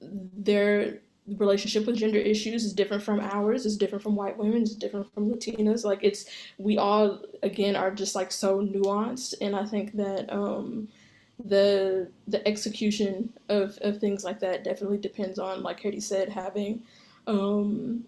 their 0.00 1.00
relationship 1.38 1.86
with 1.86 1.96
gender 1.96 2.18
issues 2.18 2.64
is 2.64 2.72
different 2.72 3.02
from 3.02 3.20
ours 3.20 3.64
it's 3.64 3.76
different 3.76 4.02
from 4.02 4.16
white 4.16 4.36
women 4.36 4.62
it's 4.62 4.74
different 4.74 5.12
from 5.14 5.30
latinas. 5.30 5.84
Like 5.84 6.02
it's 6.02 6.26
we 6.58 6.78
all 6.78 7.22
again 7.42 7.76
are 7.76 7.90
just 7.90 8.14
like 8.14 8.32
so 8.32 8.60
nuanced 8.60 9.34
and 9.40 9.54
i 9.54 9.64
think 9.64 9.96
that 9.96 10.32
um 10.32 10.88
the 11.44 12.10
the 12.26 12.46
execution 12.46 13.32
of 13.48 13.78
of 13.82 13.98
things 13.98 14.24
like 14.24 14.40
that 14.40 14.64
definitely 14.64 14.98
depends 14.98 15.38
on 15.38 15.62
like 15.62 15.78
Katie 15.78 16.00
said 16.00 16.28
having 16.28 16.82
um 17.26 18.04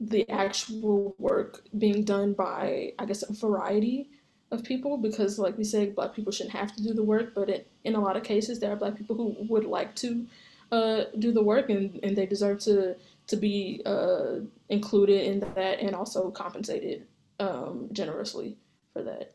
the 0.00 0.28
actual 0.28 1.14
work 1.18 1.62
being 1.78 2.04
done 2.04 2.32
by 2.32 2.92
i 2.98 3.04
guess 3.06 3.22
a 3.22 3.32
variety 3.32 4.10
of 4.50 4.62
people 4.64 4.96
because 4.96 5.38
like 5.38 5.56
we 5.56 5.64
said 5.64 5.94
black 5.94 6.14
people 6.14 6.32
shouldn't 6.32 6.54
have 6.54 6.74
to 6.74 6.82
do 6.82 6.92
the 6.92 7.02
work 7.02 7.34
but 7.34 7.48
it, 7.48 7.68
in 7.84 7.94
a 7.94 8.00
lot 8.00 8.16
of 8.16 8.22
cases 8.22 8.58
there 8.58 8.72
are 8.72 8.76
black 8.76 8.96
people 8.96 9.16
who 9.16 9.36
would 9.48 9.64
like 9.64 9.94
to 9.94 10.26
uh, 10.74 11.04
do 11.18 11.32
the 11.32 11.42
work 11.42 11.70
and, 11.70 12.00
and 12.02 12.16
they 12.16 12.26
deserve 12.26 12.58
to 12.60 12.96
to 13.26 13.36
be 13.36 13.80
uh, 13.86 14.40
included 14.68 15.24
in 15.24 15.40
that 15.54 15.80
and 15.80 15.94
also 15.94 16.30
compensated 16.30 17.06
um, 17.40 17.88
generously 17.92 18.58
for 18.92 19.02
that. 19.02 19.34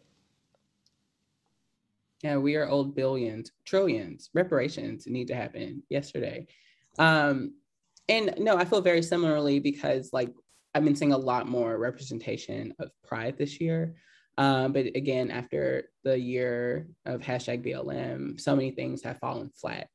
Yeah, 2.21 2.37
we 2.37 2.55
are 2.55 2.67
old 2.67 2.95
billions, 2.95 3.51
trillions. 3.65 4.29
Reparations 4.33 5.07
need 5.07 5.27
to 5.29 5.35
happen 5.35 5.81
yesterday. 5.89 6.45
Um, 6.99 7.53
and 8.09 8.33
no, 8.37 8.57
I 8.57 8.65
feel 8.65 8.81
very 8.81 9.01
similarly 9.01 9.59
because 9.59 10.11
like 10.11 10.31
I've 10.75 10.83
been 10.83 10.95
seeing 10.95 11.13
a 11.13 11.17
lot 11.17 11.47
more 11.47 11.77
representation 11.77 12.75
of 12.79 12.91
pride 13.07 13.37
this 13.37 13.59
year. 13.59 13.95
Um, 14.37 14.71
but 14.71 14.85
again, 14.95 15.31
after 15.31 15.89
the 16.03 16.19
year 16.19 16.87
of 17.05 17.21
hashtag 17.21 17.65
BLM, 17.65 18.39
so 18.39 18.55
many 18.55 18.71
things 18.71 19.01
have 19.03 19.19
fallen 19.19 19.49
flat. 19.49 19.89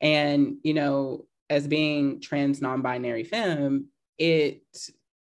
And, 0.00 0.56
you 0.62 0.74
know, 0.74 1.26
as 1.48 1.66
being 1.66 2.20
trans 2.20 2.60
non-binary 2.60 3.24
femme, 3.24 3.86
it 4.18 4.62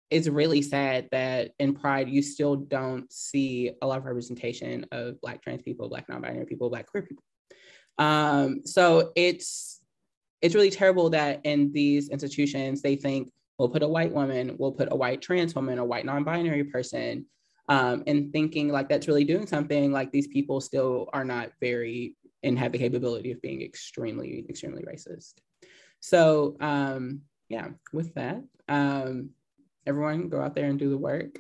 is 0.09 0.29
really 0.29 0.61
sad 0.61 1.07
that 1.11 1.51
in 1.59 1.75
Pride 1.75 2.09
you 2.09 2.21
still 2.21 2.55
don't 2.55 3.11
see 3.11 3.71
a 3.81 3.87
lot 3.87 3.99
of 3.99 4.05
representation 4.05 4.85
of 4.91 5.21
Black 5.21 5.41
trans 5.41 5.61
people, 5.61 5.87
Black 5.87 6.09
non-binary 6.09 6.45
people, 6.45 6.69
Black 6.69 6.87
queer 6.87 7.03
people. 7.03 7.23
Um, 7.97 8.61
so 8.65 9.11
it's 9.15 9.81
it's 10.41 10.55
really 10.55 10.69
terrible 10.69 11.09
that 11.09 11.41
in 11.43 11.71
these 11.73 12.09
institutions 12.09 12.81
they 12.81 12.95
think 12.95 13.29
we'll 13.57 13.69
put 13.69 13.83
a 13.83 13.87
white 13.87 14.13
woman, 14.13 14.55
we'll 14.57 14.71
put 14.71 14.87
a 14.91 14.95
white 14.95 15.21
trans 15.21 15.53
woman, 15.53 15.79
a 15.79 15.85
white 15.85 16.05
non-binary 16.05 16.63
person, 16.65 17.25
um, 17.67 18.03
and 18.07 18.31
thinking 18.31 18.69
like 18.69 18.89
that's 18.89 19.07
really 19.07 19.25
doing 19.25 19.45
something 19.45 19.91
like 19.91 20.11
these 20.11 20.27
people 20.27 20.61
still 20.61 21.09
are 21.13 21.25
not 21.25 21.51
very 21.61 22.15
and 22.43 22.57
have 22.57 22.71
the 22.71 22.77
capability 22.77 23.31
of 23.31 23.41
being 23.41 23.61
extremely 23.61 24.45
extremely 24.49 24.83
racist. 24.83 25.35
So 25.99 26.55
um, 26.59 27.21
yeah 27.49 27.69
with 27.91 28.13
that 28.13 28.43
um, 28.67 29.31
everyone 29.85 30.29
go 30.29 30.41
out 30.41 30.55
there 30.55 30.65
and 30.69 30.79
do 30.79 30.89
the 30.89 30.97
work 30.97 31.39